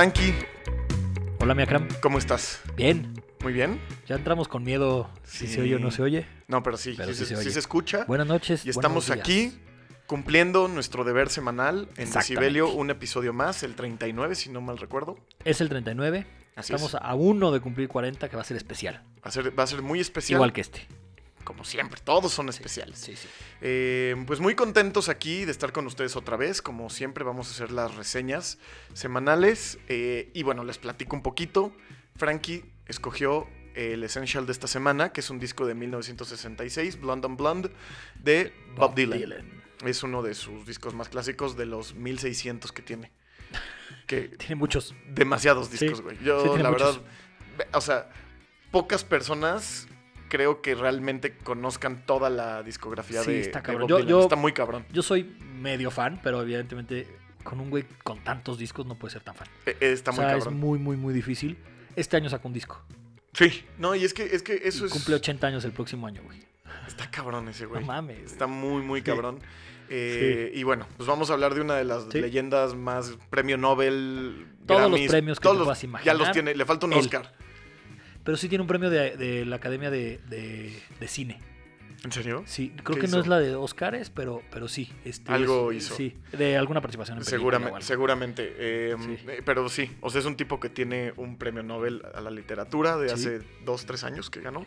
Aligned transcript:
Frankie, 0.00 0.32
Hola, 1.40 1.54
mi 1.54 1.62
Akram. 1.62 1.86
¿cómo 2.00 2.16
estás? 2.16 2.62
Bien. 2.74 3.12
Muy 3.42 3.52
bien. 3.52 3.78
Ya 4.06 4.14
entramos 4.16 4.48
con 4.48 4.64
miedo 4.64 5.10
si 5.24 5.46
Sí. 5.46 5.52
se 5.56 5.60
oye 5.60 5.76
o 5.76 5.78
no 5.78 5.90
se 5.90 6.00
oye. 6.00 6.26
No, 6.48 6.62
pero 6.62 6.78
sí, 6.78 6.94
Pero 6.96 7.10
sí, 7.12 7.16
sí 7.16 7.18
se, 7.18 7.26
se 7.26 7.34
sí 7.34 7.40
oye. 7.42 7.50
se 7.50 7.58
escucha. 7.58 8.06
Buenas 8.06 8.26
noches. 8.26 8.64
y 8.64 8.70
estamos 8.70 9.10
aquí 9.10 9.52
cumpliendo 10.06 10.68
nuestro 10.68 11.04
deber 11.04 11.28
semanal 11.28 11.86
en. 11.98 12.10
Decibelio, 12.10 12.70
un 12.72 12.88
episodio 12.88 13.34
más, 13.34 13.62
el 13.62 13.74
39, 13.74 14.36
si 14.36 14.48
no 14.48 14.62
mal 14.62 14.78
recuerdo. 14.78 15.18
Es 15.44 15.60
el 15.60 15.68
39. 15.68 16.26
Así 16.56 16.72
Estamos 16.72 16.94
es. 16.94 17.00
a 17.02 17.14
uno 17.14 17.52
de 17.52 17.60
cumplir 17.60 17.86
40, 17.88 18.30
que 18.30 18.36
va 18.36 18.40
a 18.40 18.46
ser 18.46 18.56
especial. 18.56 19.02
Va 19.22 19.28
a 19.28 19.30
ser, 19.30 19.58
va 19.58 19.64
a 19.64 19.66
ser 19.66 19.82
muy 19.82 20.00
especial. 20.00 20.38
Igual 20.38 20.54
que 20.54 20.62
este. 20.62 20.88
Como 21.44 21.64
siempre, 21.64 22.00
todos 22.04 22.32
son 22.32 22.48
especiales. 22.48 22.98
Sí, 22.98 23.16
sí. 23.16 23.26
Eh, 23.60 24.14
pues 24.26 24.40
muy 24.40 24.54
contentos 24.54 25.08
aquí 25.08 25.44
de 25.44 25.52
estar 25.52 25.72
con 25.72 25.86
ustedes 25.86 26.14
otra 26.16 26.36
vez. 26.36 26.60
Como 26.62 26.90
siempre, 26.90 27.24
vamos 27.24 27.48
a 27.48 27.50
hacer 27.52 27.70
las 27.72 27.94
reseñas 27.94 28.58
semanales. 28.92 29.78
eh, 29.88 30.30
y 30.34 30.42
bueno, 30.42 30.64
les 30.64 30.78
platico 30.78 31.16
un 31.16 31.22
poquito. 31.22 31.72
Frankie 32.16 32.64
escogió 32.86 33.48
el 33.74 34.02
Essential 34.04 34.46
de 34.46 34.52
esta 34.52 34.66
semana, 34.66 35.12
que 35.12 35.20
es 35.20 35.30
un 35.30 35.38
disco 35.38 35.64
de 35.66 35.74
1966, 35.74 37.00
Blonde 37.00 37.26
on 37.26 37.36
Blonde, 37.36 37.70
de 38.22 38.52
Bob, 38.76 38.94
Dylan. 38.94 39.60
Es 39.86 40.02
uno 40.02 40.22
de 40.22 40.34
sus 40.34 40.66
discos 40.66 40.92
más 40.94 41.08
clásicos 41.08 41.56
de 41.56 41.64
los 41.66 41.94
1600 41.94 42.70
que 42.72 42.82
tiene. 42.82 43.10
Que 44.06 44.22
Tiene 44.28 44.56
muchos. 44.56 44.94
demasiados 45.08 45.70
discos, 45.70 46.02
güey. 46.02 46.18
Yo, 46.22 46.42
sí, 46.54 46.62
la 46.62 46.70
muchos. 46.70 46.96
verdad, 46.98 47.10
ve- 47.58 47.66
o 47.72 47.80
sea, 47.80 48.10
pocas 48.70 49.04
personas 49.04 49.86
creo 50.30 50.62
que 50.62 50.74
realmente 50.74 51.36
conozcan 51.36 52.06
toda 52.06 52.30
la 52.30 52.62
discografía 52.62 53.22
Sí, 53.22 53.32
de, 53.32 53.40
está 53.40 53.58
de 53.58 53.62
cabrón. 53.64 53.82
Bob 53.82 53.88
Yo- 53.90 53.96
Dylan. 53.98 54.08
yo- 54.08 54.20
Está 54.22 54.36
muy 54.36 54.52
cabrón. 54.52 54.86
Yo 54.90 55.02
soy 55.02 55.24
medio 55.56 55.90
fan, 55.90 56.18
pero 56.22 56.40
evidentemente 56.40 57.06
con 57.44 57.60
un 57.60 57.68
güey 57.68 57.84
con 58.02 58.18
tantos 58.20 58.56
discos 58.58 58.86
no 58.86 58.94
puede 58.94 59.12
ser 59.12 59.22
tan 59.22 59.34
fan. 59.34 59.48
Eh, 59.66 59.76
Está 59.80 60.10
o 60.12 60.14
muy 60.14 60.24
sea, 60.24 60.36
es 60.36 60.44
cabrón. 60.44 60.58
muy, 60.60 60.78
muy, 60.78 60.96
muy 60.96 61.12
difícil. 61.12 61.58
Este 61.96 62.16
año 62.16 62.30
sacó 62.30 62.48
un 62.48 62.54
disco. 62.54 62.80
Sí, 63.34 63.64
no, 63.78 63.94
y 63.94 64.04
es 64.04 64.14
que, 64.14 64.22
es 64.24 64.42
que 64.42 64.60
eso 64.64 64.84
Y 64.84 64.86
es. 64.86 64.92
Cumple 64.92 65.16
80 65.16 65.46
años 65.46 65.64
el 65.66 65.72
próximo 65.72 66.06
año, 66.06 66.22
güey. 66.24 66.40
Está 66.86 67.10
cabrón 67.10 67.48
ese 67.48 67.64
No 67.64 67.70
güey. 67.70 67.84
mames. 67.84 68.32
Está 68.32 68.46
muy, 68.46 68.82
muy 68.82 69.00
Sí. 69.00 69.04
cabrón. 69.06 69.38
Eh, 69.88 70.52
Y 70.54 70.62
bueno, 70.62 70.86
pues 70.96 71.08
vamos 71.08 71.30
a 71.30 71.32
hablar 71.32 71.54
de 71.54 71.60
una 71.60 71.74
de 71.76 71.84
las 71.84 72.04
Sí. 72.12 72.20
leyendas 72.20 72.74
más 72.74 73.16
premio 73.28 73.56
Nobel. 73.56 74.46
Todos 74.66 74.88
los 74.90 75.00
premios 75.08 75.40
que 75.40 75.42
todos 75.42 75.56
te 75.56 75.58
los- 75.58 75.66
puedas 75.66 75.80
Ya 75.82 75.88
imaginar, 75.88 76.16
los 76.16 76.32
tiene, 76.32 76.54
le 76.54 76.64
falta 76.64 76.86
un. 76.86 76.92
Oscar. 76.92 77.32
Pero 78.24 78.36
sí 78.36 78.48
tiene 78.48 78.62
un 78.62 78.68
premio 78.68 78.90
de, 78.90 79.16
de 79.16 79.44
la 79.46 79.56
Academia 79.56 79.90
de, 79.90 80.18
de- 80.28 80.78
de 80.98 81.08
Cine. 81.08 81.40
¿En 82.02 82.12
serio? 82.12 82.42
Sí, 82.46 82.72
creo 82.82 82.94
¿Qué 82.96 83.02
que 83.02 83.08
no 83.08 83.20
es 83.20 83.26
la 83.26 83.38
de 83.38 83.54
Oscars, 83.54 84.08
pero, 84.08 84.40
pero 84.50 84.68
sí. 84.68 84.90
este, 85.04 85.30
Algo 85.32 85.70
es- 85.70 85.84
hizo. 85.84 85.96
Sí, 85.96 86.16
de 86.32 86.56
alguna 86.56 86.80
participación 86.80 87.18
en 87.18 87.24
Seguramente, 87.24 87.74
algo. 87.74 87.86
seguramente. 87.86 88.54
eh, 88.56 88.96
Sí. 88.98 89.18
pero 89.44 89.68
sí, 89.68 89.90
o 90.00 90.08
sea, 90.08 90.20
es 90.20 90.24
un 90.26 90.34
tipo 90.36 90.58
que 90.60 90.70
tiene 90.70 91.12
un 91.16 91.36
premio 91.36 91.62
Nobel 91.62 92.02
a 92.14 92.22
la 92.22 92.30
literatura 92.30 92.96
de 92.96 93.08
Sí. 93.10 93.14
hace 93.14 93.40
dos, 93.66 93.84
tres 93.84 94.02
años 94.04 94.30
que 94.30 94.40
ganó. 94.40 94.64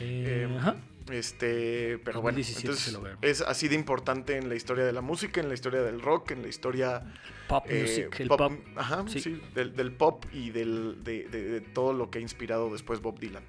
Eh, 0.00 0.46
Eh, 0.50 0.56
ajá. 0.58 0.76
Este, 1.10 1.98
pero 2.04 2.20
bueno, 2.20 2.38
2017 2.38 2.66
entonces 2.66 2.92
lo 2.92 3.28
es 3.28 3.40
así 3.40 3.68
de 3.68 3.76
importante 3.76 4.36
en 4.36 4.48
la 4.48 4.56
historia 4.56 4.84
de 4.84 4.92
la 4.92 5.02
música, 5.02 5.40
en 5.40 5.46
la 5.48 5.54
historia 5.54 5.80
del 5.82 6.00
rock, 6.02 6.32
en 6.32 6.42
la 6.42 6.48
historia 6.48 7.04
Pop 7.48 7.64
eh, 7.68 7.80
music, 7.82 8.20
el 8.20 8.28
pop, 8.28 8.38
pop. 8.38 8.52
ajá, 8.74 9.04
sí. 9.06 9.20
sí, 9.20 9.40
del, 9.54 9.76
del 9.76 9.92
pop 9.92 10.24
y 10.32 10.50
del, 10.50 11.04
de, 11.04 11.28
de- 11.28 11.44
de 11.44 11.60
todo 11.60 11.92
lo 11.92 12.10
que 12.10 12.18
ha 12.18 12.20
inspirado 12.22 12.72
después 12.72 13.00
Bob 13.00 13.20
Dylan. 13.20 13.44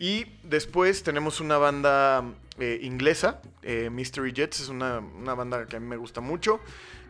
Y 0.00 0.26
después 0.42 1.02
tenemos 1.04 1.40
una 1.40 1.56
banda 1.56 2.24
eh, 2.58 2.80
inglesa, 2.82 3.42
eh, 3.62 3.90
Mystery 3.90 4.32
Jets, 4.32 4.60
es 4.60 4.68
una, 4.68 4.98
una 4.98 5.34
banda 5.34 5.66
que 5.66 5.76
a 5.76 5.80
mí 5.80 5.86
me 5.86 5.96
gusta 5.96 6.20
mucho. 6.20 6.58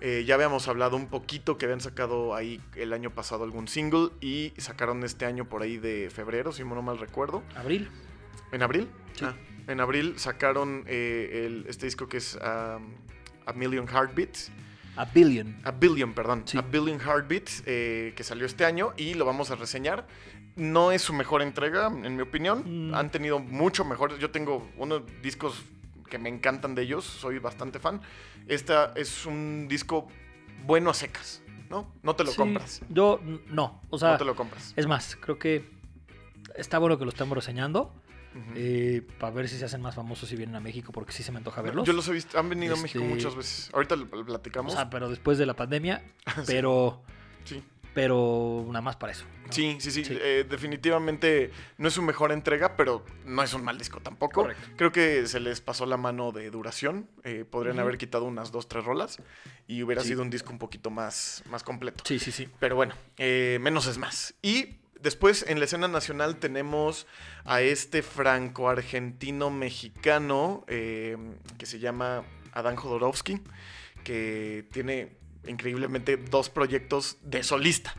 Eh, 0.02 0.24
ya 0.26 0.34
habíamos 0.36 0.68
hablado 0.68 0.96
un 0.96 1.06
poquito 1.08 1.56
que 1.58 1.64
habían 1.64 1.80
sacado 1.80 2.34
ahí 2.34 2.60
el 2.76 2.92
año 2.92 3.10
pasado 3.14 3.44
algún 3.44 3.68
single 3.68 4.10
y 4.20 4.52
sacaron 4.58 5.02
este 5.02 5.24
año 5.24 5.48
por 5.48 5.62
ahí 5.62 5.76
de 5.78 6.08
febrero, 6.10 6.52
si 6.52 6.62
no 6.62 6.80
mal 6.82 6.98
recuerdo. 6.98 7.42
Abril. 7.56 7.88
¿En 8.52 8.62
abril? 8.62 8.88
Sí. 9.14 9.24
Ah, 9.24 9.34
en 9.66 9.80
abril 9.80 10.14
sacaron 10.18 10.84
eh, 10.86 11.44
el- 11.46 11.66
este 11.68 11.86
disco 11.86 12.08
que 12.08 12.16
es 12.18 12.36
um, 12.36 12.94
A 13.46 13.52
Million 13.54 13.86
Heartbeats. 13.88 14.50
A 14.96 15.04
Billion. 15.04 15.56
A 15.64 15.70
Billion, 15.70 16.12
perdón. 16.14 16.42
Sí. 16.46 16.58
A 16.58 16.62
Billion 16.62 16.98
Heartbeats, 17.00 17.62
eh, 17.66 18.12
que 18.16 18.24
salió 18.24 18.46
este 18.46 18.64
año 18.64 18.92
y 18.96 19.14
lo 19.14 19.24
vamos 19.24 19.50
a 19.50 19.54
reseñar. 19.56 20.06
No 20.56 20.90
es 20.90 21.02
su 21.02 21.12
mejor 21.12 21.40
entrega, 21.42 21.86
en 21.86 22.16
mi 22.16 22.22
opinión. 22.22 22.90
Mm. 22.90 22.94
Han 22.94 23.10
tenido 23.10 23.38
mucho 23.38 23.84
mejores. 23.84 24.18
Yo 24.18 24.30
tengo 24.30 24.68
unos 24.76 25.02
discos 25.22 25.62
que 26.10 26.18
me 26.18 26.28
encantan 26.28 26.74
de 26.74 26.82
ellos, 26.82 27.04
soy 27.04 27.38
bastante 27.38 27.78
fan. 27.78 28.00
Esta 28.48 28.92
es 28.96 29.24
un 29.26 29.66
disco 29.68 30.08
bueno 30.66 30.90
a 30.90 30.94
secas, 30.94 31.42
¿no? 31.70 31.92
No 32.02 32.16
te 32.16 32.24
lo 32.24 32.30
Sí, 32.32 32.36
compras. 32.38 32.80
Yo 32.88 33.20
no. 33.48 33.80
O 33.90 33.98
sea, 33.98 34.12
no 34.12 34.16
te 34.18 34.24
lo 34.24 34.34
compras. 34.34 34.72
es 34.74 34.86
más, 34.88 35.16
creo 35.20 35.38
que 35.38 35.68
está 36.56 36.78
bueno 36.78 36.98
que 36.98 37.04
lo 37.04 37.10
estemos 37.10 37.36
reseñando. 37.36 37.94
Eh, 38.54 39.02
para 39.18 39.32
ver 39.32 39.48
si 39.48 39.58
se 39.58 39.64
hacen 39.64 39.80
más 39.82 39.94
famosos 39.94 40.30
y 40.32 40.36
vienen 40.36 40.54
a 40.56 40.60
México, 40.60 40.92
porque 40.92 41.12
sí 41.12 41.22
se 41.22 41.32
me 41.32 41.38
antoja 41.38 41.62
verlos. 41.62 41.86
Yo 41.86 41.92
los 41.92 42.06
he 42.08 42.12
visto, 42.12 42.38
han 42.38 42.48
venido 42.48 42.74
a 42.74 42.78
México 42.80 43.02
Este- 43.04 43.14
muchas 43.14 43.34
veces. 43.34 43.70
Ahorita 43.72 43.96
lo 43.96 44.04
lo 44.06 44.20
o 44.22 44.24
platicamos. 44.24 44.72
sea, 44.72 44.88
pero 44.90 45.08
después 45.08 45.38
de 45.38 45.46
la 45.46 45.54
pandemia. 45.54 46.02
Sí. 46.36 46.42
Pero, 46.46 47.02
sí. 47.44 47.62
pero 47.94 48.64
nada 48.68 48.80
más 48.80 48.96
para 48.96 49.12
eso. 49.12 49.24
¿no? 49.46 49.52
Sí, 49.52 49.76
sí, 49.80 49.90
sí. 49.90 50.04
Sí. 50.04 50.16
eh, 50.20 50.44
definitivamente 50.48 51.50
no 51.78 51.88
es 51.88 51.94
su 51.94 52.02
mejor 52.02 52.32
entrega, 52.32 52.76
pero 52.76 53.04
no 53.24 53.42
es 53.42 53.54
un 53.54 53.64
mal 53.64 53.78
disco 53.78 54.00
tampoco. 54.00 54.42
Correcto. 54.42 54.68
Creo 54.76 54.92
que 54.92 55.26
se 55.26 55.40
les 55.40 55.60
pasó 55.60 55.86
la 55.86 55.96
mano 55.96 56.32
de 56.32 56.50
duración. 56.50 57.08
eh, 57.24 57.44
podrían 57.48 57.78
haber 57.78 57.98
quitado 57.98 58.24
unas 58.24 58.52
dos, 58.52 58.68
tres 58.68 58.84
rolas 58.84 59.18
y 59.66 59.82
hubiera 59.82 60.02
Sí. 60.02 60.08
sido 60.08 60.22
un 60.22 60.30
disco 60.30 60.50
un 60.52 60.58
poquito 60.58 60.90
más, 60.90 61.42
más 61.50 61.62
completo. 61.62 62.04
Sí, 62.06 62.18
sí, 62.18 62.30
sí. 62.32 62.48
Pero 62.60 62.76
bueno, 62.76 62.94
eh, 63.18 63.58
menos 63.60 63.86
es 63.86 63.98
más. 63.98 64.34
Y 64.42 64.76
después 65.02 65.44
en 65.48 65.58
la 65.58 65.64
escena 65.66 65.88
nacional 65.88 66.36
tenemos 66.36 67.06
a 67.44 67.60
este 67.62 68.02
franco-argentino 68.02 69.50
mexicano 69.50 70.64
eh, 70.68 71.16
que 71.58 71.66
se 71.66 71.78
llama 71.78 72.24
Adán 72.52 72.76
Jodorowsky, 72.76 73.40
que 74.04 74.66
tiene 74.72 75.16
increíblemente 75.46 76.16
dos 76.16 76.50
proyectos 76.50 77.18
de 77.22 77.42
solista. 77.42 77.94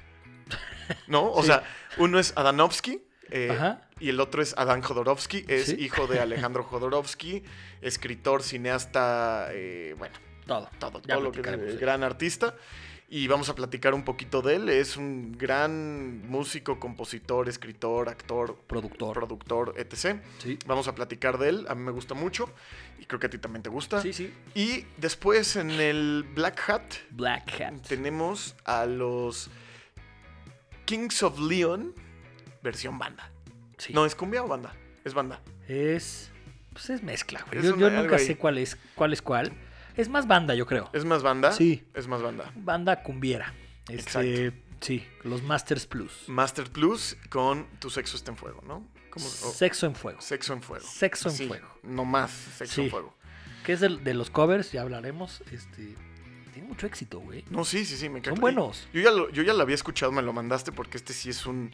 ¿No? 1.07 1.31
O 1.31 1.41
Sí. 1.41 1.47
sea, 1.47 1.63
uno 1.97 2.19
es 2.19 2.33
Adanovsky. 2.35 3.03
eh, 3.31 3.75
y 3.99 4.09
el 4.09 4.19
otro 4.21 4.41
es 4.41 4.55
Adán 4.57 4.81
Jodorowsky, 4.81 5.45
es 5.47 5.67
Sí. 5.67 5.75
hijo 5.79 6.07
de 6.07 6.19
Alejandro 6.19 6.63
Jodorowsky, 6.63 7.43
escritor, 7.81 8.41
cineasta, 8.41 9.49
eh, 9.51 9.93
bueno, 9.99 10.15
Todo. 10.47 10.67
todo, 10.79 10.99
todo 10.99 11.21
lo 11.21 11.31
que 11.31 11.41
gran 11.79 12.03
artista. 12.03 12.55
Y 13.11 13.27
vamos 13.27 13.49
a 13.49 13.55
platicar 13.55 13.95
un 13.95 14.03
poquito 14.05 14.43
de 14.43 14.55
él. 14.57 14.69
Es 14.69 14.95
un 14.95 15.31
gran 15.35 16.27
músico, 16.29 16.79
compositor, 16.79 17.49
escritor, 17.49 18.07
actor, 18.07 18.55
Productor. 18.67 19.13
productor, 19.15 19.73
etc. 19.77 20.19
sí. 20.37 20.59
Vamos 20.67 20.87
a 20.87 20.93
platicar 20.93 21.39
de 21.39 21.49
él. 21.49 21.65
A 21.69 21.73
mí 21.75 21.81
me 21.81 21.91
gusta 21.91 22.13
mucho. 22.13 22.51
Y 22.99 23.05
creo 23.05 23.19
que 23.19 23.25
a 23.25 23.29
ti 23.31 23.39
también 23.39 23.63
te 23.63 23.69
gusta. 23.69 23.99
Sí, 24.01 24.13
sí. 24.13 24.31
Y 24.53 24.85
después 24.97 25.55
en 25.55 25.71
el 25.71 26.23
Black 26.35 26.69
Hat 26.69 26.83
Black 27.09 27.59
Hat. 27.59 27.81
tenemos 27.87 28.55
a 28.63 28.85
los 28.85 29.49
Kings 30.85 31.23
of 31.23 31.39
Leon, 31.39 31.95
versión 32.61 32.99
banda. 32.99 33.31
Sí. 33.79 33.91
No, 33.93 34.05
¿es 34.05 34.13
cumbia 34.13 34.43
o 34.43 34.47
banda? 34.47 34.75
Es 35.03 35.15
banda. 35.15 35.41
Es. 35.67 36.29
Pues 36.73 36.91
es 36.91 37.01
mezcla, 37.01 37.43
güey. 37.47 37.59
Es 37.59 37.65
Yo, 37.65 37.75
nunca 37.89 38.17
ahí. 38.17 38.25
sé 38.25 38.37
cuál 38.37 38.59
es, 38.59 38.77
cuál 38.93 39.13
es 39.13 39.21
cuál. 39.23 39.51
Es 39.99 40.07
más 40.09 40.27
banda, 40.27 40.55
yo 40.55 40.65
creo. 40.65 40.89
¿Es 40.93 41.03
más 41.03 41.23
banda? 41.23 41.51
Sí. 41.51 41.83
Es 41.93 42.07
más 42.07 42.21
banda. 42.21 42.51
Banda 42.55 43.03
cumbiera. 43.03 43.53
Este, 43.89 44.53
sí, 44.79 45.05
los 45.23 45.43
Masters 45.43 45.85
Plus. 45.85 46.23
Master 46.27 46.69
Plus 46.71 47.17
con 47.29 47.67
Tu 47.79 47.89
sexo 47.89 48.15
está 48.15 48.31
en 48.31 48.37
fuego, 48.37 48.61
¿no? 48.65 48.87
¿Cómo? 49.09 49.25
Sexo 49.27 49.87
en 49.87 49.95
fuego. 49.95 50.21
Sexo 50.21 50.53
en 50.53 50.61
fuego. 50.61 50.85
Sexo 50.87 51.29
en 51.29 51.35
Sí, 51.35 51.47
fuego. 51.47 51.67
No 51.83 52.05
más 52.05 52.31
sexo 52.31 52.81
en 52.81 52.89
fuego. 52.89 53.13
Que 53.65 53.73
es 53.73 53.81
de, 53.81 54.13
los 54.13 54.29
covers, 54.29 54.71
ya 54.71 54.81
hablaremos. 54.83 55.41
Este. 55.51 55.95
Tiene 56.53 56.67
mucho 56.67 56.87
éxito, 56.87 57.19
güey. 57.19 57.43
No, 57.49 57.65
sí, 57.65 57.83
sí, 57.85 57.97
sí, 57.97 58.07
me 58.07 58.19
encanta. 58.19 58.37
Son 58.37 58.41
buenos. 58.41 58.87
Yo 58.93 59.01
ya, 59.01 59.11
lo, 59.11 59.29
yo 59.31 59.43
ya 59.43 59.53
lo 59.53 59.61
había 59.63 59.75
escuchado, 59.75 60.11
me 60.13 60.21
lo 60.21 60.31
mandaste 60.31 60.71
porque 60.71 60.95
este 60.97 61.11
sí 61.13 61.29
es 61.29 61.45
un, 61.45 61.71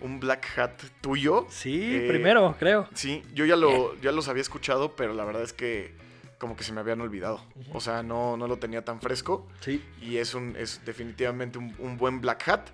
un 0.00 0.18
Black 0.18 0.58
Hat 0.58 0.82
tuyo. 1.02 1.46
Sí, 1.50 1.96
Eh, 1.96 2.06
primero, 2.08 2.56
creo. 2.58 2.88
Sí, 2.94 3.22
yo 3.34 3.44
ya, 3.44 3.56
lo, 3.56 4.00
ya 4.00 4.12
los 4.12 4.28
había 4.28 4.40
escuchado, 4.42 4.96
pero 4.96 5.12
la 5.12 5.24
verdad 5.24 5.42
es 5.42 5.52
que 5.52 5.94
como 6.38 6.56
que 6.56 6.64
se 6.64 6.72
me 6.72 6.80
habían 6.80 7.00
olvidado. 7.00 7.40
O 7.72 7.80
sea, 7.80 8.02
no, 8.02 8.36
no 8.36 8.46
lo 8.46 8.58
tenía 8.58 8.84
tan 8.84 9.00
fresco. 9.00 9.48
Sí. 9.60 9.82
Y 10.00 10.16
es, 10.18 10.34
un, 10.34 10.54
es 10.56 10.82
definitivamente 10.84 11.58
un, 11.58 11.74
un 11.78 11.96
buen 11.96 12.20
Black 12.20 12.48
Hat 12.48 12.68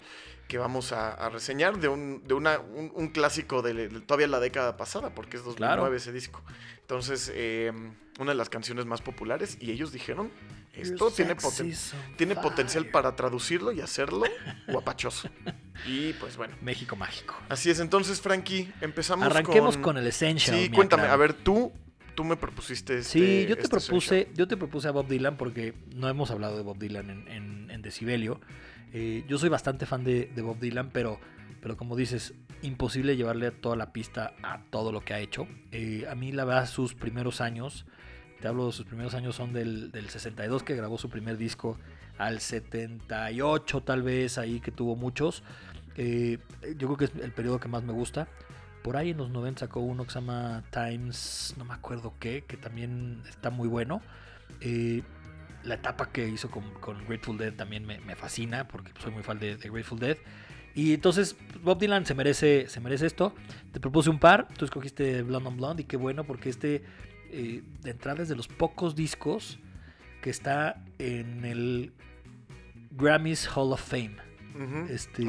que 0.49 0.59
vamos 0.59 0.93
a, 0.93 1.13
a 1.15 1.31
reseñar 1.31 1.79
de, 1.79 1.89
un, 1.89 2.23
de 2.27 2.35
una, 2.35 2.59
un, 2.59 2.93
un 2.95 3.09
clásico 3.09 3.63
de, 3.63 3.73
de 3.89 4.01
todavía 4.01 4.27
la 4.27 4.41
década 4.41 4.77
pasada, 4.77 5.15
porque 5.15 5.37
es 5.39 5.45
2009 5.45 5.77
Claro. 5.81 5.95
ese 5.97 6.13
disco. 6.13 6.43
Entonces, 6.81 7.31
eh, 7.35 7.73
una 8.19 8.33
de 8.33 8.37
las 8.37 8.51
canciones 8.51 8.85
más 8.85 9.01
populares, 9.01 9.57
y 9.61 9.71
ellos 9.71 9.93
dijeron, 9.93 10.31
esto 10.75 10.97
You're 11.09 11.15
tiene, 11.17 11.37
poten- 11.37 12.17
tiene 12.17 12.35
potencial 12.37 12.87
para 12.87 13.15
traducirlo 13.17 13.73
y 13.73 13.81
hacerlo 13.81 14.25
guapachoso. 14.69 15.29
Y 15.87 16.13
pues 16.13 16.37
bueno, 16.37 16.55
México 16.61 16.97
mágico. 16.97 17.35
así 17.49 17.71
es. 17.71 17.81
Entonces, 17.81 18.21
Frankie, 18.21 18.71
empezamos 18.83 19.25
Arranquemos 19.27 19.77
con... 19.77 19.83
con, 19.83 19.97
el 19.99 20.07
Essential. 20.07 20.55
Sí, 20.57 20.69
cuéntame, 20.69 21.05
a 21.05 21.17
ver, 21.17 21.33
tú, 21.33 21.73
tú 22.15 22.25
me 22.25 22.37
propusiste 22.37 22.99
este 22.99 23.11
Sí, 23.19 23.47
yo 23.49 23.57
te 23.57 23.63
este 23.63 23.69
propuse, 23.77 24.29
yo 24.35 24.47
te 24.49 24.57
propuse 24.57 24.89
a 24.89 24.91
Bob 24.91 25.09
Dylan 25.09 25.37
porque 25.37 25.75
no 25.97 26.09
hemos 26.09 26.31
hablado 26.31 26.57
de 26.57 26.63
Bob 26.63 26.79
Dylan 26.79 27.11
en, 27.11 27.29
en- 27.29 27.71
en 27.71 27.83
Decibelio. 27.83 28.41
Eh, 28.93 29.25
yo 29.29 29.39
soy 29.39 29.49
bastante 29.49 29.87
fan 29.87 30.05
de, 30.05 30.31
de 30.35 30.43
Bob 30.43 30.59
Dylan, 30.61 30.91
pero, 30.91 31.19
pero 31.61 31.77
como 31.77 31.97
dices, 31.97 32.35
imposible 32.61 33.17
llevarle 33.17 33.51
toda 33.51 33.75
la 33.77 33.93
pista 33.93 34.35
a 34.43 34.63
todo 34.71 34.93
lo 34.93 35.01
que 35.01 35.15
ha 35.15 35.21
hecho. 35.21 35.47
Eh, 35.71 36.07
a 36.11 36.15
mí 36.15 36.33
la 36.33 36.45
verdad 36.45 36.67
sus 36.69 36.95
primeros 36.95 37.41
años, 37.41 37.87
te 38.41 38.49
hablo 38.49 38.67
de 38.67 38.73
sus 38.73 38.85
primeros 38.87 39.15
años 39.15 39.35
son 39.37 39.53
del, 39.53 39.91
del 39.93 40.11
62 40.11 40.63
que 40.63 40.75
grabó 40.77 40.99
su 40.99 41.09
primer 41.09 41.37
disco, 41.39 41.79
al 42.19 42.41
78 42.41 43.81
tal 43.83 44.03
vez 44.03 44.39
ahí 44.39 44.61
que 44.61 44.71
tuvo 44.71 44.97
muchos. 44.97 45.43
Eh, 45.97 46.39
yo 46.77 46.89
creo 46.89 46.97
que 46.97 47.05
es 47.07 47.13
el 47.23 47.33
periodo 47.33 47.61
que 47.61 47.69
más 47.69 47.83
me 47.83 47.93
gusta. 47.93 48.29
Por 48.83 48.97
ahí 48.97 49.11
en 49.11 49.19
los 49.19 49.31
90 49.31 49.61
sacó 49.61 49.81
uno 49.81 50.05
que 50.05 50.11
se 50.11 50.21
llama 50.21 50.65
Times, 50.71 51.55
no 51.57 51.65
me 51.65 51.75
acuerdo 51.75 52.15
qué, 52.19 52.45
que 52.47 52.57
también 52.57 53.23
está 53.29 53.51
muy 53.51 53.69
bueno. 53.69 54.03
Eh, 54.61 55.03
la 55.63 55.75
etapa 55.75 56.11
que 56.11 56.29
hizo 56.29 56.51
con, 56.51 56.69
con 56.81 57.05
Grateful 57.07 57.39
Dead 57.39 57.53
también 57.53 57.87
me, 57.87 58.01
me, 58.01 58.17
fascina, 58.17 58.67
porque 58.67 58.91
soy 59.01 59.13
muy 59.13 59.23
fan 59.23 59.39
de, 59.39 59.57
de, 59.57 59.71
Grateful 59.71 59.99
Dead. 59.99 60.17
Y 60.75 60.95
entonces 60.95 61.37
Bob 61.63 61.79
Dylan 61.79 62.07
se 62.07 62.15
merece, 62.15 62.67
se 62.69 62.81
merece 62.81 63.07
esto. 63.07 63.35
Te 63.73 63.79
propuse 63.79 64.11
un 64.11 64.19
par, 64.19 64.49
tú 64.57 64.65
escogiste 64.65 65.23
Blonde 65.23 65.49
on 65.49 65.57
Blonde 65.57 65.83
y 65.83 65.85
qué 65.85 65.97
bueno, 65.97 66.25
porque 66.25 66.49
este 66.49 66.83
eh, 67.31 67.63
de 67.83 67.91
entrada 67.91 68.23
es 68.23 68.29
de 68.29 68.37
los 68.37 68.49
pocos 68.49 68.95
discos 68.95 69.59
que 70.21 70.31
está 70.31 70.83
en 70.99 71.45
el 71.45 71.93
Grammys 72.91 73.49
Hall 73.55 73.73
of 73.73 73.83
Fame. 73.83 74.17
Uh 74.55 74.59
-huh. 74.59 74.91
Este. 74.91 75.25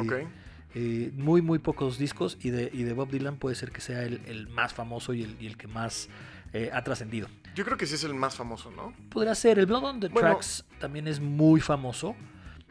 Eh, 0.75 1.11
muy, 1.15 1.41
muy 1.41 1.59
pocos 1.59 1.97
discos 1.97 2.37
y 2.41 2.49
de, 2.49 2.69
y 2.73 2.83
de 2.83 2.93
Bob 2.93 3.09
Dylan 3.09 3.37
puede 3.37 3.55
ser 3.55 3.71
que 3.71 3.81
sea 3.81 4.03
el, 4.03 4.21
el 4.25 4.47
más 4.49 4.73
famoso 4.73 5.13
y 5.13 5.23
el, 5.23 5.35
y 5.39 5.47
el 5.47 5.57
que 5.57 5.67
más 5.67 6.09
eh, 6.53 6.69
ha 6.73 6.83
trascendido. 6.83 7.27
Yo 7.55 7.63
creo 7.65 7.77
que 7.77 7.85
sí 7.85 7.95
es 7.95 8.03
el 8.03 8.13
más 8.15 8.35
famoso, 8.35 8.71
¿no? 8.71 8.93
Podría 9.09 9.35
ser, 9.35 9.59
el 9.59 9.65
Blood 9.67 9.83
on 9.83 9.99
the 9.99 10.07
Bueno. 10.09 10.29
Tracks 10.29 10.65
también 10.79 11.07
es 11.07 11.19
muy 11.19 11.61
famoso. 11.61 12.15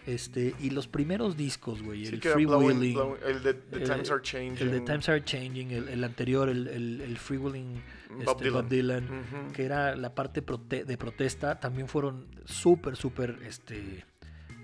Este, 0.05 0.53
y 0.61 0.71
los 0.71 0.89
primeros 0.89 1.37
discos, 1.37 1.81
güey, 1.81 2.05
Sí 2.07 2.15
el 2.17 2.21
Free 2.21 2.45
Blowing- 2.45 2.65
Willing, 2.81 2.97
Blowing- 2.97 3.19
el 3.25 3.43
de 3.45 3.55
The 3.55 3.81
Times 3.83 4.11
Are 4.11 4.21
Changing. 4.21 4.59
el 4.67 4.71
de 4.73 4.81
Times 4.81 5.09
Are 5.09 5.23
Changing, 5.25 5.71
el, 5.71 5.89
el 5.89 6.03
anterior, 6.03 6.49
el, 6.49 6.67
el, 6.67 7.01
el 7.03 7.19
Free 7.19 7.39
Willing 7.39 7.81
Bob 8.11 8.19
este, 8.19 8.45
Dylan. 8.47 8.53
Bob 8.63 8.69
Dylan, 8.69 9.05
Ujú. 9.05 9.53
que 9.53 9.65
era 9.65 9.95
la 9.95 10.13
parte 10.13 10.45
prote- 10.45 10.85
de 10.85 10.99
protesta, 10.99 11.61
también 11.61 11.87
fueron 11.87 12.27
súper, 12.47 12.97
súper, 12.97 13.39
este, 13.47 14.05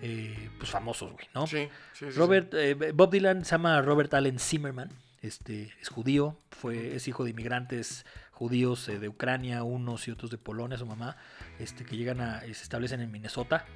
eh, 0.03 0.51
pues 0.59 0.71
famosos, 0.71 1.13
güey, 1.13 1.27
¿no? 1.35 1.47
Sí, 1.47 1.69
sí, 1.93 2.07
sí, 2.07 2.13
sí. 2.13 2.19
Robert, 2.19 2.55
eh, 2.55 2.93
Bob 2.93 3.11
Dylan 3.11 3.45
se 3.45 3.53
llama 3.53 3.81
Robert 3.83 4.13
Allen 4.15 4.39
Zimmerman, 4.39 4.91
este, 5.23 5.73
es 5.81 5.89
judío, 5.89 6.37
fue, 6.51 6.95
es 6.95 7.09
hijo 7.09 7.25
de 7.25 7.31
inmigrantes 7.31 8.07
judíos 8.33 8.89
eh, 8.89 8.99
de 8.99 9.09
Ucrania, 9.09 9.65
unos 9.65 10.07
y 10.07 10.13
otros 10.13 10.31
de 10.31 10.39
Polonia, 10.39 10.79
su 10.79 10.87
mamá, 10.87 11.17
este, 11.59 11.85
que 11.85 11.97
llegan 11.97 12.21
a, 12.21 12.41
se 12.41 12.51
establecen 12.51 13.01
en 13.01 13.11
Minnesota. 13.11 13.67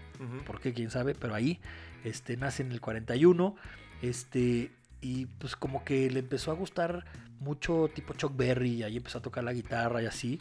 ¿por 0.47 0.61
qué? 0.61 0.73
¿Quién 0.73 0.91
sabe? 0.91 1.17
Pero 1.17 1.35
ahí, 1.35 1.61
este, 2.05 2.37
nace 2.37 2.63
en 2.63 2.71
el 2.71 2.81
41, 2.81 3.57
este, 4.03 4.71
y 5.01 5.27
pues 5.27 5.57
como 5.57 5.85
que 5.85 6.09
le 6.11 6.21
empezó 6.21 6.53
a 6.53 6.55
gustar 6.55 7.05
mucho 7.41 7.91
tipo 7.93 8.15
Chuck 8.15 8.37
Berry, 8.37 8.75
y 8.75 8.83
ahí 8.85 8.97
empezó 8.99 9.19
a 9.19 9.23
tocar 9.23 9.43
la 9.43 9.53
guitarra 9.53 10.01
y 10.01 10.07
así, 10.07 10.39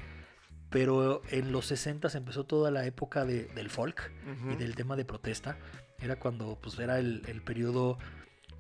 pero 0.72 1.22
en 1.30 1.52
los 1.52 1.68
60 1.68 2.08
empezó 2.18 2.46
toda 2.46 2.72
la 2.72 2.86
época 2.88 3.26
de- 3.26 3.46
del 3.54 3.70
folk, 3.70 4.12
y 4.52 4.56
del 4.56 4.74
tema 4.76 4.96
de 4.96 5.06
protesta. 5.06 5.58
Era 6.00 6.16
cuando 6.16 6.58
pues 6.60 6.80
era 6.80 6.98
el, 6.98 7.22
el 7.28 7.42
periodo 7.44 8.00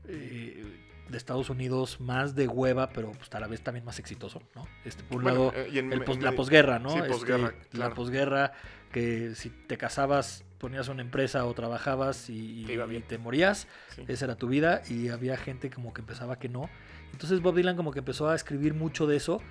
eh, 0.07 0.63
de 1.09 1.17
Estados 1.17 1.49
Unidos 1.49 1.99
más 1.99 2.35
de 2.35 2.47
hueva, 2.47 2.89
pero 2.89 3.11
pues 3.11 3.29
a 3.33 3.39
la 3.39 3.47
vez 3.47 3.61
también 3.61 3.83
más 3.85 3.99
exitoso, 3.99 4.41
¿no? 4.55 4.65
Este, 4.85 5.03
por 5.03 5.17
un 5.17 5.23
Bueno, 5.23 5.45
lado, 5.51 5.53
eh, 5.55 5.69
y 5.73 5.79
en- 5.79 5.91
el 5.91 6.03
pos- 6.03 6.17
en 6.17 6.23
la 6.23 6.31
posguerra, 6.33 6.79
¿no? 6.79 6.89
Sí, 6.91 6.99
Este, 6.99 7.77
La 7.77 7.93
posguerra, 7.93 8.53
que 8.91 9.33
si 9.35 9.49
te 9.49 9.77
casabas, 9.77 10.45
ponías 10.57 10.87
una 10.87 11.01
empresa 11.01 11.45
o 11.45 11.53
trabajabas 11.53 12.29
y, 12.29 12.65
Te 12.65 12.73
y 12.75 12.99
te 13.01 13.17
morías, 13.17 13.67
Sí. 13.95 14.03
esa 14.07 14.25
era 14.25 14.35
tu 14.35 14.47
vida, 14.47 14.81
y 14.89 15.09
había 15.09 15.35
gente 15.37 15.69
como 15.69 15.93
que 15.93 16.01
empezaba 16.01 16.39
que 16.39 16.49
no. 16.49 16.69
Entonces 17.11 17.41
Bob 17.41 17.55
Dylan 17.55 17.75
como 17.75 17.91
que 17.91 17.99
empezó 17.99 18.29
a 18.29 18.35
escribir 18.35 18.73
mucho 18.73 19.05
de 19.07 19.17
eso. 19.17 19.41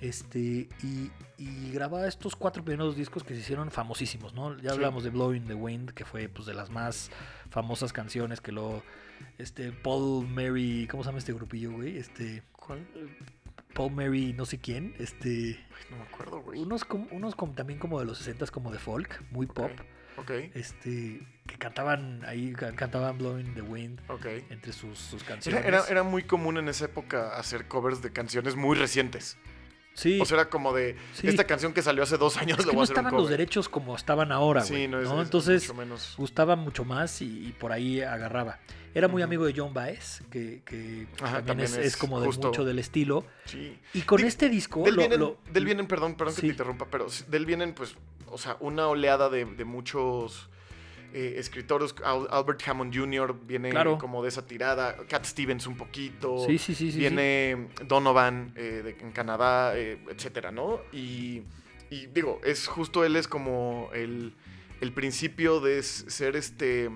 Este, 0.00 0.68
y, 0.82 1.10
y 1.38 1.72
grababa 1.72 2.06
estos 2.06 2.36
cuatro 2.36 2.64
primeros 2.64 2.96
discos 2.96 3.24
que 3.24 3.34
se 3.34 3.40
hicieron 3.40 3.70
famosísimos, 3.70 4.32
¿no? 4.32 4.56
Ya 4.58 4.70
Sí. 4.70 4.76
hablamos 4.76 5.02
de 5.04 5.10
Blowing 5.10 5.44
the 5.46 5.54
Wind, 5.54 5.90
que 5.90 6.04
fue 6.04 6.28
pues 6.28 6.46
de 6.46 6.54
las 6.54 6.70
más 6.70 7.10
famosas 7.50 7.92
canciones 7.92 8.40
que 8.40 8.52
luego 8.52 8.82
este 9.38 9.72
Paul 9.72 10.28
Mary, 10.28 10.86
¿cómo 10.88 11.02
se 11.02 11.08
llama 11.08 11.18
este 11.18 11.32
grupillo, 11.32 11.72
güey? 11.72 11.98
Este 11.98 12.42
¿Cuál? 12.52 12.86
Paul 13.74 13.92
Mary 13.92 14.32
no 14.32 14.44
sé 14.46 14.58
quién, 14.58 14.94
este 14.98 15.58
no 15.90 15.96
me 15.96 16.02
acuerdo, 16.04 16.40
güey. 16.42 16.60
unos 16.60 16.84
como, 16.84 17.06
unos 17.10 17.34
también 17.56 17.78
como 17.80 17.98
de 17.98 18.06
los 18.06 18.18
60 18.18 18.46
como 18.48 18.70
de 18.70 18.78
folk, 18.78 19.22
muy 19.32 19.46
pop, 19.46 19.70
Ok, 20.16 20.30
este 20.54 21.24
que 21.46 21.58
cantaban 21.58 22.24
ahí 22.24 22.52
ca- 22.52 22.72
cantaban 22.74 23.16
Blowing 23.18 23.54
the 23.54 23.62
Wind 23.62 24.00
ok. 24.08 24.26
entre 24.50 24.72
sus, 24.72 24.98
sus 24.98 25.22
Era, 25.22 25.28
canciones. 25.28 25.64
era, 25.64 25.84
era 25.88 26.02
muy 26.02 26.22
común 26.24 26.56
en 26.58 26.68
esa 26.68 26.86
época 26.86 27.36
hacer 27.38 27.68
covers 27.68 28.02
de 28.02 28.12
canciones 28.12 28.56
muy 28.56 28.76
recientes. 28.76 29.38
Sí. 29.98 30.20
O 30.20 30.24
sea, 30.24 30.36
era 30.40 30.48
como 30.50 30.72
de 30.72 30.96
Sí. 31.12 31.26
esta 31.28 31.44
canción 31.44 31.72
que 31.74 31.82
salió 31.82 32.02
hace 32.02 32.16
dos 32.16 32.36
años, 32.36 32.58
es 32.58 32.64
que 32.64 32.70
voy 32.70 32.76
no 32.76 32.80
a 32.80 32.84
hacer 32.84 32.94
un 32.96 33.00
estaban 33.04 33.20
los 33.20 33.28
derechos 33.30 33.68
como 33.68 33.96
estaban 33.96 34.32
ahora, 34.32 34.62
Sí, 34.62 34.86
no 34.88 35.00
es, 35.00 35.08
¿no? 35.08 35.20
es 35.20 35.26
Entonces 35.26 35.62
mucho 35.64 35.74
menos. 35.74 36.14
gustaba 36.16 36.56
mucho 36.56 36.84
más 36.84 37.20
y, 37.22 37.48
y 37.48 37.52
por 37.52 37.72
ahí 37.72 38.00
agarraba. 38.00 38.58
Era 38.94 39.06
muy 39.06 39.20
amigo 39.22 39.44
de 39.44 39.52
John 39.54 39.74
Baez, 39.74 40.22
que, 40.30 40.62
que 40.64 41.06
Ajá, 41.20 41.36
también, 41.44 41.66
también 41.68 41.82
es, 41.86 41.96
como 41.96 42.20
de 42.20 42.28
mucho 42.28 42.64
del 42.64 42.78
estilo. 42.78 43.24
Sí. 43.44 43.78
Y 43.94 44.00
con 44.02 44.24
este 44.24 44.48
disco 44.48 44.82
Del 44.82 44.94
lo- 44.94 45.00
vienen, 45.00 45.20
lo- 45.20 45.36
del 45.52 45.64
vienen, 45.64 45.86
perdón, 45.86 46.14
perdón 46.14 46.34
que 46.34 46.40
te 46.40 46.46
interrumpa, 46.48 46.86
pero 46.90 47.06
del 47.28 47.44
vienen, 47.46 47.74
pues, 47.74 47.94
o 48.30 48.38
sea, 48.38 48.56
una 48.60 48.88
oleada 48.88 49.28
de, 49.28 49.44
de 49.44 49.64
muchos 49.64 50.48
eh, 51.12 51.34
escritores. 51.38 51.94
Al- 52.04 52.28
Albert 52.30 52.66
Hammond 52.68 52.94
Jr. 52.96 53.34
viene 53.46 53.70
Claro. 53.70 53.98
como 53.98 54.22
de 54.22 54.28
esa 54.28 54.46
tirada. 54.46 54.96
Cat 55.08 55.24
Stevens 55.24 55.66
un 55.66 55.76
poquito. 55.76 56.44
Sí, 56.46 56.58
sí, 56.58 56.74
sí, 56.74 56.90
viene 56.96 57.68
Donovan 57.86 58.52
eh, 58.56 58.82
de- 58.84 58.96
en 59.00 59.12
Canadá, 59.12 59.76
eh, 59.76 59.98
etcétera, 60.10 60.50
¿no? 60.50 60.80
Y, 60.92 61.42
y 61.90 62.06
digo, 62.06 62.40
es 62.44 62.66
justo 62.66 63.04
él 63.04 63.16
es 63.16 63.26
como 63.28 63.88
el, 63.94 64.34
el 64.80 64.92
principio 64.92 65.60
de 65.60 65.82
ser 65.82 66.36
este. 66.36 66.90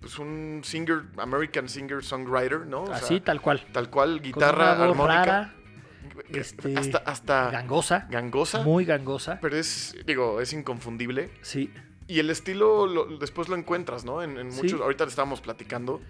Pues 0.00 0.18
un 0.18 0.60
singer, 0.62 1.04
American 1.16 1.66
singer 1.66 2.04
songwriter, 2.04 2.66
¿no? 2.66 2.82
O 2.82 2.86
sea, 2.88 2.96
Así, 2.96 3.20
tal 3.20 3.40
cual. 3.40 3.64
tal 3.72 3.88
cual, 3.88 4.20
guitarra, 4.20 4.72
armónica. 4.72 5.24
rara, 5.24 5.54
este, 6.28 6.76
hasta 6.76 6.98
hasta 6.98 7.50
gangosa, 7.50 8.06
gangosa. 8.10 8.60
muy 8.62 8.84
gangosa. 8.84 9.38
Pero 9.40 9.56
es, 9.56 9.96
digo, 10.06 10.42
es 10.42 10.52
inconfundible. 10.52 11.30
Sí, 11.40 11.72
Y 12.06 12.18
el 12.18 12.28
estilo 12.30 12.86
lo- 12.86 13.06
después 13.18 13.48
lo 13.48 13.56
encuentras, 13.56 14.04
¿no? 14.04 14.22
En, 14.22 14.36
en 14.38 14.52
Sí. 14.52 14.62
muchos. 14.62 14.80
Ahorita 14.80 15.04
le 15.04 15.10
estábamos 15.10 15.40
platicando. 15.40 16.00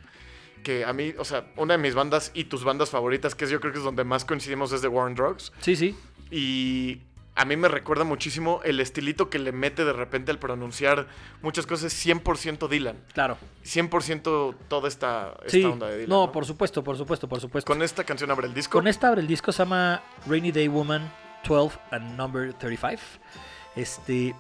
Que 0.63 0.85
a 0.85 0.93
mí, 0.95 1.15
o 1.19 1.25
sea, 1.25 1.45
una 1.57 1.75
de 1.77 1.79
mis 1.79 1.95
bandas 1.95 2.31
y 2.35 2.45
tus 2.45 2.65
bandas 2.65 2.89
favoritas, 2.91 3.35
que 3.35 3.45
es 3.45 3.51
yo 3.51 3.61
creo 3.61 3.73
que 3.73 3.79
es 3.79 3.85
donde 3.85 4.03
más 4.05 4.25
coincidimos, 4.25 4.73
es 4.73 4.81
de 4.83 4.89
War 4.89 5.07
on 5.07 5.15
Drugs. 5.15 5.53
sí, 5.61 5.77
sí. 5.77 5.95
Y 6.31 7.03
a 7.37 7.45
mí 7.45 7.55
me 7.57 7.69
recuerda 7.69 8.03
muchísimo 8.05 8.61
el 8.65 8.81
estilito 8.81 9.29
que 9.29 9.39
le 9.39 9.53
mete 9.53 9.85
de 9.85 9.93
repente 9.93 10.31
al 10.31 10.39
pronunciar 10.39 11.07
muchas 11.43 11.67
cosas 11.67 11.93
100% 11.93 12.67
Dylan. 12.67 12.97
Claro. 13.13 13.37
100% 13.63 14.55
toda 14.69 14.89
esta, 14.89 15.35
esta 15.45 15.49
Sí. 15.51 15.65
onda 15.65 15.89
de 15.89 15.97
Dylan. 15.99 16.09
No, 16.09 16.27
¿no? 16.27 16.33
por 16.33 16.47
supuesto, 16.47 16.83
por 16.83 16.97
supuesto, 16.97 17.29
por 17.29 17.41
supuesto. 17.41 17.71
Con 17.73 17.83
esta 17.83 18.05
canción 18.05 18.31
abre 18.31 18.47
el 18.47 18.55
disco. 18.55 18.79
Con 18.79 18.89
esta 18.89 19.09
abre 19.09 19.21
el 19.21 19.27
disco, 19.27 19.53
se 19.53 19.59
llama 19.59 20.03
Rainy 20.27 20.51
Day 20.51 20.69
Woman 20.69 21.13
12 21.47 21.79
and 21.91 22.17
Number 22.17 22.55
35. 22.55 23.03
Este, 23.77 24.35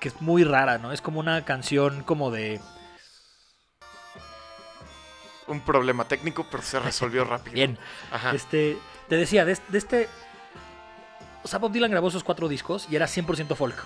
que 0.00 0.08
es- 0.08 0.20
muy 0.20 0.44
rara, 0.44 0.78
¿no? 0.78 0.92
Es 0.92 1.00
como 1.02 1.20
una 1.20 1.44
canción 1.44 2.02
como 2.04 2.30
de... 2.30 2.60
Un 5.46 5.60
problema 5.62 6.04
técnico, 6.06 6.46
pero 6.50 6.62
se 6.62 6.78
resolvió 6.80 7.24
rápido. 7.24 7.54
Bien, 7.54 7.78
Ajá. 8.12 8.32
este, 8.32 8.78
te 9.08 9.16
decía, 9.16 9.44
de, 9.44 9.58
de 9.68 9.78
este... 9.78 10.08
O 11.42 11.48
sea, 11.48 11.58
Bob 11.58 11.72
Dylan 11.72 11.90
grabó 11.90 12.08
esos 12.08 12.22
cuatro 12.22 12.48
discos 12.48 12.86
y 12.90 12.96
era 12.96 13.06
100% 13.06 13.54
folk. 13.56 13.76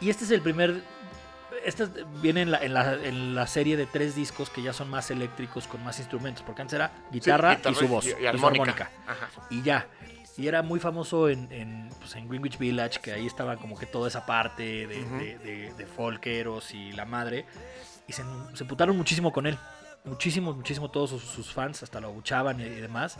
Y 0.00 0.10
este 0.10 0.24
es 0.24 0.30
el 0.30 0.42
primer... 0.42 0.82
Este 1.64 1.86
viene 2.20 2.42
en 2.42 2.50
la, 2.50 2.58
en, 2.62 2.74
la, 2.74 2.94
en 2.94 3.34
la 3.34 3.46
serie 3.46 3.76
de 3.76 3.86
tres 3.86 4.14
discos 4.14 4.50
que 4.50 4.62
ya 4.62 4.72
son 4.72 4.88
más 4.90 5.10
eléctricos, 5.10 5.66
con 5.66 5.82
más 5.82 5.98
instrumentos. 5.98 6.42
Porque 6.44 6.62
antes 6.62 6.74
era 6.74 6.88
Sí, 6.88 7.14
guitarra, 7.18 7.58
y 7.70 7.74
su 7.74 7.88
voz. 7.88 8.04
Y, 8.06 8.10
y 8.10 8.12
y 8.12 8.38
su 8.38 8.46
armónica. 8.46 8.90
Ajá. 9.06 9.28
y 9.50 9.62
ya. 9.62 9.86
Y 10.38 10.48
era 10.48 10.62
muy 10.62 10.78
famoso 10.80 11.28
en, 11.30 11.50
en, 11.50 11.88
pues, 11.98 12.14
en 12.16 12.28
Greenwich 12.28 12.58
Village, 12.58 13.00
que 13.00 13.12
ahí 13.12 13.26
estaba 13.26 13.56
como 13.56 13.76
que 13.78 13.86
toda 13.86 14.08
esa 14.08 14.26
parte 14.26 14.86
de, 14.86 15.02
Ujú. 15.02 15.16
de, 15.18 15.38
de- 15.38 15.74
de 15.74 15.86
folkeros 15.86 16.74
y 16.74 16.92
la 16.92 17.04
madre. 17.06 17.46
Y 18.06 18.12
se, 18.12 18.22
se 18.54 18.64
putaron 18.66 18.96
muchísimo 18.96 19.32
con 19.32 19.46
él. 19.46 19.58
Muchísimo, 20.04 20.52
muchísimo 20.52 20.90
todos 20.90 21.10
sus, 21.10 21.22
sus 21.22 21.52
fans, 21.52 21.82
hasta 21.82 22.00
lo 22.00 22.08
abuchaban 22.08 22.60
y, 22.60 22.64
y 22.64 22.68
demás. 22.80 23.18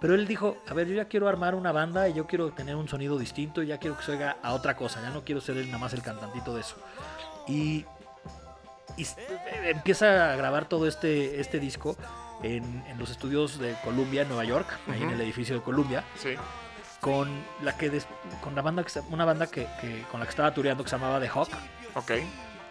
Pero 0.00 0.14
él 0.14 0.26
dijo, 0.28 0.56
a 0.68 0.74
ver, 0.74 0.86
yo 0.86 0.94
ya 0.94 1.06
quiero 1.06 1.28
armar 1.28 1.54
una 1.54 1.72
banda 1.72 2.08
y 2.08 2.14
yo 2.14 2.26
quiero 2.26 2.52
tener 2.52 2.76
un 2.76 2.88
sonido 2.88 3.18
distinto, 3.18 3.62
y 3.62 3.66
ya 3.66 3.78
quiero 3.78 3.96
que 3.98 4.02
se 4.04 4.12
oiga 4.12 4.36
a 4.42 4.52
otra 4.54 4.76
cosa, 4.76 5.02
ya 5.02 5.10
no 5.10 5.24
quiero 5.24 5.40
ser 5.40 5.56
él 5.58 5.66
nada 5.66 5.78
más 5.78 5.92
el 5.92 6.02
cantantito 6.02 6.54
de 6.54 6.60
eso. 6.62 6.76
Y, 7.48 7.84
y 8.96 9.02
eh, 9.02 9.70
empieza 9.74 10.32
a 10.32 10.36
grabar 10.36 10.68
todo 10.68 10.86
este, 10.86 11.40
este 11.40 11.58
disco 11.60 11.96
en, 12.42 12.82
en 12.86 12.98
los 12.98 13.10
estudios 13.10 13.58
de 13.58 13.74
Columbia, 13.84 14.22
en 14.22 14.28
Nueva 14.28 14.44
York, 14.44 14.66
ahí 14.90 15.02
en 15.02 15.10
el 15.10 15.20
edificio 15.20 15.54
de 15.56 15.62
Columbia 15.62 16.04
Sí. 16.18 16.34
con 17.00 17.28
la 17.62 17.76
que 17.76 17.90
des- 17.90 18.06
con 18.42 18.54
la 18.54 18.62
banda 18.62 18.84
que 18.84 19.00
una 19.10 19.24
banda 19.24 19.46
que, 19.46 19.66
que- 19.80 20.04
con 20.10 20.20
la 20.20 20.26
que 20.26 20.30
estaba 20.30 20.52
tureando 20.54 20.82
que 20.84 20.90
se 20.90 20.96
llamaba 20.96 21.20
The 21.20 21.28
Hawk 21.28 21.48
Ok. 21.94 22.12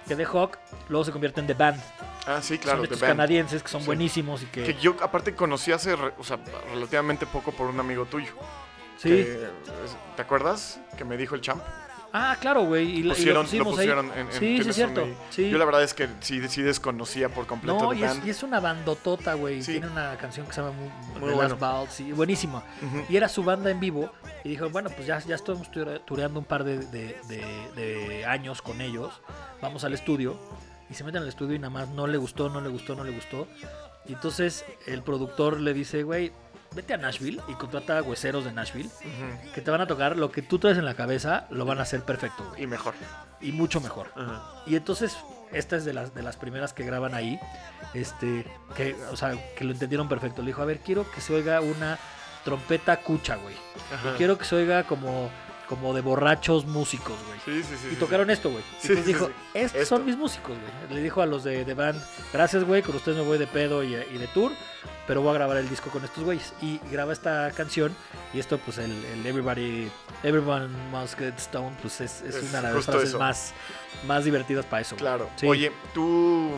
que 0.07 0.15
The 0.15 0.25
Hawk 0.25 0.57
luego 0.89 1.05
se 1.05 1.11
convierte 1.11 1.39
en 1.39 1.47
The 1.47 1.53
Band 1.53 1.81
Ah, 2.27 2.39
sí, 2.41 2.57
claro, 2.59 2.77
son 2.77 2.81
de 2.83 2.87
The 2.89 2.93
estos 2.95 3.07
Band. 3.07 3.17
canadienses 3.17 3.63
que 3.63 3.69
son 3.69 3.81
Sí. 3.81 3.87
buenísimos 3.87 4.43
y 4.43 4.45
que... 4.47 4.63
Que 4.63 4.73
yo 4.75 4.95
aparte 5.01 5.33
conocí 5.33 5.71
hace, 5.71 5.93
o 5.93 6.23
sea, 6.23 6.37
relativamente 6.71 7.25
poco 7.25 7.51
por 7.51 7.67
un 7.67 7.79
amigo 7.79 8.05
tuyo. 8.05 8.31
sí. 8.97 9.09
que 9.09 9.47
¿Te 10.15 10.21
acuerdas? 10.21 10.79
Que 10.97 11.05
me 11.05 11.15
dijo 11.17 11.33
el 11.35 11.41
champ. 11.41 11.63
Ah, 12.11 12.37
claro, 12.41 12.63
güey. 12.63 12.89
Y, 12.99 13.03
la- 13.03 13.13
y 13.13 13.17
Pusieron, 13.17 13.45
lo 13.51 13.57
lo 13.59 13.65
pusieron 13.71 14.05
ahí. 14.11 14.19
en, 14.21 14.27
en 14.27 14.31
sí, 14.33 14.39
sí, 14.39 14.45
Tienes 14.47 14.67
es 14.67 14.75
cierto. 14.75 15.07
Sí. 15.29 15.49
Yo 15.49 15.57
la 15.57 15.65
verdad 15.65 15.83
es 15.83 15.93
que 15.93 16.07
sí, 16.21 16.41
sí 16.47 16.61
desconocía 16.61 17.29
por 17.29 17.45
completo 17.45 17.77
No, 17.77 17.93
y 17.93 18.03
es, 18.03 18.09
Band. 18.09 18.27
y 18.27 18.29
es 18.31 18.41
una 18.43 18.59
bandotota, 18.59 19.35
güey. 19.35 19.61
Sí. 19.61 19.73
Tiene 19.73 19.87
una 19.87 20.17
canción 20.17 20.47
que 20.47 20.53
se 20.53 20.61
llama 20.61 20.73
Mu- 20.73 21.19
Muy 21.19 21.33
bueno. 21.33 21.55
Waltz, 21.59 21.99
y 21.99 22.11
buenísima. 22.11 22.63
Ujú. 22.81 23.03
Y 23.09 23.15
era 23.17 23.29
su 23.29 23.43
banda 23.43 23.69
en 23.69 23.79
vivo. 23.79 24.11
Y 24.43 24.49
dijo, 24.49 24.69
bueno, 24.69 24.89
pues 24.89 25.05
ya, 25.05 25.19
ya 25.19 25.35
estamos 25.35 25.71
ture- 25.71 26.03
tureando 26.05 26.39
un 26.39 26.45
par 26.45 26.63
de, 26.63 26.79
de- 26.79 27.17
de- 27.27 27.71
de 27.75 28.25
años 28.25 28.61
con 28.61 28.81
ellos. 28.81 29.21
Vamos 29.61 29.83
al 29.83 29.93
estudio. 29.93 30.39
Y 30.89 30.95
se 30.95 31.03
meten 31.03 31.21
al 31.21 31.27
estudio 31.29 31.55
y 31.55 31.59
nada 31.59 31.69
más 31.69 31.89
no 31.89 32.07
le 32.07 32.17
gustó, 32.17 32.49
no 32.49 32.59
le 32.61 32.69
gustó, 32.69 32.95
no 32.95 33.03
le 33.03 33.11
gustó. 33.11 33.47
Y 34.07 34.13
entonces 34.13 34.65
el 34.87 35.03
productor 35.03 35.59
le 35.59 35.73
dice, 35.75 36.01
güey, 36.01 36.31
vete 36.75 36.93
a 36.93 36.97
Nashville 36.97 37.41
y 37.47 37.53
contrata 37.53 37.97
a 37.97 38.01
hueseros 38.01 38.45
de 38.45 38.51
Nashville 38.51 38.89
que 39.53 39.61
te 39.61 39.71
van 39.71 39.81
a 39.81 39.87
tocar 39.87 40.17
lo 40.17 40.31
que 40.31 40.41
tú 40.41 40.59
traes 40.59 40.77
en 40.77 40.85
la 40.85 40.93
cabeza, 40.93 41.47
lo 41.49 41.65
van 41.65 41.79
a 41.79 41.83
hacer 41.83 42.03
perfecto, 42.03 42.45
güey. 42.49 42.63
Y 42.63 42.67
mejor. 42.67 42.93
Y 43.41 43.51
mucho 43.51 43.81
mejor. 43.81 44.11
Y 44.65 44.75
entonces, 44.75 45.17
esta 45.51 45.75
es 45.75 45.85
de 45.85 45.93
las, 45.93 46.13
de 46.13 46.23
las 46.23 46.37
primeras 46.37 46.73
que 46.73 46.83
graban 46.83 47.13
ahí, 47.13 47.39
este, 47.93 48.45
que, 48.75 48.95
o 49.11 49.15
sea, 49.15 49.33
que 49.55 49.63
lo 49.63 49.71
entendieron 49.71 50.07
perfecto. 50.07 50.41
Le 50.41 50.47
dijo, 50.47 50.61
a 50.61 50.65
ver, 50.65 50.79
quiero 50.79 51.09
que 51.11 51.21
se 51.21 51.33
oiga 51.33 51.61
una 51.61 51.97
trompeta 52.43 52.97
cucha, 52.97 53.35
güey. 53.37 53.55
Quiero 54.17 54.37
que 54.37 54.45
se 54.45 54.55
oiga 54.55 54.83
como, 54.83 55.29
como 55.69 55.93
de 55.93 56.01
borrachos 56.01 56.65
músicos, 56.65 57.15
güey. 57.27 57.39
Sí, 57.45 57.63
sí, 57.63 57.75
sí. 57.79 57.87
Y 57.87 57.89
sí, 57.91 57.95
tocaron 57.97 58.29
esto, 58.31 58.49
güey. 58.49 58.63
Entonces 58.81 58.97
sí, 59.05 59.13
dijo, 59.13 59.27
sí. 59.27 59.33
estos 59.53 59.81
Esto. 59.83 59.95
son 59.95 60.05
mis 60.05 60.17
músicos, 60.17 60.57
güey. 60.57 60.93
Le 60.95 61.01
dijo 61.03 61.21
a 61.21 61.27
los 61.27 61.43
de, 61.43 61.63
de 61.63 61.73
band, 61.75 62.01
gracias, 62.33 62.63
güey, 62.63 62.81
con 62.81 62.95
ustedes 62.95 63.17
me 63.19 63.23
voy 63.23 63.37
de 63.37 63.45
pedo 63.45 63.83
y, 63.83 63.93
y 63.93 64.17
de 64.17 64.27
tour, 64.33 64.51
pero 65.05 65.21
voy 65.21 65.29
a 65.29 65.33
grabar 65.35 65.57
el 65.57 65.69
disco 65.69 65.91
con 65.91 66.03
estos 66.03 66.23
güeyes. 66.23 66.53
Y 66.61 66.79
graba 66.91 67.13
esta 67.13 67.51
canción, 67.51 67.95
y 68.33 68.39
esto, 68.39 68.57
pues, 68.57 68.79
el, 68.79 68.91
el 69.05 69.23
Everybody, 69.25 69.91
Everyone 70.23 70.67
Must 70.91 71.19
Get 71.19 71.37
Stoned, 71.39 71.77
pues, 71.81 72.01
es, 72.01 72.23
es 72.23 72.35
Es 72.35 72.49
una 72.49 72.61
de 72.63 72.73
las 72.73 72.85
frases 72.85 73.09
eso. 73.09 73.19
más, 73.19 73.53
más 74.07 74.25
divertidas 74.25 74.65
para 74.65 74.81
eso, 74.81 74.95
güey. 74.95 75.01
Claro. 75.01 75.29
Oye, 75.45 75.71
¿tú 75.93 76.49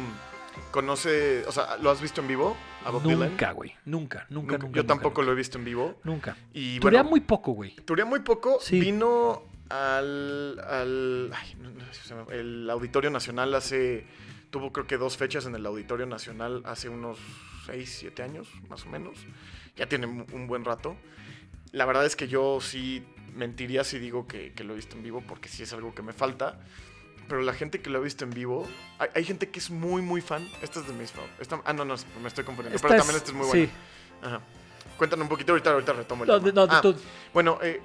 conoces, 0.71 1.45
o 1.47 1.51
sea, 1.51 1.75
lo 1.81 1.91
has 1.91 1.99
visto 1.99 2.21
en 2.21 2.27
vivo 2.29 2.55
a 2.85 2.89
Bob 2.91 3.03
Dylan? 3.03 3.29
Nunca, 3.31 3.51
güey. 3.51 3.73
Nunca, 3.85 4.25
nunca, 4.29 4.57
nunca. 4.57 4.67
Yo 4.75 4.81
nunca, 4.81 4.83
tampoco 4.87 5.21
nunca. 5.21 5.25
lo 5.27 5.31
he 5.33 5.35
visto 5.35 5.57
en 5.57 5.65
vivo. 5.65 5.99
Nunca. 6.03 6.35
Y 6.53 6.79
Turea 6.79 7.01
bueno, 7.01 7.09
muy 7.11 7.19
poco, 7.21 7.51
güey. 7.53 7.75
Turea 7.85 8.05
muy 8.05 8.19
poco. 8.21 8.57
Sí. 8.61 8.79
Vino 8.79 9.43
al, 9.69 10.59
al 10.59 11.31
ay, 11.33 11.55
no, 11.59 11.69
no, 11.69 11.93
se 11.93 12.15
me- 12.15 12.25
el 12.35 12.69
Auditorio 12.69 13.09
Nacional 13.09 13.53
hace, 13.55 14.05
tuvo 14.49 14.71
creo 14.73 14.87
que 14.87 14.97
dos 14.97 15.17
fechas 15.17 15.45
en 15.45 15.55
el 15.55 15.65
Auditorio 15.65 16.05
Nacional 16.05 16.61
hace 16.65 16.89
unos 16.89 17.17
6, 17.67 17.97
7 17.99 18.23
años, 18.23 18.47
más 18.69 18.85
o 18.85 18.89
menos. 18.89 19.17
Ya 19.75 19.87
tiene 19.87 20.07
un 20.07 20.25
un 20.33 20.47
buen 20.47 20.65
rato. 20.65 20.95
La 21.71 21.85
verdad 21.85 22.05
es 22.05 22.15
que 22.17 22.27
yo 22.27 22.59
sí 22.59 23.03
mentiría 23.33 23.85
si 23.85 23.97
digo 23.97 24.27
que, 24.27 24.51
que 24.51 24.65
lo 24.65 24.73
he 24.73 24.75
visto 24.75 24.97
en 24.97 25.03
vivo, 25.03 25.23
porque 25.25 25.47
sí 25.47 25.63
es 25.63 25.71
algo 25.71 25.95
que 25.95 26.01
me 26.01 26.11
falta. 26.11 26.59
Pero 27.31 27.43
la 27.43 27.53
gente 27.53 27.81
que 27.81 27.89
lo 27.89 27.99
ha 27.99 28.01
visto 28.01 28.25
en 28.25 28.31
vivo, 28.31 28.67
hay, 28.99 29.07
hay 29.15 29.23
gente 29.23 29.47
que 29.49 29.59
es 29.59 29.69
muy, 29.69 30.01
muy 30.01 30.19
fan. 30.19 30.45
Esta 30.61 30.81
es 30.81 30.87
de 30.87 30.91
mis 30.91 31.11
favoritos. 31.11 31.39
Esta- 31.39 31.61
Ah, 31.63 31.71
no, 31.71 31.85
no, 31.85 31.95
me 32.21 32.27
estoy 32.27 32.43
confundiendo. 32.43 32.75
Esta 32.75 32.89
pero 32.89 32.99
es- 32.99 33.05
también 33.05 33.17
esta 33.17 33.31
es 33.31 33.37
muy 33.37 33.47
buena. 33.47 33.65
Sí. 33.65 33.71
Ajá. 34.21 34.41
Cuéntanos 34.97 35.23
un 35.23 35.29
poquito, 35.29 35.53
ahorita, 35.53 35.71
ahorita 35.71 35.93
retomo 35.93 36.25
el 36.25 36.29
No, 36.29 36.41
tema. 36.41 36.65
no, 36.67 36.73
Ah, 36.73 36.81
tú- 36.81 36.93
bueno, 37.33 37.57
eh, 37.63 37.79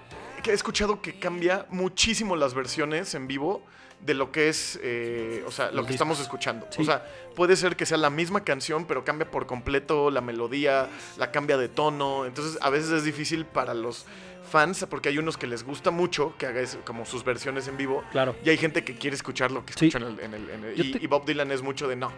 he 0.45 0.51
escuchado 0.53 1.01
que 1.01 1.19
cambia 1.21 1.65
muchísimo 1.71 2.35
las 2.35 2.55
versiones 2.55 3.15
en 3.15 3.29
vivo 3.29 3.63
de 4.01 4.15
lo 4.15 4.33
que 4.33 4.49
es, 4.49 4.79
eh, 4.83 5.45
o 5.47 5.53
sea, 5.53 5.71
lo 5.71 5.87
que 5.87 5.93
estamos 5.93 6.19
escuchando. 6.19 6.67
Sí. 6.71 6.83
O 6.83 6.85
sea, 6.85 7.07
puede 7.37 7.55
ser 7.55 7.77
que 7.77 7.87
sea 7.87 7.97
la 7.99 8.11
misma 8.11 8.43
canción, 8.43 8.85
pero 8.85 9.05
cambia 9.05 9.31
por 9.31 9.47
completo 9.47 10.11
la 10.11 10.21
melodía, 10.21 10.89
la 11.19 11.31
cambia 11.31 11.57
de 11.57 11.69
tono. 11.69 12.27
Entonces, 12.27 12.59
a 12.61 12.69
veces 12.69 12.91
es 12.91 13.05
difícil 13.05 13.47
para 13.47 13.73
los 13.75 14.07
fans, 14.47 14.87
porque 14.89 15.09
hay 15.11 15.19
unos 15.19 15.37
que 15.37 15.47
les 15.47 15.63
gusta 15.65 15.91
mucho 15.91 16.35
que 16.39 16.47
haga 16.47 16.61
eso, 16.61 16.79
como 16.85 17.05
sus 17.05 17.25
versiones 17.25 17.69
en 17.69 17.77
vivo. 17.77 18.03
claro. 18.13 18.35
Y 18.45 18.51
hay 18.51 18.57
gente 18.57 18.85
que 18.85 18.95
quiere 18.95 19.15
escuchar 19.17 19.51
lo 19.51 19.65
que 19.67 19.73
Sí. 19.75 19.87
escucha 19.89 20.05
en 20.05 20.13
el... 20.13 20.21
en 20.21 20.35
el- 20.35 20.51
en 20.51 20.65
el- 20.65 20.75
Yo 20.77 20.85
y, 20.85 20.93
te- 20.93 21.05
y 21.05 21.07
Bob 21.07 21.25
Dylan 21.27 21.51
es 21.53 21.63
mucho 21.63 21.89
de 21.89 21.97
no. 21.97 22.11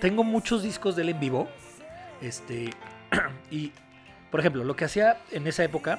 Tengo 0.00 0.24
muchos 0.24 0.62
discos 0.62 0.96
de 0.96 1.02
él 1.02 1.08
en 1.10 1.20
vivo. 1.20 1.48
Este. 2.20 2.70
y, 3.50 3.72
por 4.30 4.40
ejemplo, 4.40 4.64
lo 4.64 4.74
que 4.76 4.84
hacía 4.84 5.18
en 5.30 5.46
esa 5.46 5.64
época, 5.64 5.98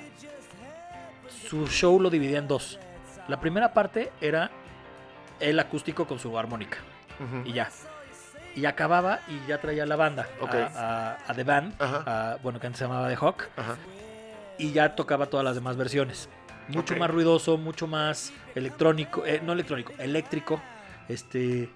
su 1.48 1.68
show 1.68 2.00
lo 2.00 2.10
dividía 2.10 2.40
en 2.40 2.48
dos. 2.48 2.80
La 3.28 3.40
primera 3.40 3.74
parte 3.74 4.12
era 4.22 4.52
el 5.40 5.60
acústico 5.60 6.06
con 6.08 6.20
su 6.20 6.38
armónica. 6.38 6.78
Y 7.46 7.54
ya. 7.54 7.70
Y 8.56 8.66
acababa 8.66 9.20
y 9.28 9.48
ya 9.48 9.60
traía 9.60 9.86
la 9.86 9.96
banda. 9.96 10.28
a- 10.40 10.44
Ok. 10.44 10.54
A, 10.54 11.18
a 11.28 11.34
The 11.34 11.44
Band. 11.44 11.76
A- 11.80 12.38
bueno, 12.44 12.60
que 12.60 12.68
antes 12.68 12.80
se 12.80 12.86
llamaba 12.86 13.08
The 13.10 13.16
Hawk. 13.16 13.44
Ajá. 13.56 13.76
Y 14.58 14.72
ya 14.72 14.96
tocaba 14.96 15.28
todas 15.28 15.44
las 15.44 15.56
demás 15.56 15.78
versiones. 15.78 16.30
Mucho 16.70 16.96
más 16.98 17.10
ruidoso, 17.10 17.58
mucho 17.58 17.88
más 17.88 18.34
electrónico, 18.54 19.26
eh, 19.26 19.42
no 19.44 19.54
electrónico, 19.54 19.94
eléctrico. 20.00 20.62
Este. 21.08 21.70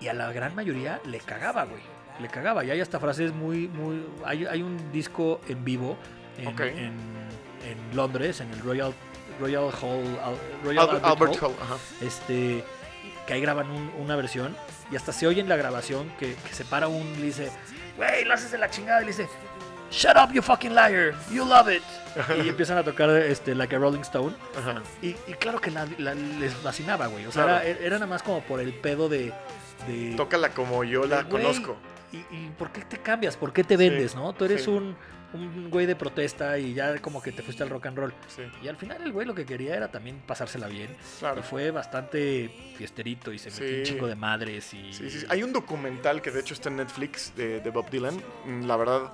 Y 0.00 0.08
a 0.08 0.12
la 0.14 0.30
gran 0.32 0.54
mayoría 0.54 1.00
le 1.06 1.18
cagaba, 1.20 1.64
güey. 1.64 1.80
Le 2.20 2.28
cagaba. 2.28 2.64
Y 2.64 2.70
hay 2.70 2.80
hasta 2.80 3.00
frases 3.00 3.32
muy, 3.32 3.68
muy. 3.68 4.04
Hay, 4.24 4.44
hay 4.44 4.62
un 4.62 4.92
disco 4.92 5.40
en 5.48 5.64
vivo 5.64 5.96
en, 6.36 6.48
en- 6.60 6.92
en 7.64 7.96
Londres, 7.96 8.40
en 8.40 8.50
el 8.50 8.60
Royal, 8.60 8.92
Royal 9.40 9.70
Hall. 9.80 10.18
Al- 10.22 10.36
Royal 10.64 10.88
Albert, 10.88 11.04
Albert 11.04 11.32
Hall, 11.42 11.50
Hall, 11.52 11.56
ajá. 11.62 11.76
Este. 12.02 12.64
Que 13.26 13.34
ahí 13.34 13.40
graban 13.40 13.70
un- 13.70 13.90
una 14.00 14.16
versión. 14.16 14.54
Y 14.90 14.96
hasta 14.96 15.12
se 15.12 15.26
oye 15.26 15.40
en 15.40 15.48
la 15.48 15.56
grabación 15.56 16.10
que, 16.18 16.34
que 16.34 16.52
se 16.54 16.64
para 16.66 16.88
un. 16.88 17.10
Le 17.14 17.26
dice, 17.26 17.50
güey, 17.96 18.24
lo 18.26 18.34
haces 18.34 18.50
de 18.50 18.58
la 18.58 18.68
chingada. 18.68 19.00
Y 19.00 19.04
le 19.06 19.12
dice, 19.12 19.28
Shut 19.92 20.16
up, 20.16 20.32
you 20.32 20.42
fucking 20.42 20.74
liar. 20.74 21.14
You 21.30 21.44
love 21.44 21.68
it. 21.72 21.82
y 22.44 22.48
empiezan 22.48 22.76
a 22.78 22.82
tocar 22.84 23.08
este, 23.10 23.54
like 23.54 23.74
a 23.74 23.78
Rolling 23.78 24.00
Stone. 24.00 24.34
Ajá. 24.58 24.82
Y, 25.02 25.08
y 25.26 25.34
claro 25.38 25.60
que 25.60 25.70
la- 25.70 25.86
la- 25.98 26.14
les 26.14 26.52
fascinaba, 26.54 27.06
güey. 27.06 27.26
O 27.26 27.32
sea, 27.32 27.44
Claro. 27.44 27.64
era, 27.66 27.78
era 27.80 27.94
nada 27.96 28.06
más 28.06 28.22
como 28.22 28.40
por 28.42 28.60
el 28.60 28.72
pedo 28.74 29.08
de. 29.08 29.32
de 29.86 30.14
Tócala 30.16 30.50
como 30.50 30.82
yo 30.84 31.04
la 31.06 31.22
güey, 31.22 31.42
conozco. 31.42 31.76
Y, 32.12 32.16
y 32.34 32.50
por 32.58 32.70
qué 32.72 32.82
te 32.82 32.98
cambias? 32.98 33.36
¿Por 33.36 33.52
qué 33.52 33.64
te 33.64 33.76
vendes, 33.76 34.14
no? 34.14 34.32
Tú 34.34 34.44
eres 34.44 34.64
sí. 34.64 34.70
un, 34.70 34.94
un 35.32 35.70
güey 35.70 35.86
de 35.86 35.96
protesta 35.96 36.58
y 36.58 36.74
ya 36.74 36.98
como 37.00 37.22
que 37.22 37.32
te 37.32 37.40
fuiste 37.42 37.62
al 37.62 37.70
rock 37.70 37.86
and 37.86 37.96
roll. 37.96 38.12
Sí, 38.28 38.42
Y 38.62 38.68
al 38.68 38.76
final 38.76 39.00
el 39.02 39.12
güey 39.12 39.26
lo 39.26 39.34
que 39.34 39.46
quería 39.46 39.74
era 39.74 39.88
también 39.90 40.18
pasársela 40.26 40.66
bien. 40.68 40.94
claro. 41.20 41.40
Y 41.40 41.42
fue 41.42 41.70
bastante 41.70 42.74
fiesterito 42.76 43.32
y 43.32 43.38
se 43.38 43.50
metió 43.50 43.66
un 43.78 43.86
Sí. 43.86 43.92
chingo 43.92 44.06
de 44.06 44.14
madres 44.16 44.74
y. 44.74 44.92
Sí, 44.92 45.08
sí, 45.10 45.20
sí. 45.20 45.26
Hay 45.30 45.42
un 45.42 45.54
documental 45.54 46.20
que 46.20 46.30
de 46.30 46.40
hecho 46.40 46.52
está 46.52 46.68
en 46.68 46.76
Netflix 46.76 47.34
de, 47.34 47.60
de 47.60 47.70
Bob 47.70 47.88
Dylan. 47.88 48.16
Mm, 48.44 48.66
La 48.66 48.76
verdad, 48.76 49.12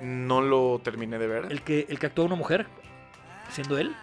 no 0.00 0.40
lo 0.40 0.80
terminé 0.82 1.18
de 1.18 1.26
ver. 1.26 1.46
El 1.50 1.62
que, 1.62 1.86
el 1.88 1.98
que 1.98 2.06
actuó 2.06 2.24
una 2.24 2.34
mujer, 2.36 2.66
siendo 3.50 3.78
él. 3.78 3.94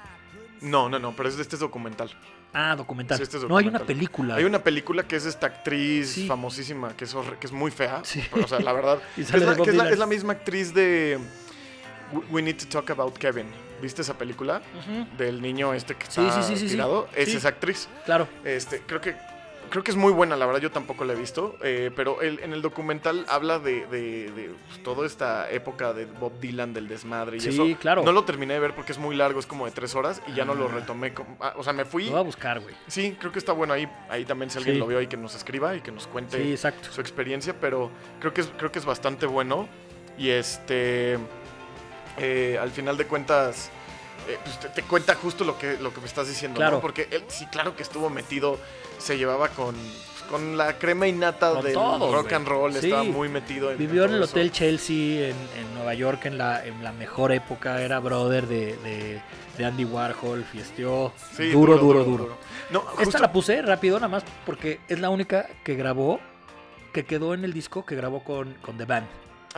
No, 0.62 0.90
no, 0.90 0.98
no, 1.00 1.14
pero 1.16 1.30
es 1.30 1.38
este 1.40 1.58
documental. 1.58 2.10
Ah, 2.54 2.76
documental. 2.76 3.18
Sí, 3.18 3.24
este 3.24 3.38
es 3.38 3.44
No, 3.44 3.58
hay 3.58 3.68
una 3.68 3.80
documental. 3.80 3.86
película. 3.88 4.36
Hay 4.36 4.44
una 4.46 4.60
película 4.64 5.04
que 5.04 5.16
es 5.18 5.26
esta 5.26 5.48
actriz 5.48 6.10
Sí. 6.12 6.28
famosísima, 6.28 6.96
que 6.96 7.04
es, 7.06 7.16
que 7.40 7.46
es 7.48 7.52
muy 7.52 7.70
fea. 7.72 8.02
Sí. 8.04 8.24
O 8.42 8.48
sea, 8.48 8.60
la 8.60 8.74
verdad. 8.74 9.00
Es, 9.18 9.32
la, 9.34 9.56
que 9.56 9.70
es 9.70 10.00
es 10.00 10.08
misma 10.08 10.34
actriz 10.34 10.74
de 10.74 11.20
We- 12.32 12.42
Need 12.42 12.58
to 12.58 12.68
Talk 12.68 12.90
About 12.92 13.18
Kevin. 13.18 13.46
¿Viste 13.82 14.02
esa 14.02 14.18
película? 14.18 14.62
Del 15.20 15.40
niño 15.40 15.72
este 15.74 15.94
que 15.94 16.06
está 16.08 16.32
sí, 16.32 16.42
sí, 16.42 16.56
sí, 16.56 16.62
sí. 16.68 16.74
tirado. 16.74 17.08
Es 17.16 17.32
esa 17.36 17.50
actriz. 17.50 17.88
Claro. 18.06 18.28
Este, 18.44 18.82
creo 18.88 19.00
que 19.02 19.16
creo 19.70 19.84
que 19.84 19.92
es 19.92 19.98
muy 19.98 20.12
buena, 20.12 20.36
la 20.36 20.46
verdad 20.46 20.62
yo 20.62 20.72
tampoco 20.72 21.06
la 21.06 21.14
he 21.14 21.16
visto, 21.16 21.58
eh, 21.64 21.92
pero 21.96 22.22
el- 22.22 22.40
en 22.40 22.54
el 22.54 22.62
documental 22.62 23.26
habla 23.30 23.60
de, 23.60 23.86
de- 23.88 24.32
de, 24.32 24.56
pues, 24.68 24.84
toda 24.84 25.06
esta 25.06 25.50
época 25.52 25.94
de 25.94 26.06
Bob 26.06 26.40
Dylan, 26.40 26.74
del 26.74 26.88
desmadre 26.88 27.38
y 27.38 27.40
Sí, 27.40 27.50
eso. 27.50 27.80
claro. 27.80 28.04
No 28.04 28.12
lo 28.12 28.24
terminé 28.26 28.54
de 28.56 28.60
ver 28.60 28.74
porque 28.76 28.92
es 28.92 28.98
muy 28.98 29.16
largo, 29.16 29.40
es 29.40 29.46
como 29.46 29.66
de 29.66 29.72
tres 29.72 29.96
horas 29.96 30.22
y 30.28 30.34
ya 30.34 30.46
no 30.46 30.54
lo 30.56 30.66
Ah. 30.68 30.72
retomé. 30.74 31.14
como- 31.14 31.38
ah, 31.40 31.54
o 31.58 31.64
sea, 31.64 31.74
me 31.74 31.86
fui. 31.86 32.06
Lo 32.06 32.12
voy 32.12 32.20
a 32.20 32.24
buscar, 32.24 32.60
güey. 32.60 32.76
Sí, 32.88 33.16
creo 33.20 33.32
que 33.32 33.40
está 33.40 33.52
bueno 33.54 33.74
ahí. 33.74 33.88
Ahí 34.10 34.26
también 34.26 34.50
si 34.50 34.58
alguien 34.58 34.76
Sí. 34.76 34.80
lo 34.80 34.88
vio 34.88 34.98
ahí 35.00 35.08
que 35.08 35.18
nos 35.18 35.36
escriba 35.36 35.76
y 35.76 35.82
que 35.82 35.92
nos 35.92 36.08
cuente 36.08 36.42
Sí, 36.42 36.52
exacto. 36.52 36.92
su 36.92 37.02
experiencia, 37.02 37.56
pero 37.60 37.92
creo 38.20 38.34
que 38.34 38.42
es, 38.42 38.52
creo 38.58 38.72
que 38.72 38.80
es 38.80 38.86
bastante 38.86 39.26
bueno. 39.26 39.68
Y 40.18 40.30
este, 40.30 41.18
eh, 42.18 42.58
al 42.60 42.72
final 42.72 42.98
de 42.98 43.06
cuentas, 43.06 43.70
eh, 44.28 44.38
pues 44.44 44.60
te, 44.60 44.70
te 44.70 44.84
cuenta 44.84 45.16
justo 45.16 45.44
lo 45.44 45.58
que, 45.58 45.78
lo 45.78 45.94
que 45.94 46.02
me 46.02 46.08
estás 46.08 46.28
diciendo, 46.28 46.58
Claro. 46.58 46.78
¿no? 46.78 46.82
Porque 46.82 47.08
él 47.12 47.24
sí, 47.28 47.46
claro 47.48 47.76
que 47.76 47.84
estuvo 47.84 48.10
metido, 48.10 48.58
se 48.98 49.18
llevaba 49.18 49.50
con, 49.50 49.76
con 50.30 50.58
la 50.58 50.78
crema 50.78 51.08
innata 51.08 51.54
Con 51.54 51.64
del 51.64 51.74
todos, 51.74 52.12
rock 52.14 52.34
and 52.34 52.48
roll, 52.48 52.74
Sí. 52.74 52.88
estaba 52.88 53.04
muy 53.04 53.30
metido 53.30 53.72
en 53.72 53.78
Vivió 53.78 54.06
en 54.06 54.14
el 54.16 54.24
eso. 54.24 54.32
Hotel 54.32 54.52
Chelsea 54.52 55.30
en, 55.30 55.36
en 55.58 55.74
Nueva 55.76 55.94
York 55.94 56.26
en 56.26 56.38
la, 56.38 56.66
en 56.66 56.84
la 56.84 56.92
mejor 56.92 57.32
época. 57.32 57.82
Era 57.82 58.00
brother 58.00 58.48
de, 58.48 58.76
de, 58.78 59.22
de 59.58 59.66
Andy 59.66 59.86
Warhol. 59.86 60.44
Fiesteó. 60.44 61.14
Sí, 61.36 61.52
duro, 61.52 61.78
duro, 61.78 62.04
duro. 62.04 62.38
No, 62.72 62.84
Esta 63.00 63.20
la 63.20 63.32
puse 63.32 63.62
rápido, 63.62 63.98
nada 63.98 64.10
más 64.10 64.24
porque 64.46 64.80
es 64.88 65.00
la 65.00 65.10
única 65.10 65.48
que 65.64 65.76
grabó, 65.76 66.20
que 66.94 67.06
quedó 67.06 67.34
en 67.34 67.44
el 67.46 67.54
disco 67.54 67.86
que 67.86 67.96
grabó 67.96 68.24
con, 68.24 68.54
con 68.62 68.78
The 68.78 68.86
Band. 68.86 69.08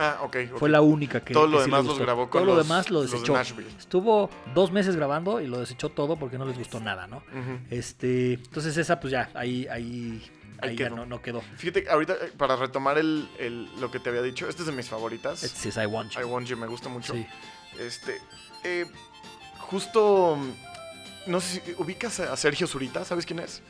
Ah, 0.02 0.20
ok. 0.22 0.36
Fue 0.56 0.70
la 0.70 0.80
única 0.80 1.20
que. 1.22 1.34
Todo 1.34 1.44
que 1.44 1.50
lo 1.52 1.58
sí 1.58 1.64
demás 1.66 1.80
los 1.80 1.88
gustó. 1.88 2.04
grabó 2.04 2.30
con 2.30 2.40
Todo 2.40 2.44
lo 2.46 2.54
los- 2.56 2.66
demás 2.66 2.88
lo 2.90 3.02
los 3.02 3.10
de 3.10 3.18
desechó. 3.18 3.36
Estuvo 3.78 4.30
dos 4.54 4.72
meses 4.72 4.96
grabando 4.96 5.40
y 5.42 5.46
lo 5.46 5.60
desechó 5.60 5.90
todo 5.90 6.16
porque 6.16 6.38
no 6.38 6.46
les 6.46 6.56
gustó 6.56 6.80
nada, 6.80 7.06
¿no? 7.06 7.22
Este, 7.68 8.32
entonces 8.34 8.76
esa 8.78 8.98
pues 8.98 9.10
ya, 9.12 9.30
ahí, 9.34 9.66
ahí, 9.70 10.22
Ahí 10.62 10.70
ahí 10.70 10.76
ya 10.76 10.86
quedó. 10.86 10.96
no, 10.96 11.06
no 11.06 11.20
quedó. 11.20 11.42
Fíjate, 11.56 11.88
ahorita, 11.90 12.14
eh, 12.14 12.32
para 12.36 12.56
retomar 12.56 12.96
el, 12.98 13.28
el- 13.38 13.68
lo 13.80 13.90
que 13.90 13.98
te 14.00 14.08
había 14.08 14.22
dicho, 14.22 14.48
este 14.48 14.62
es 14.62 14.66
de 14.66 14.72
mis 14.72 14.88
favoritas. 14.88 15.42
Este 15.42 15.68
es 15.68 15.76
I 15.76 15.84
Want 15.86 16.12
You. 16.12 16.20
I 16.20 16.24
Want 16.24 16.46
You, 16.46 16.56
me 16.56 16.66
gusta 16.66 16.88
mucho. 16.88 17.12
Sí. 17.12 17.26
Este, 17.78 18.18
eh, 18.64 18.86
justo, 19.58 20.38
no 21.26 21.40
sé 21.40 21.60
si 21.60 21.74
ubicas 21.78 22.20
a 22.20 22.36
Sergio 22.36 22.66
Zurita, 22.66 23.04
¿sabes 23.04 23.26
quién 23.26 23.38
es? 23.40 23.62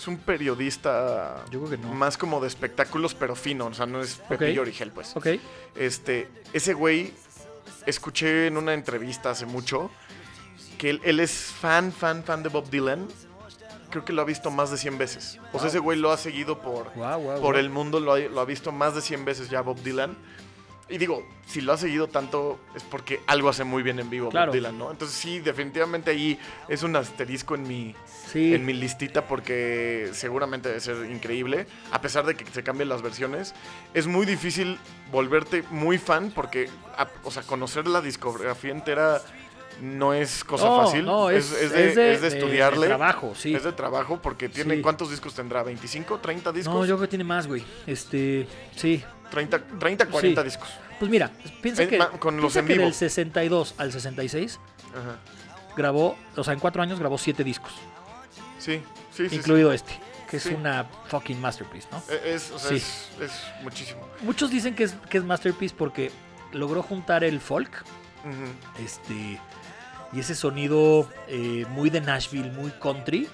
Es 0.00 0.08
un 0.08 0.16
periodista 0.16 1.44
Yo 1.50 1.60
creo 1.60 1.72
que 1.72 1.76
no. 1.76 1.92
más 1.92 2.16
como 2.16 2.40
de 2.40 2.48
espectáculos, 2.48 3.14
pero 3.14 3.36
fino, 3.36 3.66
o 3.66 3.74
sea, 3.74 3.84
no 3.84 4.00
es 4.00 4.14
Pepillo 4.30 4.62
Origel, 4.62 4.90
pues. 4.92 5.14
Ok. 5.14 5.26
Este, 5.76 6.26
ese 6.54 6.72
güey, 6.72 7.12
escuché 7.84 8.46
en 8.46 8.56
una 8.56 8.72
entrevista 8.72 9.28
hace 9.28 9.44
mucho 9.44 9.90
que 10.78 10.88
él, 10.88 11.02
él 11.04 11.20
es 11.20 11.32
fan, 11.32 11.92
fan, 11.92 12.24
fan 12.24 12.42
de 12.42 12.48
Bob 12.48 12.70
Dylan. 12.70 13.06
Creo 13.90 14.06
que 14.06 14.14
lo 14.14 14.22
ha 14.22 14.24
visto 14.24 14.50
más 14.50 14.70
de 14.70 14.78
100 14.78 14.96
veces. 14.96 15.38
O 15.52 15.58
sea, 15.58 15.68
ese 15.68 15.80
güey 15.80 15.98
lo 15.98 16.10
ha 16.12 16.16
seguido 16.16 16.62
por, 16.62 16.86
por 17.38 17.58
el 17.58 17.68
mundo, 17.68 18.00
lo 18.00 18.14
ha, 18.14 18.20
lo 18.20 18.40
ha 18.40 18.46
visto 18.46 18.72
más 18.72 18.94
de 18.94 19.02
100 19.02 19.26
veces 19.26 19.50
ya 19.50 19.60
Bob 19.60 19.82
Dylan. 19.82 20.16
Y 20.90 20.98
digo, 20.98 21.24
si 21.46 21.60
lo 21.60 21.72
ha 21.72 21.76
seguido 21.76 22.08
tanto 22.08 22.58
es 22.74 22.82
porque 22.82 23.20
algo 23.28 23.48
hace 23.48 23.62
muy 23.64 23.82
bien 23.84 23.98
en 24.00 24.10
vivo 24.10 24.28
Claro. 24.28 24.46
Bob 24.48 24.54
Dylan, 24.56 24.76
¿no? 24.78 24.90
Entonces 24.90 25.16
sí, 25.16 25.38
definitivamente 25.38 26.10
ahí 26.10 26.38
es 26.68 26.82
un 26.82 26.96
asterisco 26.96 27.54
en 27.54 27.62
mi, 27.68 27.94
Sí. 28.32 28.54
en 28.54 28.64
mi 28.64 28.72
listita 28.72 29.26
porque 29.26 30.10
seguramente 30.12 30.68
debe 30.68 30.80
ser 30.80 31.08
increíble, 31.10 31.66
a 31.92 32.00
pesar 32.00 32.26
de 32.26 32.34
que 32.36 32.44
se 32.46 32.62
cambien 32.64 32.88
las 32.88 33.02
versiones. 33.02 33.54
Es 33.94 34.06
muy 34.08 34.26
difícil 34.26 34.78
volverte 35.12 35.62
muy 35.70 35.98
fan 35.98 36.32
porque, 36.34 36.68
a- 36.96 37.08
o 37.24 37.30
sea, 37.30 37.42
conocer 37.44 37.86
la 37.86 38.00
discografía 38.00 38.72
entera 38.72 39.20
no 39.80 40.12
es 40.12 40.44
cosa 40.44 40.64
No, 40.66 40.84
fácil. 40.84 41.04
no, 41.06 41.30
es, 41.30 41.52
es, 41.52 41.72
de, 41.72 41.88
es 41.88 41.94
de- 41.96 42.12
es 42.14 42.20
de 42.20 42.30
de- 42.30 42.36
estudiarle. 42.36 42.80
de 42.82 42.86
trabajo, 42.88 43.32
sí. 43.34 43.54
Es 43.54 43.62
de 43.64 43.72
trabajo 43.72 44.20
porque 44.20 44.48
tiene, 44.48 44.74
Sí. 44.76 44.82
¿cuántos 44.82 45.08
discos 45.10 45.34
tendrá? 45.34 45.64
¿25, 45.64 46.20
30 46.20 46.52
discos? 46.52 46.74
No, 46.74 46.84
yo 46.84 46.96
creo 46.96 47.06
que 47.06 47.10
tiene 47.10 47.24
más, 47.24 47.46
güey. 47.46 47.64
Este, 47.86 48.46
sí. 48.76 49.02
30, 49.30 49.58
30 49.78 50.06
40 50.06 50.40
Sí. 50.42 50.44
discos. 50.48 50.68
Pues 50.98 51.10
mira, 51.10 51.30
piensa 51.62 51.86
que, 51.88 51.98
con 52.18 52.36
los 52.36 52.52
piensa 52.52 52.60
en 52.60 52.66
que 52.66 52.72
vivo. 52.74 52.84
del 52.84 52.94
62 52.94 53.74
al 53.78 53.92
66 53.92 54.58
Ajá. 54.90 55.16
grabó, 55.76 56.16
o 56.36 56.44
sea, 56.44 56.52
en 56.52 56.60
cuatro 56.60 56.82
años 56.82 56.98
grabó 56.98 57.16
siete 57.16 57.42
discos, 57.44 57.72
Sí, 58.58 58.82
sí, 59.12 59.24
sí. 59.24 59.28
sí. 59.30 59.36
incluido 59.36 59.72
este, 59.72 59.92
que 60.28 60.36
es 60.36 60.42
Sí. 60.42 60.54
una 60.54 60.84
fucking 61.08 61.40
masterpiece, 61.40 61.88
¿no? 61.90 62.02
Eh, 62.10 62.34
Es, 62.34 62.50
o 62.50 62.58
sea, 62.58 62.70
Sí. 62.70 62.76
es, 62.76 63.08
es 63.20 63.32
muchísimo. 63.62 64.06
Muchos 64.22 64.50
dicen 64.50 64.74
que 64.74 64.84
es, 64.84 64.94
que 65.08 65.18
es 65.18 65.24
masterpiece 65.24 65.74
porque 65.76 66.10
logró 66.52 66.82
juntar 66.82 67.24
el 67.24 67.40
folk, 67.40 67.70
este, 68.84 69.40
y 70.12 70.20
ese 70.20 70.34
sonido 70.34 71.08
eh, 71.28 71.64
muy 71.70 71.88
de 71.90 72.00
Nashville, 72.00 72.50
muy 72.50 72.70
country, 72.72 73.28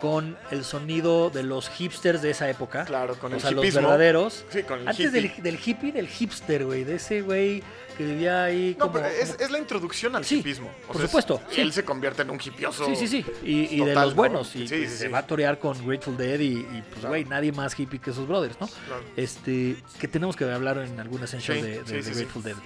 con 0.00 0.36
el 0.50 0.64
sonido 0.64 1.30
de 1.30 1.42
los 1.42 1.68
hipsters 1.70 2.22
de 2.22 2.30
esa 2.30 2.48
época. 2.48 2.84
Claro, 2.84 3.18
con 3.18 3.32
o 3.32 3.36
el 3.36 3.40
sea, 3.40 3.50
los 3.50 3.74
verdaderos. 3.74 4.44
Sí, 4.50 4.62
con 4.62 4.80
el 4.80 4.88
Antes 4.88 5.06
hippie. 5.06 5.20
del, 5.22 5.42
del 5.42 5.58
hippie, 5.64 5.92
del 5.92 6.08
hipster, 6.08 6.64
güey, 6.64 6.84
de 6.84 6.96
ese 6.96 7.22
güey 7.22 7.62
que 7.96 8.04
vivía 8.04 8.44
ahí 8.44 8.76
No, 8.78 8.92
pero 8.92 9.06
es, 9.06 9.30
como- 9.32 9.42
es 9.44 9.50
la 9.50 9.58
introducción 9.58 10.14
al 10.14 10.24
Sí, 10.24 10.38
hipismo. 10.38 10.68
O 10.84 10.86
por 10.88 10.96
sea, 10.96 11.04
es- 11.06 11.10
supuesto, 11.10 11.42
sí. 11.50 11.60
Él 11.60 11.72
se 11.72 11.84
convierte 11.84 12.22
en 12.22 12.30
un 12.30 12.38
hipioso. 12.44 12.86
Sí, 12.86 12.94
sí, 12.94 13.08
sí. 13.08 13.24
Y, 13.42 13.74
y 13.80 13.84
de 13.84 13.94
los 13.94 14.10
¿no? 14.10 14.14
buenos. 14.14 14.54
Y 14.54 14.68
Sí, 14.68 14.76
pues, 14.76 14.90
sí, 14.92 14.96
se 14.98 15.08
va 15.08 15.18
a 15.18 15.26
torear 15.26 15.58
con 15.58 15.84
Grateful 15.84 16.16
Dead 16.16 16.38
y, 16.38 16.44
y, 16.58 16.64
pues, 16.64 16.84
Claro. 17.00 17.08
güey, 17.08 17.24
nadie 17.24 17.50
más 17.50 17.76
hippie 17.78 17.98
que 17.98 18.12
sus 18.12 18.28
brothers, 18.28 18.60
¿no? 18.60 18.68
Claro. 18.68 19.02
Este, 19.16 19.76
que 19.98 20.06
tenemos 20.06 20.36
que 20.36 20.44
hablar 20.44 20.78
en 20.78 21.00
algún 21.00 21.24
essential 21.24 21.56
Sí, 21.58 21.62
de, 21.62 21.82
de- 21.82 22.02
de. 22.02 22.10
Grateful 22.14 22.42
Dead. 22.44 22.56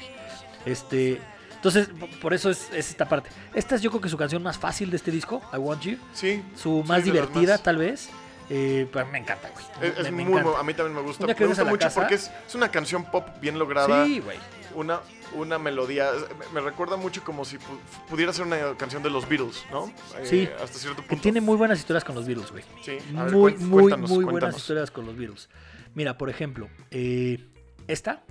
Este, 0.66 1.20
entonces, 1.62 1.88
por 2.20 2.34
eso 2.34 2.50
es, 2.50 2.68
es 2.72 2.90
esta 2.90 3.08
parte. 3.08 3.30
Esta 3.54 3.76
es 3.76 3.82
yo 3.82 3.90
creo 3.90 4.00
que 4.00 4.08
su 4.08 4.16
canción 4.16 4.42
más 4.42 4.58
fácil 4.58 4.90
de 4.90 4.96
este 4.96 5.12
disco, 5.12 5.40
I 5.52 5.56
Want 5.58 5.82
You. 5.82 5.96
Sí. 6.12 6.42
Su 6.56 6.82
más 6.84 7.04
divertida, 7.04 7.58
tal 7.58 7.76
vez. 7.76 8.10
Eh, 8.50 8.88
pero 8.92 9.06
me 9.06 9.18
encanta, 9.18 9.48
güey. 9.50 9.64
Es, 9.92 9.98
es 9.98 10.04
me, 10.04 10.10
me 10.10 10.24
muy, 10.24 10.40
encanta. 10.40 10.58
a 10.58 10.62
mí 10.64 10.74
también 10.74 10.96
me 10.96 11.02
gusta. 11.02 11.24
Que 11.32 11.40
Me 11.40 11.46
gusta 11.46 11.64
mucho 11.64 11.78
casa- 11.86 12.00
porque 12.00 12.16
es, 12.16 12.30
es 12.46 12.54
una 12.56 12.68
canción 12.70 13.04
pop 13.10 13.26
bien 13.40 13.58
lograda. 13.58 14.04
Sí, 14.04 14.18
güey. 14.18 14.36
Una, 14.74 15.00
una 15.34 15.58
melodía. 15.58 16.10
Me, 16.38 16.60
me 16.60 16.68
recuerda 16.68 16.96
mucho 16.96 17.22
como 17.22 17.44
si 17.44 17.56
pu- 17.58 17.78
pudiera 18.10 18.32
ser 18.32 18.44
una 18.46 18.74
canción 18.76 19.02
de 19.02 19.10
los 19.10 19.28
Beatles, 19.28 19.64
¿no? 19.70 19.86
Eh, 20.18 20.24
Sí. 20.26 20.48
Hasta 20.62 20.78
cierto 20.78 21.00
Que 21.02 21.08
punto. 21.10 21.22
tiene 21.22 21.40
muy 21.40 21.56
buenas 21.56 21.78
historias 21.78 22.02
con 22.04 22.14
los 22.16 22.26
Beatles, 22.26 22.50
güey. 22.50 22.64
Sí. 22.82 22.98
A 23.16 23.24
ver, 23.24 23.32
muy, 23.32 23.54
muy, 23.54 23.82
cuéntanos, 23.84 24.10
muy 24.10 24.24
buenas 24.24 24.32
cuéntanos. 24.32 24.56
historias 24.60 24.90
con 24.90 25.06
los 25.06 25.16
Beatles. 25.16 25.48
Mira, 25.94 26.18
por 26.18 26.28
ejemplo, 26.28 26.68
eh, 26.90 27.38
esta. 27.86 28.24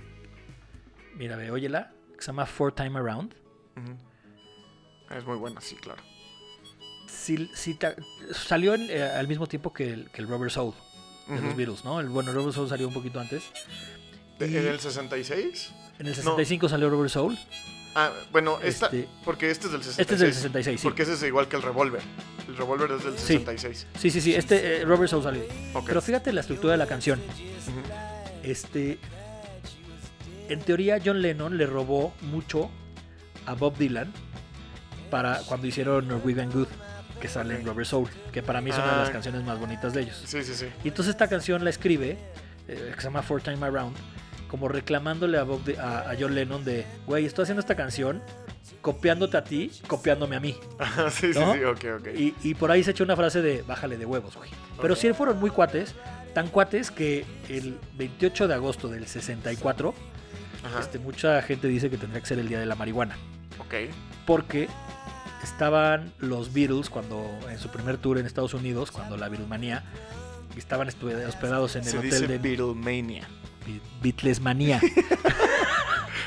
Mira, 1.16 1.36
ve, 1.36 1.50
óyela. 1.50 1.92
Que 2.22 2.26
se 2.26 2.30
llama 2.30 2.46
Four 2.46 2.72
Time 2.72 2.96
Around. 3.00 3.34
Es 5.10 5.24
muy 5.26 5.36
buena, 5.38 5.60
sí, 5.60 5.74
claro. 5.74 6.00
Te- 7.26 7.96
salió 8.32 8.74
en, 8.74 8.86
eh, 8.88 9.02
al 9.02 9.26
mismo 9.26 9.48
tiempo 9.48 9.72
que 9.72 9.92
el, 9.92 10.08
que 10.12 10.20
el 10.22 10.28
Rubber 10.28 10.48
Soul 10.48 10.72
de 11.26 11.40
los. 11.42 11.56
Beatles, 11.56 11.84
¿no? 11.84 11.98
El, 11.98 12.08
bueno, 12.10 12.32
Rubber 12.32 12.52
Soul 12.54 12.68
salió 12.68 12.86
un 12.86 12.94
poquito 12.94 13.18
antes. 13.18 13.42
Y 14.38 14.44
¿En 14.44 14.68
el 14.68 14.78
66? 14.78 15.72
en 15.98 16.06
el 16.06 16.14
65 16.14 16.68
salió 16.68 16.88
Rubber 16.90 17.10
Soul. 17.10 17.36
Ah, 17.96 18.12
bueno, 18.30 18.60
esta, 18.62 18.86
Este- 18.86 19.08
porque 19.24 19.50
este 19.50 19.66
es 19.66 19.72
del 19.72 19.82
66. 19.82 19.98
Este 19.98 20.14
es 20.14 20.20
del 20.20 20.32
66, 20.32 20.80
sí. 20.80 20.84
Porque 20.86 21.02
ese 21.02 21.14
es 21.14 21.22
igual 21.24 21.48
que 21.48 21.56
el 21.56 21.62
revólver. 21.62 22.02
El 22.46 22.56
revólver 22.56 22.92
es 22.92 23.02
del 23.04 23.18
Sí. 23.18 23.38
66. 23.38 23.86
Sí, 23.98 24.10
sí, 24.12 24.20
sí. 24.20 24.32
Este 24.36 24.82
eh, 24.82 24.84
Rubber 24.84 25.08
Soul 25.08 25.24
salió. 25.24 25.42
Pero 25.84 26.00
fíjate 26.00 26.32
la 26.32 26.42
estructura 26.42 26.70
de 26.74 26.78
la 26.78 26.86
canción. 26.86 27.20
Este. 28.44 29.00
En 30.52 30.60
teoría, 30.60 30.98
John 31.04 31.22
Lennon 31.22 31.56
le 31.56 31.66
robó 31.66 32.12
mucho 32.22 32.70
a 33.46 33.54
Bob 33.54 33.76
Dylan 33.76 34.12
para 35.10 35.38
cuando 35.46 35.66
hicieron 35.66 36.08
Norwegian 36.08 36.50
Good, 36.50 36.68
que 37.20 37.28
sale 37.28 37.56
en. 37.56 37.66
Rubber 37.66 37.86
Soul, 37.86 38.08
que 38.32 38.42
para 38.42 38.60
mí 38.60 38.70
es 38.70 38.76
una 38.76 38.92
de 38.92 38.96
las 38.98 39.08
Ah. 39.08 39.12
canciones 39.12 39.42
más 39.44 39.58
bonitas 39.58 39.92
de 39.92 40.02
ellos. 40.02 40.22
Sí, 40.26 40.42
sí, 40.42 40.54
sí. 40.54 40.66
Y 40.84 40.88
entonces 40.88 41.12
esta 41.14 41.28
canción 41.28 41.64
la 41.64 41.70
escribe, 41.70 42.18
eh, 42.68 42.92
que 42.94 43.00
se 43.00 43.04
llama 43.04 43.22
Four 43.22 43.42
Time 43.42 43.64
Around, 43.66 43.96
como 44.48 44.68
reclamándole 44.68 45.38
a, 45.38 45.44
Bob 45.44 45.64
Dy- 45.64 45.78
a, 45.78 46.10
a 46.10 46.16
John 46.18 46.34
Lennon 46.34 46.64
de, 46.64 46.84
güey, 47.06 47.24
estoy 47.24 47.44
haciendo 47.44 47.60
esta 47.60 47.74
canción 47.74 48.22
copiándote 48.80 49.36
a 49.36 49.44
ti, 49.44 49.70
copiándome 49.86 50.36
a 50.36 50.40
mí. 50.40 50.56
Ajá, 50.78 51.10
sí, 51.10 51.32
sí, 51.32 51.38
¿No? 51.38 51.52
sí, 51.54 51.64
ok, 51.64 51.84
ok. 52.00 52.08
Y, 52.16 52.34
y 52.42 52.54
por 52.54 52.70
ahí 52.70 52.82
se 52.84 52.90
echó 52.90 53.04
una 53.04 53.16
frase 53.16 53.40
de, 53.42 53.62
bájale 53.62 53.96
de 53.96 54.04
huevos, 54.06 54.36
güey. 54.36 54.50
Pero 54.80 54.94
Ok. 54.94 55.00
sí 55.00 55.12
fueron 55.12 55.38
muy 55.38 55.50
cuates, 55.50 55.94
tan 56.34 56.48
cuates 56.48 56.90
que 56.90 57.24
el 57.48 57.78
28 57.96 58.48
de 58.48 58.54
agosto 58.54 58.88
del 58.88 59.06
64, 59.06 59.94
Ajá, 59.96 60.11
este, 60.80 60.98
mucha 60.98 61.40
gente 61.42 61.68
dice 61.68 61.90
que 61.90 61.96
tendría 61.98 62.20
que 62.20 62.26
ser 62.26 62.38
el 62.38 62.48
día 62.48 62.58
de 62.60 62.66
la 62.66 62.74
marihuana. 62.74 63.16
ok. 63.58 63.74
Porque 64.26 64.68
estaban 65.42 66.12
los 66.18 66.52
Beatles 66.52 66.88
cuando 66.90 67.28
en 67.50 67.58
su 67.58 67.68
primer 67.70 67.98
tour 67.98 68.18
en 68.18 68.26
Estados 68.26 68.54
Unidos, 68.54 68.90
cuando 68.92 69.16
la 69.16 69.28
Beatlemanía, 69.28 69.82
estaban 70.56 70.86
hospedados 70.88 71.74
en 71.76 71.82
el 71.82 71.88
Se 71.88 71.98
hotel 71.98 72.10
dice 72.10 72.26
de 72.28 72.38
Beatlemania. 72.38 73.26
Be- 73.66 73.80
Beatlesmanía. 74.02 74.80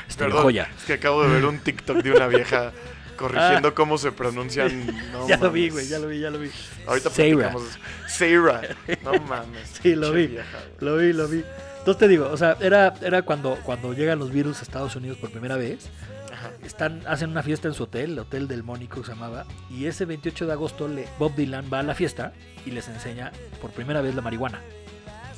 Este, 0.08 0.24
Perdón, 0.24 0.42
joya. 0.44 0.68
es 0.78 0.84
que 0.84 0.92
acabo 0.94 1.22
de 1.24 1.28
ver 1.30 1.44
un 1.44 1.58
TikTok 1.58 1.98
de 1.98 2.12
una 2.12 2.26
vieja 2.28 2.72
corrigiendo 3.16 3.74
cómo 3.74 3.98
se 3.98 4.12
pronuncian. 4.12 4.86
no 5.12 5.24
Ah. 5.24 5.26
ya 5.28 5.36
lo 5.36 5.50
vi, 5.50 5.68
güey, 5.68 5.88
ya 5.88 5.98
lo 5.98 6.06
vi, 6.08 6.20
ya 6.20 6.30
lo 6.30 6.38
vi. 6.38 6.50
Ahorita 6.86 7.10
Sarah. 7.10 7.52
No 9.04 9.12
mames. 9.26 9.68
Sí, 9.82 9.94
lo 9.96 10.12
vi. 10.12 10.28
vieja. 10.28 10.58
Lo 10.80 10.96
vi, 10.96 11.12
lo 11.12 11.26
vi. 11.28 11.44
Entonces 11.86 12.00
te 12.00 12.08
digo, 12.08 12.28
o 12.32 12.36
sea, 12.36 12.56
era, 12.60 12.94
era 13.00 13.22
cuando, 13.22 13.56
cuando 13.62 13.92
llegan 13.92 14.18
los 14.18 14.32
Beatles 14.32 14.58
a 14.58 14.62
Estados 14.62 14.96
Unidos 14.96 15.18
por 15.18 15.30
primera 15.30 15.54
vez. 15.54 15.88
Ajá. 16.32 16.50
Están, 16.64 17.00
hacen 17.06 17.30
una 17.30 17.44
fiesta 17.44 17.68
en 17.68 17.74
su 17.74 17.84
hotel, 17.84 18.10
el 18.10 18.18
Hotel 18.18 18.48
del 18.48 18.64
Mónico 18.64 19.04
se 19.04 19.12
llamaba. 19.12 19.46
Y 19.70 19.86
ese 19.86 20.04
28 20.04 20.46
de 20.46 20.52
agosto 20.52 20.88
le, 20.88 21.06
Bob 21.20 21.36
Dylan 21.36 21.66
va 21.72 21.78
a 21.78 21.82
la 21.84 21.94
fiesta 21.94 22.32
y 22.64 22.72
les 22.72 22.88
enseña 22.88 23.30
por 23.60 23.70
primera 23.70 24.00
vez 24.00 24.16
la 24.16 24.20
marihuana. 24.20 24.62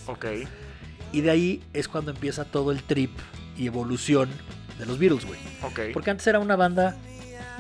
Ok. 0.07 0.25
Y 1.13 1.21
de 1.21 1.31
ahí 1.31 1.63
es 1.75 1.87
cuando 1.87 2.13
empieza 2.13 2.47
todo 2.47 2.73
el 2.73 2.83
trip 2.83 3.11
y 3.59 3.67
evolución 3.67 4.31
de 4.79 4.87
los 4.87 4.99
Beatles, 4.99 5.27
güey. 5.27 5.41
Ok. 5.65 5.93
Porque 5.93 6.13
antes 6.13 6.27
era 6.29 6.39
una 6.39 6.57
banda 6.57 6.97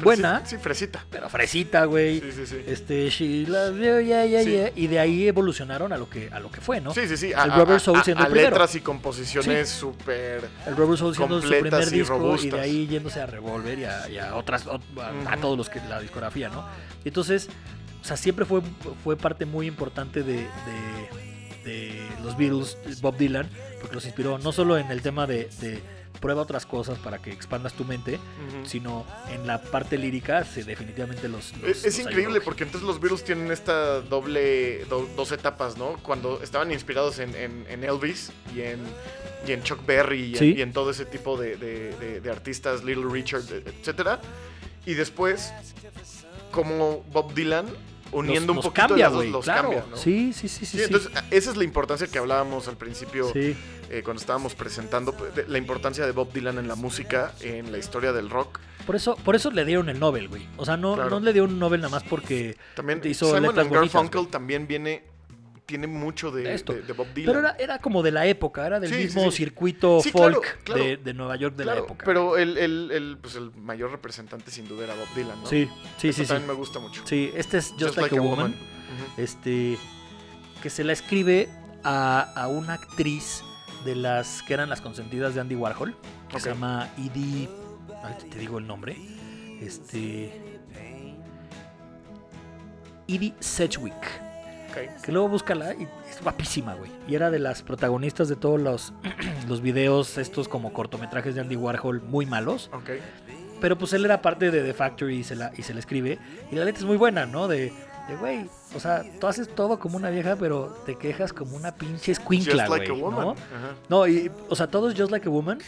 buena, 0.03 0.43
Sí, 0.47 0.57
fresita. 0.57 1.05
pero 1.11 1.29
fresita, 1.29 1.85
güey. 1.85 2.21
Sí, 2.21 2.33
sí, 2.33 2.47
sí. 2.47 2.57
Este, 2.67 3.09
she 3.11 3.47
loves 3.47 3.77
you, 3.79 4.01
yeah, 4.07 4.25
yeah, 4.27 4.43
Sí. 4.43 4.51
yeah. 4.51 4.71
Y 4.75 4.87
de 4.87 4.99
ahí 4.99 5.29
evolucionaron 5.29 5.93
a 5.93 5.97
lo 5.97 6.09
que, 6.09 6.29
a 6.33 6.41
lo 6.41 6.51
que 6.51 6.61
fue, 6.61 6.81
¿no? 6.81 6.93
Sí, 6.95 7.07
sí, 7.09 7.17
sí. 7.17 7.33
El 7.33 7.53
Rubber 7.53 7.81
Soul 7.81 8.03
siendo 8.05 8.23
a 8.23 8.27
el 8.27 8.33
primero. 8.33 8.51
letras 8.51 8.75
y 8.75 8.81
composiciones 8.81 9.69
súper. 9.69 10.49
El 10.67 10.77
Rubber 10.77 10.99
Soul 10.99 11.15
siendo 11.17 11.41
su 11.43 11.49
primer 11.49 11.73
y 11.73 11.91
disco 11.91 11.97
y 12.17 12.19
robustas. 12.19 12.53
de 12.53 12.61
ahí 12.61 12.87
yéndose 12.87 13.21
a 13.21 13.27
Revolver 13.27 13.79
y 13.79 13.85
a, 13.85 14.09
y 14.09 14.19
a 14.19 14.35
otras, 14.37 14.67
ot- 14.67 14.81
a, 15.27 15.33
a 15.33 15.37
todos 15.37 15.57
los 15.57 15.69
que 15.69 15.81
la 15.89 16.01
discografía, 16.01 16.49
¿no? 16.49 16.65
Entonces, 17.05 17.49
o 18.01 18.05
sea, 18.05 18.17
siempre 18.17 18.45
fue, 18.45 18.63
fue 19.05 19.17
parte 19.17 19.45
muy 19.47 19.67
importante 19.67 20.23
de, 20.23 20.35
de- 20.35 21.29
de 21.65 22.09
los 22.25 22.37
Beatles, 22.39 22.79
Bob 23.03 23.17
Dylan, 23.19 23.49
porque 23.81 23.95
los 23.95 24.05
inspiró 24.07 24.39
no 24.39 24.53
solo 24.53 24.79
en 24.79 24.91
el 24.91 25.03
tema 25.03 25.27
de, 25.27 25.51
de 25.61 25.83
prueba 26.21 26.43
otras 26.43 26.67
cosas 26.67 26.99
para 26.99 27.19
que 27.19 27.31
expandas 27.31 27.73
tu 27.75 27.85
mente, 27.85 28.19
sino 28.65 29.05
en 29.31 29.47
la 29.47 29.63
parte 29.63 29.97
lírica, 29.99 30.45
sí, 30.45 30.63
definitivamente 30.63 31.29
los. 31.29 31.53
los- 31.59 31.71
Es, 31.71 31.85
es 31.85 31.99
los 31.99 32.07
increíble 32.07 32.35
ayudó. 32.37 32.45
porque 32.45 32.65
entonces 32.65 32.87
los 32.87 33.01
Beatles 33.01 33.25
tienen 33.25 33.51
esta 33.53 34.01
doble, 34.01 34.85
do- 34.87 35.09
dos 35.17 35.33
etapas, 35.33 35.77
¿no? 35.77 35.97
Cuando 36.03 36.43
estaban 36.43 36.71
inspirados 36.73 37.19
en, 37.19 37.35
en- 37.35 37.67
en 37.69 37.85
Elvis 37.85 38.33
y 38.55 38.61
en, 38.63 38.81
y 39.47 39.53
en 39.53 39.63
Chuck 39.63 39.85
Berry 39.87 40.21
y, 40.23 40.33
en- 40.33 40.39
Sí. 40.39 40.55
y 40.57 40.63
en 40.63 40.73
todo 40.73 40.91
ese 40.91 41.05
tipo 41.07 41.37
de, 41.37 41.57
de- 41.57 41.95
de- 41.97 42.21
de 42.21 42.31
artistas, 42.31 42.85
Little 42.85 43.07
Richard, 43.11 43.43
etcétera. 43.51 44.21
Y 44.87 44.95
después, 44.95 45.53
como 46.51 47.05
Bob 47.13 47.35
Dylan 47.35 47.67
uniendo 48.13 48.49
los- 48.49 48.51
un 48.51 48.57
los 48.57 48.65
poquito 48.67 48.87
cambia, 48.89 49.09
güey, 49.09 49.31
los 49.31 49.45
claro. 49.45 49.63
cambia, 49.71 49.85
¿no? 49.91 49.97
Sí, 49.97 50.33
sí, 50.33 50.49
sí, 50.49 50.61
sí. 50.61 50.67
Sí, 50.67 50.77
sí. 50.79 50.85
entonces 50.85 51.11
esa 51.31 51.51
es 51.51 51.57
la 51.57 51.65
importancia 51.65 52.07
que 52.07 52.19
hablábamos 52.19 52.69
al 52.69 52.77
principio 52.77 53.31
Sí. 53.33 53.57
eh, 53.91 54.03
cuando 54.05 54.21
estábamos 54.21 54.55
presentando 54.55 55.13
pues, 55.13 55.35
de- 55.35 55.47
la 55.49 55.59
importancia 55.59 56.05
de 56.07 56.13
Bob 56.13 56.33
Dylan 56.33 56.59
en 56.59 56.69
la 56.69 56.75
música, 56.75 57.33
en 57.41 57.71
la 57.73 57.79
historia 57.79 58.13
del 58.13 58.31
rock. 58.31 58.59
Por 58.87 58.97
eso, 58.97 59.17
por 59.17 59.37
eso 59.37 59.51
le 59.51 59.65
dieron 59.65 59.89
el 59.91 59.99
Nobel, 60.01 60.29
güey. 60.29 60.47
O 60.57 60.65
sea, 60.65 60.77
no, 60.77 60.95
Claro. 60.95 61.11
no 61.11 61.21
le 61.21 61.33
dio 61.33 61.45
un 61.45 61.59
Nobel 61.59 61.81
nada 61.83 61.91
más 61.91 62.03
porque 62.05 62.57
También 62.75 63.01
hizo 63.05 63.27
Simon 63.27 63.43
letras 63.43 63.59
and 63.67 63.69
bonitas, 63.69 63.93
Garfunkel 63.95 64.21
güey. 64.23 64.31
también 64.31 64.67
viene 64.67 65.05
tiene 65.69 65.87
mucho 65.87 66.31
de, 66.31 66.55
Esto. 66.55 66.73
de- 66.73 66.81
de 66.81 66.93
Bob 66.95 67.07
Dylan. 67.13 67.27
Pero 67.35 67.39
era, 67.47 67.57
era 67.59 67.79
como 67.79 68.03
de 68.03 68.11
la 68.11 68.25
época, 68.27 68.67
era 68.67 68.81
del 68.81 68.91
Sí, 68.91 68.97
mismo 68.97 69.31
sí. 69.31 69.37
circuito 69.37 70.01
Sí, 70.03 70.11
folk 70.11 70.63
claro. 70.65 70.83
De, 70.83 70.97
de 70.97 71.13
Nueva 71.13 71.37
York 71.37 71.55
de 71.57 71.67
la 71.67 71.77
época. 71.77 72.07
pero 72.07 72.39
el, 72.39 72.57
el- 72.57 72.91
el, 72.91 73.19
pues 73.21 73.35
el 73.35 73.51
mayor 73.53 73.91
representante 73.91 74.51
sin 74.51 74.67
duda 74.67 74.85
era 74.85 74.95
Bob 74.95 75.07
Dylan, 75.15 75.43
¿no? 75.43 75.47
Sí, 75.47 75.69
sí, 75.99 76.09
Eso 76.09 76.23
sí, 76.23 76.27
también 76.29 76.49
me 76.49 76.55
gusta 76.55 76.79
mucho. 76.79 77.03
Sí, 77.05 77.31
este 77.35 77.59
es 77.59 77.75
Just, 77.79 77.99
Like, 77.99 78.17
a, 78.17 78.21
Woman. 78.23 78.55
Este. 79.19 79.77
Que 80.63 80.71
se 80.71 80.85
la 80.85 80.95
escribe 80.95 81.51
a, 81.85 82.33
a 82.35 82.49
una 82.49 82.73
actriz 82.73 83.43
de 83.85 83.95
las 83.95 84.43
que 84.45 84.55
eran 84.55 84.71
las 84.71 84.81
consentidas 84.81 85.35
de 85.35 85.43
Andy 85.43 85.55
Warhol. 85.55 85.95
Que 86.31 86.41
se 86.41 86.49
llama 86.49 86.89
Edie. 86.97 87.49
te 88.31 88.39
digo 88.39 88.59
el 88.59 88.67
nombre. 88.67 88.97
Este. 89.61 90.33
Edie 93.07 93.35
Sedgwick. 93.41 94.23
Que 95.03 95.13
luego 95.13 95.29
búscala 95.29 95.75
y 95.75 95.89
es 96.11 96.23
guapísima, 96.23 96.75
güey. 96.75 96.91
Y 97.07 97.15
era 97.15 97.31
de 97.31 97.39
las 97.39 97.63
protagonistas 97.63 98.29
de 98.29 98.37
todos 98.37 98.61
los, 98.61 98.93
los 99.49 99.61
videos, 99.61 100.19
estos 100.19 100.49
como 100.49 100.73
cortometrajes 100.73 101.35
de 101.35 101.41
Andy 101.41 101.57
Warhol 101.57 102.01
muy 102.03 102.27
malos. 102.27 102.71
Pero 103.61 103.77
pues 103.77 103.93
él 103.93 104.05
era 104.05 104.23
parte 104.23 104.51
de 104.51 104.63
The 104.63 104.75
Factory 104.75 105.17
y 105.19 105.25
se 105.25 105.35
la, 105.35 105.53
y 105.57 105.63
se 105.63 105.75
la 105.75 105.81
escribe. 105.81 106.19
Y 106.51 106.57
la 106.57 106.65
letra 106.65 106.81
es 106.81 106.87
muy 106.87 106.97
buena, 106.97 107.27
¿no? 107.27 107.49
De, 107.49 107.73
de, 108.09 108.17
güey, 108.17 108.49
o 108.75 108.81
sea, 108.81 109.03
tú 109.21 109.27
haces 109.27 109.49
todo 109.49 109.79
como 109.79 109.97
una 109.97 110.11
vieja, 110.11 110.37
pero 110.37 110.77
te 110.87 110.95
quejas 110.97 111.33
como 111.33 111.57
una 111.57 111.75
pinche 111.75 112.13
escuincla, 112.13 112.67
Just 112.67 112.79
like 112.79 112.91
a 112.91 112.95
woman. 112.95 113.27
¿no? 113.27 113.35
No, 113.89 114.07
y, 114.07 114.31
o 114.49 114.55
sea, 114.55 114.69
todo 114.69 114.89
es 114.89 114.99
just 114.99 115.11
like 115.11 115.27
a 115.27 115.31
woman. 115.31 115.59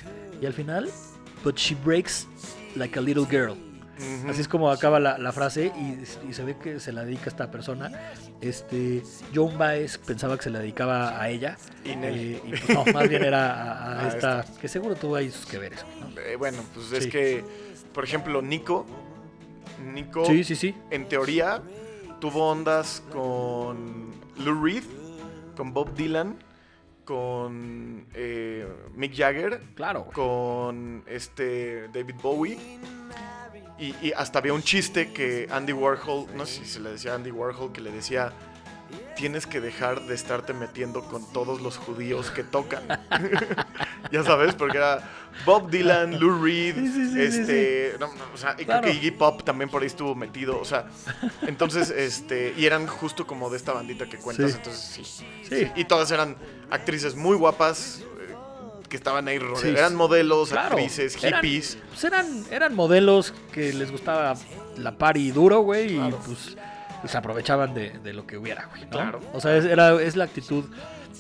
Y 0.41 0.47
al 0.47 0.53
final, 0.53 0.89
but 1.43 1.57
she 1.57 1.75
breaks 1.75 2.29
like 2.77 2.99
a 2.99 3.03
little 3.03 3.27
girl. 3.29 3.57
Así 4.29 4.41
es 4.41 4.49
como 4.49 4.71
acaba 4.71 4.99
la, 5.01 5.19
la 5.19 5.33
frase 5.33 5.73
y, 5.77 6.29
y 6.29 6.33
se 6.33 6.45
ve 6.45 6.57
que 6.57 6.81
se 6.81 6.93
la 6.93 7.05
dedica 7.05 7.25
a 7.27 7.29
esta 7.29 7.51
persona. 7.51 7.91
Este, 8.41 9.03
Joan 9.35 9.59
Baez 9.59 9.99
pensaba 9.99 10.37
que 10.37 10.45
se 10.45 10.51
la 10.51 10.61
dedicaba 10.61 11.21
a 11.21 11.29
ella. 11.29 11.57
Y 11.85 11.91
eh, 11.91 12.41
y 12.45 12.51
pues 12.51 12.69
no, 12.71 12.85
más 12.93 13.09
bien 13.09 13.25
era 13.25 13.53
a, 13.53 13.73
a 14.01 14.01
A 14.05 14.09
esta, 14.09 14.45
que 14.61 14.69
seguro 14.69 14.95
tuvo 14.95 15.17
ahí 15.17 15.31
sus 15.31 15.47
que 15.47 15.59
veres. 15.59 15.85
¿no? 16.01 16.21
Eh, 16.21 16.37
bueno, 16.37 16.59
pues 16.75 16.93
es 16.93 17.07
que, 17.07 17.45
por 17.93 18.05
ejemplo, 18.05 18.41
Nico. 18.43 18.87
Nico, 19.95 20.25
Sí, 20.27 20.45
sí, 20.45 20.57
sí. 20.57 20.75
en 20.91 21.09
teoría, 21.09 21.63
tuvo 22.21 22.51
ondas 22.51 23.03
con 23.13 24.11
Lou 24.45 24.63
Reed, 24.65 24.85
con 25.57 25.73
Bob 25.73 25.95
Dylan, 25.95 26.37
con 27.05 28.07
eh, 28.15 28.67
Mick 28.95 29.15
Jagger, 29.17 29.61
Claro. 29.75 30.07
con 30.13 31.03
este 31.07 31.89
David 31.89 32.15
Bowie. 32.23 32.59
Y, 33.81 33.95
y 34.03 34.13
hasta 34.15 34.39
había 34.39 34.53
un 34.53 34.63
chiste 34.63 35.13
que 35.13 35.49
Andy 35.51 35.73
Warhol, 35.73 36.27
no 36.37 36.45
sé 36.47 36.61
si 36.65 36.67
se 36.67 36.81
le 36.81 36.91
decía 36.91 37.13
a 37.13 37.15
Andy 37.15 37.31
Warhol, 37.31 37.73
que 37.73 37.81
le 37.81 37.91
decía, 37.91 38.33
tienes 39.17 39.47
que 39.47 39.61
dejar 39.61 40.03
de 40.03 40.15
estarte 40.15 40.53
metiendo 40.53 41.03
con 41.05 41.25
todos 41.33 41.61
los 41.63 41.79
judíos 41.79 42.31
que 42.31 42.45
tocan. 42.45 42.83
ya 44.13 44.23
sabes, 44.23 44.55
porque 44.55 44.77
era 44.77 45.03
Bob 45.47 45.71
Dylan, 45.71 46.19
Lou 46.21 46.43
Reed, 46.45 46.75
Sí, 46.75 46.87
sí, 46.89 47.07
sí, 47.07 47.13
sí, 47.15 47.21
este, 47.23 47.97
no, 47.99 48.09
no, 48.09 48.25
o 48.35 48.37
sea, 48.37 48.55
y 48.59 48.65
Claro. 48.65 48.83
creo 48.83 48.93
que 48.93 48.99
Iggy 48.99 49.13
Pop 49.13 49.45
también 49.45 49.71
por 49.71 49.81
ahí 49.83 49.87
estuvo 49.87 50.15
metido, 50.15 50.59
o 50.61 50.65
sea, 50.65 50.87
entonces, 51.47 51.89
este, 51.91 52.53
y 52.59 52.67
eran 52.67 52.87
justo 52.87 53.27
como 53.27 53.49
de 53.49 53.57
esta 53.57 53.73
bandita 53.73 54.07
que 54.09 54.19
cuentas, 54.19 54.55
entonces 54.57 54.83
sí, 54.83 55.25
Sí. 55.49 55.71
y 55.77 55.85
todas 55.85 56.11
eran 56.11 56.37
actrices 56.71 57.15
muy 57.15 57.37
guapas 57.37 58.03
que 58.91 58.97
estaban 58.99 59.27
ahí 59.29 59.39
rodeadas. 59.39 59.63
Sí. 59.63 59.69
Eran 59.71 59.95
modelos, 59.95 60.51
Claro, 60.51 60.77
actrices, 60.77 61.23
eran- 61.25 61.41
hippies. 61.43 61.79
Pues 61.89 62.05
eran, 62.05 62.45
eran 62.51 62.75
modelos 62.75 63.33
que 63.53 63.73
les 63.73 63.91
gustaba 63.91 64.35
la 64.77 64.99
party 64.99 65.31
duro, 65.31 65.61
güey, 65.61 65.95
Claro. 65.97 66.19
y 66.23 66.27
pues 66.27 66.57
se 67.11 67.17
aprovechaban 67.17 67.73
de, 67.73 67.91
de 68.01 68.13
lo 68.13 68.27
que 68.27 68.37
hubiera, 68.37 68.67
güey. 68.67 68.83
¿no? 68.83 68.91
Claro. 68.91 69.21
O 69.33 69.41
sea, 69.41 69.57
es, 69.57 69.65
era, 69.65 70.01
es 70.03 70.17
la 70.17 70.25
actitud 70.25 70.65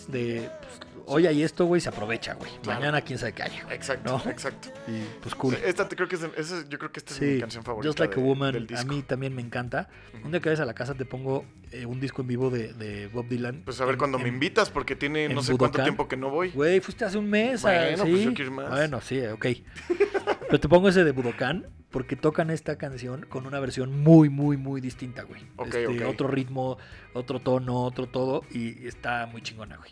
de, 0.08 0.50
pues, 0.60 0.80
hoy 1.10 1.26
hay 1.26 1.42
esto, 1.42 1.64
güey, 1.66 1.80
se 1.80 1.88
aprovecha, 1.88 2.34
güey. 2.34 2.50
Claro. 2.62 2.80
Mañana 2.80 3.00
quién 3.02 3.18
sabe 3.18 3.32
qué 3.32 3.42
haya. 3.42 3.66
Exacto, 3.70 4.22
¿No? 4.24 4.30
exacto. 4.30 4.68
Y 4.88 5.02
pues 5.22 5.34
cool. 5.34 5.54
Esta 5.64 5.88
te- 5.88 5.96
creo 5.96 6.08
que 6.08 6.16
es, 6.16 6.22
esa 6.36 6.68
yo 6.68 6.78
creo 6.78 6.90
que 6.92 7.00
esta 7.00 7.14
es 7.14 7.20
mi 7.20 7.38
canción 7.40 7.64
favorita. 7.64 7.88
Just 7.88 7.98
Like 8.00 8.14
a 8.14 8.16
de- 8.22 8.22
Woman, 8.28 8.52
del 8.52 8.76
a 8.76 8.84
mí 8.84 9.02
también 9.02 9.34
me 9.34 9.42
encanta. 9.42 9.88
Un 10.24 10.30
día 10.30 10.40
que 10.40 10.48
vayas 10.48 10.60
a 10.60 10.64
la 10.66 10.74
casa 10.74 10.94
te 10.94 11.04
pongo 11.04 11.44
eh, 11.72 11.86
un 11.86 12.00
disco 12.00 12.22
en 12.22 12.28
vivo 12.28 12.50
de, 12.50 12.72
de 12.74 13.08
Bob 13.08 13.28
Dylan. 13.28 13.62
Pues 13.64 13.80
a 13.80 13.84
ver 13.84 13.94
En- 13.94 13.98
cuando 13.98 14.18
me 14.18 14.28
invitas, 14.28 14.70
porque 14.70 14.96
tiene 14.96 15.28
no 15.28 15.42
sé 15.42 15.56
cuánto 15.56 15.82
tiempo 15.82 16.08
que 16.08 16.16
no 16.16 16.30
voy. 16.30 16.50
Güey, 16.50 16.80
fuiste 16.80 17.04
hace 17.04 17.18
un 17.18 17.28
mes. 17.28 17.62
Bueno, 17.62 18.04
¿sí? 18.04 18.10
pues 18.10 18.24
yo 18.24 18.34
quiero 18.34 18.50
ir 18.50 18.56
más. 18.56 18.70
Bueno, 18.70 19.00
sí, 19.00 19.20
ok. 19.26 19.46
Pero 20.48 20.58
te 20.60 20.68
pongo 20.68 20.88
ese 20.88 21.04
de 21.04 21.12
Budokan 21.12 21.66
porque 21.90 22.16
tocan 22.16 22.50
esta 22.50 22.76
canción 22.76 23.24
con 23.28 23.46
una 23.46 23.58
versión 23.60 24.00
muy, 24.00 24.28
muy, 24.28 24.56
muy 24.56 24.80
distinta, 24.80 25.22
güey. 25.22 25.42
Ok, 25.56 25.66
Este, 25.66 25.86
ok. 25.86 26.08
Otro 26.08 26.28
ritmo, 26.28 26.78
otro 27.14 27.40
tono, 27.40 27.82
otro 27.84 28.06
todo. 28.06 28.42
Y 28.50 28.86
está 28.86 29.26
muy 29.26 29.42
chingona, 29.42 29.76
güey. 29.76 29.90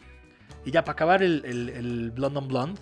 Y 0.69 0.71
ya 0.71 0.85
para 0.85 0.93
acabar 0.93 1.23
el, 1.23 1.43
el, 1.47 1.69
el 1.71 2.11
Blonde 2.11 2.39
on 2.41 2.47
Blonde, 2.49 2.81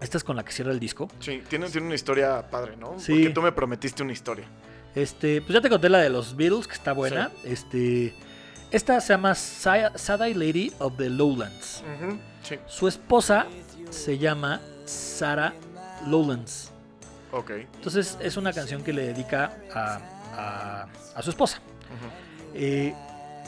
esta 0.00 0.16
es 0.16 0.24
con 0.24 0.36
la 0.36 0.42
que 0.42 0.52
cierra 0.52 0.72
el 0.72 0.80
disco. 0.80 1.06
Sí, 1.20 1.42
tiene, 1.50 1.68
tiene 1.68 1.86
una 1.86 1.94
historia 1.96 2.48
padre, 2.50 2.78
¿no? 2.78 2.98
Sí. 2.98 3.12
Porque 3.12 3.28
tú 3.28 3.42
me 3.42 3.52
prometiste 3.52 4.02
una 4.02 4.12
historia. 4.14 4.46
Este, 4.94 5.42
pues 5.42 5.52
ya 5.52 5.60
te 5.60 5.68
conté 5.68 5.90
la 5.90 5.98
de 5.98 6.08
los 6.08 6.34
Beatles, 6.34 6.66
que 6.66 6.72
está 6.72 6.94
buena. 6.94 7.30
Este, 7.44 8.14
esta 8.70 8.98
se 9.02 9.12
llama 9.12 9.34
Sa- 9.34 9.92
Sad-Eye 9.98 10.34
Lady 10.34 10.72
of 10.78 10.96
the 10.96 11.10
Lowlands. 11.10 11.84
Ujú, 12.02 12.18
Sí, 12.42 12.56
Su 12.66 12.88
esposa 12.88 13.44
se 13.90 14.16
llama 14.16 14.62
Sarah 14.86 15.52
Lowlands. 16.06 16.70
ok. 17.32 17.50
Entonces 17.74 18.16
es 18.18 18.38
una 18.38 18.50
canción 18.54 18.82
que 18.82 18.94
le 18.94 19.08
dedica 19.08 19.52
a, 19.74 19.98
a- 20.32 20.88
a 21.16 21.22
su 21.22 21.28
esposa. 21.28 21.60
Eh, 22.54 22.94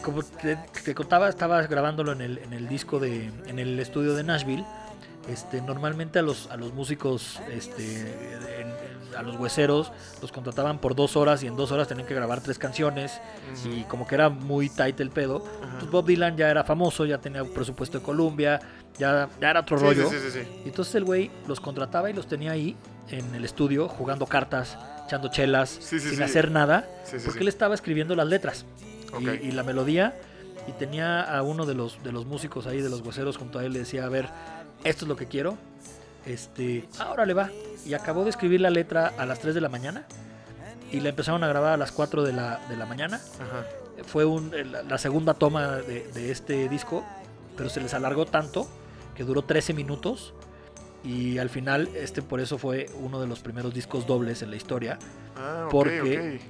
como 0.07 0.23
te, 0.23 0.57
te 0.85 0.95
contaba, 0.95 1.29
estaba 1.29 1.61
grabándolo 1.67 2.13
en 2.13 2.21
el, 2.21 2.39
en 2.39 2.53
el 2.53 2.69
disco 2.69 3.01
de, 3.01 3.31
en 3.47 3.59
el 3.59 3.79
estudio 3.81 4.15
de 4.15 4.23
Nashville. 4.23 4.65
Este, 5.29 5.61
normalmente 5.61 6.21
a 6.21 6.23
los, 6.23 6.49
a 6.53 6.57
los 6.57 6.73
músicos, 6.73 7.41
este, 7.53 8.03
en- 8.61 8.87
a 9.17 9.23
los 9.23 9.37
hueseros, 9.37 9.91
los 10.21 10.31
contrataban 10.31 10.79
por 10.79 10.95
dos 10.95 11.17
horas 11.17 11.43
y 11.43 11.47
en 11.47 11.57
dos 11.57 11.73
horas 11.73 11.89
tenían 11.89 12.07
que 12.07 12.15
grabar 12.15 12.43
tres 12.43 12.59
canciones 12.59 13.19
y 13.65 13.83
como 13.85 14.07
que 14.07 14.15
era 14.15 14.29
muy 14.29 14.69
tight 14.69 15.01
el 15.01 15.11
pedo. 15.11 15.43
Pues 15.81 15.91
Bob 15.91 16.05
Dylan 16.07 16.37
ya 16.37 16.51
era 16.51 16.63
famoso, 16.65 17.05
ya 17.07 17.19
tenía 17.19 17.43
presupuesto 17.43 17.99
de 17.99 18.05
Columbia, 18.05 18.61
ya, 18.99 19.29
ya 19.41 19.51
era 19.51 19.61
otro 19.61 19.79
Sí, 19.79 19.85
rollo. 19.85 20.11
sí, 20.11 20.17
sí. 20.33 20.41
Y 20.67 20.69
entonces 20.69 20.95
el 20.97 21.05
güey 21.05 21.31
los 21.49 21.61
contrataba 21.61 22.09
y 22.11 22.13
los 22.13 22.27
tenía 22.29 22.53
ahí 22.53 22.77
en 23.09 23.35
el 23.35 23.45
estudio 23.45 23.89
jugando 23.89 24.27
cartas, 24.27 24.77
echando 25.07 25.29
chelas, 25.29 25.71
sin 25.71 26.23
hacer 26.23 26.51
nada, 26.51 26.87
porque 27.25 27.41
él 27.41 27.49
estaba 27.49 27.75
escribiendo 27.75 28.15
las 28.15 28.27
letras 28.29 28.67
Y, 29.21 29.25
y 29.49 29.53
la 29.53 29.63
melodía. 29.63 30.19
Y 30.69 30.73
tenía 30.73 31.23
a 31.23 31.43
uno 31.43 31.65
de 31.67 31.75
los, 31.75 32.03
de 32.03 32.13
los 32.13 32.27
músicos 32.27 32.67
ahí, 32.67 32.81
de 32.81 32.89
los 32.91 33.01
hueseros, 33.03 33.37
junto 33.37 33.59
a 33.61 33.65
él, 33.65 33.73
le 33.73 33.81
decía, 33.81 34.05
a 34.05 34.09
ver, 34.09 34.29
esto 34.85 35.05
es 35.05 35.09
lo 35.09 35.17
que 35.17 35.27
quiero. 35.27 35.57
Este, 36.25 36.89
ahora 36.99 37.25
le 37.25 37.35
va. 37.35 37.51
Y 37.85 37.95
acabó 37.95 38.25
de 38.25 38.31
escribir 38.31 38.61
la 38.61 38.71
letra 38.71 39.13
a 39.17 39.27
las 39.27 39.39
3 39.39 39.55
de 39.55 39.61
la 39.61 39.69
mañana. 39.69 40.07
Y 40.91 41.01
la 41.01 41.11
empezaron 41.11 41.43
a 41.45 41.49
grabar 41.49 41.73
a 41.73 41.77
las 41.77 41.93
4 41.93 42.23
de 42.25 42.33
la, 42.33 42.61
de 42.69 42.77
la 42.77 42.87
mañana. 42.87 43.17
Ajá. 43.41 43.65
Fue 44.07 44.25
un- 44.25 44.51
la 44.73 44.83
la 44.83 44.99
segunda 44.99 45.35
toma 45.35 45.77
de, 45.77 46.07
de 46.13 46.31
este 46.31 46.69
disco, 46.69 47.05
pero 47.57 47.71
se 47.71 47.81
les 47.81 47.95
alargó 47.95 48.27
tanto 48.27 48.69
que 49.15 49.25
duró 49.25 49.43
13 49.43 49.73
minutos. 49.73 50.35
Y 51.05 51.39
al 51.39 51.49
final, 51.51 51.89
este 51.95 52.21
por 52.23 52.41
eso 52.41 52.59
fue 52.59 52.87
uno 53.01 53.21
de 53.21 53.27
los 53.29 53.39
primeros 53.41 53.73
discos 53.73 54.07
dobles 54.07 54.43
en 54.43 54.51
la 54.51 54.57
historia. 54.57 54.99
Ah, 55.37 55.63
ok, 55.67 55.71
Porque-. 55.71 56.41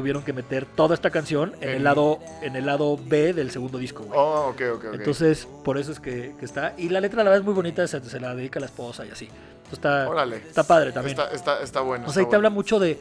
Tuvieron 0.00 0.22
que 0.22 0.32
meter 0.32 0.64
toda 0.64 0.94
esta 0.94 1.10
canción 1.10 1.52
en, 1.60 1.68
En- 1.68 1.74
el 1.76 1.84
lado 1.84 2.20
en 2.40 2.56
el 2.56 2.64
lado 2.64 2.96
B 2.96 3.34
del 3.34 3.50
segundo 3.50 3.76
disco. 3.76 4.04
güey. 4.04 4.18
Oh, 4.18 4.48
ok, 4.48 4.62
ok, 4.76 4.84
ok. 4.88 4.94
Entonces, 4.94 5.46
por 5.62 5.76
eso 5.76 5.92
es 5.92 6.00
que, 6.00 6.34
que 6.38 6.44
está. 6.46 6.72
Y 6.78 6.88
la 6.88 7.00
letra, 7.02 7.18
la 7.18 7.24
verdad, 7.24 7.40
es 7.40 7.44
muy 7.44 7.52
bonita. 7.52 7.86
Se, 7.86 8.02
se 8.02 8.18
la 8.18 8.34
dedica 8.34 8.58
a 8.58 8.62
la 8.62 8.66
esposa 8.66 9.04
y 9.04 9.10
así. 9.10 9.26
Entonces, 9.26 9.72
está, 9.74 10.08
Órale. 10.08 10.36
está 10.36 10.62
padre 10.64 10.92
también. 10.92 11.18
Está, 11.20 11.30
está, 11.34 11.62
está 11.62 11.80
bueno. 11.82 12.06
O 12.08 12.12
sea, 12.12 12.22
ahí 12.22 12.28
te 12.30 12.34
habla 12.36 12.48
bueno. 12.48 12.54
mucho 12.56 12.78
de, 12.78 12.98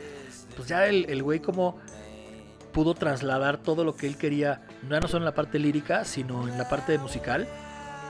pues 0.58 0.68
ya 0.68 0.88
el, 0.88 1.06
el 1.10 1.24
güey 1.24 1.40
como 1.40 1.78
pudo 2.74 2.94
trasladar 2.96 3.58
todo 3.60 3.86
lo 3.86 3.96
que 3.96 4.06
él 4.06 4.18
quería, 4.18 4.62
no 4.84 5.02
solo 5.08 5.20
en 5.20 5.26
la 5.26 5.34
parte 5.36 5.58
lírica, 5.58 6.04
sino 6.04 6.48
en 6.50 6.58
la 6.58 6.68
parte 6.68 6.98
musical, 6.98 7.48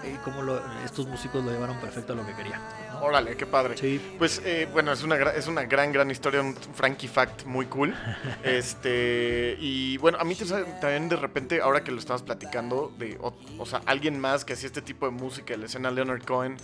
y 0.03 0.17
cómo 0.23 0.41
lo- 0.41 0.61
estos 0.83 1.07
músicos 1.07 1.43
lo 1.45 1.51
llevaron 1.51 1.77
perfecto 1.79 2.13
a 2.13 2.15
lo 2.15 2.25
que 2.25 2.33
quería. 2.33 2.59
Órale, 3.01 3.35
qué 3.35 3.45
padre. 3.45 3.77
Sí, 3.77 3.99
Pues 4.17 4.41
eh, 4.45 4.67
bueno, 4.71 4.91
es 4.91 5.03
una, 5.03 5.15
es 5.31 5.47
una 5.47 5.63
gran, 5.63 5.91
gran 5.91 6.11
historia, 6.11 6.41
un 6.41 6.55
Frankie 6.55 7.07
Fact 7.07 7.45
muy 7.45 7.65
cool. 7.67 7.95
este 8.43 9.57
Y 9.59 9.97
bueno, 9.97 10.17
a 10.19 10.23
mí 10.23 10.35
también 10.81 11.09
de 11.09 11.15
repente, 11.15 11.61
ahora 11.61 11.83
que 11.83 11.91
lo 11.91 11.99
estabas 11.99 12.23
platicando, 12.23 12.91
de, 12.97 13.17
o, 13.21 13.33
o 13.57 13.65
sea, 13.65 13.81
alguien 13.85 14.19
más 14.19 14.45
que 14.45 14.53
hacía 14.53 14.67
este 14.67 14.81
tipo 14.81 15.05
de 15.05 15.11
música, 15.11 15.55
la 15.57 15.65
escena 15.65 15.91
Leonard 15.91 16.23
Cohen, 16.23 16.57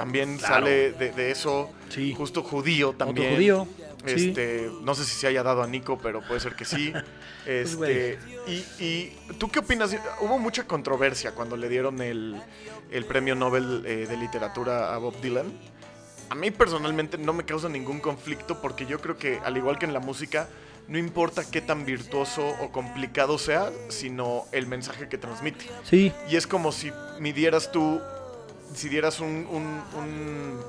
también 0.00 0.38
Claro. 0.38 0.54
sale 0.66 0.92
de, 0.92 1.12
de 1.12 1.30
eso. 1.30 1.70
Sí. 1.88 2.14
Justo 2.16 2.42
judío 2.42 2.92
también. 2.92 3.26
Otro 3.26 3.36
judío. 3.36 3.68
sí. 4.06 4.28
Este, 4.28 4.70
no 4.82 4.94
sé 4.94 5.04
si 5.04 5.14
se 5.14 5.26
haya 5.26 5.42
dado 5.42 5.62
a 5.62 5.66
Nico, 5.66 5.98
pero 6.02 6.20
puede 6.22 6.40
ser 6.40 6.54
que 6.54 6.64
sí. 6.64 6.92
Pues. 7.42 7.72
Este, 7.72 8.18
y, 8.46 8.84
y, 8.84 9.16
tú 9.38 9.48
qué 9.50 9.60
opinas? 9.60 9.96
Hubo 10.20 10.38
mucha 10.38 10.64
controversia 10.66 11.32
cuando 11.32 11.56
le 11.56 11.70
dieron 11.70 12.00
el, 12.02 12.40
el 12.90 13.04
premio 13.06 13.34
Nobel 13.34 13.82
eh, 13.86 14.06
de 14.06 14.16
literatura 14.18 14.94
a 14.94 14.98
Bob 14.98 15.18
Dylan. 15.22 15.50
A 16.28 16.34
mí 16.34 16.50
personalmente 16.50 17.16
no 17.16 17.32
me 17.32 17.44
causa 17.44 17.68
ningún 17.70 17.98
conflicto 18.00 18.60
porque 18.60 18.84
yo 18.84 19.00
creo 19.00 19.16
que 19.16 19.40
al 19.42 19.56
igual 19.56 19.78
que 19.78 19.86
en 19.86 19.94
la 19.94 20.00
música, 20.00 20.48
no 20.86 20.98
importa 20.98 21.50
qué 21.50 21.60
tan 21.62 21.86
virtuoso 21.86 22.46
o 22.60 22.70
complicado 22.70 23.38
sea, 23.38 23.70
sino 23.88 24.44
el 24.52 24.66
mensaje 24.66 25.08
que 25.08 25.16
transmite. 25.16 25.64
Sí, 25.84 26.12
Y 26.28 26.36
es 26.36 26.46
como 26.46 26.72
si 26.72 26.92
midieras 27.18 27.72
tú, 27.72 28.00
si 28.74 28.88
dieras 28.88 29.20
un, 29.20 29.46
un, 29.50 29.82
un, 29.98 30.60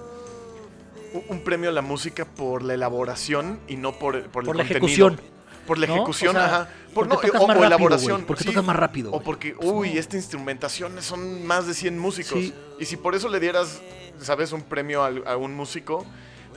un- 1.30 1.40
premio 1.42 1.70
a 1.70 1.74
la 1.74 1.82
música 1.82 2.26
por 2.26 2.64
la 2.64 2.74
elaboración 2.74 3.60
y 3.68 3.76
no 3.78 3.94
por, 3.94 4.14
por 4.30 4.44
el 4.44 4.48
por 4.48 4.56
la 4.56 4.64
contenido. 4.64 4.72
ejecución. 4.88 5.20
Por 5.68 5.78
la 5.78 5.88
¿no? 5.88 5.96
ejecución, 5.96 6.36
O 6.36 6.40
sea, 6.40 6.46
ajá. 6.48 6.70
Por, 6.94 7.08
no, 7.08 7.16
o, 7.16 7.22
rápido, 7.22 7.64
elaboración. 7.66 8.12
güey, 8.14 8.26
porque 8.26 8.44
sí. 8.44 8.50
tocas 8.50 8.64
más 8.66 8.76
rápido, 8.76 9.12
O 9.14 9.22
porque, 9.22 9.54
Pues 9.54 9.70
uy, 9.70 9.94
no. 9.94 10.00
esta 10.00 10.18
instrumentación 10.18 11.02
son 11.02 11.46
más 11.46 11.68
de 11.68 11.74
100 11.74 11.98
músicos. 11.98 12.40
Sí. 12.40 12.54
Y 12.80 12.86
si 12.86 12.98
por 12.98 13.16
eso 13.16 13.30
le 13.30 13.40
dieras, 13.40 13.80
¿sabes? 14.20 14.52
Un 14.52 14.64
premio 14.64 15.04
a, 15.04 15.38
un 15.38 15.54
músico, 15.56 16.06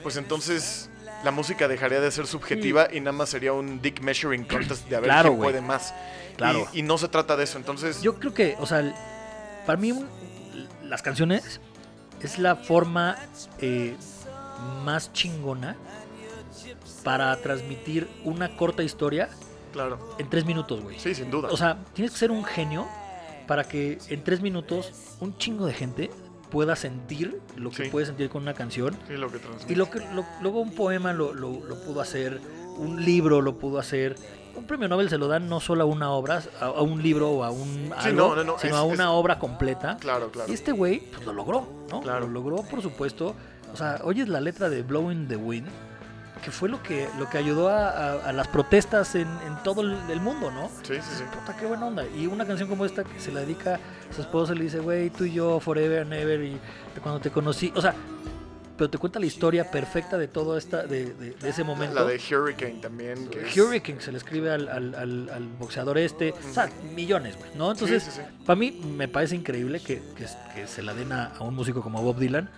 pues 0.03 0.17
entonces 0.17 0.89
la 1.23 1.31
música 1.31 1.67
dejaría 1.67 2.01
de 2.01 2.11
ser 2.11 2.27
subjetiva 2.27 2.87
y 2.91 2.99
nada 2.99 3.13
más 3.13 3.29
sería 3.29 3.53
un 3.53 3.81
dick 3.81 4.01
measuring 4.01 4.43
contest 4.43 4.87
de 4.89 4.95
a 4.97 4.99
ver 4.99 5.09
Claro, 5.09 5.29
quién 5.29 5.39
puede 5.41 5.61
más. 5.61 5.93
Claro. 6.35 6.67
Y, 6.73 6.79
y 6.79 6.81
no 6.81 6.97
se 6.97 7.07
trata 7.07 7.37
de 7.37 7.45
eso. 7.45 7.57
Entonces, 7.57 8.01
Yo 8.01 8.15
creo 8.15 8.33
que, 8.33 8.55
o 8.59 8.65
sea, 8.65 8.93
para 9.65 9.77
mí 9.79 9.91
un- 9.93 10.07
las 10.87 11.01
canciones 11.01 11.59
es 12.21 12.39
la 12.39 12.55
forma 12.55 13.15
eh, 13.59 13.95
más 14.83 15.11
chingona 15.13 15.75
para 17.03 17.35
transmitir 17.41 18.07
una 18.23 18.55
corta 18.55 18.83
historia 18.83 19.29
claro. 19.71 20.15
en 20.17 20.29
tres 20.29 20.45
minutos, 20.45 20.81
güey. 20.81 20.97
Sí, 20.99 21.13
sin 21.13 21.29
duda. 21.29 21.49
O 21.51 21.57
sea, 21.57 21.77
tienes 21.93 22.11
que 22.13 22.17
ser 22.17 22.31
un 22.31 22.43
genio 22.43 22.87
para 23.47 23.63
que 23.63 23.99
en 24.09 24.23
tres 24.23 24.41
minutos 24.41 24.91
un 25.19 25.37
chingo 25.37 25.65
de 25.67 25.73
gente 25.73 26.09
pueda 26.49 26.75
sentir 26.75 27.39
lo 27.55 27.69
que 27.69 27.85
Sí. 27.85 27.89
puede 27.89 28.05
sentir 28.05 28.29
con 28.29 28.41
una 28.43 28.53
canción. 28.53 28.97
sí, 29.07 29.13
lo 29.17 29.29
que 29.31 29.39
transmite. 29.39 29.71
Y 29.73 29.75
lo 29.75 29.89
que 29.89 29.99
lo- 29.99 30.25
luego 30.41 30.61
un 30.61 30.73
poema 30.73 31.13
lo, 31.13 31.33
lo- 31.33 31.63
lo 31.65 31.79
pudo 31.81 32.01
hacer, 32.01 32.39
un 32.77 33.03
libro 33.03 33.41
lo 33.41 33.57
pudo 33.57 33.77
hacer. 33.79 34.15
Un 34.55 34.65
premio 34.65 34.87
Nobel 34.87 35.09
se 35.09 35.17
lo 35.17 35.27
dan 35.27 35.47
no 35.49 35.59
solo 35.59 35.83
a 35.83 35.85
una 35.85 36.11
obra, 36.11 36.41
a, 36.61 36.65
a 36.65 36.81
un 36.81 37.01
libro 37.01 37.29
o 37.31 37.43
a 37.43 37.51
un 37.51 37.91
Sí, 38.01 38.07
algo, 38.09 38.29
no, 38.29 38.35
no, 38.35 38.43
no, 38.43 38.59
sino 38.59 38.73
es- 38.75 38.79
a 38.79 38.83
una 38.83 39.03
es- 39.05 39.09
obra 39.09 39.37
completa. 39.39 39.97
Claro, 39.97 40.29
claro. 40.31 40.49
Y 40.49 40.53
este 40.53 40.71
güey 40.71 40.99
pues, 41.13 41.25
lo 41.25 41.33
logró, 41.33 41.67
¿no? 41.91 42.01
Claro. 42.01 42.27
Lo 42.27 42.33
logró, 42.33 42.57
por 42.63 42.81
supuesto. 42.81 43.35
O 43.73 43.77
sea, 43.77 43.99
oyes 44.03 44.27
la 44.29 44.39
letra 44.39 44.69
de 44.69 44.83
Blowing 44.83 45.27
the 45.27 45.35
Wind, 45.35 45.67
que 46.43 46.51
fue 46.51 46.69
lo 46.69 46.81
que, 46.83 47.07
lo 47.17 47.27
que 47.29 47.37
ayudó 47.37 47.69
a, 47.69 47.89
a- 47.89 48.13
a 48.29 48.31
las 48.33 48.47
protestas 48.47 49.15
en, 49.15 49.27
en 49.45 49.61
todo 49.63 49.81
el, 49.81 49.97
el 50.09 50.21
mundo, 50.21 50.51
¿no? 50.51 50.69
Sí, 50.83 50.95
sí, 50.95 51.01
sí. 51.17 51.23
Puta, 51.37 51.57
qué 51.57 51.65
buena 51.65 51.85
onda. 51.87 52.03
Y 52.15 52.27
una 52.27 52.45
canción 52.45 52.69
como 52.69 52.85
esta 52.85 53.03
que 53.03 53.19
se 53.19 53.31
la 53.31 53.41
dedica 53.41 53.75
a 53.75 54.13
su 54.13 54.21
esposa, 54.21 54.53
le 54.53 54.63
dice, 54.63 54.79
güey, 54.79 55.09
tú 55.09 55.25
y 55.25 55.33
yo, 55.33 55.59
forever 55.59 56.01
and 56.03 56.13
ever, 56.13 56.41
y 56.43 56.57
cuando 57.01 57.19
te 57.19 57.31
conocí. 57.31 57.73
O 57.75 57.81
sea, 57.81 57.93
pero 58.77 58.89
te 58.89 58.97
cuenta 58.97 59.19
la 59.19 59.25
historia 59.25 59.69
perfecta 59.71 60.17
de 60.17 60.27
todo 60.27 60.57
esta, 60.57 60.83
de, 60.83 61.13
de- 61.13 61.31
de 61.31 61.49
ese 61.49 61.63
momento. 61.63 61.95
La 61.95 62.03
de 62.05 62.15
Hurricane 62.29 62.79
también. 62.81 63.27
que 63.29 63.47
es- 63.47 63.57
Hurricane 63.57 64.01
se 64.01 64.11
le 64.11 64.17
escribe 64.17 64.51
al, 64.51 64.67
al- 64.67 64.95
al- 64.95 65.29
al 65.29 65.43
boxeador 65.59 65.97
este. 65.97 66.31
O 66.33 66.53
sea, 66.53 66.69
millones, 66.93 67.37
güey, 67.37 67.51
¿no? 67.55 67.71
Entonces, 67.71 68.03
Sí, 68.03 68.11
sí, 68.11 68.21
sí. 68.21 68.43
para 68.45 68.57
mí 68.57 68.71
me 68.71 69.07
parece 69.07 69.35
increíble 69.35 69.79
que, 69.79 70.01
que- 70.15 70.25
que 70.53 70.67
se 70.67 70.81
la 70.83 70.93
den 70.93 71.11
a, 71.11 71.27
a 71.37 71.43
un 71.43 71.55
músico 71.55 71.81
como 71.81 72.01
Bob 72.01 72.17
Dylan. 72.17 72.49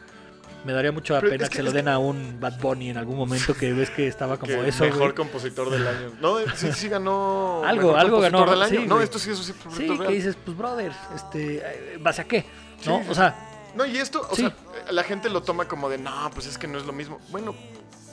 Me 0.66 0.74
daría 0.74 0.92
mucha 0.92 1.22
pena 1.22 1.36
es 1.36 1.42
que, 1.44 1.50
que- 1.50 1.56
se 1.58 1.64
lo 1.64 1.72
den 1.72 1.88
a 1.88 1.98
un 2.00 2.40
Bad 2.42 2.60
Bunny 2.60 2.90
en 2.90 2.98
algún 2.98 3.16
momento 3.16 3.54
que 3.54 3.72
ves 3.74 3.90
que 3.92 4.08
estaba 4.08 4.38
como 4.40 4.52
eso, 4.64 4.84
mejor 4.84 5.00
güey. 5.00 5.14
compositor 5.14 5.70
del 5.70 5.88
año. 5.88 6.12
No, 6.20 6.40
sí, 6.56 6.72
sí 6.74 6.90
ganó. 6.90 7.62
Algo, 7.66 7.96
algo 7.96 8.20
ganó, 8.20 8.44
del 8.50 8.64
año. 8.64 8.82
sí, 8.82 8.86
no, 8.88 8.96
güey. 8.96 9.04
esto 9.06 9.20
sí 9.20 9.30
es 9.30 9.38
un 9.50 9.56
proyecto 9.56 9.94
Sí, 9.94 9.98
real. 10.00 10.08
que 10.10 10.14
dices, 10.16 10.36
pues 10.44 10.58
brother, 10.58 10.92
este, 11.16 11.58
eh, 11.58 11.98
¿base 12.02 12.22
a 12.24 12.26
qué? 12.26 12.44
¿No? 12.86 12.98
Sí, 12.98 13.04
sí. 13.06 13.12
O 13.12 13.16
sea, 13.16 13.47
No, 13.78 13.86
y 13.86 13.98
esto, 13.98 14.28
o 14.30 14.36
Sí. 14.36 14.42
sea, 14.42 14.56
la 14.92 15.04
gente 15.04 15.30
lo 15.30 15.42
toma 15.44 15.68
como 15.68 15.88
de, 15.90 15.98
no, 15.98 16.30
pues 16.34 16.48
es 16.48 16.58
que 16.58 16.68
no 16.68 16.78
es 16.78 16.86
lo 16.86 16.94
mismo. 16.94 17.20
Bueno, 17.30 17.56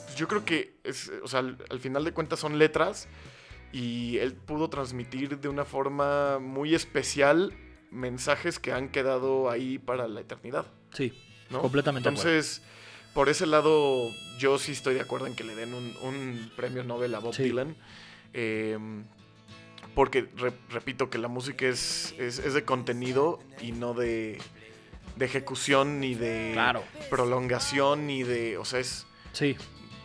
pues 0.05 0.15
yo 0.17 0.29
creo 0.29 0.45
que, 0.45 0.77
es, 0.85 1.11
o 1.23 1.27
sea, 1.29 1.41
al, 1.41 1.59
al 1.71 1.81
final 1.81 2.05
de 2.05 2.13
cuentas 2.13 2.39
son 2.39 2.59
letras 2.59 3.09
y 3.73 4.19
él 4.19 4.35
pudo 4.35 4.69
transmitir 4.71 5.39
de 5.41 5.49
una 5.49 5.65
forma 5.65 6.39
muy 6.39 6.75
especial 6.75 7.53
mensajes 7.91 8.59
que 8.59 8.73
han 8.73 8.89
quedado 8.91 9.51
ahí 9.51 9.79
para 9.79 10.07
la 10.07 10.21
eternidad, 10.21 10.67
sí, 10.93 11.13
¿no? 11.51 11.61
completamente. 11.63 12.09
acuerdo. 12.09 12.29
Entonces, 12.31 12.63
por 13.15 13.29
ese 13.29 13.47
lado, 13.47 14.11
yo 14.39 14.59
sí 14.59 14.73
estoy 14.73 14.95
de 14.95 15.01
acuerdo 15.01 15.27
en 15.29 15.35
que 15.37 15.45
le 15.45 15.55
den 15.55 15.73
un, 15.75 15.97
un 16.03 16.51
premio 16.57 16.83
Nobel 16.85 17.15
a 17.15 17.21
Bob 17.21 17.35
Sí. 17.35 17.45
Dylan. 17.45 17.77
Eh, 18.33 18.77
porque, 19.95 20.29
re- 20.37 20.53
repito, 20.71 21.09
que 21.11 21.19
la 21.19 21.29
música 21.29 21.67
es, 21.67 22.15
es, 22.19 22.41
es 22.41 22.55
de 22.55 22.65
contenido 22.65 23.39
y 23.61 23.71
no 23.71 23.95
de, 23.95 24.41
de 25.17 25.25
ejecución 25.27 26.01
ni 26.01 26.15
de 26.15 26.51
Claro. 26.55 26.83
prolongación 27.11 28.07
ni 28.07 28.23
de... 28.23 28.59
O 28.59 28.65
sea, 28.65 28.81
es... 28.81 29.07
Sí, 29.33 29.57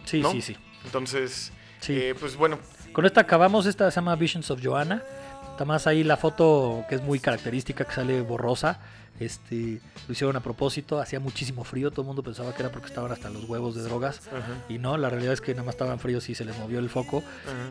sí, 0.06 0.22
¿no? 0.22 0.32
sí, 0.32 0.42
sí. 0.42 0.56
Entonces, 0.86 1.52
sí. 1.82 1.94
eh, 1.98 2.16
pues 2.20 2.36
bueno, 2.36 2.60
Con 2.94 3.06
esta 3.06 3.22
acabamos, 3.22 3.66
esta 3.66 3.90
se 3.92 3.96
llama 3.96 4.16
Visions 4.16 4.50
of 4.52 4.60
Joanna. 4.64 5.04
Está 5.52 5.66
más 5.66 5.88
ahí 5.88 6.04
la 6.04 6.18
foto 6.18 6.86
que 6.88 6.96
es 6.96 7.02
muy 7.04 7.20
característica, 7.20 7.86
que 7.86 7.94
sale 7.94 8.22
borrosa. 8.22 8.80
Este, 9.20 9.82
lo 10.08 10.14
hicieron 10.14 10.38
a 10.38 10.40
propósito, 10.40 11.00
hacía 11.02 11.20
muchísimo 11.20 11.66
frío, 11.66 11.92
todo 11.92 12.04
el 12.04 12.08
mundo 12.08 12.24
pensaba 12.24 12.54
que 12.56 12.62
era 12.64 12.72
porque 12.72 12.88
estaban 12.88 13.12
hasta 13.12 13.30
los 13.30 13.44
huevos 13.44 13.76
de 13.76 13.82
drogas. 13.84 14.22
Y 14.70 14.78
no, 14.78 14.96
la 14.98 15.10
realidad 15.10 15.34
es 15.34 15.42
que 15.42 15.52
nada 15.54 15.66
más 15.66 15.76
estaban 15.76 16.00
fríos 16.00 16.30
y 16.30 16.36
se 16.36 16.46
les 16.46 16.58
movió 16.58 16.80
el 16.80 16.90
foco. 16.90 17.22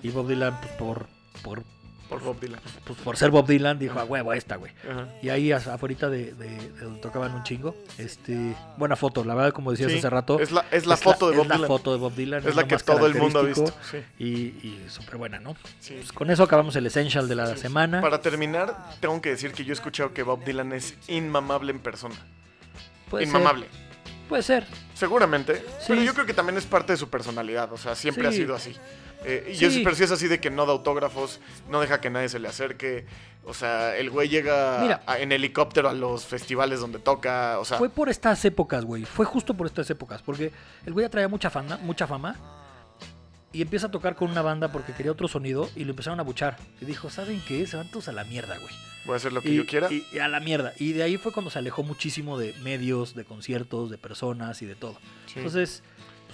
Y 0.03 0.11
Bob 0.11 0.29
Dylan, 0.29 0.61
pues, 0.61 0.73
por, 0.75 1.07
por, 1.43 1.63
por 2.09 2.21
Bob 2.23 2.41
Dylan. 2.41 2.61
pues, 2.85 2.99
por 3.01 3.17
ser 3.17 3.31
Bob 3.31 3.47
Dylan, 3.47 3.79
dijo 3.79 3.99
a 3.99 4.05
huevo 4.05 4.33
esta, 4.33 4.57
güey. 4.57 4.73
Ajá. 4.91 5.09
Y 5.23 5.29
ahí 5.29 5.53
afuera 5.53 6.09
de, 6.09 6.33
de- 6.35 6.57
de 6.71 6.81
donde 6.81 7.01
tocaban 7.01 7.35
un 7.35 7.43
chingo. 7.43 7.75
Este, 7.99 8.55
buena 8.77 8.97
foto, 8.97 9.25
la 9.25 9.35
verdad, 9.35 9.53
como 9.53 9.71
decías 9.71 9.93
Sí, 9.93 9.99
hace 9.99 10.09
rato. 10.11 10.41
Es 10.41 10.51
la, 10.51 10.65
es 10.71 10.87
la 10.87 10.97
foto 10.97 11.31
de 11.31 11.37
Bob 11.37 11.45
es 11.45 11.49
la 11.51 11.55
Dylan. 11.57 11.69
foto 11.69 11.93
de 11.93 11.99
Bob 11.99 12.15
Dylan. 12.15 12.49
es 12.49 12.57
la 12.57 12.67
que 12.67 12.77
todo 12.79 13.07
el 13.07 13.15
mundo 13.15 13.41
ha 13.41 13.43
visto. 13.43 13.73
sí, 13.91 13.99
Y, 14.19 14.27
y 14.67 14.85
súper 14.89 15.17
buena, 15.17 15.39
¿no? 15.41 15.57
sí. 15.81 15.95
Pues 15.97 16.13
con 16.13 16.31
eso 16.31 16.43
acabamos 16.43 16.75
el 16.77 16.87
Essential 16.87 17.29
de 17.29 17.35
la 17.35 17.57
semana. 17.57 18.01
Para 18.01 18.21
terminar, 18.21 18.75
tengo 19.01 19.21
que 19.21 19.31
decir 19.31 19.53
que 19.53 19.65
yo 19.65 19.73
he 19.73 19.75
escuchado 19.75 20.13
que 20.15 20.23
Bob 20.23 20.45
Dylan 20.45 20.73
es 20.73 20.95
inmamable 21.09 21.73
en 21.73 21.79
persona. 21.81 22.15
Puede 23.11 23.25
inmamable. 23.25 23.67
Ser, 23.67 23.88
puede 24.29 24.43
ser. 24.43 24.67
Seguramente. 24.95 25.57
Sí. 25.81 25.87
Pero 25.89 26.03
yo 26.03 26.15
creo 26.15 26.27
que 26.27 26.35
también 26.35 26.57
es 26.59 26.67
parte 26.67 26.93
de 26.93 26.97
su 26.97 27.09
personalidad. 27.09 27.73
O 27.73 27.79
sea, 27.79 27.95
siempre 27.95 28.29
ha 28.29 28.33
sido 28.33 28.55
así. 28.55 28.77
Eh, 29.25 29.51
y 29.53 29.55
yo 29.55 29.69
pero 29.83 29.97
sí 29.97 30.05
es 30.05 30.11
así 30.13 30.29
de 30.29 30.39
que 30.41 30.49
no 30.51 30.65
da 30.65 30.73
autógrafos, 30.73 31.41
no 31.69 31.81
deja 31.81 32.01
que 32.01 32.09
nadie 32.09 32.29
se 32.29 32.39
le 32.39 32.47
acerque. 32.47 33.05
O 33.45 33.53
sea, 33.55 33.97
el 33.97 34.11
güey 34.11 34.29
llega 34.29 35.01
a- 35.07 35.19
en 35.19 35.33
helicóptero 35.33 35.89
a 35.89 35.93
los 35.93 36.25
festivales 36.27 36.79
donde 36.81 36.99
toca. 37.01 37.59
O 37.59 37.65
sea, 37.65 37.79
Fue 37.79 37.89
por 37.89 38.09
estas 38.11 38.45
épocas, 38.45 38.85
güey. 38.85 39.05
Fue 39.05 39.25
justo 39.25 39.55
por 39.55 39.67
estas 39.67 39.89
épocas. 39.91 40.23
Porque 40.23 40.53
el 40.87 40.93
güey 40.93 41.05
ya 41.07 41.11
traía 41.11 41.27
mucha 41.29 41.51
fama, 41.51 41.79
mucha 41.83 42.07
fama. 42.07 42.37
Y 43.51 43.63
empieza 43.63 43.87
a 43.87 43.91
tocar 43.91 44.15
con 44.15 44.31
una 44.31 44.43
banda 44.43 44.71
porque 44.71 44.93
quería 44.93 45.11
otro 45.11 45.27
sonido. 45.27 45.69
Y 45.75 45.85
lo 45.85 45.91
empezaron 45.91 46.21
a 46.21 46.23
buchar. 46.23 46.57
Y 46.81 46.85
dijo, 46.85 47.09
¿saben 47.11 47.43
qué? 47.49 47.67
Se 47.67 47.77
van 47.79 47.91
todos 47.91 48.09
a 48.09 48.13
la 48.13 48.25
mierda, 48.25 48.57
güey. 48.59 48.75
Voy 49.09 49.15
a 49.15 49.17
hacer 49.17 49.33
lo 49.33 49.41
que 49.41 49.49
y, 49.51 49.57
yo 49.57 49.67
quiera. 49.67 49.93
y- 49.93 50.05
y 50.13 50.19
a 50.19 50.29
la 50.29 50.39
mierda. 50.39 50.75
Y 50.79 50.93
de 50.93 51.03
ahí 51.03 51.17
fue 51.17 51.33
cuando 51.33 51.51
se 51.51 51.59
alejó 51.59 51.83
muchísimo 51.83 52.39
de 52.39 52.53
medios, 52.63 53.15
de 53.15 53.25
conciertos, 53.25 53.91
de 53.91 53.99
personas 53.99 54.61
y 54.63 54.67
de 54.67 54.75
todo. 54.75 54.99
Sí. 55.27 55.35
Entonces, 55.37 55.83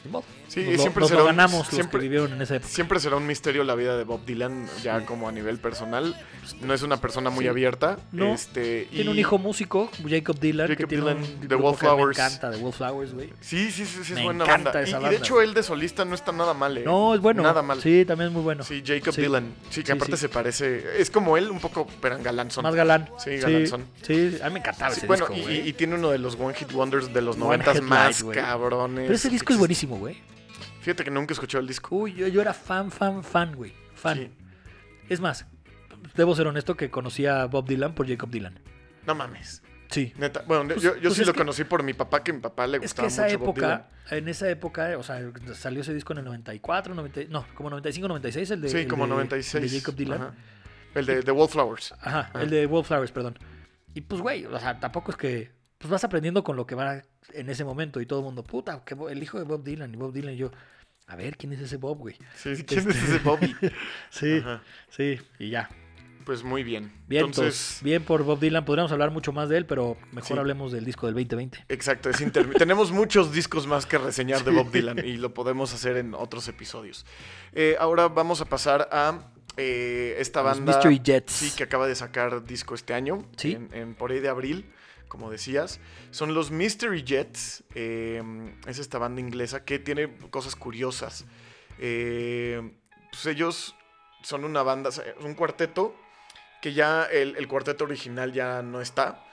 modo. 0.08 0.24
Sí, 0.48 0.60
nos, 0.60 0.72
lo, 0.74 0.78
siempre 0.78 1.00
nos 1.00 1.08
será 1.10 1.22
un- 1.22 1.26
ganamos 1.28 1.58
los 1.60 1.68
siempre- 1.68 1.98
que 2.00 2.02
vivieron 2.04 2.32
en 2.32 2.42
esa 2.42 2.56
época. 2.56 2.70
Siempre 2.72 3.00
será 3.00 3.16
un 3.16 3.26
misterio 3.26 3.64
la 3.64 3.74
vida 3.74 3.96
de 3.96 4.04
Bob 4.04 4.24
Dylan, 4.24 4.66
ya 4.82 5.00
Sí. 5.00 5.06
como 5.06 5.28
a 5.28 5.32
nivel 5.32 5.58
personal. 5.58 6.16
No 6.60 6.74
es 6.74 6.82
una 6.82 6.98
persona 6.98 7.30
muy 7.30 7.44
Sí. 7.44 7.48
abierta. 7.48 7.98
No. 8.12 8.32
Este, 8.34 8.86
Tiene 8.90 9.04
y- 9.10 9.12
un 9.12 9.18
hijo 9.18 9.38
músico, 9.38 9.90
Jacob 10.08 10.38
Dylan, 10.38 10.66
que 10.68 10.74
Jacob 10.76 10.88
tiene 10.88 11.04
Dylan, 11.04 11.18
un 11.22 11.40
The 11.40 11.48
que 11.48 11.54
Wallflowers. 11.56 12.18
Me 12.18 12.24
encanta, 12.24 12.50
The 12.50 12.56
Wallflowers, 12.58 13.14
güey. 13.14 13.32
Sí, 13.40 13.70
sí, 13.70 13.84
sí, 13.86 14.00
sí, 14.04 14.12
es 14.12 14.18
Me 14.18 14.24
buena 14.24 14.44
encanta 14.44 14.70
banda. 14.72 14.80
Y- 14.80 14.84
esa 14.84 14.90
y, 14.90 14.92
banda. 14.94 15.10
de 15.10 15.16
hecho, 15.16 15.40
él 15.40 15.54
de 15.54 15.62
solista 15.62 16.04
no 16.04 16.14
está 16.14 16.32
nada 16.32 16.54
mal, 16.54 16.78
¿eh? 16.78 16.82
No, 16.84 17.14
es 17.14 17.20
bueno. 17.20 17.42
Nada 17.42 17.62
mal. 17.62 17.80
Sí, 17.80 18.04
también 18.04 18.28
es 18.28 18.34
muy 18.34 18.42
bueno. 18.42 18.62
Sí, 18.64 18.82
Jacob. 18.86 19.14
Dylan. 19.14 19.54
Sí, 19.70 19.82
que 19.82 19.92
aparte 19.92 20.16
se 20.16 20.28
parece. 20.28 21.00
Es 21.00 21.10
como 21.10 21.36
él, 21.36 21.50
un 21.50 21.60
poco 21.60 21.86
perangalanzón. 21.86 22.62
Más 22.62 22.74
galán. 22.74 23.08
Sí, 23.18 23.36
galanzón. 23.38 23.84
Sí, 24.02 24.36
a 24.42 24.46
mí 24.48 24.54
me 24.54 24.58
encantaba 24.60 24.92
ese 24.92 25.06
bueno, 25.06 25.26
disco, 25.28 25.50
y, 25.50 25.68
y 25.68 25.72
tiene 25.72 25.94
uno 25.94 26.10
de 26.10 26.18
los 26.18 26.34
One 26.38 26.54
Hit 26.54 26.72
Wonders 26.72 27.12
de 27.12 27.22
los 27.22 27.36
noventas 27.36 27.80
más 27.82 28.22
cabrones. 28.24 29.04
Pero 29.04 29.14
ese 29.14 29.28
que 29.28 29.32
disco 29.32 29.52
es 29.52 29.58
existen. 29.60 29.93
Güey. 29.96 30.16
Fíjate 30.80 31.04
que 31.04 31.10
nunca 31.10 31.32
escuché 31.32 31.58
el 31.58 31.66
disco. 31.66 31.96
Uy, 31.96 32.14
yo, 32.14 32.26
yo 32.28 32.40
era 32.40 32.52
fan, 32.54 32.90
fan, 32.90 33.24
fan, 33.24 33.54
güey. 33.56 33.72
Fan. 33.94 34.18
Sí. 34.18 34.30
Es 35.08 35.20
más, 35.20 35.46
debo 36.14 36.34
ser 36.34 36.46
honesto 36.46 36.76
que 36.76 36.90
conocí 36.90 37.26
a 37.26 37.46
Bob 37.46 37.66
Dylan 37.66 37.94
por 37.94 38.08
Jacob 38.08 38.30
Dylan. 38.30 38.58
No 39.06 39.14
mames. 39.14 39.62
Sí. 39.90 40.12
Neta. 40.16 40.42
Bueno, 40.46 40.64
Pues- 40.68 40.82
yo, 40.82 40.94
yo 40.96 41.02
pues 41.02 41.14
sí 41.14 41.24
lo 41.24 41.32
que- 41.32 41.38
conocí 41.38 41.64
por 41.64 41.82
mi 41.82 41.94
papá, 41.94 42.22
que 42.22 42.30
a 42.32 42.34
mi 42.34 42.40
papá 42.40 42.66
le 42.66 42.78
Es 42.78 42.94
que 42.94 43.02
gustaba 43.02 43.08
esa 43.28 43.38
mucho 43.38 43.38
Bob 43.46 43.54
Dylan. 43.54 43.70
época, 43.72 44.16
en 44.16 44.28
esa 44.28 44.50
época, 44.50 44.98
o 44.98 45.02
sea, 45.02 45.20
salió 45.54 45.80
ese 45.82 45.94
disco 45.94 46.12
en 46.14 46.20
el 46.20 46.24
94, 46.24 46.94
90, 46.94 47.20
no, 47.28 47.46
como 47.54 47.70
95, 47.70 48.08
96, 48.08 48.50
el 48.50 48.60
de, 48.62 48.68
Sí, 48.70 48.76
el 48.78 48.88
como 48.88 49.04
de- 49.04 49.10
96. 49.10 49.64
el 49.64 49.70
de 49.70 49.78
Jacob 49.80 49.94
Dylan. 49.94 50.22
Ajá. 50.22 50.34
El 50.94 51.06
de 51.06 51.22
The 51.22 51.30
Wallflowers. 51.32 51.92
Ajá, 52.00 52.20
Ajá. 52.32 52.42
el 52.42 52.50
de 52.50 52.66
Wallflowers, 52.66 53.10
perdón. 53.12 53.38
Y 53.94 54.00
pues, 54.02 54.20
güey, 54.20 54.44
o 54.46 54.58
sea, 54.58 54.78
tampoco 54.80 55.10
es 55.12 55.16
que 55.16 55.50
pues 55.84 55.90
vas 55.92 56.04
aprendiendo 56.04 56.42
con 56.42 56.56
lo 56.56 56.66
que 56.66 56.74
va 56.74 57.02
en 57.34 57.50
ese 57.50 57.62
momento 57.62 58.00
y 58.00 58.06
todo 58.06 58.20
el 58.20 58.24
mundo, 58.24 58.42
puta, 58.42 58.82
que 58.86 58.96
el 59.10 59.22
hijo 59.22 59.36
de 59.38 59.44
Bob 59.44 59.62
Dylan 59.62 59.92
y 59.92 59.96
Bob 59.98 60.14
Dylan 60.14 60.32
y 60.32 60.38
yo, 60.38 60.50
a 61.06 61.14
ver, 61.14 61.36
¿quién 61.36 61.52
es 61.52 61.60
ese 61.60 61.76
Bob, 61.76 61.98
güey? 61.98 62.16
Sí, 62.36 62.64
¿Quién 62.64 62.88
es 62.90 62.96
ese 62.96 63.18
Bobby? 63.18 63.54
Sí, 64.10 64.38
Ajá. 64.38 64.62
sí, 64.88 65.20
y 65.38 65.50
ya. 65.50 65.68
Pues 66.24 66.42
muy 66.42 66.62
bien. 66.64 66.90
Bien, 67.06 67.26
Entonces, 67.26 67.44
entonces, 67.54 67.82
bien 67.82 68.02
por 68.02 68.22
Bob 68.24 68.40
Dylan. 68.40 68.64
Podríamos 68.64 68.90
hablar 68.92 69.10
mucho 69.10 69.34
más 69.34 69.50
de 69.50 69.58
él, 69.58 69.66
pero 69.66 69.98
mejor 70.12 70.36
Sí. 70.36 70.38
hablemos 70.38 70.72
del 70.72 70.86
disco 70.86 71.04
del 71.04 71.14
2020. 71.16 71.66
exacto, 71.68 72.08
es 72.08 72.22
intermi- 72.22 72.54
tenemos 72.58 72.92
muchos 72.92 73.30
discos 73.30 73.66
más 73.66 73.84
que 73.84 73.98
reseñar 73.98 74.42
de 74.42 74.52
Bob 74.52 74.70
Dylan 74.72 75.00
y 75.04 75.18
lo 75.18 75.34
podemos 75.34 75.74
hacer 75.74 75.98
en 75.98 76.14
otros 76.14 76.48
episodios. 76.48 77.04
Eh, 77.52 77.76
ahora 77.78 78.08
vamos 78.08 78.40
a 78.40 78.46
pasar 78.46 78.88
a 78.90 79.30
eh, 79.58 80.16
esta 80.18 80.42
Los 80.42 80.56
banda. 80.56 80.72
Mystery 80.72 81.00
Jets. 81.04 81.32
Sí, 81.32 81.52
que 81.54 81.64
acaba 81.64 81.86
de 81.86 81.94
sacar 81.94 82.42
disco 82.46 82.74
este 82.74 82.94
año, 82.94 83.26
Sí. 83.36 83.52
en, 83.52 83.68
en- 83.74 83.94
por 83.94 84.10
ahí 84.10 84.20
de 84.20 84.30
abril, 84.30 84.72
como 85.14 85.30
decías. 85.30 85.78
Son 86.10 86.34
los 86.34 86.50
Mystery 86.50 87.04
Jets, 87.04 87.62
eh, 87.76 88.20
es 88.66 88.80
esta 88.80 88.98
banda 88.98 89.20
inglesa 89.20 89.64
que 89.64 89.78
tiene 89.78 90.12
cosas 90.30 90.56
curiosas. 90.56 91.24
Eh, 91.78 92.72
pues 93.12 93.24
ellos 93.26 93.76
son 94.24 94.44
una 94.44 94.64
banda, 94.64 94.90
un 95.20 95.34
cuarteto, 95.34 95.94
que 96.60 96.72
ya 96.72 97.04
el, 97.04 97.36
el 97.36 97.46
cuarteto 97.46 97.84
original 97.84 98.32
ya 98.32 98.60
no 98.62 98.80
está. 98.80 99.24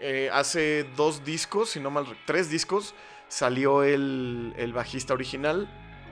Eh, 0.00 0.28
hace 0.32 0.84
dos 0.96 1.24
discos, 1.24 1.70
si 1.70 1.78
no 1.78 1.90
mal, 1.90 2.06
re- 2.06 2.16
tres 2.26 2.50
discos, 2.50 2.96
salió 3.28 3.84
el, 3.84 4.54
el 4.56 4.72
bajista 4.72 5.14
original. 5.14 5.68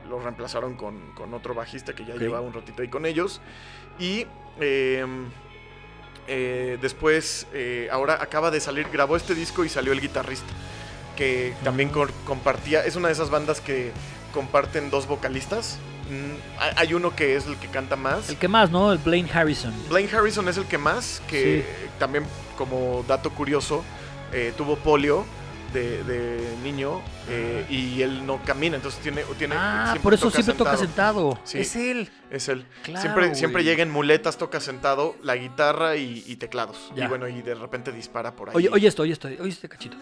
Lo 0.08 0.20
reemplazaron 0.20 0.76
con, 0.76 1.12
con 1.16 1.34
otro 1.34 1.52
bajista 1.52 1.96
que 1.96 2.04
ya 2.04 2.14
Ok. 2.14 2.20
lleva 2.20 2.40
un 2.40 2.52
ratito 2.52 2.80
ahí 2.82 2.88
con 2.88 3.06
ellos. 3.06 3.40
Y 3.98 4.24
eh, 6.28 6.78
después, 6.80 7.46
eh, 7.52 7.88
ahora 7.90 8.18
acaba 8.20 8.50
de 8.50 8.60
salir, 8.60 8.88
grabó 8.92 9.16
este 9.16 9.34
disco 9.34 9.64
y 9.64 9.68
salió 9.68 9.92
el 9.92 10.00
guitarrista. 10.00 10.46
Que 11.16 11.54
también 11.64 11.90
compartía, 12.26 12.84
es 12.84 12.94
una 12.96 13.08
de 13.08 13.14
esas 13.14 13.30
bandas 13.30 13.60
que 13.60 13.90
comparten 14.34 14.90
dos 14.90 15.06
vocalistas. 15.06 15.78
Mm, 16.10 16.60
hay- 16.60 16.72
hay 16.76 16.94
uno 16.94 17.16
que 17.16 17.36
es 17.36 17.46
el 17.46 17.56
que 17.56 17.68
canta 17.68 17.96
más. 17.96 18.28
El 18.28 18.36
que 18.36 18.48
más, 18.48 18.70
¿no? 18.70 18.92
El 18.92 18.98
Blaine 18.98 19.30
Harrison. 19.32 19.72
Blaine 19.88 20.14
Harrison 20.14 20.46
es 20.48 20.56
el 20.58 20.66
que 20.66 20.76
más, 20.78 21.22
que 21.26 21.64
también 21.98 22.24
como 22.58 23.04
dato 23.08 23.30
curioso, 23.30 23.82
eh, 24.32 24.52
tuvo 24.56 24.76
polio 24.76 25.24
de, 25.80 26.04
de 26.04 26.56
niño 26.62 27.00
eh, 27.28 27.64
y 27.68 28.02
él 28.02 28.26
no 28.26 28.42
camina, 28.44 28.76
entonces 28.76 29.00
tiene... 29.00 29.22
tiene 29.38 29.54
Ah, 29.58 29.96
por 30.02 30.14
eso 30.14 30.26
toca 30.26 30.34
siempre 30.36 30.54
toca 30.54 30.76
sentado. 30.76 31.30
sentado. 31.32 31.40
Sí. 31.44 31.58
Es 31.58 31.76
él. 31.76 32.10
Es 32.30 32.48
él. 32.48 32.66
Claro, 32.82 33.00
siempre, 33.00 33.34
siempre 33.34 33.64
llega 33.64 33.82
en 33.82 33.90
muletas, 33.90 34.38
toca 34.38 34.60
sentado, 34.60 35.16
la 35.22 35.36
guitarra 35.36 35.96
y, 35.96 36.24
y 36.26 36.36
teclados. 36.36 36.92
Ya. 36.94 37.04
Y 37.04 37.08
bueno, 37.08 37.28
y 37.28 37.42
de 37.42 37.54
repente 37.54 37.92
dispara 37.92 38.34
por 38.34 38.50
ahí. 38.50 38.56
Oye, 38.56 38.68
oye 38.72 38.88
esto, 38.88 39.02
oye 39.02 39.12
esto, 39.12 39.28
oye 39.28 39.48
este 39.48 39.68
cachito. 39.68 39.96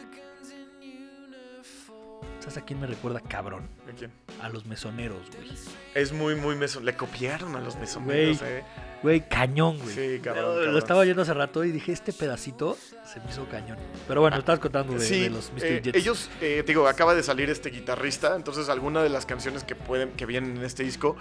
¿Sabes 2.45 2.59
a 2.59 2.61
quién 2.67 2.79
me 2.79 2.87
recuerda 2.87 3.21
cabrón? 3.21 3.69
¿A 3.91 3.97
quién? 3.97 4.11
A 4.43 4.51
los 4.51 4.67
mesoneros, 4.67 5.23
güey. 5.35 5.51
Es 5.95 6.13
muy, 6.13 6.35
muy 6.35 6.57
meso. 6.57 6.81
Le 6.81 6.95
copiaron 6.95 7.57
a 7.57 7.61
los 7.61 7.77
mesoneros, 7.77 8.41
Güey. 8.41 8.53
eh. 8.53 8.63
Güey, 9.03 9.29
cañón, 9.29 9.79
güey. 9.79 9.95
Sí, 9.95 10.21
cabrón, 10.23 10.45
Lo- 10.45 10.55
cabrón. 10.57 10.77
Estaba 10.79 11.01
oyendo 11.01 11.23
hace 11.23 11.33
rato 11.33 11.65
y 11.65 11.73
dije, 11.73 11.93
este 11.93 12.13
pedacito 12.13 12.77
se 13.07 13.21
me 13.21 13.31
hizo 13.31 13.47
cañón. 13.49 13.79
Pero 14.09 14.21
bueno, 14.21 14.37
estabas 14.37 14.61
contando 14.61 14.93
de, 14.95 15.01
Sí, 15.01 15.21
de 15.23 15.31
los 15.31 15.53
Mr. 15.53 15.65
eh, 15.65 15.81
Jets. 15.85 15.97
ellos, 15.99 16.31
eh, 16.43 16.63
digo, 16.67 16.87
acaba 16.87 17.15
de 17.15 17.23
salir 17.23 17.49
este 17.49 17.71
guitarrista, 17.71 18.35
entonces 18.37 18.69
alguna 18.69 19.03
de 19.03 19.09
las 19.09 19.25
canciones 19.25 19.65
que 19.65 19.75
pueden, 19.75 20.11
que 20.13 20.27
vienen 20.27 20.57
en 20.59 20.65
este 20.65 20.83
disco 20.85 21.17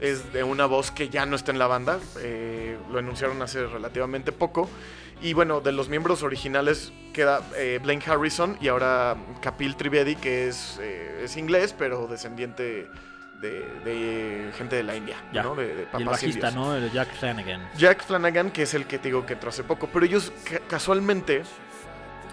es 0.00 0.32
de 0.32 0.42
una 0.42 0.64
voz 0.66 0.90
que 0.90 1.08
ya 1.10 1.26
no 1.26 1.36
está 1.36 1.52
en 1.52 1.58
la 1.58 1.66
banda, 1.66 1.98
eh, 2.20 2.76
lo 2.90 2.98
anunciaron 2.98 3.40
hace 3.42 3.66
relativamente 3.66 4.32
poco, 4.32 4.68
y 5.22 5.32
bueno, 5.34 5.60
de 5.60 5.72
los 5.72 5.88
miembros 5.88 6.22
originales 6.22 6.92
queda 7.12 7.40
eh, 7.56 7.78
Blaine 7.82 8.02
Harrison 8.06 8.56
y 8.60 8.68
ahora 8.68 9.16
Kapil 9.40 9.76
Trivedi, 9.76 10.16
que 10.16 10.48
es, 10.48 10.78
eh, 10.82 11.22
es 11.24 11.36
inglés, 11.36 11.74
pero 11.78 12.06
descendiente 12.06 12.88
de, 13.40 13.50
de 13.84 14.50
gente 14.56 14.76
de 14.76 14.82
la 14.82 14.94
India, 14.96 15.16
Ya. 15.32 15.42
¿no? 15.42 15.54
De, 15.54 15.66
de 15.74 15.86
y 15.92 15.96
el 15.96 16.04
bajista, 16.04 16.48
indios. 16.50 16.54
¿no? 16.66 16.74
El 16.76 16.90
Jack 16.92 17.14
Flanagan. 17.14 17.68
Jack 17.76 18.04
Flanagan, 18.04 18.50
que 18.50 18.62
es 18.62 18.74
el 18.74 18.86
que 18.86 18.98
te 18.98 19.08
digo 19.08 19.24
que 19.26 19.32
entró 19.34 19.48
hace 19.50 19.64
poco, 19.64 19.88
pero 19.92 20.04
ellos 20.06 20.32
ca- 20.48 20.60
casualmente 20.68 21.42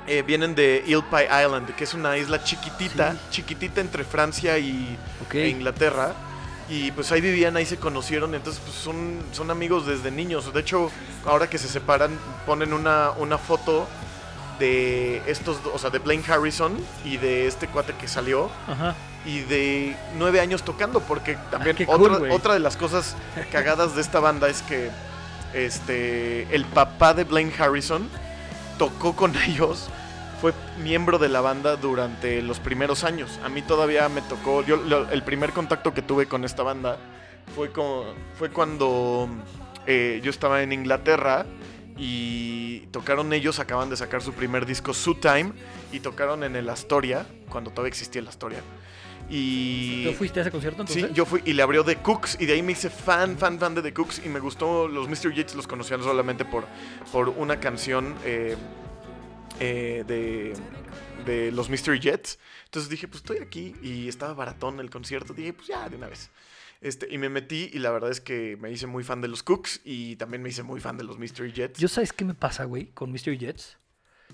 eh, 0.07 0.21
vienen 0.23 0.55
de 0.55 0.83
Ilpie 0.87 1.25
Island, 1.25 1.75
que 1.75 1.83
es 1.83 1.93
una 1.93 2.17
isla 2.17 2.43
chiquitita, 2.43 3.13
Sí. 3.13 3.19
chiquitita 3.31 3.81
entre 3.81 4.03
Francia 4.03 4.57
y 4.57 4.97
e 5.33 5.47
Inglaterra. 5.49 6.13
Y 6.69 6.91
pues 6.91 7.11
ahí 7.11 7.19
vivían, 7.19 7.57
ahí 7.57 7.65
se 7.65 7.77
conocieron, 7.77 8.35
entonces 8.35 8.61
pues 8.63 8.75
son, 8.77 9.19
son 9.31 9.49
amigos 9.49 9.87
desde 9.87 10.11
niños. 10.11 10.53
De 10.53 10.59
hecho, 10.59 10.91
ahora 11.25 11.49
que 11.49 11.57
se 11.57 11.67
separan, 11.67 12.11
ponen 12.45 12.73
una, 12.73 13.11
una 13.17 13.39
foto 13.39 13.87
de 14.59 15.23
estos, 15.25 15.57
o 15.73 15.79
sea, 15.79 15.89
de 15.89 15.99
Blaine 15.99 16.23
Harrison 16.27 16.77
y 17.03 17.17
de 17.17 17.47
este 17.47 17.67
cuate 17.67 17.93
que 17.93 18.07
salió 18.07 18.51
Ajá. 18.67 18.93
y 19.25 19.39
de 19.39 19.95
nueve 20.17 20.41
años 20.41 20.63
tocando, 20.63 20.99
porque 20.99 21.37
también 21.49 21.75
qué 21.75 21.85
otra, 21.87 22.17
cool, 22.17 22.31
otra 22.31 22.53
de 22.53 22.59
las 22.59 22.77
cosas 22.77 23.15
cagadas 23.51 23.95
de 23.95 24.01
esta 24.01 24.19
banda 24.19 24.47
es 24.49 24.61
que 24.61 24.91
este 25.53 26.53
el 26.53 26.65
papá 26.65 27.13
de 27.13 27.23
Blaine 27.23 27.53
Harrison 27.57 28.07
tocó 28.77 29.15
con 29.15 29.33
ellos, 29.47 29.89
fue 30.41 30.53
miembro 30.81 31.17
de 31.19 31.29
la 31.29 31.41
banda 31.41 31.75
durante 31.75 32.41
los 32.41 32.59
primeros 32.59 33.03
años. 33.03 33.39
A 33.43 33.49
mí 33.49 33.61
todavía 33.61 34.07
me 34.09 34.21
tocó, 34.21 34.63
yo 34.63 34.77
lo- 34.77 35.09
el 35.09 35.23
primer 35.23 35.51
contacto 35.51 35.93
que 35.93 36.01
tuve 36.01 36.27
con 36.27 36.45
esta 36.45 36.63
banda 36.63 36.97
fue, 37.55 37.71
con, 37.71 38.05
fue 38.37 38.49
cuando 38.49 39.27
eh, 39.85 40.21
yo 40.23 40.29
estaba 40.29 40.61
en 40.63 40.71
Inglaterra 40.71 41.45
y 41.97 42.87
tocaron 42.91 43.33
ellos, 43.33 43.59
acaban 43.59 43.89
de 43.89 43.97
sacar 43.97 44.21
su 44.21 44.33
primer 44.33 44.65
disco, 44.65 44.93
Su 44.93 45.15
Time, 45.15 45.51
y 45.91 45.99
tocaron 45.99 46.43
en 46.43 46.55
el 46.55 46.69
Astoria, 46.69 47.25
cuando 47.49 47.71
todavía 47.71 47.89
existía 47.89 48.21
el 48.21 48.27
Astoria. 48.27 48.59
Y... 49.29 50.05
¿Tú 50.05 50.13
fuiste 50.13 50.39
a 50.39 50.41
ese 50.43 50.51
concierto 50.51 50.81
entonces? 50.81 51.05
Sí, 51.07 51.13
yo 51.13 51.25
fui 51.25 51.41
y 51.45 51.53
le 51.53 51.61
abrió 51.61 51.83
The 51.83 51.97
Cooks 51.97 52.37
y 52.39 52.45
de 52.45 52.53
ahí 52.53 52.63
me 52.63 52.71
hice 52.71 52.89
fan, 52.89 53.37
fan, 53.37 53.59
fan 53.59 53.75
de 53.75 53.81
The 53.81 53.93
Cooks 53.93 54.21
y 54.25 54.29
me 54.29 54.39
gustó. 54.39 54.87
Los 54.87 55.07
Mr. 55.07 55.33
Yates 55.33 55.53
los 55.55 55.67
conocían 55.67 56.01
solamente 56.01 56.45
por, 56.45 56.65
por 57.11 57.29
una 57.29 57.59
canción 57.59 58.15
eh, 58.25 58.55
eh, 59.59 60.03
de, 60.07 60.53
de 61.25 61.51
los 61.51 61.69
Mr. 61.69 61.99
Jets. 61.99 62.39
Entonces 62.65 62.89
dije, 62.89 63.07
pues 63.07 63.21
estoy 63.21 63.37
aquí 63.37 63.75
y 63.81 64.07
estaba 64.07 64.33
baratón 64.33 64.79
el 64.79 64.89
concierto. 64.89 65.33
Dije, 65.33 65.53
pues 65.53 65.67
ya, 65.67 65.87
de 65.89 65.95
una 65.95 66.07
vez. 66.07 66.29
Este, 66.81 67.07
y 67.13 67.17
me 67.17 67.27
metí 67.29 67.69
y 67.73 67.79
la 67.79 67.91
verdad 67.91 68.09
es 68.09 68.21
que 68.21 68.55
me 68.57 68.71
hice 68.71 68.87
muy 68.87 69.03
fan 69.03 69.19
de 69.21 69.27
los 69.27 69.43
Cooks 69.43 69.81
y 69.83 70.15
también 70.15 70.41
me 70.41 70.49
hice 70.49 70.63
muy 70.63 70.79
fan 70.79 70.97
de 70.97 71.03
los 71.03 71.17
Mr. 71.19 71.51
Jets. 71.51 71.77
¿Yo 71.79 71.87
sabes 71.89 72.13
qué 72.13 72.23
me 72.23 72.33
pasa, 72.33 72.63
güey, 72.63 72.87
con 72.91 73.11
Mr. 73.11 73.37
Jets? 73.37 73.77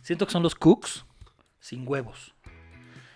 Siento 0.04 0.28
que 0.28 0.32
son 0.34 0.44
los 0.44 0.54
cooks 0.54 1.06
sin 1.60 1.88
huevos. 1.88 2.36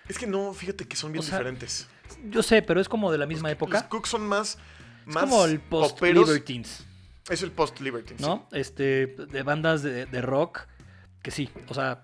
Es 0.08 0.18
que 0.18 0.26
no, 0.26 0.54
fíjate 0.54 0.88
que 0.88 0.96
son 0.96 1.12
bien 1.12 1.24
O 1.24 1.28
sea, 1.28 1.38
diferentes. 1.38 1.88
Yo 2.24 2.42
sé, 2.42 2.64
pero 2.64 2.82
es 2.82 2.90
como 2.90 3.12
de 3.12 3.20
la 3.20 3.28
misma 3.28 3.50
Los 3.50 3.58
época. 3.58 3.88
Cooks 3.88 4.10
son 4.10 4.28
más... 4.28 4.58
Es 5.06 5.14
más 5.14 5.24
como 5.26 5.46
el 5.46 5.60
post 5.60 5.96
poperos. 5.96 6.28
Libertines, 6.28 6.86
Es 7.30 7.44
el 7.44 7.52
post 7.52 7.80
Libertines. 7.82 8.22
¿no? 8.22 8.48
Este, 8.52 9.08
de 9.08 9.44
bandas 9.44 9.84
de, 9.84 10.08
de 10.08 10.22
rock 10.22 10.68
que 11.22 11.32
sí, 11.32 11.50
o 11.68 11.74
sea, 11.74 12.02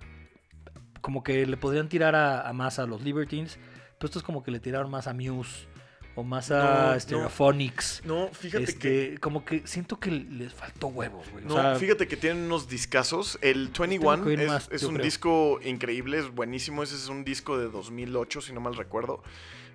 como 1.01 1.23
que 1.23 1.45
le 1.45 1.57
podrían 1.57 1.87
tirar 1.89 2.15
a, 2.15 2.47
a 2.47 2.53
más 2.53 2.79
a 2.79 2.85
los 2.85 3.01
Libertines, 3.01 3.57
pero 3.97 4.07
esto 4.07 4.19
es 4.19 4.23
como 4.25 4.43
que 4.43 4.51
le 4.51 4.59
tiraron 4.59 4.89
más 4.91 5.07
a 5.07 5.13
Muse 5.13 5.67
o 6.15 6.23
más 6.23 6.49
No, 6.49 6.55
a 6.57 6.93
no. 6.93 6.99
Stereophonics. 6.99 8.01
No, 8.05 8.29
fíjate 8.29 8.63
Este, 8.63 8.79
que... 9.11 9.17
como 9.19 9.43
que 9.45 9.67
siento 9.67 9.99
que 9.99 10.11
les 10.11 10.53
faltó 10.53 10.87
huevos, 10.87 11.29
güey. 11.31 11.43
O 11.45 11.47
No, 11.49 11.55
sea, 11.55 11.75
fíjate 11.75 12.07
que 12.07 12.15
tienen 12.17 12.43
unos 12.45 12.67
discazos. 12.69 13.37
El 13.41 13.69
Tengo 13.71 13.87
21 13.89 14.23
que 14.23 14.29
oír 14.29 14.41
es, 14.41 14.47
más, 14.47 14.69
es 14.71 14.83
un 14.83 14.93
creo. 14.95 15.05
disco 15.05 15.59
increíble, 15.63 16.17
es 16.19 16.29
buenísimo. 16.33 16.83
Ese 16.83 16.95
es 16.95 17.09
un 17.09 17.25
disco 17.25 17.57
de 17.57 17.69
2008, 17.69 18.41
si 18.41 18.53
no 18.53 18.61
mal 18.61 18.75
recuerdo. 18.75 19.23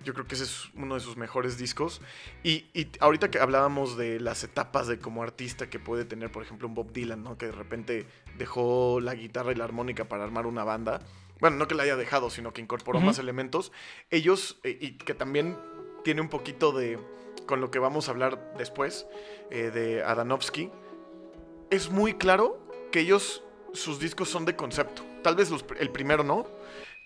Yo 0.05 0.15
creo 0.15 0.27
que 0.27 0.35
ese 0.35 0.45
es 0.45 0.71
uno 0.75 0.95
de 0.95 1.01
sus 1.01 1.17
mejores 1.17 1.59
discos. 1.59 2.01
Y, 2.43 2.67
y 2.73 2.89
ahorita 3.01 3.31
que 3.31 3.39
hablábamos 3.39 3.97
de 3.97 4.19
las 4.21 4.43
etapas 4.45 4.87
de 4.87 4.99
como 4.99 5.23
artista 5.23 5.69
que 5.69 5.79
puede 5.79 6.05
tener, 6.05 6.33
por 6.33 6.43
ejemplo, 6.43 6.67
un 6.69 6.75
Bob 6.75 6.93
Dylan, 6.93 7.23
¿no? 7.23 7.37
Que 7.37 7.47
de 7.47 7.53
repente 7.53 8.07
dejó 8.39 9.01
la 9.01 9.15
guitarra 9.15 9.53
y 9.53 9.57
la 9.57 9.65
armónica 9.65 10.07
para 10.07 10.25
armar 10.25 10.47
una 10.47 10.65
banda. 10.65 11.01
Bueno, 11.41 11.57
no 11.57 11.69
que 11.69 11.75
la 11.75 11.83
haya 11.85 11.97
dejado, 11.97 12.31
sino 12.31 12.53
que 12.53 12.61
incorporó 12.61 13.01
más 13.07 13.19
elementos. 13.19 13.73
Ellos, 14.11 14.59
eh, 14.65 14.77
y 14.81 14.93
que 14.93 15.15
también 15.15 15.57
tiene 16.05 16.21
un 16.23 16.29
poquito 16.29 16.73
de, 16.73 16.99
con 17.47 17.61
lo 17.61 17.71
que 17.71 17.79
vamos 17.79 18.09
a 18.09 18.13
hablar 18.13 18.55
después, 18.59 19.07
eh, 19.51 19.71
de 19.73 20.03
Adanovsky, 20.03 20.71
es 21.71 21.91
muy 21.91 22.15
claro 22.15 22.59
que 22.91 23.01
ellos, 23.01 23.43
sus 23.73 23.99
discos 24.01 24.29
son 24.29 24.45
de 24.45 24.57
concepto. 24.57 25.03
Tal 25.23 25.37
vez 25.37 25.51
los- 25.51 25.65
el 25.79 25.91
primero 25.91 26.25
no, 26.25 26.47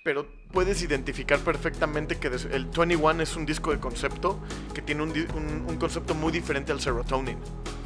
pero 0.05 0.27
puedes 0.53 0.83
identificar 0.83 1.39
perfectamente 1.39 2.19
que 2.19 2.27
el 2.29 2.67
21 2.67 3.23
es 3.23 3.37
un 3.37 3.47
disco 3.47 3.71
de 3.71 3.81
concepto 3.81 4.39
que 4.75 4.83
tiene 4.83 5.03
un, 5.03 5.09
un- 5.09 5.65
un 5.67 5.77
concepto 5.79 6.15
muy 6.15 6.31
diferente 6.31 6.73
al 6.73 6.81
Serotonin. 6.83 7.39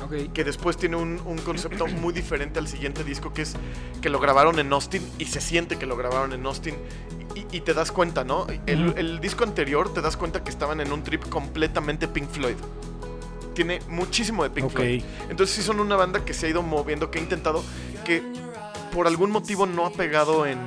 ok. 0.04 0.32
Que 0.32 0.42
después 0.42 0.76
tiene 0.76 0.96
un, 0.96 1.20
un 1.24 1.38
concepto 1.38 1.86
muy 1.86 2.12
diferente 2.12 2.58
al 2.58 2.66
siguiente 2.66 3.04
disco 3.04 3.32
que 3.32 3.42
es 3.42 3.54
que 4.02 4.08
lo 4.08 4.18
grabaron 4.18 4.58
en 4.58 4.72
Austin 4.72 5.00
y 5.18 5.26
se 5.26 5.40
siente 5.40 5.78
que 5.78 5.86
lo 5.86 5.96
grabaron 5.96 6.32
en 6.32 6.44
Austin 6.44 6.74
y, 7.36 7.56
y 7.56 7.60
te 7.60 7.72
das 7.72 7.92
cuenta, 7.92 8.24
¿no? 8.24 8.48
El, 8.66 8.94
el 8.98 9.20
disco 9.20 9.44
anterior 9.44 9.94
te 9.94 10.00
das 10.02 10.16
cuenta 10.16 10.42
que 10.42 10.50
estaban 10.50 10.80
en 10.80 10.90
un 10.90 11.04
trip 11.04 11.24
completamente 11.28 12.08
Pink 12.08 12.28
Floyd. 12.30 12.56
Tiene 13.54 13.78
muchísimo 13.88 14.42
de 14.42 14.50
Pink. 14.50 14.70
Floyd. 14.70 15.04
Entonces 15.30 15.54
sí 15.54 15.62
son 15.62 15.78
una 15.78 15.94
banda 15.94 16.24
que 16.24 16.34
se 16.34 16.46
ha 16.46 16.48
ido 16.48 16.62
moviendo, 16.64 17.12
que 17.12 17.20
ha 17.20 17.22
intentado, 17.22 17.62
que 18.04 18.24
por 18.92 19.06
algún 19.06 19.30
motivo 19.30 19.66
no 19.66 19.86
ha 19.86 19.90
pegado 19.92 20.46
en, 20.46 20.58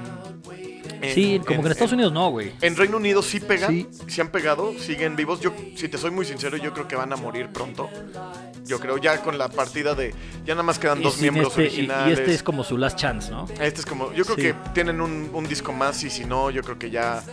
En- 1.01 1.13
Sí, 1.15 1.39
como 1.45 1.61
que 1.61 1.65
en 1.67 1.71
Estados 1.71 1.93
Unidos 1.93 2.11
no, 2.13 2.29
güey. 2.29 2.51
En 2.61 2.75
Reino 2.75 2.97
Unido 2.97 3.21
sí 3.21 3.39
pegan, 3.39 3.69
Sí. 3.71 3.87
sí. 4.07 4.21
han 4.21 4.29
pegado, 4.29 4.73
siguen 4.79 5.15
vivos. 5.15 5.39
Yo, 5.41 5.51
si 5.75 5.87
te 5.89 5.97
soy 5.97 6.11
muy 6.11 6.25
sincero, 6.25 6.57
yo 6.57 6.73
creo 6.73 6.87
que 6.87 6.95
van 6.95 7.11
a 7.11 7.15
morir 7.15 7.49
pronto. 7.49 7.89
Yo 8.65 8.79
creo 8.79 8.97
ya 8.97 9.21
con 9.21 9.37
la 9.37 9.49
partida 9.49 9.95
de. 9.95 10.13
Ya 10.45 10.53
nada 10.53 10.63
más 10.63 10.77
quedan 10.79 10.99
Y 11.01 11.03
dos 11.03 11.17
miembros 11.19 11.47
este- 11.49 11.63
y- 11.63 11.67
originales. 11.67 12.17
Y 12.17 12.21
este 12.21 12.33
es 12.35 12.43
como 12.43 12.63
su 12.63 12.77
last 12.77 12.97
chance, 12.97 13.31
¿no? 13.31 13.45
Este 13.59 13.81
es 13.81 13.85
como. 13.85 14.13
Yo 14.13 14.23
creo 14.25 14.35
Sí. 14.35 14.41
que 14.43 14.55
tienen 14.73 15.01
un, 15.01 15.29
un 15.33 15.47
disco 15.47 15.73
más 15.73 16.03
y 16.03 16.09
si 16.09 16.25
no, 16.25 16.49
yo 16.51 16.61
creo 16.61 16.77
que 16.77 16.89
ya 16.91 17.23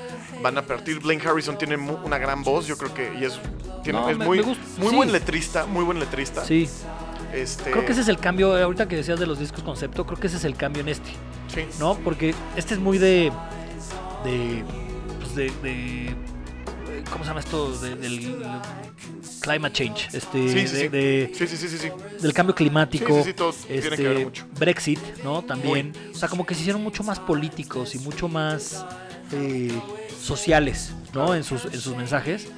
van 0.43 0.57
a 0.57 0.63
partir. 0.63 1.01
Blaine 1.01 1.23
Harrison 1.27 1.59
tiene 1.59 1.77
mu- 1.77 1.99
una 2.05 2.19
gran 2.19 2.43
voz, 2.43 2.67
yo 2.67 2.77
creo 2.79 2.95
que. 2.95 3.13
Y 3.21 3.25
es, 3.25 3.39
tiene- 3.85 3.99
No, 4.01 4.09
es 4.09 4.17
me- 4.19 4.25
muy, 4.25 4.39
me 4.39 4.45
gusta, 4.45 4.65
muy 4.79 4.91
sí. 4.91 4.97
buen 4.97 5.13
letrista, 5.13 5.67
muy 5.67 5.85
buen 5.85 5.99
letrista. 6.01 6.45
Sí. 6.45 6.69
Este, 7.35 7.71
Creo 7.73 7.85
que 7.85 7.93
ese 7.93 8.01
es 8.01 8.09
el 8.09 8.19
cambio, 8.19 8.57
ahorita 8.57 8.89
que 8.89 8.97
decías 8.97 9.21
de 9.21 9.27
los 9.27 9.39
discos 9.39 9.63
concepto, 9.63 10.07
creo 10.07 10.19
que 10.19 10.29
ese 10.29 10.39
es 10.39 10.45
el 10.45 10.57
cambio 10.57 10.81
en 10.81 10.89
este, 10.89 11.11
sí. 11.55 11.67
¿no? 11.79 11.95
Porque 11.99 12.35
este 12.57 12.73
es 12.75 12.81
muy 12.81 12.97
de. 12.97 13.31
De. 14.25 14.65
pues 15.21 15.35
de. 15.35 15.45
de- 15.63 16.15
¿Cómo 17.13 17.25
se 17.25 17.29
llama 17.29 17.41
esto? 17.41 17.73
De- 17.79 17.97
del 17.97 18.37
climate 19.41 19.73
change. 19.73 20.09
Este, 20.13 20.49
Sí, 20.53 20.67
sí, 20.69 20.77
de- 20.77 20.81
sí. 20.83 20.89
de- 20.89 21.33
Sí, 21.35 21.47
sí, 21.47 21.57
sí, 21.57 21.69
sí, 21.69 21.79
sí. 21.79 21.89
del 22.21 22.33
cambio 22.35 22.55
climático. 22.55 23.07
Todo 23.37 23.53
tiene 23.53 23.97
que 23.97 24.03
ver 24.03 24.13
este, 24.13 24.25
mucho. 24.25 24.47
Brexit, 24.59 24.99
¿no? 25.25 25.43
También. 25.43 25.93
O 26.13 26.17
sea, 26.17 26.29
como 26.29 26.45
que 26.45 26.55
se 26.55 26.61
hicieron 26.63 26.83
mucho 26.83 27.03
más 27.05 27.19
políticos 27.21 27.95
y 27.95 27.99
mucho 28.01 28.29
más 28.29 28.85
eh, 29.33 29.73
sociales, 30.21 30.93
¿no? 31.15 31.35
En 31.35 31.45
sus, 31.45 31.65
en 31.67 31.81
sus 31.81 31.97
mensajes. 31.97 32.49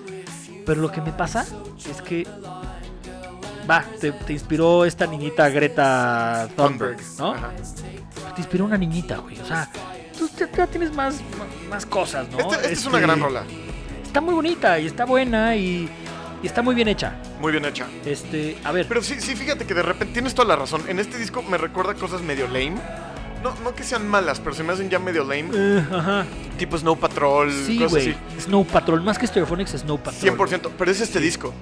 Pero 0.67 0.81
lo 0.81 0.91
que 0.91 1.01
me 1.01 1.13
pasa 1.13 1.47
es 1.89 2.01
que. 2.03 2.27
Va, 3.69 3.85
te, 4.01 4.11
te 4.11 4.33
inspiró 4.33 4.85
esta 4.85 5.07
niñita 5.07 5.49
Greta 5.49 6.49
Thunberg, 6.57 6.99
¿no? 7.19 7.33
Ajá. 7.35 7.53
Te 8.35 8.41
inspiró 8.41 8.65
una 8.65 8.77
niñita, 8.79 9.19
güey. 9.19 9.39
O 9.39 9.45
sea, 9.47 9.71
tú 10.29 10.47
ya- 10.57 10.67
tienes 10.67 10.93
más, 10.95 11.21
más 11.69 11.85
cosas, 11.87 12.29
¿no? 12.31 12.39
Este- 12.39 12.55
esta 12.57 12.69
es 12.71 12.87
una 12.87 12.97
Este, 12.99 13.07
gran 13.07 13.21
rola. 13.21 13.45
Está 14.05 14.21
muy 14.21 14.35
bonita 14.35 14.79
y 14.79 14.87
está 14.87 15.05
buena 15.05 15.55
y, 15.57 15.89
y 16.43 16.47
está 16.47 16.63
muy 16.63 16.75
bien 16.75 16.89
hecha. 16.89 17.15
Muy 17.41 17.53
bien 17.53 17.65
hecha. 17.65 17.87
Este, 18.05 18.59
a 18.65 18.73
ver. 18.73 18.87
Pero 18.89 19.03
sí, 19.03 19.21
sí, 19.21 19.35
fíjate 19.37 19.67
que 19.67 19.75
de 19.75 19.83
repente 19.83 20.15
tienes 20.15 20.35
toda 20.35 20.49
la 20.49 20.57
razón. 20.57 20.83
En 20.89 20.99
este 20.99 21.17
disco 21.19 21.43
me 21.43 21.59
recuerda 21.59 21.95
cosas 21.95 22.21
medio 22.23 22.47
lame. 22.47 22.75
No, 23.43 23.55
no 23.65 23.75
que 23.75 23.85
sean 23.85 24.07
malas, 24.07 24.39
pero 24.41 24.55
se 24.55 24.63
me 24.63 24.73
hacen 24.73 24.91
ya 24.91 24.99
medio 24.99 25.23
lame. 25.25 25.49
eh, 25.55 25.87
ajá. 25.93 26.27
Tipo 26.59 26.77
Snow 26.77 26.97
Patrol, 26.99 27.51
Sí, 27.51 27.77
cosas 27.79 27.91
güey. 27.93 28.11
así. 28.11 28.41
Snow 28.43 28.67
Patrol, 28.67 29.01
más 29.03 29.19
que 29.19 29.27
Stereophonics, 29.27 29.71
Snow 29.73 29.99
Patrol. 29.99 30.37
100%, 30.37 30.71
pero 30.77 30.91
es 30.91 31.01
este 31.01 31.21
disco. 31.21 31.53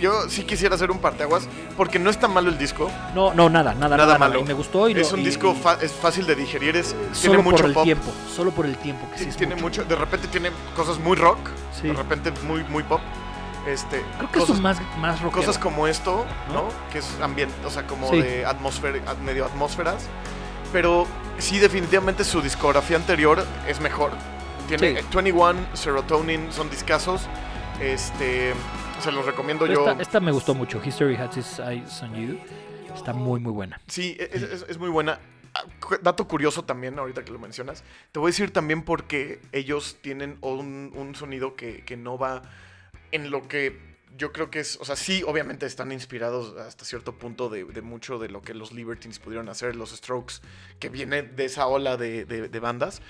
Yo 0.00 0.28
sí 0.28 0.42
quisiera 0.44 0.74
hacer 0.74 0.90
un 0.90 0.98
parteaguas 0.98 1.46
porque 1.76 1.98
no 1.98 2.08
está 2.10 2.26
malo 2.28 2.48
el 2.48 2.56
disco. 2.58 2.90
No, 3.14 3.32
no, 3.34 3.48
nada, 3.50 3.74
nada, 3.74 3.96
Nada 3.96 4.06
nada, 4.14 4.18
malo. 4.18 4.40
Y 4.40 4.44
me 4.44 4.54
gustó 4.54 4.88
y 4.88 4.94
lo- 4.94 5.00
es 5.02 5.12
un 5.12 5.20
y- 5.20 5.24
disco 5.24 5.54
y 5.54 5.84
es 5.84 5.92
fácil 5.92 6.26
de 6.26 6.34
digerir, 6.34 6.76
es, 6.76 6.88
tiene 6.94 7.14
solo 7.14 7.42
mucho 7.42 7.56
por 7.58 7.66
el 7.66 7.72
pop. 7.74 7.84
tiempo, 7.84 8.12
solo 8.34 8.50
por 8.50 8.66
el 8.66 8.76
tiempo 8.78 9.06
que 9.12 9.18
sí 9.18 9.26
tiene 9.36 9.54
mucho. 9.54 9.82
mucho, 9.82 9.84
de 9.84 9.94
repente 9.96 10.26
tiene 10.28 10.50
cosas 10.74 10.98
muy 10.98 11.16
rock, 11.16 11.38
Sí. 11.80 11.88
de 11.88 11.92
repente 11.94 12.32
muy 12.46 12.64
muy 12.64 12.82
pop. 12.84 13.00
Este, 13.66 14.02
Creo 14.16 14.32
que 14.32 14.38
cosas, 14.40 14.56
es 14.56 14.62
más 14.62 14.78
más 14.98 15.20
rockero. 15.20 15.42
cosas 15.42 15.58
como 15.58 15.86
esto, 15.86 16.24
¿no? 16.48 16.54
¿No? 16.54 16.68
Que 16.90 16.98
es 17.00 17.06
ambiente, 17.22 17.54
o 17.66 17.70
sea, 17.70 17.86
como 17.86 18.08
Sí. 18.10 18.22
de 18.22 18.46
atmósfera, 18.46 18.98
medio 19.24 19.44
atmósferas. 19.44 20.06
Pero 20.72 21.06
sí, 21.38 21.58
definitivamente 21.58 22.24
su 22.24 22.40
discografía 22.42 22.96
anterior 22.96 23.44
es 23.66 23.80
mejor. 23.80 24.12
Tiene 24.68 24.88
Sí. 24.88 24.94
21, 25.10 25.54
Serotonin, 25.74 26.52
son 26.52 26.68
discazos. 26.70 27.26
Este, 27.80 28.52
se 29.00 29.12
los 29.12 29.24
recomiendo 29.24 29.64
Pero 29.66 29.84
yo. 29.84 29.90
esta, 29.90 30.02
esta 30.02 30.20
me 30.20 30.32
gustó 30.32 30.54
mucho. 30.54 30.80
History 30.84 31.16
Has 31.16 31.36
Its 31.36 31.58
Eyes 31.60 32.02
on 32.02 32.14
You. 32.14 32.38
Está 32.94 33.12
muy, 33.12 33.40
muy 33.40 33.52
buena. 33.52 33.80
Sí, 33.86 34.16
es, 34.18 34.42
es- 34.42 34.66
es 34.68 34.78
muy 34.78 34.90
buena. 34.90 35.20
Ah, 35.54 35.62
Dato 36.02 36.28
curioso 36.28 36.64
también, 36.64 36.98
ahorita 36.98 37.24
que 37.24 37.32
lo 37.32 37.38
mencionas. 37.38 37.82
Te 38.12 38.18
voy 38.18 38.28
a 38.28 38.30
decir 38.32 38.52
también 38.52 38.82
por 38.82 39.04
qué 39.04 39.40
ellos 39.52 39.96
tienen 40.02 40.36
un, 40.42 40.92
un 40.94 41.14
sonido 41.14 41.54
que, 41.56 41.84
que 41.84 41.96
no 41.96 42.18
va 42.18 42.42
en 43.12 43.30
lo 43.30 43.48
que 43.48 43.87
yo 44.18 44.32
creo 44.32 44.50
que 44.50 44.60
es. 44.60 44.76
O 44.80 44.84
sea, 44.84 44.96
sí, 44.96 45.22
obviamente 45.26 45.64
están 45.64 45.92
inspirados 45.92 46.56
hasta 46.58 46.84
cierto 46.84 47.14
punto 47.14 47.48
de, 47.48 47.64
de 47.64 47.80
mucho 47.82 48.18
de 48.18 48.28
lo 48.28 48.42
que 48.42 48.52
los 48.52 48.72
Libertines 48.72 49.18
pudieron 49.18 49.48
hacer, 49.48 49.76
los 49.76 49.90
Strokes, 49.96 50.34
que 50.78 50.88
viene 50.90 51.22
de 51.22 51.44
esa 51.46 51.66
ola 51.66 51.96
de, 51.96 52.24
de- 52.24 52.48
de 52.48 52.60
bandas. 52.60 53.00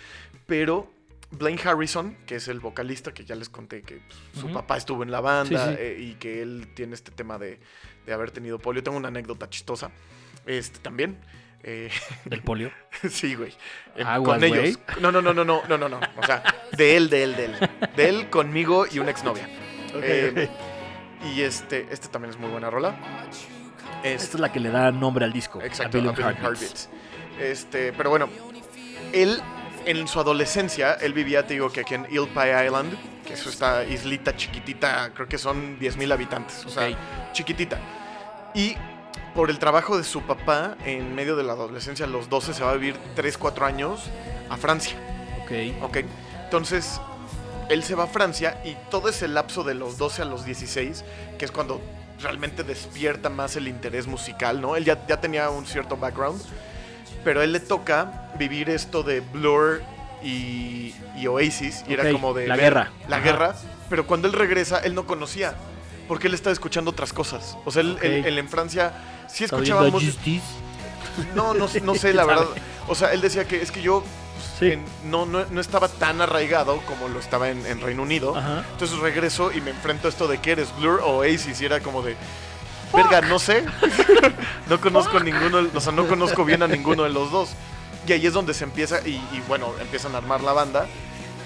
Pero 0.46 0.92
Blaine 1.30 1.60
Harrison, 1.64 2.16
que 2.26 2.36
es 2.36 2.48
el 2.48 2.60
vocalista, 2.60 3.12
que 3.12 3.24
ya 3.24 3.34
les 3.34 3.48
conté 3.48 3.82
que 3.82 3.96
pues, 4.06 4.40
su 4.40 4.52
papá 4.52 4.76
estuvo 4.76 5.02
en 5.02 5.10
la 5.10 5.20
banda 5.20 5.68
Sí, 5.70 5.72
sí. 5.74 5.76
eh, 5.80 5.96
y 6.00 6.14
que 6.14 6.40
él 6.42 6.68
tiene 6.74 6.94
este 6.94 7.10
tema 7.10 7.38
de, 7.38 7.58
de 8.06 8.12
haber 8.12 8.30
tenido 8.30 8.58
polio. 8.58 8.82
Tengo 8.82 8.96
una 8.96 9.08
anécdota 9.08 9.48
chistosa. 9.50 9.90
Este 10.46 10.78
también. 10.78 11.18
Eh, 11.64 11.90
Del 12.24 12.42
polio. 12.42 12.70
sí, 13.10 13.34
güey. 13.34 13.50
Eh, 13.96 14.04
Aguas, 14.04 14.38
con 14.38 14.44
ellos. 14.44 14.78
No, 15.00 15.10
no, 15.12 15.20
no, 15.20 15.34
no, 15.34 15.44
no, 15.44 15.62
no, 15.68 15.76
no, 15.78 15.88
no. 15.88 16.00
O 16.16 16.24
sea, 16.24 16.42
de 16.76 16.96
él, 16.96 17.10
de 17.10 17.22
él, 17.24 17.36
de 17.36 17.44
él. 17.46 17.52
De 17.96 18.08
él 18.08 18.30
conmigo 18.30 18.86
y 18.90 18.98
una 19.00 19.10
exnovia. 19.10 19.48
Eh, 20.02 20.48
Y 21.24 21.42
este, 21.42 21.86
este 21.90 22.08
también 22.08 22.32
es 22.34 22.38
muy 22.40 22.50
buena 22.50 22.70
rola. 22.70 22.94
Esta 24.02 24.08
Este, 24.08 24.36
es 24.36 24.40
la 24.40 24.52
que 24.52 24.60
le 24.60 24.70
da 24.70 24.90
nombre 24.92 25.24
al 25.24 25.32
disco. 25.32 25.60
exacto, 25.62 25.98
a 25.98 26.00
Billion 26.00 26.14
a 26.14 26.16
Billion 26.16 26.36
Heartbeats. 26.44 26.88
Heartbeats. 26.88 26.88
Este, 27.40 27.92
pero 27.92 28.10
bueno, 28.10 28.28
él 29.12 29.40
en 29.86 30.06
su 30.06 30.20
adolescencia, 30.20 30.94
él 30.94 31.12
vivía, 31.12 31.46
te 31.46 31.54
digo, 31.54 31.70
que 31.70 31.80
aquí 31.80 31.94
en 31.94 32.04
Eel 32.10 32.28
Pie 32.28 32.66
Island, 32.66 32.94
que 33.26 33.34
es 33.34 33.46
esta 33.46 33.84
islita 33.84 34.36
chiquitita, 34.36 35.12
creo 35.14 35.28
que 35.28 35.38
son 35.38 35.78
10.000 35.78 36.12
habitantes, 36.12 36.64
o 36.66 36.68
sea, 36.68 36.88
chiquitita. 37.32 37.78
Y 38.54 38.76
por 39.34 39.50
el 39.50 39.58
trabajo 39.58 39.96
de 39.96 40.04
su 40.04 40.22
papá, 40.22 40.76
en 40.84 41.14
medio 41.14 41.36
de 41.36 41.44
la 41.44 41.52
adolescencia, 41.52 42.04
a 42.06 42.08
los 42.08 42.28
12 42.28 42.54
se 42.54 42.62
va 42.64 42.72
a 42.72 42.74
vivir 42.74 42.96
3, 43.14 43.38
4 43.38 43.66
años 43.66 44.10
a 44.50 44.56
Francia. 44.56 44.96
Ok. 45.42 45.52
Ok, 45.84 45.98
entonces 46.44 47.00
él 47.68 47.82
se 47.82 47.94
va 47.94 48.04
a 48.04 48.06
Francia 48.06 48.60
y 48.64 48.76
todo 48.90 49.08
ese 49.08 49.28
lapso 49.28 49.64
de 49.64 49.74
los 49.74 49.98
12 49.98 50.22
a 50.22 50.24
los 50.24 50.44
16, 50.44 51.04
que 51.38 51.44
es 51.44 51.50
cuando 51.52 51.80
realmente 52.20 52.64
despierta 52.64 53.28
más 53.30 53.56
el 53.56 53.68
interés 53.68 54.06
musical, 54.06 54.60
¿no? 54.60 54.74
Él 54.76 54.84
ya, 54.84 55.06
ya 55.06 55.20
tenía 55.20 55.50
un 55.50 55.66
cierto 55.66 55.96
background, 55.96 56.40
pero 57.24 57.40
a 57.40 57.44
él 57.44 57.52
le 57.52 57.60
toca 57.60 58.30
vivir 58.38 58.70
esto 58.70 59.02
de 59.02 59.20
Blur 59.20 59.82
y, 60.22 60.94
y 61.16 61.26
Oasis, 61.28 61.84
y 61.88 61.92
era 61.92 62.10
como 62.10 62.34
de... 62.34 62.46
la 62.48 62.56
ver 62.56 62.64
guerra. 62.64 62.90
La 63.08 63.16
Ajá. 63.16 63.24
guerra, 63.24 63.54
pero 63.88 64.06
cuando 64.06 64.26
él 64.26 64.32
regresa, 64.34 64.78
él 64.80 64.94
no 64.94 65.06
conocía, 65.06 65.54
porque 66.08 66.26
él 66.26 66.34
estaba 66.34 66.52
escuchando 66.52 66.90
otras 66.90 67.12
cosas. 67.12 67.56
O 67.64 67.70
sea, 67.70 67.82
él, 67.82 67.92
Ok. 67.96 68.02
él- 68.04 68.24
él 68.26 68.38
en 68.38 68.48
Francia 68.48 68.92
sí. 69.28 69.46
Justice. 69.46 70.42
No, 71.34 71.54
no, 71.54 71.68
no 71.82 71.94
sé, 71.94 72.12
la 72.14 72.24
¿Quién 72.24 72.36
verdad. 72.36 72.46
O 72.88 72.94
sea, 72.94 73.12
él 73.12 73.20
decía 73.20 73.46
que 73.46 73.60
es 73.62 73.70
que 73.70 73.82
yo 73.82 74.02
Sí. 74.58 74.78
no, 75.04 75.26
no, 75.26 75.44
no 75.50 75.60
estaba 75.60 75.88
tan 75.88 76.20
arraigado 76.20 76.80
como 76.86 77.08
lo 77.08 77.18
estaba 77.18 77.48
en, 77.48 77.64
en 77.66 77.80
Reino 77.80 78.02
Unido. 78.02 78.36
Ajá. 78.36 78.64
Entonces 78.72 78.98
regreso 78.98 79.52
y 79.52 79.60
me 79.60 79.70
enfrento 79.70 80.08
a 80.08 80.10
esto 80.10 80.28
de 80.28 80.38
que 80.38 80.52
eres 80.52 80.74
Blur 80.76 81.00
o 81.04 81.18
Oasis 81.18 81.60
y 81.60 81.64
era 81.64 81.80
como 81.80 82.02
de... 82.02 82.16
Verga, 82.94 83.20
no 83.20 83.38
sé. 83.38 83.64
no 84.68 84.80
conozco 84.80 85.20
ninguno, 85.20 85.68
o 85.74 85.80
sea, 85.80 85.92
no 85.92 86.06
conozco 86.06 86.44
bien 86.44 86.62
a 86.62 86.68
ninguno 86.68 87.02
de 87.02 87.10
los 87.10 87.30
dos. 87.30 87.50
Y 88.06 88.12
ahí 88.12 88.26
es 88.26 88.32
donde 88.32 88.54
se 88.54 88.64
empieza 88.64 89.06
y, 89.06 89.16
y, 89.32 89.42
bueno, 89.46 89.72
empiezan 89.80 90.14
a 90.14 90.18
armar 90.18 90.40
la 90.40 90.52
banda. 90.52 90.86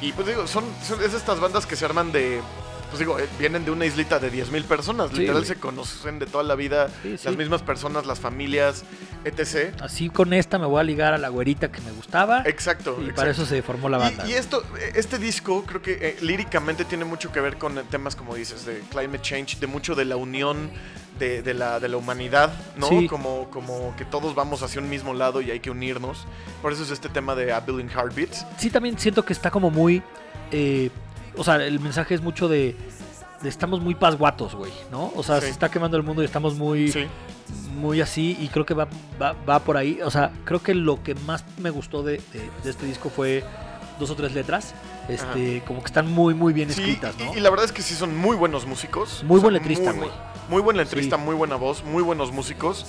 Y 0.00 0.12
pues 0.12 0.28
digo, 0.28 0.46
son, 0.46 0.64
son 0.86 1.02
es 1.02 1.14
estas 1.14 1.40
bandas 1.40 1.66
que 1.66 1.76
se 1.76 1.84
arman 1.84 2.12
de... 2.12 2.40
Pues 2.92 2.98
digo, 2.98 3.18
eh, 3.18 3.26
vienen 3.38 3.64
de 3.64 3.70
una 3.70 3.86
islita 3.86 4.18
de 4.18 4.30
10.000 4.30 4.64
personas. 4.64 5.08
Sí, 5.12 5.20
Literal 5.20 5.36
güey. 5.40 5.46
se 5.46 5.56
conocen 5.56 6.18
de 6.18 6.26
toda 6.26 6.44
la 6.44 6.54
vida. 6.54 6.90
Sí. 7.02 7.16
Las 7.24 7.36
mismas 7.38 7.62
personas, 7.62 8.04
las 8.04 8.20
familias, 8.20 8.84
etc. 9.24 9.72
Así 9.80 10.10
con 10.10 10.34
esta 10.34 10.58
me 10.58 10.66
voy 10.66 10.78
a 10.80 10.82
ligar 10.82 11.14
a 11.14 11.18
la 11.18 11.30
güerita 11.30 11.72
que 11.72 11.80
me 11.80 11.90
gustaba. 11.92 12.42
Exacto. 12.44 12.96
y 12.98 13.04
exacto. 13.04 13.16
para 13.16 13.30
eso 13.30 13.46
se 13.46 13.62
formó 13.62 13.88
la 13.88 13.96
banda. 13.96 14.26
Y, 14.28 14.32
y 14.32 14.34
esto, 14.34 14.62
este 14.94 15.16
disco 15.18 15.64
creo 15.66 15.80
que 15.80 15.92
eh, 16.02 16.16
líricamente 16.20 16.84
tiene 16.84 17.06
mucho 17.06 17.32
que 17.32 17.40
ver 17.40 17.56
con 17.56 17.78
eh, 17.78 17.82
temas 17.90 18.14
como 18.14 18.34
dices, 18.34 18.66
de 18.66 18.80
climate 18.90 19.22
change, 19.22 19.58
de 19.58 19.66
mucho 19.66 19.94
de 19.94 20.04
la 20.04 20.16
unión 20.16 20.70
de, 21.18 21.40
de 21.40 21.54
la, 21.54 21.80
de 21.80 21.88
la 21.88 21.96
humanidad, 21.96 22.52
¿no? 22.76 22.88
Sí. 22.90 23.06
Como, 23.06 23.48
como 23.48 23.94
que 23.96 24.04
todos 24.04 24.34
vamos 24.34 24.62
hacia 24.62 24.82
un 24.82 24.90
mismo 24.90 25.14
lado 25.14 25.40
y 25.40 25.50
hay 25.50 25.60
que 25.60 25.70
unirnos. 25.70 26.26
Por 26.60 26.72
eso 26.72 26.82
es 26.82 26.90
este 26.90 27.08
tema 27.08 27.34
de 27.34 27.54
A 27.54 27.60
Billion 27.60 27.88
Heartbeats. 27.88 28.44
sí 28.58 28.68
también 28.68 28.98
siento 28.98 29.24
que 29.24 29.32
está 29.32 29.50
como 29.50 29.70
muy 29.70 30.02
eh, 30.50 30.90
o 31.36 31.44
sea 31.44 31.56
el 31.56 31.80
mensaje 31.80 32.14
es 32.14 32.20
mucho 32.22 32.48
de, 32.48 32.76
de 33.42 33.48
estamos 33.48 33.80
muy 33.80 33.94
pasguatos 33.94 34.54
güey 34.54 34.72
no 34.90 35.12
o 35.16 35.22
sea 35.22 35.36
Sí. 35.40 35.46
se 35.46 35.50
está 35.52 35.70
quemando 35.70 35.96
el 35.96 36.02
mundo 36.02 36.22
y 36.22 36.24
estamos 36.24 36.54
muy 36.56 36.90
Sí. 36.92 37.06
muy 37.74 38.00
así 38.00 38.36
y 38.40 38.48
creo 38.48 38.64
que 38.66 38.74
va, 38.74 38.88
va, 39.20 39.34
va 39.48 39.58
por 39.60 39.76
ahí 39.76 40.00
o 40.04 40.10
sea 40.10 40.30
creo 40.44 40.62
que 40.62 40.74
lo 40.74 41.02
que 41.02 41.14
más 41.14 41.44
me 41.58 41.70
gustó 41.70 42.02
de, 42.02 42.18
de- 42.32 42.50
de 42.62 42.70
este 42.70 42.86
disco 42.86 43.10
fue 43.10 43.44
dos 43.98 44.10
o 44.10 44.14
tres 44.16 44.32
letras 44.34 44.74
este 45.08 45.62
como 45.66 45.80
que 45.80 45.86
están 45.86 46.10
muy 46.10 46.34
muy 46.34 46.52
bien 46.52 46.70
Sí, 46.72 46.80
escritas 46.80 47.14
y- 47.18 47.24
no 47.24 47.34
y, 47.36 47.40
la 47.40 47.50
verdad 47.50 47.66
es 47.66 47.72
que 47.72 47.82
sí 47.82 47.94
son 47.94 48.16
muy 48.16 48.36
buenos 48.36 48.66
músicos. 48.66 49.22
Muy 49.24 49.40
buen 49.40 49.52
letrista, 49.54 49.90
muy, 49.92 50.06
güey. 50.06 50.10
Muy 50.48 50.62
buen 50.62 50.76
letrista, 50.76 51.16
muy 51.16 51.34
buena 51.34 51.56
voz, 51.56 51.82
muy 51.84 52.02
buenos 52.02 52.32
músicos. 52.32 52.86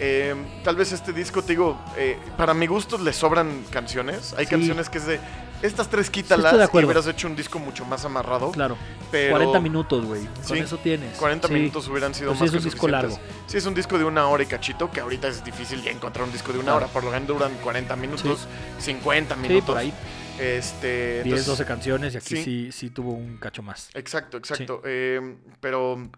Eh, 0.00 0.34
tal 0.64 0.74
vez 0.76 0.92
este 0.92 1.12
disco, 1.12 1.40
te 1.42 1.52
digo, 1.52 1.78
eh, 1.96 2.18
para 2.36 2.52
mi 2.54 2.66
gusto 2.66 2.98
le 2.98 3.12
sobran 3.12 3.64
canciones. 3.70 4.34
Hay 4.36 4.44
Sí. 4.46 4.50
canciones 4.50 4.88
que 4.90 4.98
es 4.98 5.06
de, 5.06 5.20
estas 5.62 5.88
tres 5.88 6.10
quítalas 6.10 6.52
de 6.56 6.64
y 6.80 6.84
hubieras 6.84 7.06
hecho 7.06 7.26
un 7.26 7.36
disco 7.36 7.58
mucho 7.58 7.84
más 7.84 8.04
amarrado. 8.04 8.50
claro 8.52 8.76
Pero 9.10 9.30
40 9.32 9.60
minutos 9.60 10.04
güey 10.04 10.24
con 10.26 10.44
Sí, 10.44 10.58
eso 10.58 10.76
tienes 10.78 11.16
40 11.18 11.48
Sí. 11.48 11.54
minutos 11.54 11.88
hubieran 11.88 12.14
sido 12.14 12.30
Pues 12.30 12.38
sí, 12.38 12.44
más 12.44 12.48
es 12.48 12.52
que 12.52 12.58
un 12.58 12.64
disco 12.72 12.88
largo. 12.88 13.18
Sí, 13.46 13.56
es 13.56 13.66
un 13.66 13.74
disco 13.74 13.98
de 13.98 14.04
una 14.04 14.26
hora 14.28 14.42
y 14.42 14.46
cachito, 14.46 14.90
que 14.90 15.00
ahorita 15.00 15.28
es 15.28 15.44
difícil 15.44 15.82
ya 15.82 15.90
encontrar 15.90 16.26
un 16.26 16.32
disco 16.32 16.52
de 16.52 16.58
una 16.58 16.64
Claro. 16.72 16.76
hora. 16.78 16.86
Por 16.88 17.04
lo 17.04 17.10
general 17.12 17.26
duran 17.26 17.52
40 17.62 17.96
minutos, 17.96 18.46
50 18.78 19.34
sí 19.36 19.40
minutos. 19.40 19.66
por 19.68 19.78
ahí 19.78 19.92
Este, 20.38 21.22
10, 21.22 21.26
entonces- 21.26 21.46
12 21.46 21.64
canciones 21.64 22.14
y 22.14 22.16
aquí 22.16 22.36
sí. 22.36 22.42
sí, 22.44 22.72
sí, 22.72 22.90
tuvo 22.90 23.12
un 23.12 23.36
cacho 23.36 23.62
más. 23.62 23.90
Exacto, 23.94 24.36
exacto. 24.36 24.82
Eh, 24.84 25.36
pero 25.60 26.10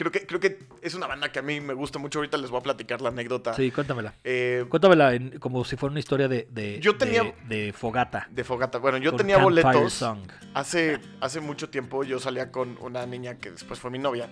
creo 0.00 0.10
que, 0.10 0.26
creo 0.26 0.40
que 0.40 0.58
es 0.80 0.94
una 0.94 1.06
banda 1.06 1.30
que 1.30 1.38
a 1.40 1.42
mí 1.42 1.60
me 1.60 1.74
gusta 1.74 1.98
mucho. 1.98 2.18
Ahorita 2.20 2.38
les 2.38 2.48
voy 2.50 2.60
a 2.60 2.62
platicar 2.62 3.02
la 3.02 3.10
anécdota. 3.10 3.52
Sí, 3.54 3.70
cuéntamela. 3.70 4.14
Eh, 4.24 4.64
Cuéntamela 4.70 5.14
en- 5.14 5.38
como 5.38 5.62
si 5.66 5.76
fuera 5.76 5.90
una 5.90 6.00
historia 6.00 6.26
de, 6.26 6.48
de, 6.50 6.80
Yo 6.80 6.96
tenía- 6.96 7.34
de, 7.46 7.66
de 7.66 7.72
fogata. 7.74 8.26
de 8.30 8.42
Fogata. 8.42 8.78
Bueno, 8.78 8.96
yo 8.96 9.14
tenía 9.14 9.36
boletos. 9.36 9.92
Song. 9.92 10.20
Hace, 10.54 10.98
hace 11.20 11.40
mucho 11.40 11.68
tiempo 11.68 12.02
yo 12.02 12.18
salía 12.18 12.50
con 12.50 12.78
una 12.80 13.04
niña 13.04 13.36
que 13.36 13.50
después 13.50 13.78
fue 13.78 13.90
mi 13.90 13.98
novia. 13.98 14.30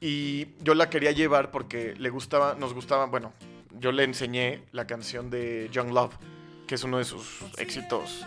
Y 0.00 0.48
yo 0.62 0.74
la 0.74 0.90
quería 0.90 1.12
llevar 1.12 1.50
porque 1.50 1.94
le 1.98 2.10
gustaba, 2.10 2.54
nos 2.54 2.74
gustaba, 2.74 3.06
bueno, 3.06 3.32
yo 3.78 3.92
le 3.92 4.04
enseñé 4.04 4.62
la 4.72 4.86
canción 4.86 5.30
de 5.30 5.68
Young 5.72 5.92
Love, 5.92 6.14
que 6.66 6.74
es 6.74 6.84
uno 6.84 6.98
de 6.98 7.04
sus 7.04 7.40
éxitos 7.58 8.24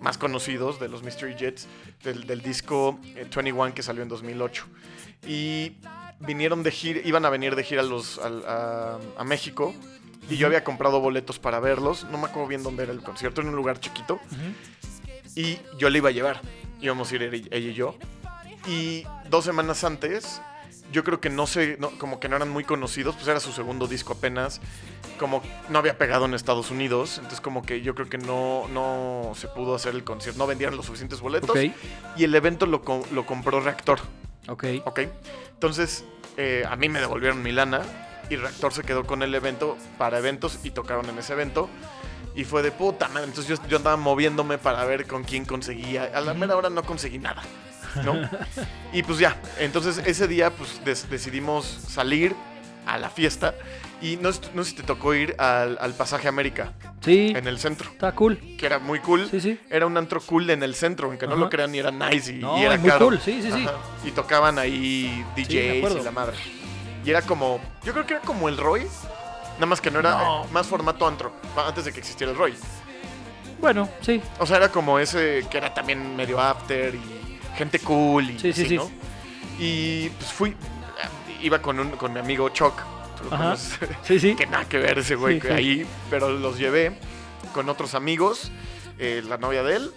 más 0.00 0.18
conocidos 0.18 0.80
de 0.80 0.88
los 0.88 1.02
Mystery 1.04 1.34
Jets, 1.36 1.68
del, 2.02 2.26
del 2.26 2.42
disco 2.42 2.98
eh, 3.16 3.26
21 3.32 3.72
que 3.74 3.82
salió 3.82 4.02
en 4.02 4.08
2008. 4.08 4.66
Y 5.26 5.76
vinieron 6.26 6.62
de 6.62 6.70
gira, 6.70 7.00
iban 7.04 7.24
a 7.24 7.30
venir 7.30 7.54
de 7.56 7.64
gira 7.64 7.82
a, 7.82 7.84
los, 7.84 8.18
a, 8.18 8.98
a 9.18 9.24
México. 9.24 9.74
Y 10.30 10.36
yo 10.36 10.46
había 10.46 10.62
comprado 10.64 11.00
boletos 11.00 11.38
para 11.38 11.58
verlos. 11.60 12.04
No 12.10 12.16
me 12.18 12.26
acuerdo 12.26 12.48
bien 12.48 12.62
dónde 12.62 12.84
era 12.84 12.92
el 12.92 13.02
concierto, 13.02 13.40
en 13.40 13.48
un 13.48 13.56
lugar 13.56 13.80
chiquito. 13.80 14.20
Y 15.34 15.58
yo 15.78 15.90
le 15.90 15.98
iba 15.98 16.08
a 16.10 16.12
llevar. 16.12 16.40
Íbamos 16.80 17.10
a 17.10 17.14
ir 17.16 17.22
ella 17.22 17.56
y 17.56 17.74
yo. 17.74 17.96
Y 18.66 19.04
dos 19.28 19.44
semanas 19.44 19.82
antes, 19.84 20.40
yo 20.92 21.02
creo 21.04 21.20
que 21.20 21.28
no 21.30 21.46
sé, 21.46 21.76
no- 21.80 21.90
como 21.98 22.20
que 22.20 22.28
no 22.28 22.36
eran 22.36 22.50
muy 22.50 22.64
conocidos, 22.64 23.16
pues 23.16 23.26
era 23.28 23.40
su 23.40 23.52
segundo 23.52 23.86
disco 23.88 24.12
apenas. 24.12 24.60
Como 25.18 25.42
no 25.68 25.78
había 25.78 25.98
pegado 25.98 26.24
en 26.26 26.34
Estados 26.34 26.70
Unidos. 26.70 27.16
Entonces, 27.16 27.40
como 27.40 27.62
que 27.62 27.82
yo 27.82 27.94
creo 27.94 28.08
que 28.08 28.18
no, 28.18 28.68
no 28.72 29.32
se 29.34 29.48
pudo 29.48 29.74
hacer 29.74 29.94
el 29.94 30.04
concierto. 30.04 30.38
No 30.38 30.46
vendían 30.46 30.76
los 30.76 30.86
suficientes 30.86 31.20
boletos. 31.20 31.50
Y 32.16 32.24
el 32.24 32.34
evento 32.34 32.66
lo, 32.66 32.82
lo 33.12 33.26
compró 33.26 33.60
Reactor. 33.60 33.98
ok. 34.48 34.64
¿Ok? 34.84 35.00
Entonces, 35.62 36.04
eh, 36.38 36.64
a 36.68 36.74
mí 36.74 36.88
me 36.88 36.98
devolvieron 36.98 37.40
mi 37.40 37.52
lana. 37.52 37.82
Y 38.28 38.34
Reactor 38.34 38.72
se 38.72 38.82
quedó 38.82 39.04
con 39.04 39.22
el 39.22 39.32
evento 39.32 39.76
para 39.96 40.18
eventos 40.18 40.58
y 40.64 40.70
tocaron 40.72 41.08
en 41.08 41.16
ese 41.18 41.34
evento. 41.34 41.70
Y 42.34 42.42
fue 42.42 42.62
de 42.62 42.72
puta 42.72 43.06
madre. 43.08 43.28
Entonces 43.28 43.56
yo, 43.56 43.68
yo 43.68 43.76
andaba 43.76 43.96
moviéndome 43.96 44.58
para 44.58 44.84
ver 44.84 45.06
con 45.06 45.22
quién 45.22 45.44
conseguía. 45.44 46.10
A 46.14 46.20
la 46.20 46.34
mera 46.34 46.56
hora 46.56 46.68
no 46.68 46.82
conseguí 46.82 47.20
nada. 47.20 47.42
¿No? 48.04 48.14
y 48.92 49.04
pues 49.04 49.20
ya. 49.20 49.40
Entonces 49.60 49.98
ese 50.04 50.26
día 50.26 50.50
pues 50.50 50.84
des- 50.84 51.08
decidimos 51.08 51.64
salir 51.64 52.34
a 52.86 52.98
la 52.98 53.08
fiesta. 53.10 53.54
Y 54.00 54.16
no, 54.16 54.30
no 54.54 54.64
sé 54.64 54.70
si 54.70 54.76
te 54.76 54.82
tocó 54.82 55.14
ir 55.14 55.36
al, 55.38 55.78
al 55.80 55.94
Pasaje 55.94 56.26
América 56.26 56.72
Sí, 57.02 57.32
en 57.36 57.46
el 57.46 57.58
centro. 57.60 57.88
está 57.90 58.12
cool. 58.12 58.36
Que 58.58 58.66
era 58.66 58.78
muy 58.80 58.98
cool. 59.00 59.28
Sí, 59.30 59.40
sí. 59.40 59.60
Era 59.70 59.86
un 59.86 59.96
antro 59.96 60.20
cool 60.20 60.50
en 60.50 60.62
el 60.64 60.74
centro, 60.74 61.06
aunque 61.08 61.26
no 61.26 61.34
Ajá. 61.34 61.40
lo 61.42 61.50
crean, 61.50 61.72
y 61.74 61.78
era 61.78 61.90
nice 61.92 62.32
y, 62.32 62.38
No, 62.38 62.58
y 62.58 62.62
era 62.62 62.76
muy 62.78 62.90
caro. 62.90 63.06
cool, 63.06 63.20
sí, 63.20 63.40
sí, 63.42 63.50
sí. 63.52 63.64
Y 64.04 64.10
tocaban 64.10 64.58
ahí 64.58 65.24
DJs 65.36 65.96
y 66.00 66.02
la 66.04 66.10
madre. 66.10 66.36
Y 67.04 67.10
era 67.10 67.22
como, 67.22 67.60
yo 67.84 67.92
creo 67.92 68.06
que 68.06 68.14
era 68.14 68.22
como 68.22 68.48
el 68.48 68.56
Roy, 68.56 68.86
nada 69.54 69.66
más 69.66 69.80
que 69.80 69.90
no 69.90 70.00
era 70.00 70.10
No. 70.18 70.44
más 70.52 70.66
formato 70.66 71.06
antro, 71.06 71.32
antes 71.56 71.84
de 71.84 71.92
que 71.92 72.00
existiera 72.00 72.32
el 72.32 72.38
Roy. 72.38 72.54
Bueno, 73.60 73.88
sí. 74.00 74.20
O 74.40 74.46
sea, 74.46 74.56
era 74.56 74.68
como 74.70 74.98
ese 74.98 75.44
que 75.48 75.58
era 75.58 75.72
también 75.72 76.16
medio 76.16 76.40
after 76.40 76.92
y 76.94 77.38
gente 77.56 77.78
cool 77.78 78.30
y 78.30 78.38
Sí, 78.38 78.52
sí, 78.52 78.62
así, 78.62 78.68
sí. 78.70 78.76
¿no? 78.76 78.90
Y 79.60 80.08
pues 80.10 80.32
fui, 80.32 80.56
iba 81.42 81.60
con, 81.60 81.78
un, 81.78 81.90
con 81.90 82.12
mi 82.12 82.20
amigo 82.20 82.50
conoces, 83.28 83.78
Sí, 84.02 84.18
sí. 84.18 84.34
que 84.38 84.46
nada 84.46 84.64
que 84.68 84.78
ver 84.78 84.98
ese 84.98 85.14
güey 85.14 85.40
sí. 85.40 85.48
ahí, 85.48 85.86
pero 86.10 86.30
los 86.30 86.58
llevé 86.58 86.98
con 87.52 87.68
otros 87.68 87.94
amigos, 87.94 88.50
eh, 88.98 89.22
la 89.26 89.36
novia 89.36 89.62
de 89.62 89.76
él, 89.76 89.92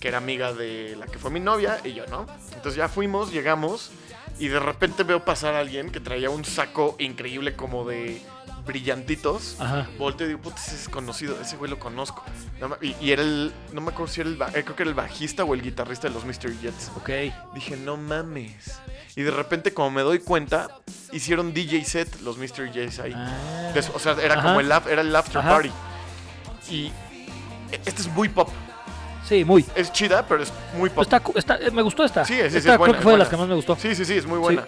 que 0.00 0.08
era 0.08 0.18
amiga 0.18 0.52
de 0.52 0.96
la 0.98 1.06
que 1.06 1.18
fue 1.18 1.30
mi 1.30 1.40
novia, 1.40 1.80
y 1.84 1.94
yo, 1.94 2.06
¿no? 2.06 2.26
Entonces 2.54 2.76
ya 2.76 2.88
fuimos, 2.88 3.32
llegamos, 3.32 3.90
y 4.38 4.48
de 4.48 4.60
repente 4.60 5.02
veo 5.02 5.24
pasar 5.24 5.54
a 5.54 5.60
alguien 5.60 5.90
que 5.90 6.00
traía 6.00 6.30
un 6.30 6.44
saco 6.44 6.96
increíble 6.98 7.54
como 7.54 7.84
de 7.86 8.20
brillantitos. 8.66 9.56
Ajá. 9.60 9.86
Volteo 9.98 10.26
y 10.26 10.30
digo, 10.30 10.40
puta, 10.42 10.56
ese 10.60 10.74
es 10.74 10.88
conocido, 10.88 11.40
ese 11.40 11.56
güey 11.56 11.70
lo 11.70 11.78
conozco. 11.78 12.22
No 12.60 12.76
y, 12.82 12.94
y 13.00 13.12
era 13.12 13.22
el, 13.22 13.52
no 13.72 13.80
me 13.80 13.90
acuerdo 13.90 14.12
si 14.12 14.20
era 14.20 14.30
el, 14.30 14.40
eh, 14.54 14.62
creo 14.64 14.76
que 14.76 14.82
era 14.82 14.90
el 14.90 14.94
bajista 14.94 15.44
o 15.44 15.54
el 15.54 15.62
guitarrista 15.62 16.08
de 16.08 16.14
los 16.14 16.24
Mystery 16.24 16.58
Jets. 16.60 16.90
Ok. 16.96 17.10
Dije, 17.54 17.76
no 17.76 17.96
mames. 17.96 18.78
Y 19.14 19.22
de 19.22 19.30
repente, 19.30 19.72
como 19.72 19.90
me 19.90 20.02
doy 20.02 20.18
cuenta, 20.18 20.68
hicieron 21.12 21.54
DJ 21.54 21.84
set 21.84 22.20
los 22.20 22.36
Mystery 22.36 22.70
Jets 22.72 22.98
ahí. 22.98 23.12
Ah. 23.14 23.72
O 23.94 23.98
sea, 23.98 24.12
era 24.20 24.34
Ajá. 24.34 24.42
como 24.48 24.60
el, 24.60 24.70
era 24.70 25.00
el 25.00 25.14
after 25.16 25.38
Ajá. 25.38 25.48
party. 25.50 25.70
Y 26.70 26.92
este 27.84 28.02
es 28.02 28.08
muy 28.08 28.28
pop. 28.28 28.50
Sí, 29.26 29.44
muy. 29.44 29.64
Es 29.74 29.92
chida, 29.92 30.24
pero 30.26 30.42
es 30.42 30.52
muy 30.76 30.88
pop. 30.90 31.02
Está, 31.02 31.20
cu- 31.20 31.32
está, 31.34 31.56
eh, 31.56 31.70
me 31.70 31.82
gustó 31.82 32.04
esta. 32.04 32.24
Sí, 32.24 32.34
sí, 32.34 32.50
sí, 32.50 32.56
Esta 32.58 32.72
es 32.72 32.78
buena, 32.78 32.92
creo 32.92 32.94
que 32.94 33.02
fue 33.02 33.12
de 33.12 33.18
las 33.18 33.28
que 33.28 33.36
más 33.36 33.48
me 33.48 33.54
gustó. 33.54 33.76
Sí, 33.76 33.94
sí, 33.94 34.04
sí, 34.04 34.14
es 34.14 34.26
muy 34.26 34.38
buena. 34.38 34.62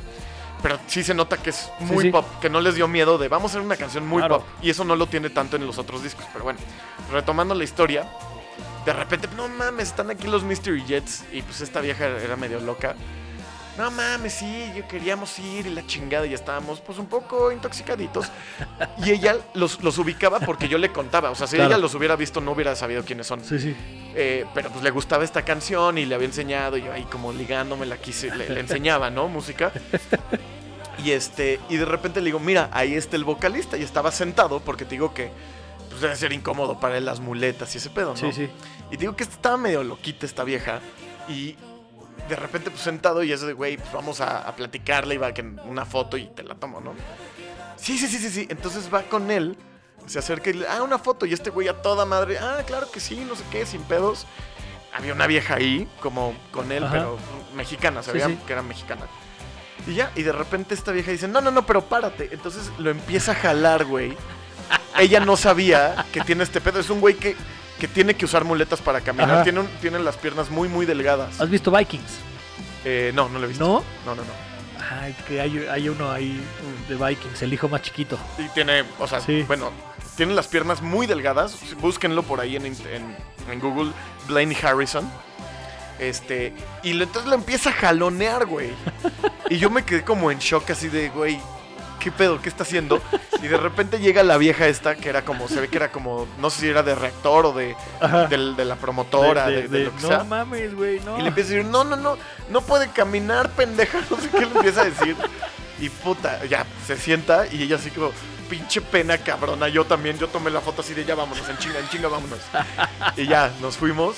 Pero 0.62 0.78
sí 0.88 1.04
se 1.04 1.14
nota 1.14 1.36
que 1.36 1.50
es 1.50 1.70
muy 1.80 2.04
sí. 2.04 2.10
pop, 2.10 2.26
que 2.40 2.50
no 2.50 2.60
les 2.60 2.74
dio 2.74 2.88
miedo 2.88 3.16
de 3.18 3.28
vamos 3.28 3.50
a 3.52 3.54
hacer 3.54 3.62
una 3.64 3.76
canción 3.76 4.06
muy 4.06 4.20
Claro. 4.20 4.38
pop. 4.40 4.46
Y 4.62 4.70
eso 4.70 4.84
no 4.84 4.96
lo 4.96 5.06
tiene 5.06 5.30
tanto 5.30 5.56
en 5.56 5.66
los 5.66 5.78
otros 5.78 6.02
discos. 6.02 6.24
Pero 6.32 6.44
bueno, 6.44 6.58
retomando 7.12 7.54
la 7.54 7.62
historia, 7.64 8.08
de 8.84 8.92
repente, 8.92 9.28
no 9.36 9.48
mames, 9.48 9.88
están 9.88 10.10
aquí 10.10 10.26
los 10.26 10.42
Mystery 10.42 10.84
Jets. 10.84 11.24
Y 11.32 11.42
pues 11.42 11.60
esta 11.60 11.80
vieja 11.80 12.06
era 12.06 12.36
medio 12.36 12.58
loca. 12.60 12.96
No 13.78 13.90
mames, 13.92 14.32
sí, 14.34 14.70
yo 14.76 14.86
queríamos 14.88 15.38
ir 15.38 15.66
y 15.66 15.70
la 15.70 15.86
chingada 15.86 16.26
y 16.26 16.34
estábamos 16.34 16.80
pues 16.80 16.98
un 16.98 17.06
poco 17.06 17.52
intoxicaditos. 17.52 18.26
Y 19.04 19.12
ella 19.12 19.36
los, 19.54 19.82
los 19.82 19.96
ubicaba 19.98 20.40
porque 20.40 20.68
yo 20.68 20.76
le 20.78 20.90
contaba. 20.92 21.30
O 21.30 21.34
sea, 21.36 21.46
si 21.46 21.54
Claro. 21.56 21.70
ella 21.70 21.78
los 21.78 21.94
hubiera 21.94 22.16
visto 22.16 22.40
no 22.40 22.50
hubiera 22.52 22.74
sabido 22.74 23.04
quiénes 23.04 23.28
son. 23.28 23.42
Sí, 23.44 23.58
sí. 23.60 23.76
Eh, 24.16 24.44
pero 24.52 24.70
pues 24.70 24.82
le 24.82 24.90
gustaba 24.90 25.22
esta 25.22 25.42
canción 25.42 25.96
y 25.96 26.04
le 26.04 26.14
había 26.16 26.26
enseñado 26.26 26.76
y 26.76 26.82
yo 26.82 26.92
ahí 26.92 27.04
como 27.04 27.32
ligándome 27.32 27.86
la 27.86 27.96
quise, 27.98 28.34
le, 28.34 28.48
le 28.48 28.60
enseñaba, 28.60 29.08
¿no? 29.10 29.28
Música. 29.28 29.72
Y 31.04 31.12
este, 31.12 31.60
y 31.68 31.76
de 31.76 31.84
repente 31.84 32.20
le 32.20 32.24
digo, 32.26 32.40
mira, 32.40 32.70
ahí 32.72 32.94
está 32.94 33.14
el 33.14 33.22
vocalista 33.22 33.76
y 33.76 33.84
estaba 33.84 34.10
sentado 34.10 34.58
porque 34.58 34.84
te 34.84 34.90
digo 34.96 35.14
que 35.14 35.30
pues 35.90 36.00
debe 36.00 36.16
ser 36.16 36.32
incómodo 36.32 36.80
para 36.80 36.98
él 36.98 37.04
las 37.04 37.20
muletas 37.20 37.72
y 37.76 37.78
ese 37.78 37.88
pedo, 37.88 38.10
¿no? 38.10 38.16
Sí, 38.16 38.32
sí. 38.32 38.48
Y 38.88 38.96
te 38.96 39.02
digo 39.02 39.14
que 39.14 39.22
estaba 39.22 39.56
medio 39.56 39.84
loquita 39.84 40.26
esta 40.26 40.42
vieja 40.42 40.80
y 41.28 41.54
de 42.28 42.36
repente 42.36 42.70
pues 42.70 42.82
sentado 42.82 43.22
y 43.22 43.32
es 43.32 43.40
de, 43.40 43.52
güey, 43.52 43.76
pues 43.76 43.92
vamos 43.92 44.20
a, 44.20 44.46
a 44.48 44.54
platicarle 44.54 45.14
y 45.14 45.18
va 45.18 45.32
que 45.32 45.42
una 45.42 45.84
foto 45.84 46.16
y 46.16 46.26
te 46.28 46.42
la 46.42 46.54
tomo, 46.54 46.80
¿no? 46.80 46.94
Sí, 47.76 47.98
sí, 47.98 48.06
sí, 48.08 48.18
sí, 48.18 48.30
sí. 48.30 48.46
Entonces 48.50 48.92
va 48.92 49.02
con 49.02 49.30
él, 49.30 49.56
se 50.06 50.18
acerca 50.18 50.50
y 50.50 50.54
le, 50.54 50.68
ah, 50.68 50.82
una 50.82 50.98
foto 50.98 51.26
y 51.26 51.32
este 51.32 51.50
güey 51.50 51.68
a 51.68 51.80
toda 51.82 52.04
madre, 52.04 52.38
ah, 52.38 52.62
claro 52.66 52.90
que 52.90 53.00
sí, 53.00 53.24
no 53.28 53.34
sé 53.34 53.44
qué, 53.50 53.66
sin 53.66 53.82
pedos. 53.82 54.26
Había 54.94 55.12
una 55.12 55.26
vieja 55.26 55.54
ahí, 55.54 55.88
como 56.00 56.34
con 56.50 56.72
él, 56.72 56.82
Ajá. 56.82 56.92
pero 56.92 57.18
mexicana, 57.54 58.02
Sí, 58.02 58.10
sí. 58.14 58.38
que 58.46 58.52
era 58.52 58.62
mexicana. 58.62 59.06
Y 59.86 59.94
ya, 59.94 60.10
y 60.16 60.22
de 60.22 60.32
repente 60.32 60.74
esta 60.74 60.92
vieja 60.92 61.12
dice, 61.12 61.28
no, 61.28 61.40
no, 61.40 61.50
no, 61.50 61.64
pero 61.66 61.82
párate. 61.84 62.30
Entonces 62.32 62.70
lo 62.78 62.90
empieza 62.90 63.32
a 63.32 63.34
jalar, 63.36 63.84
güey. 63.84 64.16
Ella 64.98 65.20
no 65.20 65.36
sabía 65.36 66.04
que 66.12 66.20
tiene 66.22 66.42
este 66.42 66.60
pedo. 66.60 66.80
Es 66.80 66.90
un 66.90 67.00
güey 67.00 67.14
que, 67.14 67.36
que 67.78 67.88
tiene 67.88 68.14
que 68.14 68.24
usar 68.24 68.44
muletas 68.44 68.80
para 68.80 69.00
caminar. 69.00 69.42
Tiene, 69.44 69.60
un- 69.60 69.68
tiene 69.80 69.98
las 69.98 70.16
piernas 70.16 70.50
muy, 70.50 70.68
muy 70.68 70.86
delgadas. 70.86 71.40
¿Has 71.40 71.48
visto 71.50 71.70
Vikings? 71.70 72.18
Eh, 72.84 73.12
no, 73.14 73.28
no 73.28 73.38
lo 73.38 73.44
he 73.44 73.48
visto. 73.48 73.64
¿No? 73.66 73.84
No, 74.04 74.14
no, 74.14 74.22
no. 74.22 74.48
Ay, 75.00 75.14
que 75.26 75.40
hay, 75.40 75.66
hay 75.70 75.88
uno 75.88 76.10
ahí 76.10 76.40
de 76.88 76.94
Vikings, 76.96 77.42
el 77.42 77.52
hijo 77.52 77.68
más 77.68 77.82
chiquito. 77.82 78.18
Y 78.38 78.48
tiene, 78.50 78.84
o 78.98 79.06
sea, 79.06 79.20
Sí. 79.20 79.42
bueno, 79.46 79.70
tiene 80.16 80.34
las 80.34 80.48
piernas 80.48 80.80
muy 80.82 81.06
delgadas. 81.06 81.56
Búsquenlo 81.80 82.22
por 82.22 82.40
ahí 82.40 82.56
en, 82.56 82.64
en, 82.66 82.76
en 83.50 83.60
Google, 83.60 83.92
Blaine 84.26 84.56
Harrison. 84.62 85.08
Este, 85.98 86.52
y 86.84 86.92
entonces 86.92 87.26
lo 87.26 87.34
empieza 87.34 87.70
a 87.70 87.72
jalonear, 87.72 88.46
güey. 88.46 88.70
Y 89.50 89.56
yo 89.58 89.70
me 89.70 89.82
quedé 89.82 90.04
como 90.04 90.30
en 90.30 90.38
shock, 90.40 90.68
así 90.70 90.88
de, 90.88 91.08
güey, 91.08 91.40
¿qué 91.98 92.10
pedo? 92.12 92.40
¿Qué 92.40 92.48
está 92.48 92.62
haciendo? 92.64 93.00
Y 93.42 93.48
de 93.48 93.56
repente 93.56 93.98
llega 94.00 94.22
la 94.22 94.36
vieja 94.36 94.66
esta, 94.66 94.94
que 94.96 95.08
era 95.08 95.22
como, 95.24 95.48
se 95.48 95.60
ve 95.60 95.68
que 95.68 95.76
era 95.76 95.90
como, 95.92 96.26
no 96.38 96.50
sé 96.50 96.60
si 96.60 96.68
era 96.68 96.82
de 96.82 96.94
reactor 96.94 97.46
o 97.46 97.52
de, 97.52 97.76
de 98.30 98.64
la 98.64 98.76
promotora, 98.76 99.46
de, 99.48 99.68
de 99.68 99.84
lo 99.84 99.94
que 99.96 100.02
no 100.02 100.08
sea. 100.08 100.24
mames, 100.24 100.74
güey, 100.74 101.00
no. 101.00 101.18
Y 101.18 101.22
le 101.22 101.28
empieza 101.28 101.50
a 101.52 101.54
decir, 101.56 101.70
no, 101.70 101.84
no, 101.84 101.96
no, 101.96 102.16
no 102.50 102.60
puede 102.62 102.88
caminar, 102.88 103.50
pendeja. 103.50 104.00
No 104.10 104.16
sé 104.16 104.28
qué 104.30 104.40
le 104.40 104.46
empieza 104.46 104.82
a 104.82 104.84
decir. 104.86 105.16
Y 105.80 105.88
puta, 105.90 106.44
ya, 106.46 106.66
se 106.86 106.96
sienta 106.96 107.46
y 107.46 107.62
ella 107.62 107.76
así 107.76 107.90
como, 107.90 108.10
pinche 108.50 108.80
pena 108.80 109.18
cabrona. 109.18 109.68
Yo 109.68 109.84
también, 109.84 110.18
yo 110.18 110.26
tomé 110.28 110.50
la 110.50 110.60
foto 110.60 110.80
así 110.82 110.94
de 110.94 111.04
ya 111.04 111.14
vámonos, 111.14 111.48
en 111.48 111.56
chinga, 111.58 111.78
en 111.78 111.88
chinga, 111.88 112.08
vámonos. 112.08 112.40
y 113.16 113.26
ya, 113.26 113.52
nos 113.60 113.76
fuimos. 113.76 114.16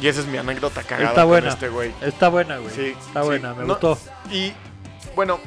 Y 0.00 0.08
esa 0.08 0.20
es 0.20 0.26
mi 0.26 0.38
anécdota 0.38 0.82
cagada 0.82 1.10
Está 1.10 1.20
con 1.22 1.28
buena. 1.30 1.48
este 1.50 1.68
güey. 1.68 1.92
Está 2.00 2.28
buena, 2.28 2.56
güey. 2.58 2.74
Sí, 2.74 2.96
Está 3.06 3.20
sí. 3.20 3.26
buena, 3.26 3.54
me 3.54 3.60
No, 3.64 3.74
gustó. 3.74 3.98
Y 4.30 4.52
bueno, 5.14 5.38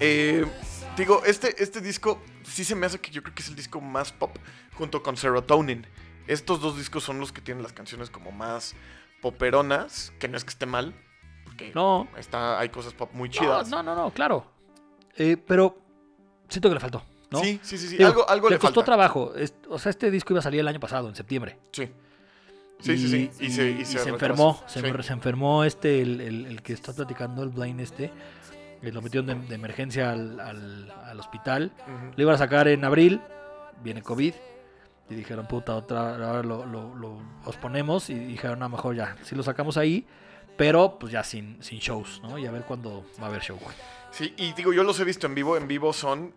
eh, 0.00 0.46
digo, 0.96 1.22
este, 1.24 1.62
este 1.62 1.80
disco 1.80 2.20
sí 2.44 2.64
se 2.64 2.74
me 2.74 2.86
hace 2.86 2.98
que 3.00 3.10
yo 3.10 3.22
creo 3.22 3.34
que 3.34 3.42
es 3.42 3.48
el 3.48 3.56
disco 3.56 3.80
más 3.80 4.12
pop 4.12 4.36
junto 4.74 5.02
con 5.02 5.16
Serotonin. 5.16 5.86
Estos 6.26 6.60
dos 6.60 6.76
discos 6.76 7.02
son 7.02 7.18
los 7.20 7.32
que 7.32 7.40
tienen 7.40 7.62
las 7.62 7.72
canciones 7.72 8.10
como 8.10 8.30
más 8.32 8.74
poperonas, 9.20 10.12
que 10.18 10.28
no 10.28 10.36
es 10.36 10.44
que 10.44 10.50
esté 10.50 10.66
mal, 10.66 10.94
porque 11.44 11.72
No. 11.74 12.08
está, 12.16 12.58
hay 12.58 12.68
cosas 12.68 12.94
pop 12.94 13.10
muy 13.12 13.28
chidas. 13.30 13.68
no, 13.68 13.82
no, 13.82 13.94
no, 13.94 14.10
claro. 14.10 14.46
Eh, 15.16 15.36
pero 15.36 15.78
siento 16.48 16.68
que 16.68 16.74
le 16.74 16.80
faltó, 16.80 17.02
¿no? 17.30 17.40
Sí, 17.40 17.60
sí, 17.62 17.76
sí, 17.78 17.88
sí. 17.88 17.96
Digo, 17.96 18.08
algo 18.08 18.28
algo 18.28 18.48
le, 18.48 18.56
le 18.56 18.58
costó 18.60 18.76
falta. 18.80 18.86
trabajo. 18.86 19.34
Es- 19.34 19.54
o 19.68 19.78
sea, 19.78 19.90
este 19.90 20.10
disco 20.10 20.32
iba 20.32 20.40
a 20.40 20.42
salir 20.42 20.60
el 20.60 20.68
año 20.68 20.80
pasado, 20.80 21.08
en 21.08 21.14
septiembre. 21.14 21.58
Sí. 21.72 21.90
Sí, 22.80 22.98
sí, 22.98 23.08
sí. 23.08 23.30
Y 23.38 23.50
se, 23.50 23.70
y 23.70 23.84
se 23.84 23.98
retrasó. 23.98 24.08
enfermó. 24.08 24.62
Se, 24.66 24.80
Sí. 24.80 25.02
se 25.06 25.12
enfermó 25.12 25.62
este, 25.64 26.02
el, 26.02 26.20
el- 26.20 26.46
el 26.46 26.62
que 26.62 26.72
está 26.72 26.92
platicando, 26.92 27.42
el 27.44 27.50
Blaine 27.50 27.80
este. 27.82 28.10
Lo 28.90 29.00
metieron 29.02 29.26
de, 29.26 29.34
de 29.48 29.54
emergencia 29.54 30.10
al, 30.10 30.40
al- 30.40 30.90
al 31.04 31.20
hospital. 31.20 31.72
Lo 32.16 32.22
iban 32.22 32.34
a 32.34 32.38
sacar 32.38 32.66
en 32.68 32.84
abril. 32.84 33.20
Viene 33.82 34.02
COVID. 34.02 34.34
Y 35.10 35.14
dijeron, 35.14 35.46
puta, 35.46 35.74
otra, 35.76 36.14
ahora 36.14 36.42
lo, 36.42 36.64
lo, 36.66 36.94
lo 36.94 37.18
posponemos. 37.44 38.10
Y 38.10 38.14
dijeron, 38.14 38.62
a 38.62 38.66
lo 38.66 38.76
mejor 38.76 38.94
ya, 38.96 39.16
sí 39.22 39.34
lo 39.34 39.42
sacamos 39.42 39.76
ahí. 39.76 40.06
Pero 40.56 40.98
pues 40.98 41.12
ya 41.12 41.22
sin, 41.24 41.62
sin 41.62 41.78
shows, 41.78 42.20
¿no? 42.22 42.38
Y 42.38 42.46
a 42.46 42.50
ver 42.50 42.62
cuándo 42.62 43.04
va 43.20 43.26
a 43.26 43.28
haber 43.28 43.40
show. 43.42 43.58
Sí, 44.10 44.34
y 44.36 44.52
digo, 44.52 44.72
yo 44.72 44.84
los 44.84 44.98
he 45.00 45.04
visto 45.04 45.26
en 45.26 45.34
vivo. 45.34 45.56
En 45.56 45.66
vivo 45.68 45.92
son. 45.92 46.34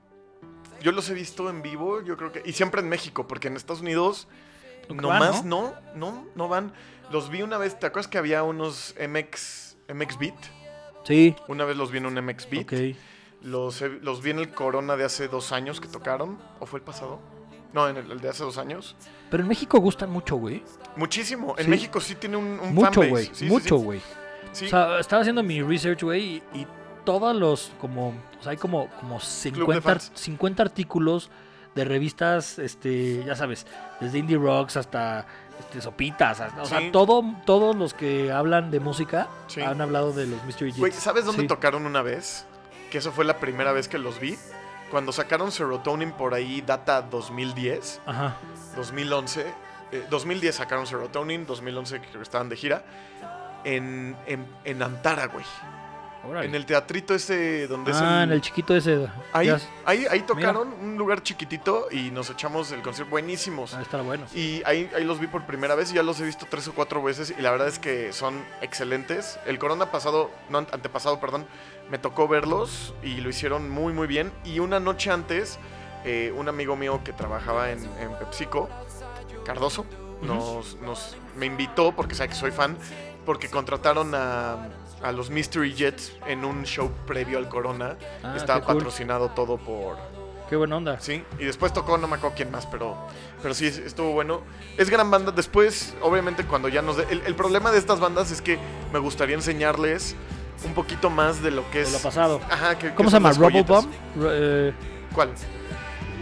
Yo 0.82 0.92
los 0.92 1.10
he 1.10 1.14
visto 1.14 1.50
en 1.50 1.62
vivo, 1.62 2.02
yo 2.02 2.16
creo 2.16 2.32
que. 2.32 2.42
Y 2.46 2.54
siempre 2.54 2.82
en 2.82 2.90
México, 2.90 3.28
porque 3.28 3.48
en 3.48 3.56
Estados 3.56 3.82
Unidos. 3.82 4.28
Nomás 4.88 5.42
van, 5.42 5.50
no, 5.50 5.74
no, 5.96 6.28
no 6.36 6.48
van. 6.48 6.72
Los 7.12 7.30
vi 7.30 7.42
una 7.42 7.58
vez, 7.58 7.80
¿te 7.80 7.88
acuerdas 7.88 8.08
que 8.08 8.18
había 8.20 8.44
unos 8.44 8.94
MX, 9.00 9.78
MX 9.94 10.18
Beat? 10.20 10.36
Sí. 11.06 11.36
Una 11.48 11.64
vez 11.66 11.78
los 11.78 11.92
vi 11.92 12.00
en 12.00 12.06
un 12.08 12.14
MX 12.16 12.50
Beat. 12.50 12.64
Ok. 12.66 12.98
Los, 13.42 13.82
los 14.02 14.22
vi 14.22 14.32
en 14.32 14.40
el 14.40 14.50
Corona 14.50 14.96
de 14.98 15.04
hace 15.06 15.28
dos 15.28 15.52
años 15.52 15.80
que 15.80 15.88
tocaron. 15.88 16.38
¿O 16.60 16.66
fue 16.66 16.80
el 16.80 16.84
pasado? 16.86 17.20
No, 17.74 17.88
en 17.88 17.98
el, 17.98 18.12
el 18.12 18.20
de 18.20 18.30
hace 18.30 18.44
dos 18.44 18.58
años. 18.58 18.96
Pero 19.30 19.44
en 19.44 19.50
México 19.50 19.80
gustan 19.80 20.10
mucho, 20.10 20.36
güey. 20.38 20.64
Muchísimo. 20.96 21.56
En 21.58 21.66
Sí. 21.66 21.70
México 21.70 22.00
sí 22.02 22.16
tiene 22.16 22.38
un, 22.38 22.60
un 22.60 22.74
Mucho, 22.74 23.02
güey. 23.08 23.30
Sí, 23.34 23.46
mucho, 23.46 23.78
güey. 23.78 24.02
Sí. 24.52 24.66
O 24.66 24.70
sea, 24.70 25.00
estaba 25.00 25.22
haciendo 25.22 25.44
mi 25.44 25.62
research, 25.62 26.02
güey, 26.04 26.42
y, 26.54 26.60
y 26.60 26.68
todos 27.04 27.36
los, 27.36 27.72
como, 27.80 28.10
o 28.40 28.42
sea, 28.44 28.52
hay 28.52 28.58
como, 28.58 28.90
como 29.00 29.20
50, 29.20 29.82
fans. 29.82 30.12
50 30.16 30.64
artículos 30.64 31.30
de 31.76 31.84
revistas, 31.84 32.58
este, 32.58 33.24
ya 33.26 33.36
sabes, 33.36 33.68
desde 34.00 34.18
Indie 34.20 34.38
Rocks 34.38 34.78
hasta 34.78 35.28
este, 35.60 35.82
Sopitas, 35.82 36.40
o 36.60 36.66
Sí. 36.66 36.70
sea, 36.70 36.92
todo, 36.92 37.24
todos 37.46 37.76
los 37.76 37.94
que 37.94 38.32
hablan 38.32 38.72
de 38.72 38.80
música 38.80 39.28
Sí. 39.48 39.62
han 39.62 39.82
hablado 39.82 40.12
de 40.14 40.28
los 40.28 40.44
Mystery 40.44 40.72
Jets. 40.72 40.80
Güey, 40.80 40.92
¿sabes 40.92 41.26
dónde 41.26 41.44
Sí. 41.44 41.48
tocaron 41.48 41.86
una 41.86 42.02
vez? 42.02 42.46
Que 42.92 43.00
eso 43.00 43.12
fue 43.12 43.26
la 43.26 43.40
primera 43.40 43.72
vez 43.72 43.88
que 43.88 43.98
los 43.98 44.20
vi. 44.20 44.38
Cuando 44.92 45.12
sacaron 45.12 45.52
Serotonin 45.52 46.12
por 46.12 46.34
ahí, 46.34 46.62
data 46.62 47.02
2010, 47.02 48.00
Ajá. 48.06 48.36
2011. 48.76 49.46
eh, 49.92 50.06
2010 50.10 50.56
sacaron 50.56 50.86
Serotonin, 50.88 51.46
2011 51.46 52.00
que 52.02 52.22
estaban 52.22 52.50
de 52.50 52.56
gira. 52.56 52.84
En, 53.64 54.16
en, 54.28 54.46
en 54.64 54.84
Antara, 54.84 55.26
güey. 55.28 55.46
Órale. 56.28 56.48
En 56.48 56.56
el 56.56 56.66
teatrito 56.66 57.14
ese 57.14 57.68
donde 57.68 57.92
es 57.92 57.98
ah, 57.98 58.24
el... 58.24 58.30
en 58.30 58.32
el 58.34 58.42
chiquito 58.42 58.76
ese. 58.76 59.08
Ahí, 59.34 59.48
ya- 59.48 59.60
ahí, 59.86 60.06
ahí 60.10 60.22
tocaron, 60.22 60.74
un 60.74 60.98
lugar 60.98 61.22
chiquitito 61.24 61.88
y 61.92 62.12
nos 62.12 62.30
echamos 62.30 62.72
el 62.72 62.82
concierto. 62.82 63.12
Buenísimos. 63.12 63.74
ah, 63.74 63.82
está 63.82 64.02
bueno. 64.02 64.26
Y 64.34 64.62
ahí, 64.66 64.90
ahí 64.96 65.04
los 65.04 65.20
vi 65.20 65.28
por 65.28 65.46
primera 65.46 65.76
vez 65.76 65.92
y 65.92 65.96
ya 65.96 66.04
los 66.04 66.20
he 66.20 66.26
visto 66.26 66.46
tres 66.50 66.68
o 66.68 66.74
cuatro 66.74 67.02
veces 67.04 67.34
y 67.38 67.42
la 67.42 67.52
verdad 67.52 67.68
es 67.68 67.80
que 67.80 68.12
son 68.14 68.44
excelentes. 68.62 69.40
El 69.46 69.60
corona 69.60 69.92
pasado, 69.92 70.32
no, 70.50 70.58
ante- 70.60 70.74
antepasado, 70.74 71.20
perdón, 71.20 71.46
me 71.90 71.98
tocó 72.00 72.28
verlos 72.28 72.94
y 73.04 73.18
lo 73.22 73.30
hicieron 73.30 73.70
muy 73.70 73.94
muy 73.94 74.08
bien. 74.08 74.32
Y 74.44 74.60
una 74.60 74.80
noche 74.80 75.12
antes, 75.12 75.60
eh, 76.04 76.34
un 76.36 76.50
amigo 76.50 76.76
mío 76.76 77.02
que 77.04 77.14
trabajaba 77.14 77.72
en, 77.72 77.80
en 78.00 78.18
PepsiCo, 78.20 78.70
Cardoso, 79.46 79.86
nos, 80.22 80.76
nos- 80.82 81.16
me 81.36 81.46
invitó, 81.46 81.92
porque 81.92 82.16
sabe 82.16 82.30
que 82.30 82.36
soy 82.36 82.52
fan, 82.52 82.78
porque 83.26 83.50
contrataron 83.50 84.14
a, 84.16 84.70
a 85.06 85.12
los 85.12 85.30
Mystery 85.30 85.74
Jets 85.74 86.14
en 86.28 86.44
un 86.44 86.64
show 86.64 86.92
previo 87.06 87.38
al 87.38 87.48
corona. 87.48 87.96
Ah, 88.24 88.34
Estaba 88.36 88.60
qué 88.62 88.66
cool. 88.66 88.76
patrocinado 88.78 89.30
todo 89.30 89.58
por, 89.58 89.98
Qué 90.50 90.56
buena 90.56 90.78
onda. 90.78 91.00
Sí, 91.00 91.24
y 91.40 91.46
después 91.46 91.74
tocó, 91.74 91.98
no 91.98 92.08
me 92.08 92.18
acuerdo 92.18 92.36
quién 92.36 92.52
más, 92.52 92.68
pero, 92.68 92.96
pero 93.42 93.54
sí, 93.56 93.66
estuvo 93.66 94.12
bueno. 94.12 94.42
Es 94.78 94.90
gran 94.92 95.10
banda. 95.10 95.32
Después, 95.32 95.96
obviamente, 96.02 96.46
cuando 96.46 96.68
ya 96.70 96.82
nos... 96.84 96.98
dé- 96.98 97.08
el, 97.10 97.22
el 97.26 97.34
problema 97.36 97.72
de 97.72 97.80
estas 97.80 98.00
bandas 98.00 98.30
es 98.32 98.42
que 98.44 98.60
me 98.94 99.00
gustaría 99.00 99.34
enseñarles 99.36 100.16
un 100.64 100.74
poquito 100.76 101.10
más 101.10 101.42
de 101.42 101.50
lo 101.52 101.70
que 101.72 101.80
De 101.80 101.84
es... 101.86 101.94
lo 101.94 102.00
pasado. 102.00 102.42
Ajá, 102.50 102.78
que, 102.78 102.90
que 102.90 102.94
¿Cómo 102.96 103.10
se 103.10 103.16
son 103.16 103.24
llama? 103.24 103.30
las 103.30 103.38
joyitas. 103.40 103.86
¿Rubble 103.86 103.92
Bomb? 104.18 104.28
Eh, 104.34 104.74
¿Cuál? 105.14 105.30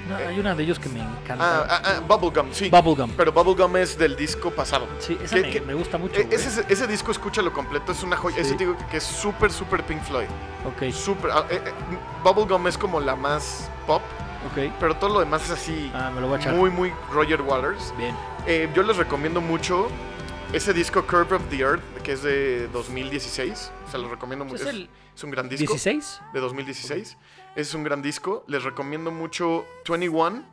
No, 0.09 0.15
hay 0.15 0.39
una 0.39 0.53
de 0.55 0.63
ellos 0.63 0.79
que 0.79 0.89
me 0.89 1.01
Ah, 1.01 1.17
encanta. 1.23 1.67
ah, 1.69 1.81
ah, 1.85 1.99
Bubblegum, 2.07 2.51
sí. 2.51 2.69
Bubblegum. 2.69 3.11
Pero 3.15 3.31
Bubblegum 3.31 3.77
es 3.77 3.97
del 3.97 4.15
disco 4.15 4.51
pasado. 4.51 4.87
Sí, 4.99 5.17
esa 5.23 5.41
¿Qué- 5.41 5.61
me, 5.61 5.67
me 5.67 5.73
gusta 5.75 5.97
mucho. 5.97 6.19
E- 6.19 6.27
ese, 6.31 6.65
ese 6.67 6.87
disco, 6.87 7.11
escúchalo 7.11 7.51
completo, 7.53 7.91
es 7.91 8.03
una 8.03 8.17
joya. 8.17 8.35
Sí. 8.37 8.41
Ese 8.41 8.55
digo 8.55 8.75
que 8.89 8.97
es 8.97 9.03
súper, 9.03 9.51
súper 9.51 9.83
Pink 9.85 10.01
Floyd. 10.03 10.27
Ok, 10.65 10.91
Súper. 10.93 11.31
ah, 11.31 11.45
eh, 11.49 11.61
eh, 11.65 11.71
Bubblegum 12.23 12.67
es 12.67 12.77
como 12.77 12.99
la 12.99 13.15
más 13.15 13.69
pop, 13.87 14.01
ok. 14.51 14.71
pero 14.79 14.95
todo 14.95 15.13
lo 15.13 15.19
demás 15.19 15.43
es 15.43 15.51
así... 15.51 15.91
Ah, 15.93 16.09
me 16.13 16.21
lo 16.21 16.27
voy 16.27 16.37
a 16.37 16.39
echar. 16.39 16.53
muy, 16.55 16.69
muy 16.69 16.93
Roger 17.11 17.41
Waters. 17.41 17.93
Bien. 17.97 18.15
Eh, 18.47 18.69
yo 18.73 18.83
les 18.83 18.97
recomiendo 18.97 19.41
mucho 19.41 19.87
ese 20.53 20.71
disco 20.73 21.05
Curve 21.05 21.35
of 21.37 21.41
the 21.49 21.57
Earth, 21.59 21.81
que 22.03 22.11
es 22.13 22.23
de 22.23 22.67
2016. 22.69 23.71
Se 23.91 23.97
los 23.97 24.09
recomiendo 24.11 24.45
mucho. 24.45 24.55
¿Es 24.55 24.61
Es, 24.61 24.67
el 24.69 24.89
es 25.15 25.23
un 25.23 25.31
gran 25.31 25.49
disco 25.49 25.73
16? 25.73 26.21
de 26.33 26.39
2016. 26.39 27.17
Es 27.55 27.73
un 27.73 27.83
gran 27.83 28.01
disco. 28.01 28.43
Les 28.47 28.63
recomiendo 28.63 29.11
mucho 29.11 29.65
21, 29.87 30.43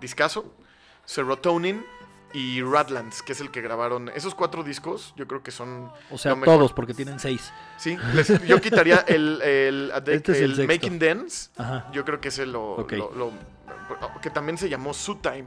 discaso, 0.00 0.44
Serotonin 1.04 1.84
y 2.32 2.62
Radlands, 2.62 3.22
que 3.22 3.32
es 3.32 3.40
el 3.40 3.50
que 3.50 3.60
grabaron. 3.60 4.08
Esos 4.10 4.34
cuatro 4.34 4.62
discos, 4.64 5.12
yo 5.16 5.26
creo 5.26 5.42
que 5.42 5.50
son. 5.50 5.90
O 6.10 6.18
sea, 6.18 6.34
todos, 6.40 6.72
porque 6.72 6.94
tienen 6.94 7.18
6. 7.20 7.52
Sí, 7.78 7.96
les- 8.14 8.44
yo 8.46 8.60
quitaría 8.60 9.04
el, 9.06 9.40
el, 9.42 9.92
Este 10.06 10.32
es 10.32 10.40
el. 10.40 10.66
Making 10.66 10.98
Dance. 10.98 11.50
Ajá. 11.56 11.88
Yo 11.92 12.04
creo 12.04 12.20
que 12.20 12.28
ese 12.28 12.46
lo, 12.46 12.76
lo- 12.90 13.12
lo- 13.14 13.32
que 14.20 14.30
también 14.30 14.58
se 14.58 14.68
llamó 14.68 14.94
Suit 14.94 15.20
Time. 15.20 15.44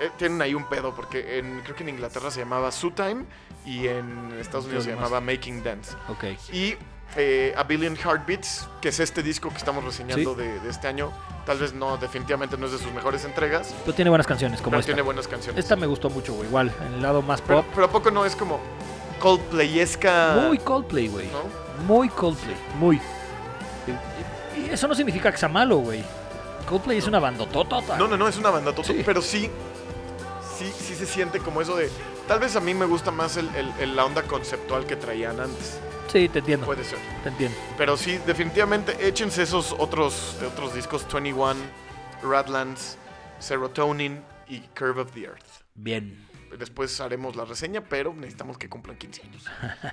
Eh, 0.00 0.10
tienen 0.18 0.42
ahí 0.42 0.54
un 0.54 0.68
pedo 0.68 0.92
porque 0.94 1.38
en, 1.38 1.60
creo 1.60 1.76
que 1.76 1.84
en 1.84 1.90
Inglaterra 1.90 2.28
se 2.30 2.40
llamaba 2.40 2.72
Suit 2.72 2.94
Time 2.96 3.24
y 3.64 3.86
en 3.86 4.32
Estados 4.40 4.66
Unidos 4.66 4.84
se 4.84 4.90
llamaba 4.90 5.20
Making 5.20 5.62
Dance. 5.62 5.96
Ok. 6.08 6.24
Y 6.52 6.74
eh, 7.16 7.54
A 7.56 7.62
Billion 7.64 7.96
Heartbeats, 7.96 8.66
que 8.80 8.88
es 8.88 9.00
este 9.00 9.22
disco 9.22 9.50
que 9.50 9.56
estamos 9.58 9.84
reseñando 9.84 10.34
Sí. 10.34 10.40
de, 10.42 10.60
de 10.60 10.70
este 10.70 10.88
año. 10.88 11.12
Tal 11.46 11.58
vez 11.58 11.72
no, 11.74 11.96
definitivamente 11.98 12.56
no 12.56 12.66
es 12.66 12.72
de 12.72 12.78
sus 12.78 12.90
mejores 12.92 13.24
entregas, 13.24 13.74
Pero 13.84 13.94
tiene 13.94 14.08
buenas 14.08 14.26
canciones, 14.26 14.60
como 14.60 14.70
pero 14.70 14.80
esta. 14.80 14.88
tiene 14.92 15.02
buenas 15.02 15.28
canciones. 15.28 15.62
Esta 15.62 15.76
me 15.76 15.86
gustó 15.86 16.08
mucho, 16.10 16.32
güey. 16.34 16.48
Igual, 16.48 16.72
en 16.86 16.94
el 16.94 17.02
lado 17.02 17.20
más 17.22 17.40
pop. 17.42 17.64
pero 17.74 17.86
¿a 17.86 17.90
poco 17.90 18.10
no 18.10 18.24
es 18.24 18.34
como 18.34 18.60
Coldplayesca? 19.20 20.36
Muy 20.46 20.58
Coldplay, 20.58 21.08
güey. 21.08 21.26
¿no? 21.28 21.84
Muy 21.86 22.08
Coldplay. 22.08 22.56
Muy. 22.78 23.00
Y, 24.56 24.70
eso 24.70 24.88
no 24.88 24.94
significa 24.94 25.30
que 25.30 25.36
sea 25.38 25.48
malo, 25.48 25.78
güey. 25.78 26.02
Coldplay 26.68 26.98
es 26.98 27.06
una 27.06 27.18
bandototota. 27.18 27.96
No, 27.98 28.08
no, 28.08 28.16
no, 28.16 28.26
es 28.28 28.36
una 28.38 28.50
banda 28.50 28.72
toto, 28.74 28.92
Sí. 28.92 29.02
pero 29.04 29.20
sí, 29.20 29.50
sí, 30.58 30.72
sí 30.78 30.94
se 30.94 31.04
siente 31.06 31.40
como 31.40 31.60
eso 31.60 31.76
de. 31.76 31.90
Tal 32.26 32.38
vez 32.38 32.56
a 32.56 32.60
mí 32.60 32.72
me 32.72 32.86
gusta 32.86 33.10
más 33.10 33.36
el, 33.36 33.54
el- 33.54 33.72
el- 33.80 33.96
la 33.96 34.04
onda 34.06 34.22
conceptual 34.22 34.86
que 34.86 34.96
traían 34.96 35.40
antes. 35.40 35.78
Sí, 36.08 36.28
te 36.28 36.38
entiendo. 36.40 36.66
Puede 36.66 36.84
ser. 36.84 36.98
Te 37.22 37.28
entiendo. 37.30 37.56
Pero 37.76 37.96
sí, 37.96 38.18
definitivamente 38.26 39.06
échense 39.06 39.42
esos 39.42 39.74
otros, 39.78 40.36
de 40.40 40.46
otros 40.46 40.74
discos: 40.74 41.06
21, 41.12 41.54
Radlands, 42.22 42.98
Serotonin 43.38 44.22
y 44.48 44.60
Curve 44.78 45.02
of 45.02 45.12
the 45.12 45.22
Earth. 45.24 45.44
Bien. 45.74 46.26
Después 46.58 47.00
haremos 47.00 47.34
la 47.34 47.44
reseña, 47.44 47.80
pero 47.80 48.14
necesitamos 48.14 48.58
que 48.58 48.68
cumplan 48.68 48.96
15 48.96 49.22
años. 49.22 49.44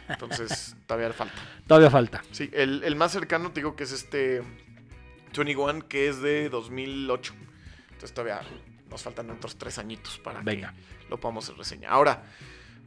Entonces, 0.09 0.76
todavía 0.86 1.12
falta. 1.12 1.41
Todavía 1.66 1.89
falta. 1.89 2.22
Sí, 2.32 2.51
el, 2.53 2.84
el 2.84 2.95
más 2.95 3.12
cercano 3.12 3.49
te 3.49 3.62
digo 3.62 3.76
que 3.76 3.84
es 3.86 3.91
este 3.91 4.43
21, 5.36 5.88
que 5.88 6.07
es 6.07 6.22
de 6.22 6.49
2008. 6.49 7.34
Entonces 7.93 8.14
todavía 8.14 8.41
nos 8.91 9.01
faltan 9.01 9.30
otros 9.32 9.57
tres 9.57 9.80
añitos 9.80 10.20
para 10.20 10.41
Venga. 10.41 10.74
que 10.74 11.07
lo 11.09 11.20
podamos 11.20 11.45
hacer 11.45 11.57
reseña. 11.57 11.89
Ahora, 11.89 12.24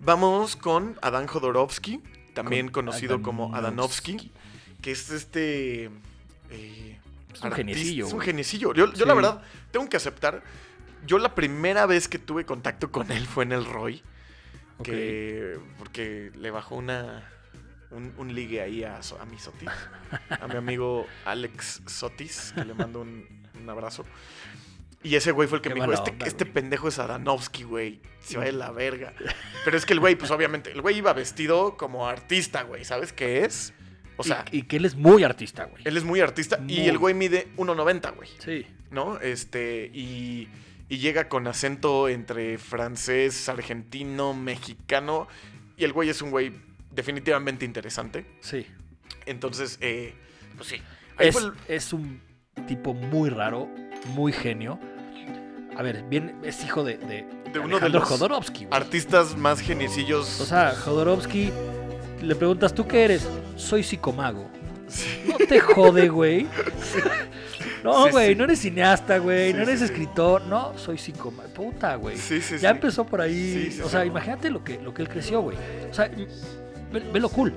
vamos 0.01 0.55
con 0.55 0.97
Adán 1.03 1.27
Jodorowsky, 1.27 2.01
también 2.35 2.67
Con 2.69 2.85
conocido 2.87 3.23
como 3.23 3.55
Adanovsky. 3.55 4.31
Que 4.83 4.91
es 4.91 5.11
este... 5.11 5.85
eh, 6.51 6.99
Es 7.33 7.41
un 7.41 7.47
artista- 7.47 7.57
geniecillo, 7.57 8.07
Es 8.07 8.13
un 8.13 8.21
geniecillo. 8.21 8.75
Yo, 8.75 8.87
yo 8.93 8.97
Sí. 8.97 9.05
la 9.07 9.15
verdad 9.15 9.43
tengo 9.71 9.89
que 9.89 9.97
aceptar, 9.97 10.43
yo 11.07 11.19
la 11.19 11.35
primera 11.35 11.87
vez 11.87 12.07
que 12.09 12.19
tuve 12.19 12.45
contacto 12.45 12.91
con 12.91 13.11
él 13.11 13.27
fue 13.27 13.45
en 13.45 13.53
el 13.53 13.65
Roy, 13.65 14.03
que 14.83 15.59
porque 15.79 16.31
le 16.37 16.51
bajó 16.51 16.75
una 16.77 17.31
un, 17.91 18.13
un 18.19 18.35
ligue 18.35 18.61
ahí 18.61 18.83
a, 18.85 18.97
a 18.99 19.25
mi 19.27 19.39
Sotis, 19.39 19.69
a 20.29 20.47
mi 20.49 20.57
amigo 20.57 21.07
Alex 21.25 21.83
Sotis, 21.87 22.53
que 22.55 22.65
le 22.65 22.75
mando 22.75 23.01
un, 23.01 23.25
un 23.61 23.71
abrazo. 23.71 24.05
Y 25.05 25.15
ese 25.17 25.31
güey 25.33 25.47
fue 25.49 25.59
el 25.59 25.63
que 25.63 25.69
Qué 25.69 25.75
me 25.77 25.81
dijo, 25.83 25.93
este, 25.93 26.11
onda, 26.11 26.27
este 26.27 26.45
güey". 26.45 26.55
pendejo 26.55 26.89
es 26.89 26.99
Adanovsky, 26.99 27.63
güey. 27.63 28.01
Se 28.21 28.39
va 28.39 28.45
de 28.45 28.53
la 28.53 28.71
verga. 28.73 29.13
Pero 29.65 29.77
es 29.77 29.85
que 29.87 29.93
el 29.93 30.01
güey, 30.01 30.17
pues 30.17 30.31
obviamente, 30.33 30.73
el 30.73 30.81
güey 30.81 30.97
iba 30.99 31.13
vestido 31.13 31.77
como 31.77 32.09
artista, 32.09 32.63
güey. 32.63 32.85
¿Sabes 32.85 33.13
qué 33.13 33.45
es? 33.45 33.73
O 34.17 34.23
sea, 34.25 34.45
y, 34.51 34.59
y 34.59 34.63
que 34.63 34.77
él 34.77 34.85
es 34.85 34.95
muy 34.95 35.23
artista, 35.25 35.65
güey. 35.65 35.83
él 35.85 35.97
es 35.97 36.05
muy 36.05 36.21
artista 36.21 36.59
y 36.69 36.87
el 36.89 36.99
güey 36.99 37.15
mide 37.15 37.49
1.90, 37.57 38.15
güey. 38.17 38.29
Sí. 38.39 38.67
¿no? 38.91 39.19
Este, 39.21 39.91
y, 39.93 40.49
y 40.89 40.99
llega 40.99 41.29
con 41.29 41.47
acento 41.49 42.09
entre 42.09 42.57
francés, 42.59 43.49
argentino, 43.49 44.33
mexicano. 44.33 45.27
Y 45.77 45.85
el 45.85 45.93
güey 45.93 46.09
es 46.11 46.23
un 46.23 46.31
güey 46.31 46.53
definitivamente 46.93 47.65
interesante. 47.65 48.25
Sí. 48.41 48.67
Entonces, 49.27 49.79
eh, 49.81 50.15
pues 50.57 50.69
sí. 50.69 50.77
Es, 51.19 51.37
el- 51.37 51.53
es 51.69 51.93
un 51.93 52.21
tipo 52.69 52.95
muy 52.95 53.31
raro, 53.31 53.69
muy 54.15 54.33
genio. 54.33 54.79
A 55.77 55.83
ver, 55.83 56.05
bien, 56.05 56.37
es 56.45 56.63
hijo 56.65 56.85
de, 56.85 56.99
de- 56.99 57.27
de 57.53 57.59
uno 57.59 57.79
de 57.81 57.89
los 57.89 58.03
Jodorowsky, 58.05 58.67
güey. 58.67 58.77
artistas 58.81 59.37
más 59.37 59.61
geniecillos. 59.61 60.41
O 60.41 60.45
sea, 60.47 60.75
Jodorowsky, 60.75 61.51
le 62.23 62.35
preguntas, 62.35 62.75
¿tú 62.75 62.87
qué 62.87 63.05
eres? 63.05 63.29
Soy 63.57 63.83
psicomago. 63.83 64.49
Sí. 64.89 65.25
No 65.29 65.37
te 65.47 65.61
jode, 65.61 66.09
güey. 66.09 66.47
No, 67.83 68.09
güey, 68.11 68.29
sí. 68.31 68.35
no 68.35 68.45
eres 68.45 68.61
cineasta, 68.61 69.19
güey, 69.19 69.51
Sí, 69.51 69.57
no 69.59 69.63
eres 69.65 69.83
escritor. 69.83 70.41
No, 70.47 70.73
soy 70.79 70.97
psicomago. 70.97 71.51
Puta, 71.51 71.97
güey. 71.97 72.17
Sí, 72.17 72.41
sí, 72.41 72.55
ya 72.55 72.71
sí. 72.71 72.77
empezó 72.77 73.05
por 73.05 73.21
ahí. 73.21 73.35
Sí, 73.67 73.73
sí, 73.73 73.81
o 73.83 73.89
sea, 73.91 74.07
imagínate 74.07 74.49
lo 74.49 74.65
que, 74.65 74.81
lo 74.81 74.95
que 74.95 75.03
él 75.03 75.09
creció, 75.11 75.43
güey. 75.43 75.59
O 75.91 75.93
sea, 75.93 76.09
ve, 76.91 77.01
ve 77.13 77.21
lo 77.21 77.29
cool. 77.29 77.53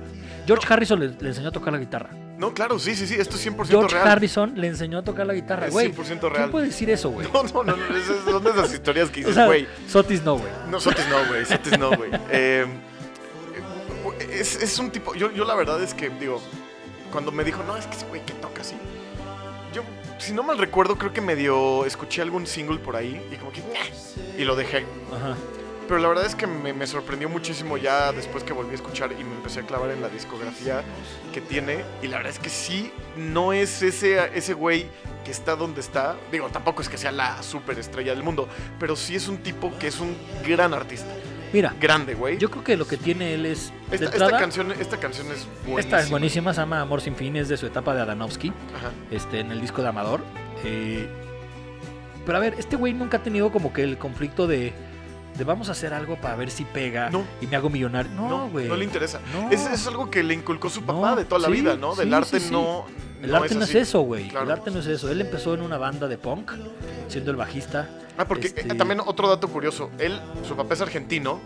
George 0.46 0.66
Harrison 0.70 1.00
le, 1.00 1.08
le 1.18 1.28
enseñó 1.30 1.48
a 1.48 1.52
tocar 1.52 1.72
la 1.72 1.78
guitarra. 1.78 2.10
No, 2.38 2.54
claro, 2.54 2.78
sí, 2.78 2.94
sí, 2.94 3.06
sí, 3.06 3.16
esto 3.16 3.36
es 3.36 3.44
100% 3.46 3.66
George 3.66 3.94
real. 3.96 4.08
Harrison 4.08 4.52
le 4.54 4.68
enseñó 4.68 4.98
a 4.98 5.02
tocar 5.02 5.26
la 5.26 5.34
guitarra, 5.34 5.68
güey. 5.70 5.92
100% 5.92 6.20
¿Quién 6.20 6.32
real. 6.32 6.50
puede 6.50 6.66
decir 6.66 6.88
eso, 6.88 7.10
güey? 7.10 7.26
No, 7.32 7.42
no, 7.42 7.64
no, 7.64 7.76
no, 7.76 7.96
esas 7.96 8.24
son 8.24 8.44
de 8.44 8.50
esas 8.50 8.72
historias 8.72 9.10
que 9.10 9.16
o 9.20 9.28
dices, 9.28 9.34
sea, 9.34 9.46
güey. 9.46 9.66
Sotis 9.88 10.22
no, 10.22 10.38
güey. 10.38 10.50
No, 10.70 10.78
Sotis 10.80 11.04
no, 11.08 11.26
güey. 11.26 11.44
Sotis 11.44 11.78
no, 11.78 11.90
güey. 11.96 12.10
Eh, 12.30 12.64
es, 14.30 14.62
es 14.62 14.78
un 14.78 14.90
tipo. 14.90 15.14
Yo, 15.14 15.30
yo 15.32 15.44
la 15.44 15.54
verdad 15.56 15.82
es 15.82 15.94
que, 15.94 16.10
digo, 16.10 16.40
cuando 17.10 17.32
me 17.32 17.42
dijo, 17.44 17.62
no, 17.64 17.76
es 17.76 17.86
que 17.86 17.96
ese 17.96 18.06
güey 18.06 18.24
que 18.24 18.32
toca 18.34 18.62
así. 18.62 18.76
Yo, 19.74 19.82
si 20.18 20.32
no 20.32 20.42
mal 20.44 20.58
recuerdo, 20.58 20.96
creo 20.96 21.12
que 21.12 21.20
medio 21.20 21.84
escuché 21.86 22.22
algún 22.22 22.46
single 22.46 22.78
por 22.78 22.94
ahí 22.96 23.20
y 23.32 23.36
como 23.36 23.50
que. 23.52 23.60
"Nah", 23.62 24.38
Y 24.38 24.44
lo 24.44 24.54
dejé. 24.54 24.84
Ajá. 25.12 25.34
Pero 25.88 26.00
la 26.00 26.08
verdad 26.08 26.26
es 26.26 26.34
que 26.34 26.46
me, 26.46 26.74
me 26.74 26.86
sorprendió 26.86 27.30
muchísimo 27.30 27.78
ya 27.78 28.12
después 28.12 28.44
que 28.44 28.52
volví 28.52 28.72
a 28.72 28.74
escuchar 28.74 29.10
y 29.18 29.24
me 29.24 29.34
empecé 29.34 29.60
a 29.60 29.62
clavar 29.62 29.90
en 29.90 30.02
la 30.02 30.10
discografía 30.10 30.82
que 31.32 31.40
tiene. 31.40 31.82
Y 32.02 32.08
la 32.08 32.18
verdad 32.18 32.32
es 32.32 32.38
que 32.38 32.50
sí, 32.50 32.92
no 33.16 33.54
es 33.54 33.82
ese, 33.82 34.30
ese 34.36 34.52
güey 34.52 34.86
que 35.24 35.30
está 35.30 35.56
donde 35.56 35.80
está. 35.80 36.16
Digo, 36.30 36.48
tampoco 36.50 36.82
es 36.82 36.90
que 36.90 36.98
sea 36.98 37.10
la 37.10 37.42
superestrella 37.42 38.14
del 38.14 38.22
mundo, 38.22 38.48
pero 38.78 38.96
sí 38.96 39.16
es 39.16 39.28
un 39.28 39.38
tipo 39.38 39.72
que 39.78 39.86
es 39.88 39.98
un 39.98 40.14
gran 40.46 40.74
artista. 40.74 41.08
Mira, 41.52 41.74
Grande, 41.80 42.12
güey. 42.14 42.36
yo 42.36 42.50
creo 42.50 42.62
que 42.62 42.76
lo 42.76 42.86
que 42.86 42.98
tiene 42.98 43.32
él 43.32 43.46
es. 43.46 43.72
Esta, 43.90 44.10
canción, 44.38 44.70
esta 44.72 44.98
canción 44.98 45.28
es 45.28 45.46
buenísima. 45.64 45.80
esta 45.80 46.00
es 46.00 46.10
buenísima, 46.10 46.52
se 46.52 46.60
llama 46.60 46.82
Amor 46.82 47.00
sin 47.00 47.16
fin, 47.16 47.36
es 47.36 47.48
de 47.48 47.56
su 47.56 47.66
etapa 47.66 47.94
de 47.94 48.02
Adanovsky, 48.02 48.52
Ajá. 48.76 48.90
este, 49.10 49.40
en 49.40 49.50
el 49.50 49.60
disco 49.62 49.80
de 49.80 49.88
Amador. 49.88 50.20
Eh, 50.64 51.08
pero 52.26 52.36
a 52.36 52.40
ver, 52.42 52.54
este 52.58 52.76
güey 52.76 52.92
nunca 52.92 53.16
ha 53.16 53.22
tenido 53.22 53.50
como 53.50 53.72
que 53.72 53.82
el 53.82 53.96
conflicto 53.96 54.46
de, 54.46 54.74
de 55.38 55.44
vamos 55.44 55.68
a 55.68 55.72
hacer 55.72 55.94
algo 55.94 56.16
para 56.20 56.34
ver 56.36 56.50
si 56.50 56.64
pega 56.64 57.08
No. 57.10 57.24
y 57.40 57.46
me 57.46 57.56
hago 57.56 57.70
millonario. 57.70 58.10
No, 58.12 58.28
No, 58.28 58.48
güey. 58.50 58.66
no 58.68 58.76
le 58.76 58.84
interesa. 58.84 59.20
No. 59.32 59.50
Es, 59.50 59.64
es 59.66 59.86
algo 59.86 60.10
que 60.10 60.22
le 60.22 60.34
inculcó 60.34 60.68
su 60.68 60.82
papá 60.82 61.10
No, 61.10 61.16
de 61.16 61.24
toda 61.24 61.40
la 61.42 61.46
sí, 61.46 61.52
vida, 61.52 61.76
¿no? 61.76 61.94
Del 61.94 62.08
sí, 62.08 62.14
arte 62.14 62.40
sí, 62.40 62.48
no. 62.50 62.86
El 63.22 63.30
no 63.30 63.36
arte 63.38 63.54
no 63.54 63.64
es 63.64 63.74
eso, 63.74 64.00
güey. 64.02 64.28
Claro. 64.28 64.46
El 64.46 64.52
arte 64.52 64.70
no 64.70 64.78
es 64.80 64.86
eso. 64.86 65.10
Él 65.10 65.20
empezó 65.20 65.54
en 65.54 65.62
una 65.62 65.76
banda 65.78 66.06
de 66.08 66.18
punk, 66.18 66.52
siendo 67.08 67.30
el 67.30 67.36
bajista. 67.36 67.88
Ah, 68.16 68.24
porque 68.26 68.48
Este- 68.48 68.62
eh, 68.62 68.74
también 68.76 69.00
otro 69.04 69.28
dato 69.28 69.48
curioso. 69.48 69.90
Él, 69.98 70.20
su 70.46 70.54
papá 70.56 70.74
es 70.74 70.80
argentino, 70.80 71.40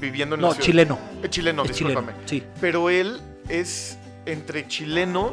viviendo 0.00 0.34
en 0.36 0.40
No, 0.40 0.48
la 0.48 0.54
ciudad. 0.54 0.64
chileno. 0.66 0.98
Eh, 1.22 1.28
chileno, 1.28 1.64
es 1.64 1.72
chileno. 1.72 2.00
discúlpame. 2.00 2.26
Sí. 2.26 2.42
Pero 2.60 2.88
él 2.90 3.20
es 3.48 3.98
entre 4.26 4.66
chileno, 4.68 5.32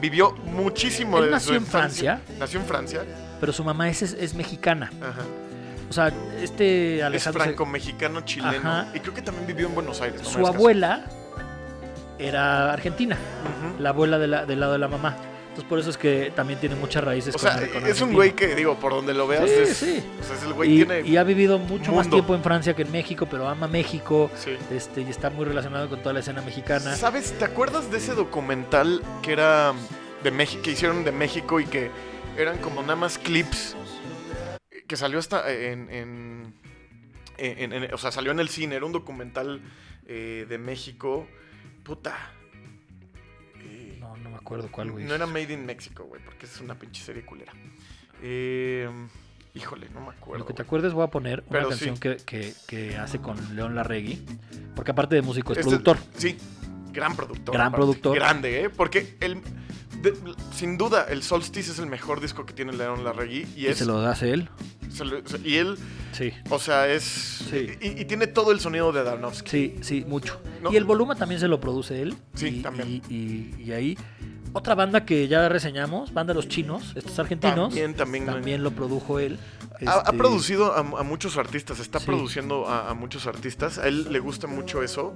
vivió 0.00 0.32
muchísimo 0.32 1.18
Él 1.18 1.26
de 1.26 1.30
nació 1.32 1.48
su 1.52 1.56
en. 1.56 1.66
Francia. 1.66 2.20
Nació 2.38 2.60
en 2.60 2.66
Francia. 2.66 3.04
Pero 3.40 3.52
su 3.52 3.64
mamá 3.64 3.88
es, 3.88 4.02
es, 4.02 4.12
es 4.14 4.34
mexicana. 4.34 4.90
Ajá. 5.00 5.22
O 5.90 5.92
sea, 5.92 6.12
este 6.40 6.98
Es 6.98 7.02
Alejandro. 7.04 7.40
se- 7.42 7.46
franco-mexicano 7.48 8.20
chileno. 8.22 8.56
Ajá. 8.70 8.86
Y 8.94 9.00
creo 9.00 9.12
que 9.12 9.22
también 9.22 9.46
vivió 9.46 9.66
en 9.66 9.74
Buenos 9.74 10.00
Aires. 10.00 10.22
no 10.22 10.30
su 10.30 10.46
abuela 10.46 11.04
era 12.18 12.72
argentina. 12.72 13.16
La 13.78 13.90
abuela 13.90 14.18
de 14.18 14.26
la- 14.28 14.46
del 14.46 14.60
lado 14.60 14.72
de 14.72 14.78
la 14.78 14.88
mamá. 14.88 15.16
Entonces 15.48 15.64
por 15.68 15.78
eso 15.80 15.90
es 15.90 15.96
que 15.98 16.32
también 16.36 16.60
tiene 16.60 16.76
muchas 16.76 17.02
raíces 17.02 17.34
O 17.34 17.38
con- 17.38 17.50
sea, 17.50 17.68
con 17.72 17.84
es 17.86 18.00
un 18.00 18.12
güey 18.12 18.32
que, 18.34 18.54
digo, 18.54 18.76
por 18.76 18.92
donde 18.92 19.12
lo 19.14 19.26
veas, 19.26 19.50
Sí, 19.50 19.56
es, 19.62 19.76
sí. 19.76 20.04
o 20.20 20.24
sea, 20.24 20.36
es 20.36 20.42
el 20.44 20.52
güey 20.52 20.70
Y, 20.72 20.76
tiene... 20.84 21.00
y 21.08 21.16
ha 21.16 21.24
vivido 21.24 21.58
mucho 21.58 21.90
más 21.92 22.08
tiempo 22.08 22.36
en 22.36 22.42
Francia 22.44 22.74
que 22.76 22.82
en 22.82 22.92
México, 22.92 23.26
pero 23.28 23.48
ama 23.48 23.66
México. 23.66 24.30
Sí. 24.36 24.52
Este, 24.70 25.00
y 25.02 25.10
está 25.10 25.28
muy 25.28 25.44
relacionado 25.44 25.88
con 25.88 25.98
toda 26.00 26.12
la 26.12 26.20
escena 26.20 26.40
mexicana. 26.42 26.94
¿Sabes? 26.94 27.32
¿Te 27.36 27.44
acuerdas 27.44 27.90
de 27.90 27.98
ese 27.98 28.14
documental 28.14 29.02
que 29.22 29.32
era 29.32 29.72
de 30.22 30.30
México, 30.30 30.62
que 30.62 30.70
hicieron 30.70 31.02
de 31.02 31.10
México 31.12 31.58
y 31.58 31.66
que 31.66 31.90
eran 32.38 32.58
como 32.58 32.80
nada 32.82 32.96
más 32.96 33.18
clips 33.18 33.74
que 34.90 34.96
salió 34.96 35.20
hasta 35.20 35.48
en, 35.52 35.88
en- 35.88 36.52
en- 37.38 37.72
en- 37.72 37.94
o 37.94 37.96
sea, 37.96 38.10
salió 38.10 38.32
en 38.32 38.40
el 38.40 38.48
cine, 38.48 38.74
era 38.74 38.84
un 38.84 38.90
documental 38.90 39.60
eh, 40.04 40.46
de 40.48 40.58
México, 40.58 41.28
puta. 41.84 42.12
Eh, 43.60 43.98
No, 44.00 44.16
no 44.16 44.30
me 44.30 44.36
acuerdo 44.36 44.68
cuál, 44.72 44.90
güey. 44.90 45.04
no 45.04 45.14
era 45.14 45.26
Made 45.26 45.52
in 45.52 45.64
Mexico, 45.64 46.02
güey, 46.06 46.20
porque 46.24 46.46
es 46.46 46.60
una 46.60 46.74
pinche 46.74 47.04
serie 47.04 47.24
culera. 47.24 47.52
Eh, 48.20 48.90
híjole, 49.54 49.88
no 49.90 50.00
me 50.00 50.08
acuerdo. 50.08 50.38
Lo 50.40 50.46
que 50.46 50.54
te 50.54 50.62
acuerdes 50.62 50.92
voy 50.92 51.04
a 51.04 51.06
poner 51.06 51.44
una 51.48 51.60
canción 51.68 51.94
sí. 51.94 52.00
que, 52.00 52.16
que- 52.26 52.52
que 52.66 52.96
hace 52.96 53.20
con 53.20 53.54
León 53.54 53.76
Larregui. 53.76 54.24
Porque 54.74 54.90
aparte 54.90 55.14
de 55.14 55.22
músico 55.22 55.52
es 55.52 55.58
Este- 55.58 55.70
productor. 55.70 55.98
Sí, 56.16 56.36
gran 56.92 57.14
productor. 57.14 57.54
Gran 57.54 57.68
aparte. 57.68 57.76
productor. 57.84 58.14
Grande, 58.16 58.64
¿eh? 58.64 58.70
Porque 58.70 59.16
el, 59.20 59.40
de- 60.02 60.16
sin 60.52 60.76
duda 60.76 61.06
el 61.08 61.22
Solstice 61.22 61.70
es 61.70 61.78
el 61.78 61.86
mejor 61.86 62.20
disco 62.20 62.44
que 62.44 62.54
tiene 62.54 62.72
León 62.72 63.04
Larregui. 63.04 63.46
Y, 63.54 63.60
Y 63.60 63.66
es, 63.68 63.78
se 63.78 63.86
lo 63.86 63.98
hace 64.00 64.32
él. 64.32 64.48
Se 64.92 65.04
lo- 65.04 65.26
se- 65.26 65.40
y 65.48 65.56
él, 65.56 65.76
Sí. 66.12 66.32
o 66.50 66.58
sea, 66.58 66.88
es... 66.88 67.02
Sí. 67.50 67.68
Y, 67.80 68.00
y 68.00 68.04
tiene 68.04 68.26
todo 68.26 68.52
el 68.52 68.60
sonido 68.60 68.92
de 68.92 69.00
Aronofsky. 69.00 69.50
Sí, 69.50 69.74
sí, 69.80 70.04
mucho. 70.06 70.40
No. 70.62 70.72
Y 70.72 70.76
el 70.76 70.84
volumen 70.84 71.16
también 71.16 71.40
se 71.40 71.48
lo 71.48 71.60
produce 71.60 72.02
él. 72.02 72.14
Sí, 72.34 72.48
y, 72.58 72.62
también. 72.62 73.02
Y, 73.08 73.70
ahí. 73.72 73.96
Otra 74.52 74.74
banda 74.74 75.04
que 75.04 75.28
ya 75.28 75.48
reseñamos, 75.48 76.12
Banda 76.12 76.34
Los 76.34 76.48
Chinos, 76.48 76.92
estos 76.96 77.16
argentinos. 77.20 77.68
También, 77.68 77.94
también. 77.94 78.26
también 78.26 78.62
lo 78.64 78.72
produjo 78.72 79.20
él. 79.20 79.38
Ha, 79.86 79.92
ha 79.92 79.98
Este, 80.00 80.16
producido 80.16 80.72
a, 80.74 80.80
a 80.80 81.02
muchos 81.04 81.36
artistas, 81.36 81.78
está 81.78 82.00
Sí. 82.00 82.06
produciendo 82.06 82.68
a, 82.68 82.90
a 82.90 82.94
muchos 82.94 83.26
artistas. 83.28 83.78
A 83.78 83.86
él 83.86 84.12
le 84.12 84.18
gusta 84.18 84.48
mucho 84.48 84.82
eso. 84.82 85.14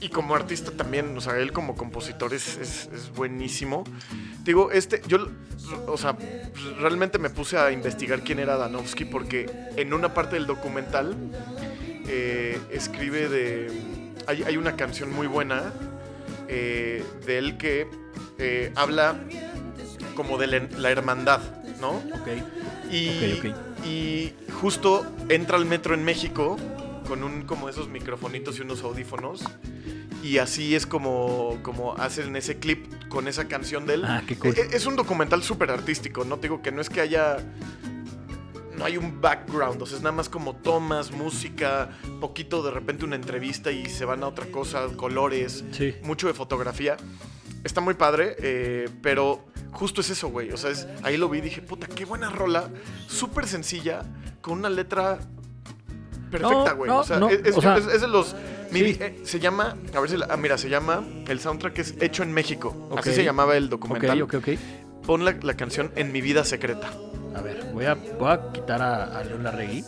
Y 0.00 0.10
como 0.10 0.34
artista 0.36 0.70
también, 0.70 1.16
o 1.16 1.20
sea, 1.20 1.36
él 1.38 1.52
como 1.52 1.74
compositor 1.74 2.32
es, 2.32 2.56
es- 2.58 2.88
es 2.94 3.10
buenísimo. 3.14 3.82
Digo, 4.44 4.70
este, 4.70 5.02
yo, 5.08 5.28
o 5.88 5.96
sea, 5.98 6.16
realmente 6.78 7.18
me 7.18 7.30
puse 7.30 7.58
a 7.58 7.72
investigar 7.72 8.22
quién 8.22 8.38
era 8.38 8.56
Danovsky 8.56 9.04
porque 9.04 9.50
en 9.76 9.92
una 9.92 10.14
parte 10.14 10.36
del 10.36 10.46
documental 10.46 11.16
eh, 12.06 12.60
escribe 12.70 13.28
de... 13.28 13.72
Hay, 14.26 14.42
hay 14.44 14.56
una 14.56 14.76
canción 14.76 15.12
muy 15.12 15.26
buena 15.26 15.72
eh, 16.48 17.02
de 17.26 17.38
él 17.38 17.56
que 17.56 17.88
eh, 18.38 18.72
habla 18.76 19.16
como 20.14 20.38
de 20.38 20.46
la, 20.46 20.60
la 20.78 20.90
hermandad, 20.90 21.40
¿no? 21.80 21.90
Ok. 21.90 22.28
Y, 22.90 23.38
Ok, 23.38 23.56
y 23.86 24.32
justo 24.60 25.04
entra 25.28 25.56
al 25.56 25.64
metro 25.66 25.94
en 25.94 26.04
México 26.04 26.56
con 27.08 27.24
un 27.24 27.42
como 27.42 27.68
esos 27.68 27.88
microfonitos 27.88 28.58
y 28.58 28.62
unos 28.62 28.82
audífonos. 28.82 29.42
Y 30.22 30.38
así 30.38 30.74
es 30.74 30.86
como, 30.86 31.58
como 31.62 31.94
hacen 31.96 32.34
ese 32.36 32.58
clip 32.58 32.86
con 33.08 33.28
esa 33.28 33.48
canción 33.48 33.86
de 33.86 33.94
él. 33.94 34.04
Ah, 34.04 34.22
qué 34.26 34.36
cool. 34.36 34.54
E- 34.56 34.68
Es 34.76 34.84
un 34.86 34.96
documental 34.96 35.42
súper 35.42 35.70
artístico, 35.70 36.24
no 36.24 36.36
te 36.36 36.42
digo 36.48 36.60
que 36.60 36.70
no 36.72 36.80
es 36.80 36.90
que 36.90 37.00
haya. 37.00 37.38
No 38.76 38.84
hay 38.84 38.96
un 38.96 39.20
background, 39.20 39.82
o 39.82 39.86
sea, 39.86 39.96
es 39.96 40.02
nada 40.04 40.14
más 40.14 40.28
como 40.28 40.54
tomas, 40.54 41.10
música, 41.10 41.90
poquito 42.20 42.62
de 42.62 42.70
repente 42.70 43.04
una 43.04 43.16
entrevista 43.16 43.72
y 43.72 43.86
se 43.86 44.04
van 44.04 44.22
a 44.22 44.28
otra 44.28 44.46
cosa, 44.46 44.86
colores, 44.96 45.64
Sí. 45.72 45.96
mucho 46.04 46.28
de 46.28 46.34
fotografía. 46.34 46.96
Está 47.64 47.80
muy 47.80 47.94
padre, 47.94 48.36
eh, 48.38 48.88
pero 49.02 49.46
justo 49.72 50.00
es 50.00 50.10
eso, 50.10 50.28
güey. 50.28 50.52
O 50.52 50.56
sea, 50.56 50.70
es- 50.70 50.86
ahí 51.02 51.16
lo 51.16 51.28
vi 51.28 51.38
y 51.38 51.40
dije, 51.40 51.60
puta, 51.60 51.88
qué 51.88 52.04
buena 52.04 52.30
rola, 52.30 52.70
súper 53.08 53.48
sencilla, 53.48 54.04
con 54.40 54.58
una 54.58 54.70
letra 54.70 55.18
perfecta, 56.28 56.70
No, 56.70 56.76
güey. 56.76 56.88
no, 56.90 56.98
o 57.00 57.04
sea, 57.04 57.18
no, 57.18 57.28
es, 57.28 57.40
es- 57.44 57.56
o 57.56 57.60
sea, 57.60 57.76
es- 57.76 57.86
es 57.86 58.00
de 58.00 58.08
los... 58.08 58.34
mi- 58.70 58.80
sí. 58.94 58.98
eh, 59.00 59.20
se 59.24 59.40
llama, 59.40 59.76
a 59.94 60.00
ver 60.00 60.10
si, 60.10 60.16
la- 60.16 60.26
ah, 60.30 60.36
mira, 60.36 60.56
se 60.58 60.68
llama, 60.68 61.04
el 61.26 61.40
soundtrack 61.40 61.78
es 61.78 61.94
Hecho 62.00 62.22
en 62.22 62.32
México. 62.32 62.88
Así 62.96 63.10
Ok. 63.10 63.14
se 63.16 63.24
llamaba 63.24 63.56
el 63.56 63.64
Ok, 63.64 63.70
documental. 63.70 64.22
ok, 64.22 64.34
ok. 64.34 64.48
Pon 65.06 65.24
la, 65.24 65.32
la 65.42 65.54
canción 65.54 65.90
En 65.96 66.12
mi 66.12 66.20
vida 66.20 66.44
secreta. 66.44 66.90
A 67.34 67.40
ver, 67.40 67.64
voy 67.72 67.84
a, 67.86 67.94
voy 67.94 68.30
a 68.30 68.52
quitar 68.52 68.82
a, 68.82 69.18
a 69.18 69.24
León 69.24 69.42
Larregui. 69.44 69.84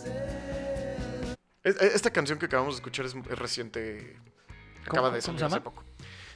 Es- 1.62 1.76
es- 1.80 1.94
Esta 1.94 2.10
canción 2.10 2.38
que 2.38 2.46
acabamos 2.46 2.74
de 2.74 2.78
escuchar 2.78 3.06
es, 3.06 3.14
es 3.14 3.38
reciente. 3.38 4.16
Acaba 4.86 5.08
¿Cómo- 5.08 5.16
de 5.16 5.20
cómo 5.20 5.20
salir 5.22 5.38
se 5.38 5.44
llama? 5.44 5.56
hace 5.56 5.60
poco. 5.64 5.84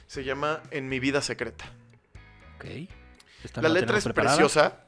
Se 0.07 0.23
llama 0.23 0.61
En 0.71 0.87
mi 0.87 0.99
vida 0.99 1.21
secreta. 1.21 1.65
Ok. 2.57 2.65
Esta 3.43 3.61
La 3.61 3.69
no 3.69 3.73
letra 3.75 3.97
es 3.97 4.03
preparada. 4.03 4.35
preciosa 4.37 4.85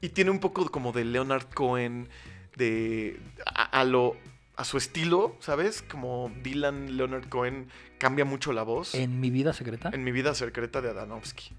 y 0.00 0.08
tiene 0.10 0.30
un 0.30 0.38
poco 0.40 0.68
como 0.70 0.92
de 0.92 1.04
Leonard 1.04 1.46
Cohen, 1.54 2.08
de 2.56 3.20
a, 3.46 3.64
a 3.80 3.84
lo 3.84 4.16
a 4.56 4.64
su 4.64 4.78
estilo, 4.78 5.36
¿sabes? 5.40 5.82
Como 5.82 6.32
Dylan 6.42 6.96
Leonard 6.96 7.28
Cohen 7.28 7.68
cambia 7.98 8.24
mucho 8.24 8.52
la 8.52 8.62
voz. 8.62 8.94
En, 8.94 9.02
En 9.02 9.20
mi 9.20 9.30
vida 9.30 9.52
secreta. 9.52 9.90
mi 9.90 10.12
vida 10.12 10.34
secreta 10.34 10.80
de 10.80 10.90
Adanovsky. 10.90 11.50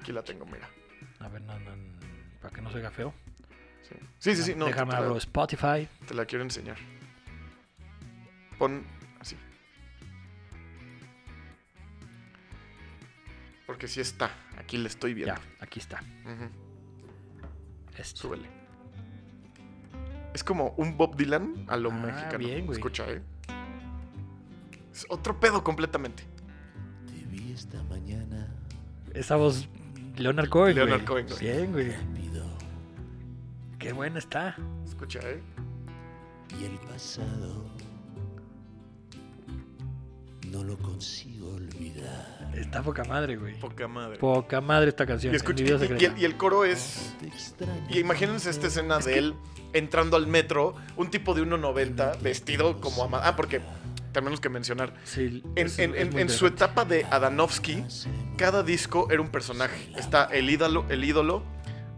Aquí 0.00 0.12
la 0.12 0.22
tengo, 0.24 0.46
mira. 0.46 0.68
A 1.20 1.28
ver, 1.28 1.42
no, 1.42 1.58
no, 1.60 1.70
para 2.40 2.54
que 2.54 2.62
no 2.62 2.70
se 2.70 2.78
oiga 2.78 2.90
feo. 2.90 3.14
Sí, 3.82 3.94
sí, 4.18 4.36
sí. 4.36 4.42
sí, 4.42 4.54
no, 4.56 4.66
Déjame 4.66 4.94
abro 4.94 5.10
la, 5.12 5.18
Spotify. 5.18 5.86
te 6.08 6.14
la 6.14 6.24
quiero 6.24 6.42
enseñar. 6.44 6.76
Pon 8.58 8.82
así. 9.20 9.36
Porque 13.66 13.88
sí 13.88 14.00
está. 14.00 14.30
Aquí 14.56 14.78
le 14.78 14.88
estoy 14.88 15.14
viendo. 15.14 15.34
Ya, 15.34 15.40
aquí 15.60 15.80
está. 15.80 16.02
Este. 17.96 18.16
Súbele. 18.20 18.48
Es 20.34 20.42
como 20.44 20.74
un 20.76 20.96
Bob 20.96 21.16
Dylan 21.16 21.66
a 21.68 21.76
lo 21.76 21.90
Ah, 21.90 21.94
mexicano. 21.94 22.38
bien, 22.38 22.66
güey. 22.66 22.78
Escucha, 22.78 23.04
¿eh? 23.10 23.20
Es 24.92 25.06
otro 25.08 25.38
pedo 25.38 25.62
completamente. 25.64 26.24
Te 27.06 27.24
vi 27.26 27.52
esta 27.52 27.82
mañana 27.84 28.48
Esa 29.14 29.36
voz, 29.36 29.68
Leonard 30.16 30.48
Cohen. 30.48 30.74
Leonard 30.76 31.06
güey. 31.06 31.26
Cohen, 31.26 31.26
güey. 31.28 31.40
Bien, 31.40 31.72
güey. 31.72 31.90
rápido 31.92 32.44
Qué 33.78 33.92
buena 33.92 34.18
está. 34.18 34.56
Escucha, 34.86 35.20
¿eh? 35.22 35.42
y 36.60 36.64
el 36.64 36.78
pasado 36.80 37.64
no 40.52 40.62
lo 40.64 40.76
consigo 40.78 41.54
olvidar. 41.54 42.50
Está 42.54 42.82
poca 42.82 43.02
madre, 43.04 43.36
güey. 43.36 43.58
Poca 43.58 43.88
madre. 43.88 44.18
Poca 44.18 44.60
madre 44.60 44.90
esta 44.90 45.06
canción. 45.06 45.32
Y, 45.32 45.36
escucha, 45.36 45.64
y- 45.64 46.04
el, 46.04 46.18
y 46.18 46.24
el 46.24 46.36
coro 46.36 46.64
es. 46.64 47.14
Extraño 47.22 47.86
Y 47.88 47.98
imagínense 47.98 48.50
esta 48.50 48.66
escena 48.66 48.98
de 48.98 49.18
él 49.18 49.34
entrando 49.72 50.16
al 50.18 50.26
metro, 50.26 50.74
un 50.96 51.10
tipo 51.10 51.34
de 51.34 51.42
1.90 51.42 52.18
vestido 52.20 52.80
como 52.80 53.04
ama- 53.04 53.20
Ah, 53.24 53.34
porque 53.36 53.62
tenemos 54.12 54.38
que 54.40 54.50
mencionar. 54.50 54.92
Sí, 55.04 55.42
En, 55.56 55.66
es- 55.66 55.78
en- 55.78 55.94
es 55.94 56.00
en- 56.02 56.10
muy 56.12 56.22
en 56.22 56.28
su 56.28 56.46
etapa 56.46 56.84
de 56.84 57.06
Adanovsky, 57.10 57.84
cada 58.36 58.62
disco 58.62 59.08
era 59.10 59.22
un 59.22 59.28
personaje. 59.28 59.90
Está 59.96 60.24
el 60.24 60.50
ídolo, 60.50 60.84
el 60.90 61.02
ídolo, 61.04 61.42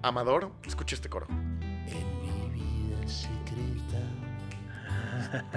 Amador. 0.02 0.52
Escucha 0.64 0.94
este 0.94 1.08
coro. 1.08 1.26
en 1.28 2.52
mi 2.52 2.60
vida 2.60 3.08
secreta, 3.08 3.98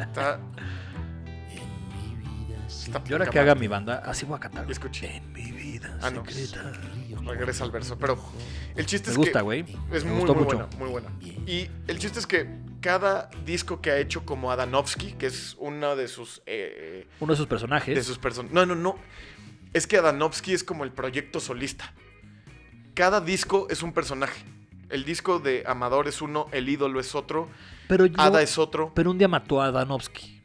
Está, 0.02 0.40
está 2.68 3.02
Y 3.08 3.14
ahora 3.14 3.30
que 3.30 3.40
haga 3.40 3.56
mi 3.56 3.68
banda, 3.68 4.02
así 4.06 4.26
voy 4.26 4.38
a 4.38 4.40
cantar. 4.40 4.64
güey. 4.64 4.74
Escuche. 4.74 5.18
En 5.18 5.32
mi 5.34 5.52
vida 5.52 5.98
Ah, 6.02 6.10
no. 6.12 6.24
secreta. 6.26 6.72
Regresa 7.26 7.64
al 7.64 7.72
verso. 7.72 7.98
Pero 7.98 8.18
el 8.76 8.86
chiste 8.86 9.08
Me 9.10 9.12
es 9.14 9.18
gusta, 9.18 9.40
que. 9.40 9.44
güey. 9.44 9.66
Es 9.92 10.04
Me 10.06 10.12
muy, 10.12 10.20
gustó 10.22 10.36
muy 10.36 10.44
mucho. 10.44 10.58
buena, 10.58 10.78
muy 10.78 10.90
buena. 10.90 11.10
Y 11.46 11.70
el 11.88 11.98
chiste 12.00 12.20
es 12.20 12.28
que 12.28 12.48
cada 12.82 13.30
disco 13.46 13.82
que 13.82 13.92
ha 13.92 13.98
hecho 13.98 14.26
como 14.26 14.52
Adanovsky, 14.52 15.14
que 15.14 15.26
es 15.28 15.56
una 15.60 15.96
de 15.96 16.08
sus. 16.08 16.42
eh, 16.46 17.08
Uno 17.20 17.34
de 17.34 17.38
sus 17.38 17.48
personajes. 17.48 17.96
de 17.96 18.04
sus 18.04 18.18
personas. 18.18 18.52
No, 18.52 18.66
no, 18.66 18.76
no. 18.76 18.96
Es 19.74 19.88
que 19.88 19.98
Adanovsky 19.98 20.54
es 20.54 20.64
como 20.64 20.84
el 20.84 20.92
proyecto 20.92 21.40
solista. 21.40 21.94
Cada 22.94 23.20
disco 23.22 23.68
es 23.70 23.84
un 23.84 23.94
personaje. 23.94 24.44
El 24.90 25.04
disco 25.04 25.40
de 25.40 25.64
Amador 25.68 26.08
es 26.08 26.22
uno, 26.22 26.48
el 26.54 26.70
ídolo 26.70 27.02
es 27.02 27.14
otro, 27.14 27.50
pero, 27.90 28.06
yo- 28.06 28.16
Ada 28.20 28.42
es 28.42 28.58
otro. 28.58 28.94
pero 28.96 29.12
un 29.12 29.18
día 29.18 29.28
mató 29.28 29.62
a 29.62 29.70
Danovsky. 29.72 30.42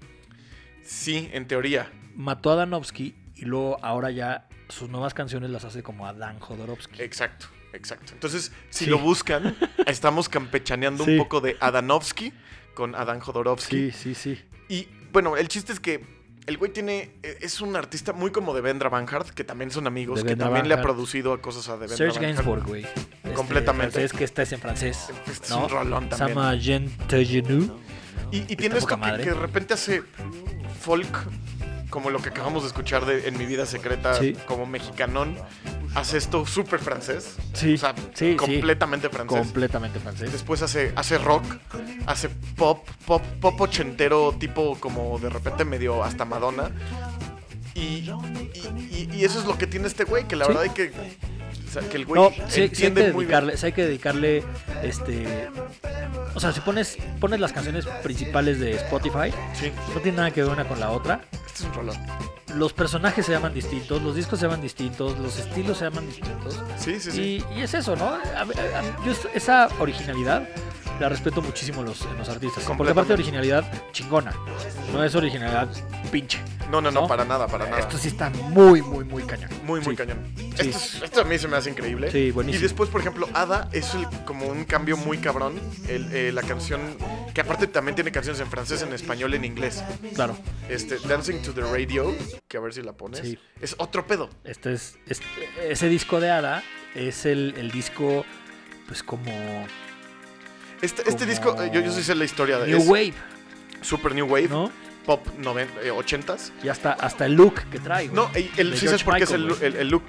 Sí, 0.83 1.31
en 1.33 1.47
teoría. 1.47 1.91
Mató 2.17 2.51
a 2.51 2.57
Danovsky 2.57 3.15
y 3.37 3.45
luego 3.45 3.79
ahora 3.83 4.11
ya 4.11 4.49
sus 4.69 4.89
nuevas 4.89 5.15
canciones 5.15 5.51
las 5.51 5.65
hace 5.65 5.83
como 5.83 6.07
Adán 6.07 6.39
Jodorowsky. 6.41 7.03
Exacto, 7.03 7.47
exacto. 7.73 8.13
Entonces, 8.15 8.53
si 8.71 8.85
Sí. 8.85 8.91
lo 8.91 8.99
buscan, 8.99 9.57
estamos 9.87 10.29
campechaneando 10.29 11.05
Sí. 11.05 11.13
un 11.13 11.19
poco 11.19 11.41
de 11.41 11.57
Adanovsky 11.61 12.33
con 12.75 12.95
Adán 12.95 13.21
Jodorowsky. 13.21 13.91
Sí, 13.91 14.15
sí, 14.15 14.15
sí. 14.15 14.43
Y 14.69 14.89
bueno, 15.13 15.37
el 15.37 15.49
chiste 15.49 15.73
es 15.73 15.81
que 15.81 16.23
el 16.47 16.57
güey 16.59 16.73
tiene. 16.73 17.11
e, 17.23 17.39
Es 17.43 17.61
un 17.61 17.77
artista 17.77 18.13
muy 18.13 18.31
como 18.33 18.55
de 18.55 18.61
Vendra 18.63 18.89
Van 18.89 19.07
Hart, 19.09 19.29
que 19.31 19.45
también 19.45 19.71
son 19.71 19.87
amigos, 19.87 20.25
que 20.25 20.37
también 20.37 20.63
Van 20.63 20.69
le 20.69 20.75
ha 20.75 20.83
producido 20.83 21.41
cosas 21.43 21.69
a 21.69 21.73
de 21.75 21.81
Vendra 21.81 21.97
Serge 21.97 22.15
Van. 22.19 22.23
Gainsbourg, 22.35 22.65
güey. 22.67 22.85
Este, 22.85 23.33
Completamente. 23.35 23.93
francés, 23.93 24.13
que 24.19 24.25
esta 24.25 24.43
es 24.43 24.53
en 24.53 24.61
francés. 24.61 25.09
Este 25.27 25.45
es 25.45 25.51
¿no? 25.51 25.65
un 25.65 25.69
rolón 25.69 26.09
también. 26.09 26.29
Sama 26.31 26.55
Jean 26.57 26.89
Tegenu. 27.09 27.79
Y, 28.31 28.39
y 28.51 28.57
tiene 28.57 28.79
esto 28.79 28.99
que, 28.99 29.17
que 29.19 29.31
de 29.31 29.35
repente 29.35 29.75
hace 29.75 30.03
folk, 30.81 31.27
como 31.93 32.09
lo 32.11 32.21
que 32.21 32.31
acabamos 32.31 32.63
de 32.63 32.69
escuchar 32.69 33.05
de 33.05 33.29
En 33.29 33.37
mi 33.39 33.45
vida 33.47 33.67
secreta, 33.67 34.15
Sí. 34.19 34.35
como 34.47 34.65
mexicanón. 34.67 35.37
Hace 35.95 36.17
esto 36.17 36.47
súper 36.47 36.81
francés. 36.81 37.37
Sí, 37.53 37.75
O 37.75 37.79
sea, 37.79 37.95
sí, 38.15 38.31
sí. 38.31 38.37
completamente 38.37 39.11
francés. 39.11 39.39
Completamente 39.39 40.01
francés. 40.01 40.33
Después 40.33 40.63
hace, 40.63 40.93
hace 40.97 41.19
rock, 41.19 41.45
hace 42.07 42.31
pop, 42.31 42.89
pop, 43.07 43.23
pop 43.41 43.61
ochentero, 43.61 44.35
tipo 44.39 44.77
como 44.81 45.19
de 45.19 45.29
repente 45.29 45.67
medio 45.67 46.03
hasta 46.03 46.25
Madonna. 46.25 46.71
Y, 47.75 48.11
y- 48.91 49.25
eso 49.25 49.39
es 49.39 49.45
lo 49.47 49.57
que 49.59 49.67
tiene 49.67 49.87
este 49.87 50.05
güey, 50.05 50.25
que 50.27 50.35
la 50.37 50.47
verdad 50.47 50.63
hay 50.65 50.71
que. 50.71 50.91
o 51.67 51.71
sea, 51.71 51.83
que 51.89 51.97
el 51.99 52.07
güey 52.07 52.21
No, 52.23 52.31
sí, 52.49 52.71
sí 52.73 52.85
hay 52.87 52.93
que 52.93 53.03
dedicarle, 53.13 53.57
sí 53.57 53.67
hay 53.67 53.73
que 53.73 53.85
dedicarle, 53.85 54.45
este, 54.83 55.49
o 56.35 56.41
sea, 56.41 56.53
si 56.53 56.61
pones, 56.61 56.99
pones 57.19 57.41
las 57.41 57.53
canciones 57.53 57.87
principales 58.03 58.61
de 58.61 58.73
Spotify, 58.73 59.31
no 59.95 60.01
tiene 60.01 60.19
nada 60.19 60.31
que 60.31 60.43
ver 60.43 60.51
una 60.53 60.67
con 60.69 60.81
la 60.81 60.91
otra. 60.91 61.23
Este 61.53 61.65
es 61.65 61.69
un 61.69 61.75
rolón. 61.75 61.97
Los 62.55 62.73
personajes 62.73 63.27
se 63.27 63.33
llaman 63.33 63.55
distintos, 63.55 64.03
los 64.03 64.15
discos 64.15 64.39
se 64.39 64.47
llaman 64.47 64.63
distintos, 64.63 65.19
los 65.19 65.39
estilos 65.39 65.79
se 65.79 65.85
llaman 65.85 66.07
distintos. 66.07 66.63
Sí, 66.79 66.99
sí, 66.99 67.11
sí. 67.11 67.45
Y, 67.55 67.61
es 67.61 67.75
eso, 67.75 67.97
¿no? 67.97 68.07
A 68.07 68.43
a 68.43 69.05
yo 69.05 69.13
esa 69.35 69.69
originalidad 69.79 70.49
la 71.03 71.09
respeto 71.09 71.43
muchísimo 71.43 71.81
en 71.81 71.87
los, 71.89 72.03
en 72.03 72.17
los 72.17 72.29
artistas. 72.29 72.65
Porque 72.77 72.93
aparte 72.93 73.09
de 73.09 73.15
originalidad 73.15 73.65
chingona, 73.93 74.33
no 74.93 75.03
es 75.03 75.15
originalidad 75.15 75.69
pinche. 76.13 76.39
No, 76.71 76.81
no, 76.81 76.91
no, 76.91 77.03
¿no? 77.03 77.07
para 77.09 77.25
nada, 77.25 77.47
para 77.49 77.67
nada. 77.67 77.81
Esto 77.81 77.99
sí 77.99 78.09
está 78.09 78.31
muy, 78.31 78.81
muy, 78.81 79.05
muy 79.05 79.25
cañón. 79.25 79.51
Muy, 79.65 79.81
muy 79.81 79.95
Sí. 79.95 79.97
cañón. 79.97 80.33
Esto, 80.57 80.63
es- 80.63 81.03
esto 81.03 81.21
a 81.21 81.25
mí 81.25 81.37
se 81.39 81.49
me 81.49 81.57
hace 81.57 81.69
increíble. 81.71 82.11
Sí, 82.11 82.31
buenísimo. 82.31 82.61
Y 82.61 82.63
después, 82.63 82.89
por 82.89 83.01
ejemplo, 83.01 83.29
Ada 83.35 83.69
es 83.73 83.93
el- 83.95 84.07
como 84.25 84.47
un 84.47 84.65
cambio 84.65 84.97
muy 84.97 85.19
cabrón. 85.19 85.61
El- 85.89 86.11
eh, 86.15 86.33
la 86.33 86.43
canción, 86.43 86.81
que 87.35 87.41
aparte 87.43 87.67
también 87.67 87.95
tiene 87.97 88.11
canciones 88.13 88.41
en 88.41 88.47
francés, 88.49 88.81
en 88.83 88.93
español, 88.95 89.35
en 89.35 89.45
inglés. 89.45 89.83
Claro, 90.15 90.37
Este, 90.69 90.97
Dancing 91.07 91.43
to 91.43 91.53
the 91.53 91.61
Radio, 91.63 92.15
que 92.49 92.57
a 92.57 92.61
ver 92.61 92.73
si 92.73 92.81
la 92.83 92.93
pones. 92.93 93.21
Sí. 93.21 93.39
Es 93.61 93.75
otro 93.79 94.07
pedo. 94.07 94.31
este 94.45 94.73
es, 94.73 94.97
este- 95.09 95.27
ese 95.71 95.89
disco 95.89 96.21
de 96.21 96.31
Ada 96.31 96.63
es 96.95 97.27
el, 97.27 97.55
el 97.59 97.71
disco, 97.71 98.25
pues 98.87 99.03
como 99.03 99.67
Este, 100.83 101.09
este 101.09 101.25
disco, 101.27 101.57
eh, 101.63 101.71
yo, 101.73 101.81
yo 101.81 101.93
sí 101.93 102.03
sé 102.03 102.15
la 102.15 102.25
historia. 102.25 102.59
de 102.59 102.67
New 102.69 102.79
es 102.83 102.87
Wave, 102.89 103.15
Super 103.81 104.15
New 104.15 104.27
Wave, 104.27 104.49
¿no? 104.49 104.71
pop 105.07 105.27
noven- 105.39 105.69
eh, 105.83 105.91
80s. 105.91 106.53
Y 106.63 106.69
hasta, 106.69 106.93
hasta 106.93 107.27
el 107.27 107.33
look 107.35 107.55
que 107.71 107.79
trae. 107.81 108.09
güey. 108.09 108.15
No, 108.15 108.31
y 108.39 108.51
el, 108.57 108.71
De 108.73 108.77
sí 108.77 108.87
sabes 108.87 109.03
George 109.03 109.05
por 109.05 109.17
qué 109.17 109.25
es 109.25 109.31
el, 109.33 109.45
Michael, 109.47 109.75
el- 109.75 109.81
el 109.81 109.89
look. 109.89 110.05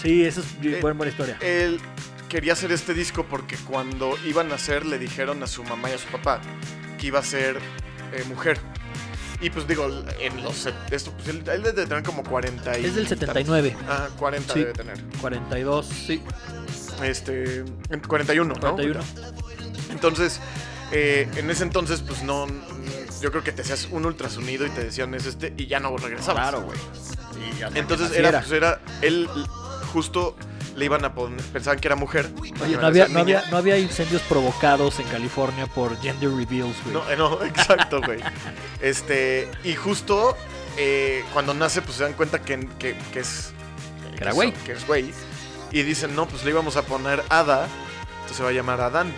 Sí, 0.00 0.24
eso 0.24 0.40
es 0.40 0.46
Eh, 0.64 0.78
buena, 0.80 0.96
buena 0.96 1.10
historia. 1.10 1.36
Él 1.40 1.78
quería 2.28 2.54
hacer 2.54 2.72
este 2.72 2.94
disco 2.94 3.26
porque 3.28 3.56
cuando 3.56 4.16
iban 4.24 4.50
a 4.52 4.54
hacer 4.54 4.86
le 4.86 4.98
dijeron 4.98 5.42
a 5.42 5.46
su 5.46 5.62
mamá 5.64 5.90
y 5.90 5.94
a 5.94 5.98
su 5.98 6.06
papá 6.08 6.40
que 6.98 7.08
iba 7.08 7.18
a 7.18 7.22
ser 7.22 7.58
eh, 8.14 8.24
mujer. 8.28 8.58
Y 9.42 9.48
pues 9.50 9.66
digo, 9.66 9.88
en 10.20 10.42
los... 10.42 10.54
set- 10.54 10.74
Esto, 10.92 11.12
pues, 11.12 11.28
él, 11.28 11.42
él 11.50 11.62
debe 11.62 11.86
tener 11.86 12.02
como 12.02 12.22
40 12.22 12.78
y... 12.78 12.84
Es 12.86 12.94
del 12.94 13.08
79, 13.08 13.74
Ah, 13.88 14.08
40 14.18 14.52
Sí. 14.54 14.60
debe 14.60 14.72
tener. 14.74 15.02
42, 15.20 15.86
sí, 15.86 16.22
Este... 17.02 17.64
en 17.90 18.00
41, 18.06 18.54
¿no? 18.54 18.60
41. 18.60 19.00
Entonces, 19.90 20.40
eh, 20.92 21.28
en 21.36 21.50
ese 21.50 21.62
entonces, 21.64 22.00
pues 22.02 22.22
no... 22.22 22.46
Yo 23.20 23.30
creo 23.30 23.44
que 23.44 23.52
te 23.52 23.62
hacías 23.62 23.88
un 23.90 24.06
ultrasonido 24.06 24.64
y 24.66 24.70
te 24.70 24.82
decían 24.84 25.14
es 25.14 25.26
este 25.26 25.52
y 25.56 25.66
ya 25.66 25.78
no 25.78 25.94
regresabas. 25.96 26.48
Claro, 26.50 26.62
güey. 26.62 26.78
Entonces 27.74 28.12
era, 28.16 28.40
pues 28.40 28.52
era... 28.52 28.80
Él 29.02 29.28
justo 29.92 30.36
le 30.76 30.84
iban 30.86 31.04
a 31.04 31.14
poner... 31.14 31.40
Pensaban 31.46 31.78
que 31.80 31.88
era 31.88 31.96
mujer. 31.96 32.30
Oye, 32.62 32.76
no 32.76 32.86
había, 32.86 33.08
no, 33.08 33.20
había, 33.20 33.44
no 33.50 33.56
había 33.58 33.78
incendios 33.78 34.22
provocados 34.22 34.98
en 35.00 35.06
California 35.08 35.66
por 35.66 36.00
gender 36.00 36.30
reveals, 36.30 36.76
güey. 36.84 36.94
No, 36.94 37.10
eh, 37.10 37.16
no, 37.16 37.42
exacto, 37.44 38.00
güey. 38.00 38.20
Este, 38.80 39.48
y 39.64 39.74
justo 39.74 40.36
eh, 40.78 41.22
cuando 41.34 41.52
nace, 41.52 41.82
pues 41.82 41.96
se 41.98 42.04
dan 42.04 42.14
cuenta 42.14 42.40
que, 42.40 42.66
que, 42.78 42.96
que 43.12 43.20
es. 43.20 43.52
Que 44.16 44.22
era 44.22 44.30
es- 44.30 44.36
güey. 44.36 44.52
Que 44.64 44.72
es 44.72 44.86
güey. 44.86 45.12
Y 45.72 45.82
dicen, 45.82 46.16
no, 46.16 46.26
pues 46.26 46.42
le 46.44 46.50
íbamos 46.50 46.76
a 46.76 46.82
poner 46.82 47.22
Ada, 47.28 47.68
entonces 48.14 48.36
se 48.38 48.42
va 48.42 48.48
a 48.48 48.52
llamar 48.52 48.80
Adán. 48.80 49.12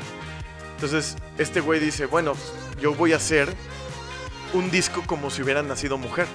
Entonces, 0.83 1.15
este 1.39 1.61
güey 1.61 1.79
dice, 1.79 2.07
bueno, 2.07 2.33
yo 2.81 2.93
voy 2.93 3.13
a 3.13 3.17
hacer 3.17 3.49
un 4.53 4.69
disco 4.73 5.05
como 5.07 5.31
si 5.31 5.41
hubiera 5.43 5.63
nacido 5.63 5.97
mujer. 5.97 6.27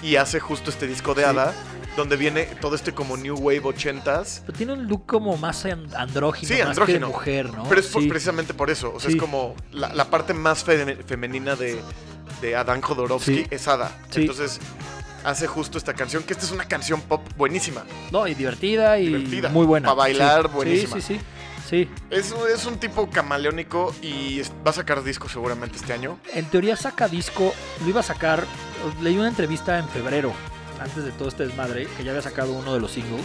Y 0.00 0.14
hace 0.14 0.38
justo 0.38 0.70
este 0.70 0.86
disco 0.86 1.12
de 1.12 1.22
Sí. 1.24 1.28
Ada, 1.28 1.52
donde 1.96 2.16
viene 2.16 2.44
todo 2.60 2.76
este 2.76 2.92
como 2.94 3.16
New 3.16 3.34
Wave 3.36 3.62
80s. 3.64 4.42
Pero 4.46 4.56
tiene 4.56 4.72
un 4.74 4.86
look 4.86 5.06
como 5.06 5.36
más 5.36 5.64
an- 5.64 5.88
andrógino, 5.96 6.54
Sí, 6.54 6.60
más 6.60 6.68
andrógino. 6.68 7.08
que 7.08 7.12
mujer, 7.14 7.52
¿no? 7.52 7.64
Pero 7.68 7.80
es 7.80 7.88
Sí. 7.88 8.06
precisamente 8.06 8.54
por 8.54 8.70
eso. 8.70 8.92
O 8.94 9.00
sea, 9.00 9.10
es 9.10 9.16
como 9.16 9.56
la, 9.72 9.92
la 9.92 10.08
parte 10.08 10.34
más 10.34 10.62
fe- 10.62 11.02
femenina 11.04 11.56
de, 11.56 11.80
de 12.42 12.54
Adán 12.54 12.80
Jodorowsky 12.80 13.46
es 13.50 13.66
Ada. 13.66 13.90
Entonces 14.14 14.60
hace 15.24 15.48
justo 15.48 15.78
esta 15.78 15.94
canción, 15.94 16.22
que 16.22 16.32
esta 16.34 16.44
es 16.44 16.52
una 16.52 16.66
canción 16.68 17.00
pop 17.00 17.22
buenísima. 17.36 17.82
No, 18.12 18.28
y 18.28 18.34
divertida 18.34 19.00
y 19.00 19.06
Divertida. 19.06 19.48
muy 19.48 19.66
buena. 19.66 19.88
Pa' 19.88 19.94
bailar, 19.94 20.42
Sí. 20.48 20.54
buenísima. 20.54 20.94
Sí, 20.96 21.00
sí, 21.02 21.14
sí. 21.18 21.20
Sí. 21.68 21.88
Es, 22.10 22.32
es 22.32 22.66
un 22.66 22.78
tipo 22.78 23.08
camaleónico 23.08 23.94
y 24.02 24.42
va 24.66 24.70
a 24.70 24.72
sacar 24.72 25.02
disco 25.02 25.28
seguramente 25.28 25.76
este 25.76 25.92
año. 25.92 26.18
En 26.34 26.44
teoría 26.46 26.76
saca 26.76 27.08
disco, 27.08 27.54
lo 27.82 27.88
iba 27.88 28.00
a 28.00 28.04
sacar, 28.04 28.44
leí 29.00 29.16
una 29.16 29.28
entrevista 29.28 29.78
en 29.78 29.88
febrero, 29.88 30.32
antes 30.80 31.04
de 31.04 31.12
todo 31.12 31.28
este 31.28 31.46
desmadre, 31.46 31.86
que 31.96 32.04
ya 32.04 32.10
había 32.10 32.22
sacado 32.22 32.52
uno 32.52 32.74
de 32.74 32.80
los 32.80 32.92
singles. 32.92 33.24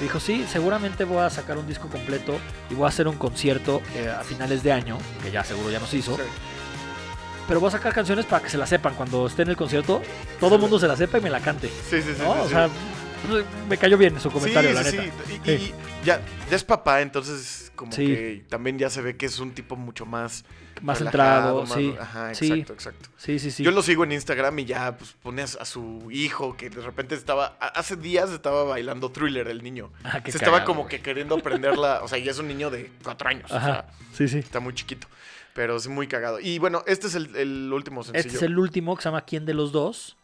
Dijo, 0.00 0.20
sí, 0.20 0.44
seguramente 0.50 1.04
voy 1.04 1.18
a 1.18 1.30
sacar 1.30 1.56
un 1.56 1.66
disco 1.66 1.88
completo 1.88 2.38
y 2.68 2.74
voy 2.74 2.84
a 2.84 2.88
hacer 2.88 3.08
un 3.08 3.16
concierto 3.16 3.80
eh, 3.94 4.10
a 4.10 4.22
finales 4.24 4.62
de 4.62 4.72
año, 4.72 4.98
que 5.22 5.30
ya 5.30 5.42
seguro 5.42 5.70
ya 5.70 5.78
nos 5.78 5.94
hizo. 5.94 6.16
Sí. 6.16 6.22
Pero 7.48 7.60
voy 7.60 7.68
a 7.68 7.70
sacar 7.70 7.94
canciones 7.94 8.26
para 8.26 8.42
que 8.42 8.50
se 8.50 8.58
la 8.58 8.66
sepan. 8.66 8.94
Cuando 8.94 9.26
esté 9.26 9.42
en 9.42 9.50
el 9.50 9.56
concierto, 9.56 10.02
todo 10.40 10.56
el 10.56 10.60
mundo 10.60 10.78
se 10.78 10.88
la 10.88 10.96
sepa 10.96 11.18
y 11.18 11.20
me 11.20 11.30
la 11.30 11.40
cante. 11.40 11.68
Sí, 11.68 12.02
sí, 12.02 12.12
sí. 12.14 12.22
¿no? 12.22 12.34
sí, 12.34 12.40
o 12.40 12.48
sí. 12.48 12.72
Me 13.68 13.76
cayó 13.76 13.98
bien 13.98 14.18
su 14.20 14.30
comentario, 14.30 14.70
sí, 14.70 14.74
la 14.76 14.84
sí, 14.84 14.96
neta. 14.98 15.12
sí. 15.26 15.40
Y, 15.44 15.50
y 15.52 15.74
ya, 16.04 16.20
ya 16.50 16.56
es 16.56 16.64
papá, 16.64 17.00
entonces 17.02 17.72
como 17.74 17.90
que 17.92 18.44
también 18.48 18.78
ya 18.78 18.88
se 18.90 19.02
ve 19.02 19.16
que 19.16 19.26
es 19.26 19.38
un 19.38 19.52
tipo 19.52 19.76
mucho 19.76 20.06
más 20.06 20.44
Más 20.80 20.98
relajado, 21.00 21.66
centrado, 21.66 21.66
más- 21.66 21.72
sí. 21.74 21.94
Ajá, 22.00 22.34
Sí. 22.34 22.46
exacto, 22.52 22.72
exacto. 22.74 23.08
Sí, 23.16 23.38
sí, 23.38 23.50
sí. 23.50 23.62
Yo 23.64 23.70
lo 23.70 23.82
sigo 23.82 24.04
en 24.04 24.12
Instagram 24.12 24.58
y 24.60 24.64
ya 24.66 24.96
pues 24.96 25.14
pone 25.22 25.42
a, 25.42 25.44
a 25.44 25.64
su 25.64 26.08
hijo 26.10 26.56
que 26.56 26.70
de 26.70 26.80
repente 26.80 27.14
estaba, 27.14 27.56
hace 27.60 27.96
días 27.96 28.30
estaba 28.30 28.64
bailando 28.64 29.10
thriller 29.10 29.48
el 29.48 29.62
niño. 29.62 29.90
Ah, 30.04 30.22
qué 30.22 30.30
Se 30.32 30.38
estaba 30.38 30.64
como 30.64 30.82
güey. 30.82 30.90
que 30.96 31.02
queriendo 31.02 31.34
aprenderla, 31.36 32.00
o 32.02 32.08
sea, 32.08 32.18
ya 32.18 32.30
es 32.30 32.38
un 32.38 32.48
niño 32.48 32.70
de 32.70 32.90
cuatro 33.02 33.28
años, 33.28 33.50
o 33.50 33.56
Ajá. 33.56 33.66
sea, 33.66 33.86
Sí, 34.12 34.28
sí. 34.28 34.38
está 34.38 34.60
muy 34.60 34.72
chiquito, 34.74 35.08
pero 35.54 35.76
es 35.76 35.88
muy 35.88 36.06
cagado. 36.06 36.38
Y 36.40 36.58
bueno, 36.58 36.82
este 36.86 37.08
es 37.08 37.14
el, 37.14 37.34
el 37.36 37.72
último 37.72 38.02
sencillo. 38.04 38.20
Este 38.26 38.36
es 38.36 38.42
el 38.42 38.58
último 38.58 38.94
que 38.96 39.02
se 39.02 39.08
llama 39.08 39.22
¿Quién 39.22 39.44
de 39.44 39.54
los 39.54 39.72
dos? 39.72 40.16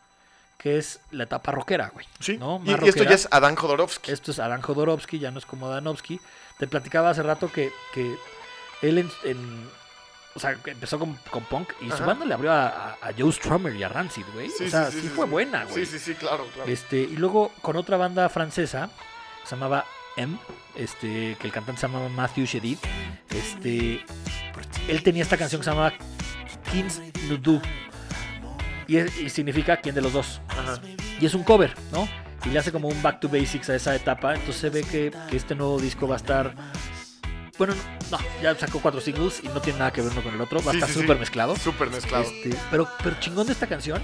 Que 0.62 0.78
es 0.78 1.00
la 1.10 1.24
etapa 1.24 1.50
rockera, 1.50 1.90
güey. 1.92 2.06
Sí, 2.20 2.36
¿no? 2.38 2.60
y, 2.64 2.70
Más 2.70 2.82
y 2.84 2.88
esto 2.88 3.02
ya 3.04 3.14
es 3.14 3.26
Adán 3.32 3.56
Jodorowsky. 3.56 4.12
Esto 4.12 4.30
es 4.30 4.38
Adán 4.38 4.62
Jodorowsky, 4.62 5.18
ya 5.18 5.30
no 5.32 5.38
es 5.38 5.46
como 5.46 5.66
Adanovsky. 5.66 6.20
Te 6.58 6.68
platicaba 6.68 7.10
hace 7.10 7.22
rato 7.24 7.50
que, 7.50 7.72
que 7.92 8.14
él 8.82 8.98
en, 8.98 9.10
en- 9.24 9.68
O 10.36 10.38
sea, 10.40 10.56
empezó 10.66 10.98
con, 11.00 11.18
con 11.30 11.44
punk 11.44 11.70
y 11.80 11.90
su 11.90 12.04
banda 12.04 12.24
le 12.24 12.32
abrió 12.34 12.52
a, 12.52 12.68
a- 12.68 12.92
a 13.08 13.10
Joe 13.18 13.32
Strummer 13.32 13.74
y 13.74 13.82
a 13.82 13.88
Rancid, 13.88 14.22
güey. 14.34 14.48
o 14.48 14.70
sea, 14.70 14.90
sí, 14.90 15.10
fue 15.14 15.26
buena, 15.26 15.64
güey. 15.64 15.84
Sí, 15.84 15.98
sí, 15.98 15.98
sí, 15.98 16.14
claro, 16.14 16.46
claro. 16.54 16.70
Este, 16.70 16.98
y 16.98 17.16
luego 17.16 17.50
con 17.60 17.76
otra 17.76 17.96
banda 17.96 18.28
francesa, 18.28 18.88
que 19.42 19.48
se 19.48 19.56
llamaba 19.56 19.84
M, 20.16 20.38
este, 20.76 21.36
que 21.40 21.46
el 21.48 21.52
cantante 21.52 21.80
se 21.80 21.86
llamaba 21.88 22.08
Matthew 22.08 22.46
Shedid, 22.46 22.78
este, 23.30 24.04
él 24.88 25.02
tenía 25.02 25.22
esta 25.24 25.36
canción 25.36 25.60
que 25.60 25.64
se 25.64 25.70
llamaba 25.70 25.92
Kings 26.70 27.00
Nudu. 27.28 27.60
Y, 28.92 28.96
es- 28.98 29.18
y 29.18 29.30
significa 29.30 29.76
quién 29.78 29.94
de 29.94 30.02
los 30.02 30.12
dos. 30.12 30.40
Ajá. 30.48 30.80
Y 31.20 31.24
es 31.26 31.34
un 31.34 31.44
cover, 31.44 31.74
¿no? 31.92 32.06
Y 32.44 32.48
le 32.50 32.58
hace 32.58 32.72
como 32.72 32.88
un 32.88 33.00
back 33.02 33.20
to 33.20 33.28
basics 33.28 33.70
a 33.70 33.74
esa 33.76 33.94
etapa. 33.94 34.34
Entonces 34.34 34.56
se 34.60 34.68
ve 34.70 34.82
que, 34.82 35.10
que 35.30 35.36
este 35.36 35.54
nuevo 35.54 35.78
disco 35.80 36.06
va 36.08 36.16
a 36.16 36.18
estar. 36.18 36.54
Bueno, 37.58 37.74
no, 38.10 38.18
ya 38.42 38.54
sacó 38.56 38.80
cuatro 38.80 39.00
singles 39.00 39.40
y 39.42 39.48
no 39.48 39.60
tiene 39.60 39.78
nada 39.78 39.92
que 39.92 40.00
ver 40.02 40.10
uno 40.12 40.22
con 40.22 40.34
el 40.34 40.40
otro. 40.40 40.60
Va 40.62 40.70
a 40.70 40.72
Sí, 40.72 40.78
estar 40.78 40.88
sí, 40.88 40.94
sí. 40.96 41.00
súper 41.02 41.18
mezclado. 41.18 41.56
Súper 41.56 41.88
mezclado. 41.90 42.24
Este, 42.24 42.54
pero, 42.70 42.88
pero 43.02 43.16
chingón 43.20 43.46
de 43.46 43.52
esta 43.52 43.66
canción. 43.66 44.02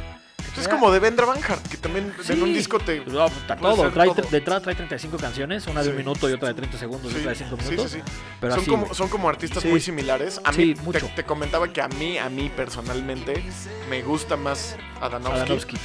Es 0.57 0.69
como 0.69 0.91
de 0.91 0.99
Vendra 0.99 1.27
Van 1.27 1.39
Hart, 1.43 1.67
que 1.69 1.77
también 1.77 2.13
en 2.29 2.43
un 2.43 2.53
disco 2.53 2.79
te... 2.79 3.01
No, 3.07 3.27
está 3.27 3.57
puede 3.57 3.75
todo. 3.77 3.91
Trae, 3.91 4.09
todo. 4.09 4.29
De 4.31 4.39
entrada 4.39 4.61
trae 4.61 4.75
35 4.75 5.17
canciones, 5.19 5.67
una 5.67 5.83
de 5.83 5.91
un 5.91 5.97
minuto 5.97 6.29
y 6.29 6.33
otra 6.33 6.49
de 6.49 6.55
30 6.55 6.79
segundos 6.79 7.13
y 7.13 7.17
otra 7.19 7.31
de 7.31 7.37
5 7.37 7.57
sí, 7.61 7.65
minutos. 7.71 7.91
sí, 7.93 7.99
sí. 7.99 8.13
Pero 8.41 8.53
son, 8.55 8.61
así, 8.63 8.71
como, 8.71 8.95
son 8.95 9.09
como 9.09 9.29
artistas 9.29 9.65
muy 9.65 9.81
similares. 9.81 10.41
A 10.45 10.53
mí, 10.53 10.75
te, 10.75 10.81
mucho. 10.83 11.11
te 11.15 11.25
comentaba 11.25 11.73
que 11.73 11.81
a 11.83 11.89
mí, 11.89 12.19
a 12.19 12.29
mí 12.29 12.51
personalmente, 12.55 13.43
me 13.91 14.03
gusta 14.03 14.37
más 14.37 14.77
Adanovsky. 15.01 15.37
Adanovsky. 15.41 15.77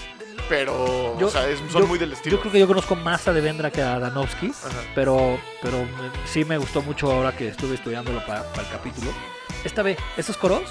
Pero, 0.49 1.17
Yo- 1.19 1.27
o 1.27 1.29
sea, 1.29 1.47
es- 1.47 1.59
son 1.71 1.83
yo- 1.83 1.87
muy 1.87 1.97
del 1.97 2.13
estilo. 2.13 2.35
Yo 2.35 2.41
creo 2.41 2.51
que 2.51 2.59
yo 2.59 2.67
conozco 2.67 2.95
más 2.95 3.27
a 3.27 3.33
Devendra 3.33 3.71
que 3.71 3.81
a 3.81 3.95
Adanovsky, 3.95 4.47
Ajá. 4.49 4.69
pero, 4.93 5.39
pero 5.61 5.85
sí 6.25 6.43
me 6.43 6.57
gustó 6.57 6.81
mucho 6.81 7.11
ahora 7.11 7.33
que 7.35 7.47
estuve 7.47 7.75
estudiándolo 7.75 8.25
para 8.25 8.41
el 8.41 8.67
capítulo. 8.71 9.11
Esta 9.63 9.81
vez, 9.83 9.97
estos 10.17 10.35
coros 10.35 10.63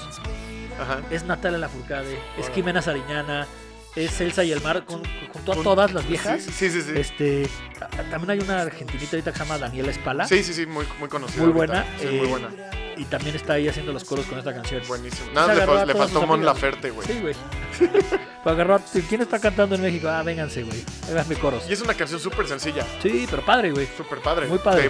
Ajá. 0.79 1.01
es 1.09 1.23
Natalia 1.23 1.57
Lafourcade, 1.57 2.19
es. 2.37 2.49
Jimena 2.53 2.81
Sariñana, 2.83 3.47
es 3.95 4.19
Elsa 4.21 4.43
y 4.43 4.51
el 4.51 4.61
Mar, 4.61 4.85
con- 4.85 5.03
junto 5.31 5.51
a 5.53 5.55
todas 5.63 5.93
las 5.93 6.07
viejas. 6.07 6.41
Sí, 6.43 6.69
sí, 6.69 6.81
sí. 6.81 6.91
Este, 6.95 7.47
también 8.09 8.31
hay 8.31 8.39
una 8.39 8.61
argentinita 8.61 9.11
ahorita 9.17 9.31
que 9.31 9.37
se 9.37 9.43
llama 9.43 9.57
Daniela 9.57 9.91
Espala. 9.91 10.27
sí, 10.27 10.43
sí, 10.43 10.53
sí, 10.53 10.65
muy, 10.65 10.85
muy 10.99 11.09
conocida. 11.09 11.43
Muy 11.43 11.51
buena, 11.53 11.85
Sí, 11.99 12.07
eh, 12.07 12.11
muy 12.19 12.27
buena. 12.27 12.49
Y 12.95 13.05
también 13.05 13.35
está 13.35 13.53
ahí 13.53 13.67
haciendo 13.67 13.91
los 13.91 14.03
coros 14.03 14.25
con 14.27 14.37
esta 14.37 14.53
canción. 14.53 14.81
Buenísimo. 14.87 15.31
Nada, 15.33 15.47
le, 15.47 15.53
agarró 15.63 15.79
fa- 15.79 15.85
le 15.87 15.95
faltó 15.95 16.27
Mon. 16.27 16.45
Laferte, 16.45 16.91
güey. 16.91 17.07
Sí, 17.07 17.19
güey. 17.21 17.35
Pues 18.43 18.53
agarró 18.55 18.75
a- 18.75 18.81
¿Quién 19.07 19.21
está 19.21 19.39
cantando 19.39 19.75
en 19.75 19.81
México? 19.81 20.09
Ah, 20.09 20.21
vénganse, 20.21 20.63
güey. 20.63 20.83
Háganme 21.09 21.35
coros. 21.37 21.63
Y 21.69 21.73
es 21.73 21.81
una 21.81 21.93
canción 21.93 22.19
súper 22.19 22.45
sencilla. 22.47 22.85
Sí, 23.01 23.25
pero 23.29 23.43
padre, 23.43 23.71
güey. 23.71 23.87
Súper 23.97 24.19
padre. 24.19 24.47
Muy 24.47 24.57
padre. 24.59 24.89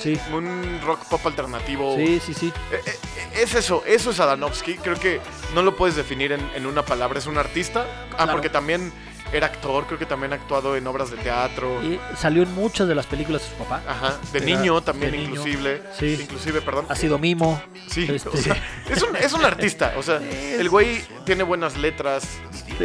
Sí. 0.00 0.18
un 0.32 0.80
rock 0.84 1.04
pop 1.08 1.20
alternativo. 1.26 1.94
Sí, 1.96 2.20
sí, 2.24 2.34
sí. 2.34 2.52
Eh, 2.72 2.80
eh, 2.86 2.90
eh, 3.16 3.28
Es 3.42 3.54
eso, 3.54 3.82
eso 3.86 4.10
es 4.10 4.18
Adanovsky. 4.20 4.74
Creo 4.78 4.98
que 4.98 5.20
no 5.54 5.62
lo 5.62 5.76
puedes 5.76 5.94
definir 5.96 6.32
en, 6.32 6.40
en 6.54 6.66
una 6.66 6.84
palabra. 6.84 7.18
Es 7.18 7.26
un 7.26 7.38
artista. 7.38 7.86
Ah, 8.12 8.16
Claro. 8.16 8.32
porque 8.32 8.48
también 8.50 8.92
era 9.32 9.46
actor. 9.46 9.86
Creo 9.86 9.98
que 9.98 10.06
también 10.06 10.32
ha 10.32 10.36
actuado 10.36 10.76
en 10.76 10.86
obras 10.86 11.10
de 11.10 11.16
teatro. 11.18 11.82
Y 11.82 12.00
salió 12.16 12.42
en 12.42 12.52
muchas 12.54 12.88
de 12.88 12.94
las 12.94 13.06
películas 13.06 13.42
de 13.42 13.48
su 13.48 13.54
papá. 13.54 13.82
Ajá. 13.86 14.18
De 14.32 14.38
Era 14.38 14.46
niño 14.46 14.80
también, 14.82 15.12
de 15.12 15.18
niño. 15.18 15.30
inclusive. 15.36 15.82
Sí. 15.98 16.18
Inclusive, 16.20 16.60
perdón. 16.62 16.86
Ha 16.88 16.96
sido 16.96 17.18
mimo. 17.18 17.62
Sí, 17.88 18.06
Este- 18.10 18.28
o 18.28 18.36
sea, 18.36 18.56
es 18.88 19.02
un, 19.02 19.14
es 19.16 19.32
un 19.32 19.44
artista. 19.44 19.94
O 19.96 20.02
sea, 20.02 20.16
el 20.58 20.68
güey 20.68 21.02
tiene 21.24 21.42
buenas 21.44 21.76
letras. 21.76 22.24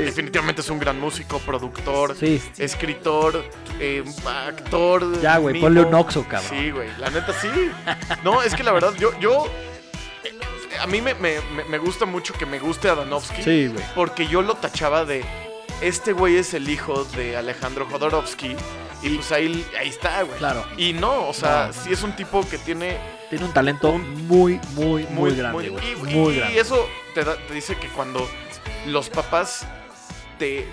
Definitivamente 0.02 0.62
es 0.62 0.70
un 0.70 0.80
gran 0.80 1.00
músico, 1.00 1.40
productor, 1.40 2.16
Sí. 2.18 2.42
escritor, 2.58 3.44
eh, 3.80 4.04
actor. 4.26 5.22
Ya, 5.22 5.38
güey, 5.38 5.60
ponle 5.62 5.82
un 5.82 5.94
Oxxo, 5.94 6.24
cabrón. 6.28 6.50
Sí, 6.50 6.72
güey, 6.72 6.90
la 7.00 7.10
neta 7.10 7.34
sí. 7.40 7.48
No, 8.24 8.42
es 8.42 8.54
que 8.56 8.64
la 8.64 8.72
verdad, 8.72 8.94
yo. 9.00 9.18
yo 9.20 9.48
eh, 10.24 10.32
a 10.80 10.88
mí 10.88 11.02
me, 11.02 11.14
me- 11.16 11.40
me- 11.70 11.78
gusta 11.78 12.06
mucho 12.06 12.34
que 12.34 12.46
me 12.46 12.60
guste 12.60 12.90
Adanovsky. 12.90 13.44
Sí, 13.44 13.68
güey. 13.68 13.84
Porque 13.96 14.28
yo 14.28 14.42
lo 14.42 14.56
tachaba 14.56 15.06
de. 15.06 15.24
Este 15.82 16.14
güey 16.14 16.38
es 16.38 16.54
el 16.54 16.70
hijo 16.70 17.04
de 17.16 17.36
Alejandro 17.38 17.86
Jodorowsky. 17.90 18.56
Y 19.02 19.10
pues 19.18 19.32
ahí, 19.34 19.66
ahí 19.78 19.90
está, 19.90 20.24
güey. 20.24 20.38
Claro. 20.40 20.66
Y 20.78 20.94
no, 20.94 21.28
o 21.28 21.34
sea, 21.34 21.68
No. 21.68 21.74
sí 21.74 21.92
es 21.92 22.02
un 22.02 22.16
tipo 22.16 22.48
que 22.50 22.58
tiene 22.58 22.98
Tiene 23.30 23.46
un 23.46 23.54
talento 23.54 23.90
Un- 23.92 24.28
muy, 24.28 24.60
muy, 24.74 25.04
muy, 25.08 25.36
grande, 25.36 25.70
muy- 25.70 25.70
güey. 25.70 25.92
y, 25.92 25.96
Muy 26.16 26.34
y 26.34 26.38
grande. 26.38 26.60
eso 26.60 26.88
te, 27.14 27.24
da- 27.24 27.36
te 27.36 27.54
dice 27.54 27.76
que 27.76 27.88
cuando 27.90 28.26
los 28.88 29.10
papás 29.10 29.66
te, 30.38 30.66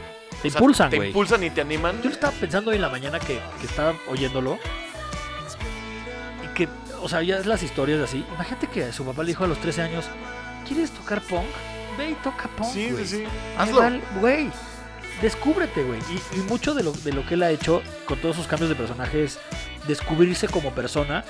Te 0.42 0.48
o 0.48 0.50
sea, 0.50 0.60
impulsan, 0.60 0.90
te 0.90 0.96
impulsan 0.96 1.44
y 1.44 1.50
te 1.50 1.60
animan. 1.60 1.96
Yo 2.02 2.08
lo 2.08 2.14
estaba 2.14 2.32
pensando 2.32 2.70
hoy 2.70 2.76
en 2.76 2.82
la 2.82 2.88
mañana 2.88 3.18
que, 3.18 3.40
que 3.60 3.66
estaba 3.66 3.94
oyéndolo. 4.08 4.58
Y 6.44 6.54
que, 6.54 6.68
o 7.00 7.08
sea, 7.08 7.22
ya 7.22 7.38
es 7.38 7.46
las 7.46 7.62
historias 7.62 8.00
así. 8.00 8.24
Imagínate 8.34 8.66
que 8.66 8.92
su 8.92 9.04
papá 9.04 9.22
le 9.22 9.28
dijo 9.28 9.44
a 9.44 9.46
los 9.46 9.58
13 9.58 9.82
años: 9.82 10.04
¿Quieres 10.66 10.90
tocar 10.90 11.20
punk? 11.22 11.46
Ve 11.98 12.10
y 12.10 12.14
toca 12.14 12.48
punk. 12.56 12.72
Sí, 12.72 12.90
güey. 12.90 13.06
sí, 13.06 13.18
sí. 13.18 13.24
Hazlo. 13.58 13.82
Güey, 14.20 14.50
descúbrete, 15.20 15.82
güey. 15.82 16.00
Y, 16.10 16.38
y 16.38 16.40
mucho 16.42 16.74
de 16.74 16.82
lo, 16.82 16.92
de 16.92 17.12
lo 17.12 17.26
que 17.26 17.34
él 17.34 17.42
ha 17.42 17.50
hecho 17.50 17.82
con 18.06 18.18
todos 18.18 18.36
sus 18.36 18.46
cambios 18.46 18.68
de 18.68 18.76
personaje 18.76 19.24
es 19.24 19.38
descubrirse 19.86 20.48
como 20.48 20.72
persona. 20.72 21.24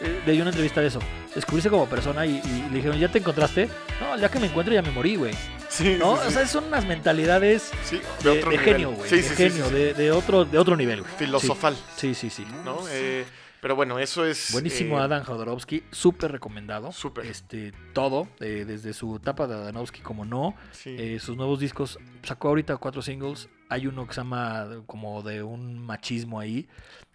Eh, 0.00 0.22
leí 0.26 0.40
una 0.40 0.50
entrevista 0.50 0.80
de 0.80 0.88
eso. 0.88 0.98
Descubrirse 1.34 1.70
como 1.70 1.86
persona 1.86 2.26
y, 2.26 2.40
y 2.44 2.68
le 2.70 2.76
dijeron, 2.76 2.98
¿ya 2.98 3.08
te 3.08 3.18
encontraste? 3.18 3.68
No, 4.00 4.18
ya 4.18 4.28
que 4.28 4.38
me 4.38 4.46
encuentro 4.46 4.74
ya 4.74 4.82
me 4.82 4.90
morí, 4.90 5.16
güey. 5.16 5.34
Sí, 5.74 5.96
¿No? 5.98 6.16
sí, 6.16 6.22
sí. 6.22 6.28
O 6.28 6.30
sea, 6.30 6.46
son 6.46 6.64
unas 6.64 6.86
mentalidades 6.86 7.70
Sí, 7.84 8.00
de, 8.22 8.30
otro 8.30 8.50
de 8.50 8.58
nivel. 8.58 8.72
genio, 8.74 8.90
güey. 8.92 9.08
Sí, 9.10 9.16
de 9.16 9.22
genio. 9.22 9.70
De, 9.70 9.94
de 9.94 10.12
otro, 10.12 10.44
de 10.44 10.58
otro 10.58 10.76
nivel, 10.76 11.02
güey. 11.02 11.12
Filosofal, 11.16 11.76
Sí, 11.96 12.14
sí, 12.14 12.30
sí. 12.30 12.46
¿no? 12.64 12.78
Eh, 12.90 13.24
pero 13.60 13.74
bueno, 13.76 13.98
eso 13.98 14.24
es. 14.26 14.50
Buenísimo 14.52 14.98
eh, 14.98 15.02
Adam 15.02 15.24
Jodorowsky, 15.24 15.84
súper 15.90 16.30
recomendado. 16.32 16.92
Súper. 16.92 17.26
Este, 17.26 17.72
todo, 17.92 18.28
eh, 18.40 18.64
desde 18.66 18.92
su 18.92 19.16
etapa 19.16 19.46
de 19.46 19.54
Adanovsky 19.54 20.00
como 20.02 20.24
no. 20.24 20.54
Eh, 20.84 21.18
sus 21.20 21.36
nuevos 21.36 21.58
discos, 21.60 21.98
sacó 22.22 22.48
ahorita 22.48 22.76
cuatro 22.76 23.00
singles. 23.02 23.48
Hay 23.70 23.86
uno 23.86 24.06
que 24.06 24.12
se 24.14 24.20
llama 24.20 24.68
como 24.86 25.22
de 25.22 25.42
un 25.42 25.78
machismo 25.78 26.38
ahí, 26.38 26.68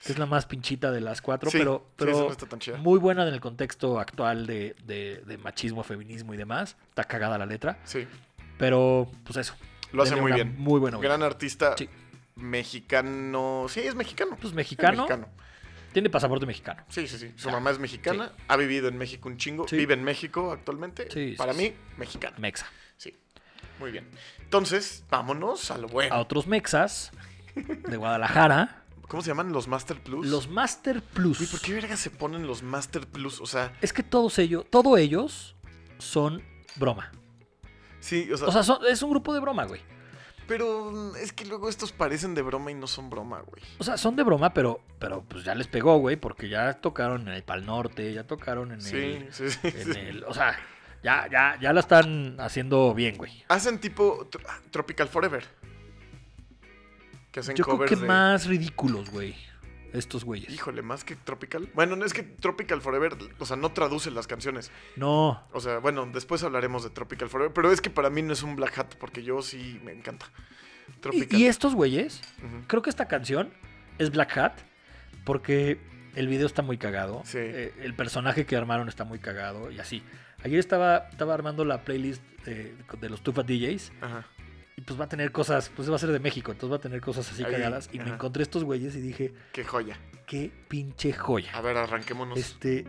que 0.03 0.11
es 0.11 0.17
la 0.17 0.25
más 0.25 0.47
pinchita 0.47 0.91
de 0.91 0.99
las 0.99 1.21
cuatro, 1.21 1.49
pero, 1.53 1.85
pero 1.95 2.35
no 2.71 2.77
muy 2.79 2.97
buena 2.97 3.25
en 3.27 3.33
el 3.33 3.39
contexto 3.39 3.99
actual 3.99 4.47
de, 4.47 4.75
de- 4.85 5.21
de 5.25 5.37
machismo, 5.37 5.83
feminismo 5.83 6.33
y 6.33 6.37
demás. 6.37 6.75
Está 6.89 7.03
cagada 7.03 7.37
la 7.37 7.45
letra, 7.45 7.77
Sí, 7.83 8.07
pero 8.59 9.09
pues 9.23 9.37
eso. 9.37 9.55
lo 9.91 10.03
hace 10.03 10.15
muy 10.15 10.31
bien. 10.33 10.53
Muy 10.59 10.79
bueno. 10.79 10.99
Gran 10.99 11.23
artista 11.23 11.75
Sí. 11.75 11.89
mexicano. 12.35 13.65
Sí, 13.69 13.79
es 13.79 13.95
mexicano. 13.95 14.31
Pues 14.35 14.49
Es 14.49 14.53
mexicano, 14.53 15.07
tiene 15.91 16.09
pasaporte 16.11 16.45
mexicano. 16.45 16.83
Sí, 16.89 17.07
sí, 17.07 17.17
sí. 17.17 17.31
Su 17.35 17.49
mamá 17.49 17.71
es 17.71 17.79
mexicana, 17.79 18.31
ha 18.47 18.55
vivido 18.57 18.87
en 18.89 18.97
México 18.97 19.27
un 19.27 19.37
chingo, 19.37 19.67
Sí. 19.67 19.75
vive 19.77 19.95
en 19.95 20.03
México 20.03 20.51
actualmente. 20.51 21.07
Sí, 21.11 21.33
Para 21.37 21.53
mí, 21.53 21.73
mexicano. 21.97 22.35
Mexa. 22.39 22.67
Sí. 22.97 23.15
Muy 23.79 23.91
bien. 23.91 24.07
Entonces, 24.41 25.03
vámonos 25.09 25.71
a 25.71 25.77
lo 25.79 25.87
bueno. 25.87 26.13
A 26.13 26.19
otros 26.19 26.45
mexas 26.47 27.11
de 27.55 27.97
Guadalajara, 27.97 28.75
¿Cómo 29.07 29.23
se 29.23 29.29
llaman 29.29 29.51
los 29.51 29.67
Master 29.67 29.99
Plus? 29.99 30.27
los 30.27 30.47
Master 30.49 31.01
Plus. 31.01 31.39
Uy, 31.41 31.47
¿por 31.47 31.59
qué 31.61 31.73
verga 31.73 31.97
se 31.97 32.11
ponen 32.11 32.45
los 32.45 32.61
Master 32.61 33.07
Plus? 33.07 33.41
O 33.41 33.47
sea, 33.47 33.73
Es 33.81 33.91
que 33.91 34.03
todos 34.03 34.37
ellos, 34.37 34.65
todos 34.69 34.99
ellos 34.99 35.55
son 35.97 36.43
broma. 36.75 37.11
Sí, 37.99 38.31
o 38.31 38.37
sea, 38.37 38.47
O 38.47 38.51
sea, 38.51 38.63
son- 38.63 38.85
es 38.87 39.01
un 39.01 39.09
grupo 39.11 39.33
de 39.33 39.39
broma, 39.39 39.65
güey. 39.65 39.81
pero 40.47 40.91
mm, 40.91 41.15
es 41.17 41.31
que 41.33 41.45
luego 41.45 41.69
estos 41.69 41.91
parecen 41.91 42.33
de 42.35 42.41
broma 42.41 42.71
y 42.71 42.73
no 42.73 42.87
son 42.87 43.09
broma, 43.09 43.41
güey. 43.41 43.61
O 43.77 43.83
sea, 43.83 43.97
son 43.97 44.15
de 44.15 44.23
broma, 44.23 44.53
pero, 44.53 44.81
pero 44.99 45.23
pues 45.23 45.43
ya 45.43 45.53
les 45.55 45.67
pegó, 45.67 45.97
güey, 45.97 46.15
porque 46.15 46.49
ya 46.49 46.73
tocaron 46.73 47.27
en 47.27 47.33
el 47.35 47.43
Pal 47.43 47.65
Norte, 47.65 48.11
ya 48.13 48.23
tocaron 48.25 48.71
en 48.71 48.81
Sí, 48.81 48.95
el, 48.97 49.33
sí, 49.33 49.49
sí. 49.51 49.59
en 49.63 49.95
el- 49.95 50.23
o 50.23 50.33
sea, 50.33 50.57
ya, 51.03 51.27
ya, 51.31 51.57
ya 51.61 51.71
la 51.71 51.79
están 51.81 52.35
haciendo 52.39 52.93
bien, 52.95 53.15
güey. 53.17 53.43
Hacen 53.47 53.79
tipo 53.79 54.27
tr- 54.29 54.41
Tropical 54.71 55.07
Forever. 55.07 55.45
Que 57.31 57.41
hacen 57.41 57.55
Yo 57.55 57.63
creo 57.63 57.79
que 57.85 57.95
de- 57.95 58.07
más 58.07 58.47
ridículos, 58.47 59.09
güey, 59.11 59.35
estos 59.93 60.23
güeyes. 60.25 60.51
Híjole, 60.53 60.81
más 60.81 61.03
que 61.03 61.15
Tropical. 61.15 61.69
Bueno, 61.73 61.95
no 61.95 62.05
es 62.05 62.13
que 62.13 62.23
Tropical 62.23 62.81
Forever, 62.81 63.15
o 63.39 63.45
sea, 63.45 63.55
no 63.57 63.71
traduce 63.71 64.11
las 64.11 64.27
canciones. 64.27 64.71
No, 64.95 65.43
O 65.51 65.59
sea, 65.59 65.79
bueno, 65.79 66.07
después 66.11 66.43
hablaremos 66.43 66.83
de 66.83 66.89
Tropical 66.89 67.29
Forever, 67.29 67.53
pero 67.53 67.71
es 67.71 67.81
que 67.81 67.89
para 67.89 68.09
mí 68.09 68.21
no 68.21 68.33
es 68.33 68.43
un 68.43 68.55
Black 68.55 68.77
Hat 68.77 68.95
porque 68.99 69.23
yo 69.23 69.41
sí 69.41 69.79
me 69.83 69.91
encanta. 69.91 70.27
y, 70.89 70.99
Tropical. 70.99 71.39
y 71.39 71.45
estos 71.47 71.75
güeyes, 71.75 72.21
creo 72.67 72.81
que 72.81 72.89
esta 72.89 73.07
canción 73.07 73.51
es 73.97 74.11
Black 74.11 74.37
Hat 74.37 74.53
porque 75.23 75.79
el 76.15 76.27
video 76.27 76.47
está 76.47 76.61
muy 76.61 76.77
cagado. 76.77 77.21
Sí. 77.25 77.37
eh, 77.39 77.73
el 77.81 77.93
personaje 77.93 78.45
que 78.45 78.55
armaron 78.55 78.87
está 78.89 79.03
muy 79.03 79.19
cagado 79.19 79.71
y 79.71 79.79
así. 79.79 80.03
Ayer 80.43 80.59
estaba, 80.59 81.09
estaba 81.11 81.33
armando 81.33 81.65
la 81.65 81.83
playlist 81.83 82.23
de, 82.45 82.73
de 82.99 83.09
los 83.09 83.21
Tufa 83.21 83.43
DJs 83.43 83.91
Ajá. 84.01 84.25
Y 84.79 84.81
pues 84.81 84.97
va 84.97 85.03
a 85.05 85.09
tener 85.09 85.33
cosas, 85.33 85.69
pues 85.75 85.91
va 85.91 85.97
a 85.97 85.99
ser 85.99 86.09
de 86.13 86.19
México, 86.21 86.53
entonces 86.53 86.71
va 86.71 86.77
a 86.77 86.81
tener 86.81 87.01
cosas 87.01 87.29
así 87.29 87.43
cagadas. 87.43 87.89
Y 87.91 87.99
me 87.99 88.09
encontré 88.11 88.43
estos 88.43 88.63
güeyes 88.63 88.95
y 88.95 89.01
dije, 89.01 89.33
Qué 89.51 89.65
joya. 89.65 89.97
qué 90.25 90.51
pinche 90.69 91.11
joya. 91.11 91.51
A 91.53 91.59
ver, 91.59 91.75
arranquémonos. 91.75 92.37
Este 92.39 92.85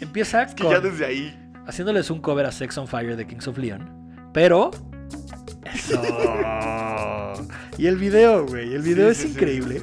empieza 0.00 0.42
Es 0.44 0.54
que 0.54 0.62
con- 0.62 0.72
ya 0.72 0.78
desde 0.80 1.04
ahí. 1.04 1.50
haciéndoles 1.66 2.08
un 2.10 2.20
cover 2.20 2.46
a 2.46 2.52
Sex 2.52 2.78
on 2.78 2.86
Fire 2.86 3.16
de 3.16 3.26
Kings 3.26 3.48
of 3.48 3.58
Leon, 3.58 4.30
pero 4.32 4.70
eso. 5.74 6.00
Y 7.78 7.86
el 7.86 7.96
video, 7.96 8.46
güey, 8.46 8.72
el 8.74 8.82
video 8.82 9.06
Sí, 9.06 9.10
es 9.12 9.18
sí, 9.18 9.28
increíble. 9.28 9.80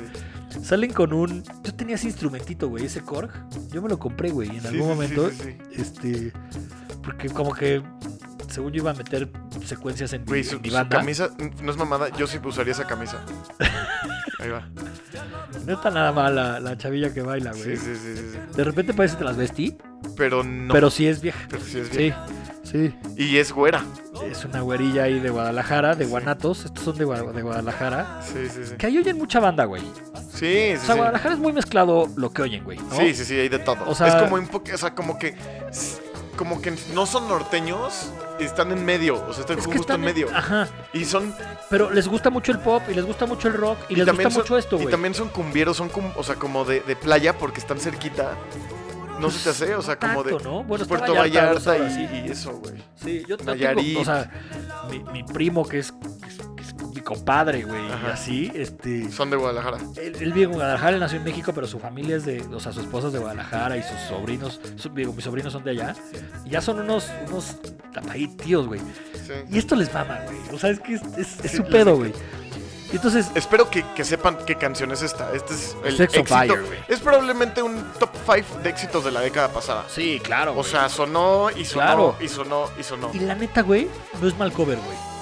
sí. 0.49 0.63
Salen 0.63 0.93
con 0.93 1.11
un 1.13 1.43
yo 1.63 1.73
tenía 1.75 1.95
ese 1.95 2.07
instrumentito, 2.07 2.69
güey, 2.69 2.85
ese 2.85 3.01
Korg. 3.01 3.31
Yo 3.71 3.81
me 3.81 3.89
lo 3.89 3.99
compré, 3.99 4.29
güey, 4.31 4.49
en 4.57 4.65
algún 4.65 4.87
momento 4.87 5.29
este 5.73 6.31
porque 7.03 7.29
como 7.29 7.53
que 7.53 7.81
según 8.53 8.71
yo 8.71 8.81
iba 8.83 8.91
a 8.91 8.93
meter 8.93 9.29
secuencias 9.65 10.13
en, 10.13 10.21
mi- 10.21 10.27
Güey, 10.27 10.47
en 10.47 10.61
mi 10.61 10.69
su 10.69 10.75
banda. 10.75 10.97
camisa 10.99 11.29
no 11.61 11.71
es 11.71 11.77
mamada. 11.77 12.09
Yo 12.17 12.27
sí 12.27 12.39
usaría 12.43 12.71
esa 12.71 12.85
camisa. 12.85 13.17
Ahí 14.39 14.49
va. 14.49 14.67
No 15.65 15.73
está 15.73 15.89
nada 15.89 16.11
mal 16.11 16.35
la, 16.35 16.59
la 16.59 16.77
chavilla 16.77 17.13
que 17.13 17.21
baila, 17.21 17.51
güey. 17.51 17.63
Sí, 17.63 17.77
sí, 17.77 17.95
sí, 17.95 18.15
sí, 18.17 18.23
sí. 18.33 18.37
De 18.55 18.63
repente 18.63 18.93
parece 18.93 19.15
que 19.15 19.19
te 19.19 19.25
las 19.25 19.37
vestí, 19.37 19.77
Pero 20.17 20.43
no. 20.43 20.73
pero 20.73 20.89
sí 20.89 21.07
es 21.07 21.21
vieja. 21.21 21.39
pero 21.49 21.63
sí 21.63 21.79
es 21.79 21.89
bien. 21.95 22.13
Sí, 22.63 22.71
sí. 22.71 22.95
Y 23.17 23.37
es 23.37 23.51
güera. 23.53 23.83
Es 24.29 24.43
una 24.45 24.61
güerilla 24.61 25.03
ahí 25.03 25.19
de 25.19 25.29
Guadalajara, 25.29 25.95
de. 25.95 26.05
Guanatos. 26.05 26.65
Estos 26.65 26.83
son 26.83 26.97
de, 26.97 27.05
Gua- 27.05 27.31
de 27.31 27.41
Guadalajara. 27.41 28.21
Sí, 28.21 28.47
sí, 28.49 28.61
sí. 28.65 28.75
Que 28.77 28.87
ahí 28.87 28.97
oyen 28.97 29.17
mucha 29.17 29.39
banda, 29.39 29.65
güey. 29.65 29.81
Sí, 30.33 30.71
sí, 30.71 30.73
O 30.75 30.77
sea, 30.79 30.93
sí. 30.95 30.97
Guadalajara 30.97 31.33
es 31.35 31.39
muy 31.39 31.53
mezclado 31.53 32.09
lo 32.17 32.31
que 32.31 32.41
oyen, 32.41 32.63
güey. 32.63 32.77
¿no? 32.79 32.95
Sí, 32.97 33.13
sí, 33.13 33.23
sí, 33.25 33.35
hay 33.35 33.49
de 33.49 33.59
todo. 33.59 33.77
O 33.87 33.95
sea- 33.95 34.07
es 34.07 34.15
como 34.15 34.35
un 34.35 34.47
poco, 34.47 34.71
o 34.73 34.77
sea, 34.77 34.93
como 34.95 35.17
que 35.17 35.35
como 36.35 36.61
que 36.61 36.73
no 36.93 37.05
son 37.05 37.27
norteños, 37.27 38.11
están 38.39 38.71
en 38.71 38.83
medio, 38.85 39.23
o 39.27 39.33
sea, 39.33 39.41
están 39.41 39.57
Es 39.59 39.65
que 39.65 39.71
justo 39.77 39.81
están 39.93 39.99
en 40.01 40.05
medio. 40.05 40.27
Ajá. 40.35 40.67
Y 40.93 41.05
son 41.05 41.33
Pero 41.69 41.89
les 41.91 42.07
gusta 42.07 42.29
mucho 42.29 42.51
el 42.51 42.59
pop 42.59 42.81
y 42.89 42.93
les 42.93 43.05
gusta 43.05 43.25
mucho 43.25 43.47
el 43.47 43.53
rock 43.55 43.77
y, 43.89 43.95
les 43.95 44.05
gusta 44.07 44.29
son- 44.29 44.41
mucho 44.41 44.57
esto, 44.57 44.75
Y 44.77 44.81
güey. 44.83 44.91
también 44.91 45.13
son 45.13 45.29
cumbieros, 45.29 45.77
son 45.77 45.89
cum- 45.89 46.11
o 46.15 46.23
sea, 46.23 46.35
como 46.35 46.65
de, 46.65 46.81
de 46.81 46.95
playa 46.95 47.37
porque 47.37 47.59
están 47.59 47.79
cerquita. 47.79 48.35
No 49.19 49.29
se 49.29 49.43
te 49.43 49.49
hace, 49.51 49.75
o 49.75 49.81
sea, 49.81 49.97
como 49.97 50.23
de 50.23 50.31
¿no? 50.43 50.63
Bueno, 50.63 50.85
Puerto 50.85 51.13
Vallarta, 51.13 51.21
Vallarta, 51.21 51.53
dos 51.53 51.67
horas, 51.67 51.93
y, 51.93 52.07
sí. 52.07 52.23
y 52.25 52.31
eso, 52.31 52.51
güey. 52.53 52.83
Sí, 53.01 53.23
yo, 53.27 53.37
yo 53.37 53.45
Nayarit. 53.45 53.85
tengo, 53.85 54.01
o 54.01 54.05
sea, 54.05 54.31
mi, 54.89 54.99
mi 55.13 55.23
primo 55.23 55.65
que 55.65 55.79
es, 55.79 55.93
compadre, 57.03 57.63
güey, 57.63 57.81
y 57.87 57.91
así, 58.11 58.51
este... 58.55 59.11
Son 59.11 59.29
de 59.29 59.37
Guadalajara. 59.37 59.77
Él, 59.97 60.15
él 60.19 60.33
vive 60.33 60.45
en 60.45 60.51
Guadalajara, 60.53 60.91
él 60.93 60.99
nació 60.99 61.17
en 61.17 61.23
México, 61.25 61.51
pero 61.53 61.67
su 61.67 61.79
familia 61.79 62.15
es 62.15 62.25
de, 62.25 62.41
o 62.53 62.59
sea, 62.59 62.71
su 62.71 62.81
esposa 62.81 63.07
es 63.07 63.13
de 63.13 63.19
Guadalajara 63.19 63.77
y 63.77 63.83
sus 63.83 63.99
sobrinos, 64.07 64.59
su- 64.77 64.89
digo, 64.89 65.13
mis 65.13 65.23
sobrinos 65.25 65.51
son 65.53 65.63
de 65.63 65.71
allá. 65.71 65.95
Y 66.45 66.51
ya 66.51 66.61
son 66.61 66.79
unos, 66.79 67.09
unos 67.27 67.55
ahí 68.09 68.27
tíos, 68.27 68.67
güey. 68.67 68.79
Sí. 68.79 69.33
Y 69.51 69.57
esto 69.57 69.75
les 69.75 69.93
mama, 69.93 70.19
güey. 70.25 70.37
O 70.53 70.59
sea, 70.59 70.69
es 70.69 70.79
que 70.79 70.93
es, 70.95 71.01
es- 71.17 71.39
es 71.43 71.51
Sí, 71.51 71.57
su 71.57 71.63
pedo, 71.65 71.95
güey. 71.97 72.13
Y 72.91 72.97
entonces, 72.97 73.31
Espero 73.33 73.71
que, 73.71 73.83
que 73.95 74.03
sepan 74.05 74.37
qué 74.45 74.55
canción 74.55 74.91
es 74.91 75.01
esta. 75.01 75.33
Este 75.33 75.53
es 75.55 75.75
el 75.83 75.97
Sex 75.97 76.13
on 76.13 76.19
éxito. 76.21 76.37
Fire, 76.55 76.83
es 76.87 76.99
probablemente 76.99 77.63
un 77.63 77.83
top 77.99 78.11
5 78.25 78.59
de 78.61 78.69
éxitos 78.69 79.03
de 79.03 79.11
la 79.11 79.21
década 79.21 79.49
pasada. 79.49 79.85
sí, 79.89 80.21
claro, 80.23 80.53
O 80.55 80.63
sea, 80.63 80.87
sonó 80.89 81.49
y 81.49 81.65
sonó 81.65 81.83
Claro. 81.85 82.15
y 82.21 82.27
sonó 82.27 82.65
y 82.79 82.83
sonó. 82.83 83.09
Y 83.13 83.19
la 83.21 83.33
neta, 83.33 83.61
güey, 83.63 83.87
no 84.21 84.27
es 84.27 84.37
mal 84.37 84.51
cover, 84.53 84.77
güey. 84.77 85.12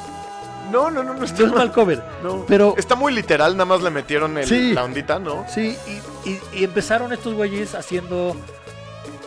No, 0.71 0.89
no, 0.89 1.03
no, 1.03 1.13
no 1.13 1.23
está 1.25 1.41
No 1.41 1.47
es 1.47 1.53
mal 1.53 1.71
cover. 1.71 2.03
No. 2.23 2.45
Pero, 2.47 2.75
Está 2.77 2.95
muy 2.95 3.13
literal, 3.13 3.53
nada 3.53 3.65
más 3.65 3.81
le 3.81 3.89
metieron 3.89 4.37
el- 4.37 4.45
Sí. 4.47 4.73
la 4.73 4.83
ondita, 4.83 5.19
¿no? 5.19 5.45
sí, 5.47 5.75
y, 5.87 6.29
y- 6.29 6.39
y 6.53 6.63
empezaron 6.63 7.11
estos 7.13 7.33
güeyes 7.33 7.75
haciendo. 7.75 8.35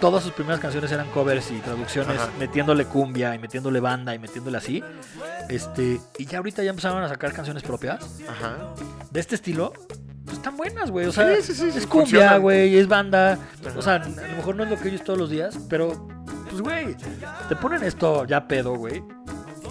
Todas 0.01 0.23
sus 0.25 0.33
primeras 0.33 0.61
canciones 0.61 0.91
eran 0.93 1.09
covers 1.11 1.51
y 1.51 1.59
traducciones, 1.61 2.19
Ajá. 2.21 2.29
metiéndole 2.39 2.85
cumbia 2.85 3.35
y 3.35 3.39
metiéndole 3.39 3.81
banda 3.81 4.15
y 4.15 4.19
metiéndole 4.19 4.59
así. 4.59 4.83
Este, 5.49 6.01
y 6.19 6.27
ya 6.27 6.39
ahorita 6.39 6.63
ya 6.63 6.71
empezaron 6.71 7.03
a 7.03 7.09
sacar 7.09 7.33
canciones 7.33 7.63
propias 7.63 8.05
Ajá. 8.29 8.75
de 9.11 9.21
este 9.21 9.37
estilo. 9.37 9.73
Pues 10.25 10.39
están 10.39 10.57
buenas, 10.57 10.91
güey. 10.91 11.07
O 11.07 11.13
sea, 11.13 11.37
Sí, 11.37 11.55
sí, 11.55 11.71
sí, 11.71 11.79
es 11.79 11.87
cumbia, 11.87 12.37
güey, 12.39 12.77
es 12.77 12.89
banda. 12.89 13.33
Ajá. 13.67 13.79
O 13.79 13.83
sea, 13.83 13.95
a 13.97 13.99
lo 14.01 14.37
mejor 14.37 14.57
no 14.57 14.65
es 14.65 14.71
lo 14.71 14.79
que 14.79 14.89
oyes 14.89 15.05
todos 15.05 15.19
los 15.19 15.31
días, 15.31 15.57
pero, 15.71 16.09
pues, 16.51 16.61
güey, 16.61 16.97
te 17.49 17.57
ponen 17.57 17.83
esto 17.85 18.25
ya 18.27 18.47
pedo, 18.49 18.75
güey. 18.75 19.03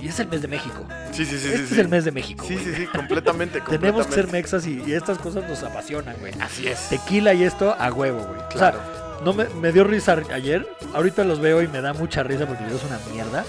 Y 0.04 0.10
es 0.10 0.20
el 0.20 0.28
mes 0.28 0.42
de 0.42 0.48
México. 0.50 0.86
Sí, 1.12 1.26
sí, 1.26 1.38
sí, 1.40 1.48
este 1.48 1.66
sí. 1.68 1.74
es 1.74 1.80
el 1.80 1.88
mes 1.88 2.04
de 2.04 2.12
México. 2.12 2.44
Sí, 2.48 2.56
güey. 2.56 2.66
sí, 2.66 2.74
sí, 2.76 2.88
completamente, 2.88 3.62
Tenemos 3.70 4.06
que 4.08 4.14
ser 4.14 4.26
completamente. 4.26 4.32
mexas 4.34 4.68
y, 4.68 4.84
y 4.86 4.94
estas 4.94 5.18
cosas 5.18 5.48
nos 5.48 5.64
apasionan, 5.64 6.16
güey. 6.20 6.34
Así 6.42 6.68
es. 6.68 6.90
Tequila 6.90 7.34
y 7.34 7.44
esto 7.44 7.74
a 7.80 7.92
huevo, 7.92 8.20
güey. 8.20 8.42
Claro. 8.50 8.80
O 8.80 8.82
sea, 8.84 9.24
no 9.24 9.32
me, 9.34 9.46
me 9.62 9.72
dio 9.72 9.86
risa 9.86 10.22
ayer. 10.34 10.68
Ahorita 10.94 11.24
los 11.24 11.40
veo 11.40 11.62
y 11.62 11.68
me 11.70 11.80
da 11.80 11.94
mucha 11.94 12.22
risa 12.24 12.46
porque 12.46 12.64
el 12.64 12.70
video 12.70 12.80
es 12.80 12.84
una 12.86 13.00
mierda. 13.14 13.46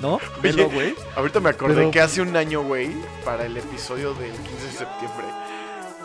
¿No? 0.00 0.20
Velo, 0.42 0.70
güey. 0.70 0.94
Ahorita 1.16 1.40
me 1.40 1.50
acordé 1.50 1.74
Pero- 1.74 1.90
que 1.90 2.00
hace 2.00 2.20
un 2.20 2.36
año, 2.36 2.62
güey, 2.62 2.90
para 3.24 3.44
el 3.46 3.56
episodio 3.56 4.14
del 4.14 4.30
15 4.32 4.66
de 4.66 4.72
septiembre, 4.72 5.26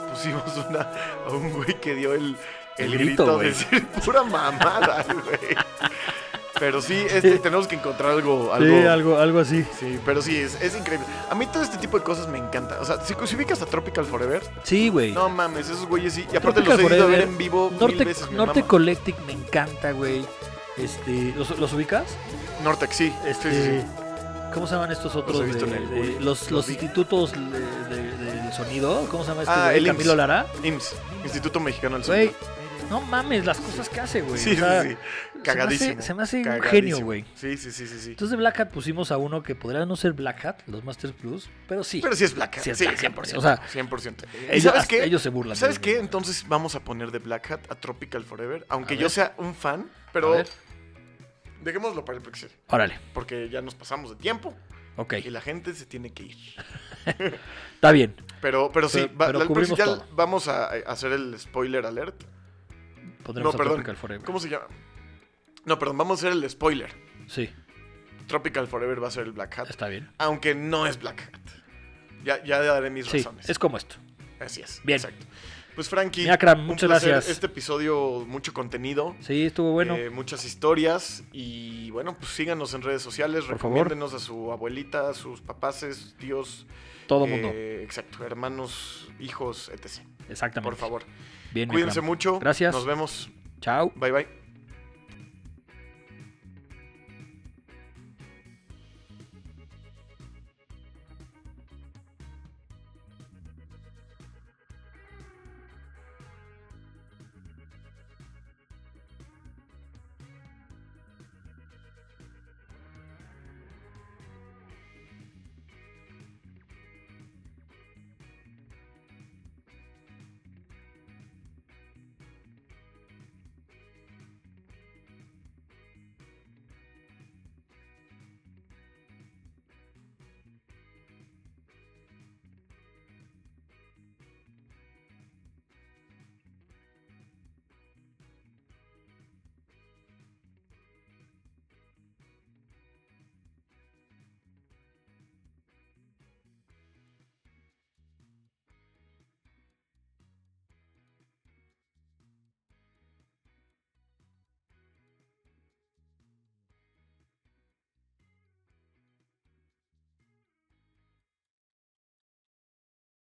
pusimos 0.09 0.65
una, 0.69 0.89
a 1.27 1.31
un 1.31 1.51
güey 1.51 1.79
que 1.79 1.93
dio 1.93 2.13
el, 2.13 2.35
el 2.77 2.93
El 2.93 2.97
grito, 2.97 3.25
grito, 3.25 3.37
de 3.39 3.47
decir 3.49 3.85
pura 4.03 4.23
mamada, 4.23 5.03
güey. 5.13 5.55
Pero 6.59 6.81
sí, 6.81 6.95
este, 7.09 7.39
tenemos 7.39 7.67
que 7.67 7.75
encontrar 7.75 8.11
algo. 8.11 8.53
algo 8.53 8.77
Sí, 8.81 8.85
algo, 8.85 9.17
algo 9.17 9.39
así. 9.39 9.65
Sí, 9.79 9.99
pero 10.05 10.21
sí, 10.21 10.35
es, 10.37 10.61
es 10.61 10.75
increíble. 10.75 11.05
A 11.29 11.35
mí 11.35 11.47
todo 11.47 11.63
este 11.63 11.77
tipo 11.77 11.97
de 11.97 12.03
cosas 12.03 12.27
me 12.27 12.37
encanta. 12.37 12.77
O 12.81 12.85
sea, 12.85 12.99
si, 13.03 13.13
ubicas 13.35 13.61
a 13.61 13.65
Tropical 13.65 14.05
Forever, 14.05 14.41
Sí, 14.63 14.89
güey. 14.89 15.11
no 15.13 15.29
mames, 15.29 15.67
esos 15.69 15.85
güeyes 15.87 16.13
sí. 16.13 16.25
Y 16.31 16.35
aparte 16.37 16.61
Tropical 16.61 16.81
los 16.83 16.91
he 16.91 16.95
ido 16.95 17.05
a 17.05 17.09
ver 17.09 17.21
en 17.21 17.37
vivo 17.37 17.69
mil 17.69 17.79
Norte, 17.79 18.03
veces. 18.05 18.29
me 18.29 18.37
Norte 18.37 18.59
mama. 18.59 18.67
Collective 18.67 19.17
me 19.25 19.33
encanta, 19.33 19.91
güey. 19.93 20.25
Este, 20.77 21.33
¿los, 21.37 21.57
los 21.57 21.73
ubicas? 21.73 22.03
Nortec, 22.63 22.91
sí. 22.91 23.13
Este, 23.25 23.51
sí, 23.51 23.63
sí, 23.63 23.79
sí. 23.81 23.85
¿Cómo 24.53 24.67
se 24.67 24.73
llaman 24.75 24.91
estos 24.91 25.15
otros? 25.15 25.39
de- 25.39 25.53
de- 25.53 26.19
los, 26.19 26.51
Los 26.51 26.67
institutos 26.69 27.31
de- 27.31 27.39
de- 27.95 28.17
del 28.41 28.53
sonido. 28.53 29.07
¿Cómo 29.09 29.23
se 29.23 29.29
llama 29.29 29.43
este? 29.43 29.53
Ah, 29.53 29.63
güey? 29.67 29.77
el 29.77 29.87
IMSS. 29.87 29.93
Camilo 29.97 30.15
Lara. 30.15 30.45
IMSS, 30.63 30.95
Instituto 31.23 31.59
Mexicano 31.61 31.97
del 31.97 32.05
Güey, 32.05 32.25
Sonido. 32.27 32.60
No 32.89 33.01
mames 33.01 33.45
las 33.45 33.59
cosas 33.59 33.87
que 33.89 33.99
hace, 33.99 34.21
güey. 34.21 34.37
Sí, 34.39 34.51
O 34.51 34.55
sea, 34.55 34.83
sí, 34.83 34.89
sí. 34.89 34.95
se 34.95 35.37
me 35.37 35.43
Cagadísimo. 35.43 35.91
hace- 35.93 36.01
Se 36.01 36.13
me 36.13 36.23
hace, 36.23 36.37
un 36.49 36.61
genio, 36.61 36.99
güey. 37.01 37.25
Sí, 37.35 37.57
sí, 37.57 37.71
sí, 37.71 37.87
sí, 37.87 37.99
sí. 37.99 38.09
Entonces 38.11 38.31
de 38.31 38.37
Black 38.37 38.59
Hat 38.59 38.69
pusimos 38.71 39.11
a 39.11 39.17
uno 39.17 39.41
que 39.43 39.55
podría 39.55 39.85
no 39.85 39.95
ser 39.95 40.13
Black 40.13 40.45
Hat, 40.45 40.61
los 40.67 40.83
Masters 40.83 41.13
Plus, 41.13 41.49
pero 41.67 41.83
sí. 41.83 41.99
Pero 42.01 42.15
sí 42.15 42.23
es 42.25 42.33
Black 42.35 42.57
Hat. 42.57 42.63
Sí 42.63 42.69
es 42.71 42.79
Black 42.79 42.93
Hat, 43.03 43.13
100%. 43.13 43.37
o 43.37 43.41
sea, 43.41 43.61
100%. 43.71 44.25
¿Y 44.51 44.55
ellos, 44.57 44.71
sabes 44.73 44.87
qué? 44.87 45.03
ellos 45.03 45.21
se 45.21 45.29
burlan. 45.29 45.55
¿Sabes 45.55 45.79
qué? 45.79 45.97
Entonces 45.99 46.45
vamos 46.47 46.75
a 46.75 46.81
poner 46.83 47.11
de 47.11 47.19
Black 47.19 47.51
Hat 47.51 47.71
a 47.71 47.75
Tropical 47.75 48.23
Forever. 48.23 48.65
Aunque 48.69 48.93
A 48.93 48.97
yo 48.97 49.03
ver. 49.03 49.11
sea 49.11 49.33
un 49.37 49.55
fan, 49.55 49.89
pero 50.13 50.35
dejémoslo 51.61 52.03
para 52.05 52.17
el 52.17 52.23
próximo. 52.23 52.51
Órale, 52.69 52.99
Porque 53.13 53.49
ya 53.49 53.61
nos 53.61 53.75
pasamos 53.75 54.09
de 54.11 54.15
tiempo 54.17 54.53
ok. 54.97 55.13
y 55.23 55.29
la 55.29 55.41
gente 55.41 55.73
se 55.75 55.85
tiene 55.85 56.11
que 56.13 56.23
ir. 56.23 56.37
Está 57.75 57.91
bien. 57.91 58.15
Pero, 58.41 58.71
pero 58.71 58.89
sí, 58.89 58.99
Pero- 59.01 59.17
va- 59.17 59.27
pero 59.27 59.39
la- 59.39 59.45
cubrimos 59.45 59.77
ya 59.77 59.85
todo. 59.85 60.05
vamos 60.13 60.47
a 60.47 60.65
a 60.65 60.75
hacer 60.87 61.11
el 61.11 61.37
spoiler 61.39 61.85
alert. 61.85 62.23
Pondremos 63.23 63.53
No, 63.53 63.55
a 63.55 63.57
perdón. 63.57 63.73
Tropical 63.75 63.97
Forever. 63.97 64.25
¿Cómo 64.25 64.39
se 64.39 64.49
llama? 64.49 64.65
No, 65.65 65.77
perdón, 65.79 65.97
vamos 65.97 66.23
a 66.23 66.27
hacer 66.27 66.37
el 66.43 66.49
spoiler. 66.49 66.89
Sí, 67.27 67.49
Tropical 68.27 68.67
Forever 68.67 69.03
va 69.03 69.07
a 69.09 69.11
ser 69.11 69.25
el 69.25 69.31
Black 69.33 69.59
Hat. 69.59 69.69
está 69.69 69.87
bien. 69.87 70.09
Aunque 70.17 70.55
no 70.55 70.87
es 70.87 70.99
Black 70.99 71.21
Hat. 71.33 71.41
Ya, 72.23 72.43
ya 72.43 72.61
daré 72.61 72.89
mis 72.89 73.07
Sí, 73.07 73.17
razones. 73.17 73.49
es 73.49 73.59
como 73.59 73.77
esto. 73.77 73.95
Así 74.39 74.61
es. 74.61 74.81
Bien. 74.83 74.97
Exacto. 74.97 75.25
Pues 75.75 75.87
Frankie, 75.87 76.27
un 76.29 76.65
muchas 76.65 76.89
gracias. 76.89 77.29
Este 77.29 77.45
episodio, 77.45 78.25
mucho 78.27 78.53
contenido. 78.53 79.15
Sí, 79.21 79.45
estuvo 79.45 79.71
bueno. 79.71 79.95
eh, 79.95 80.09
muchas 80.09 80.43
historias 80.45 81.23
y 81.31 81.89
bueno, 81.91 82.17
pues 82.17 82.31
síganos 82.31 82.73
en 82.73 82.81
redes 82.81 83.01
sociales, 83.01 83.45
Por 83.45 83.57
favor. 83.57 83.77
recomiéndenos 83.77 84.13
a 84.13 84.19
su 84.19 84.51
abuelita, 84.51 85.09
a 85.09 85.13
sus 85.13 85.41
papaces, 85.41 86.13
tíos, 86.19 86.65
Todo 87.07 87.25
eh, 87.25 87.29
mundo. 87.29 87.47
exacto, 87.53 88.23
hermanos, 88.25 89.09
hijos, 89.19 89.69
etc. 89.69 90.03
Exactamente. 90.29 90.61
Por 90.69 90.75
favor, 90.75 91.03
Bien, 91.53 91.69
cuídense 91.69 92.01
mucho. 92.01 92.39
Gracias. 92.39 92.73
Nos 92.73 92.85
vemos. 92.85 93.29
Chao. 93.59 93.91
Bye 93.95 94.11
bye. 94.11 94.40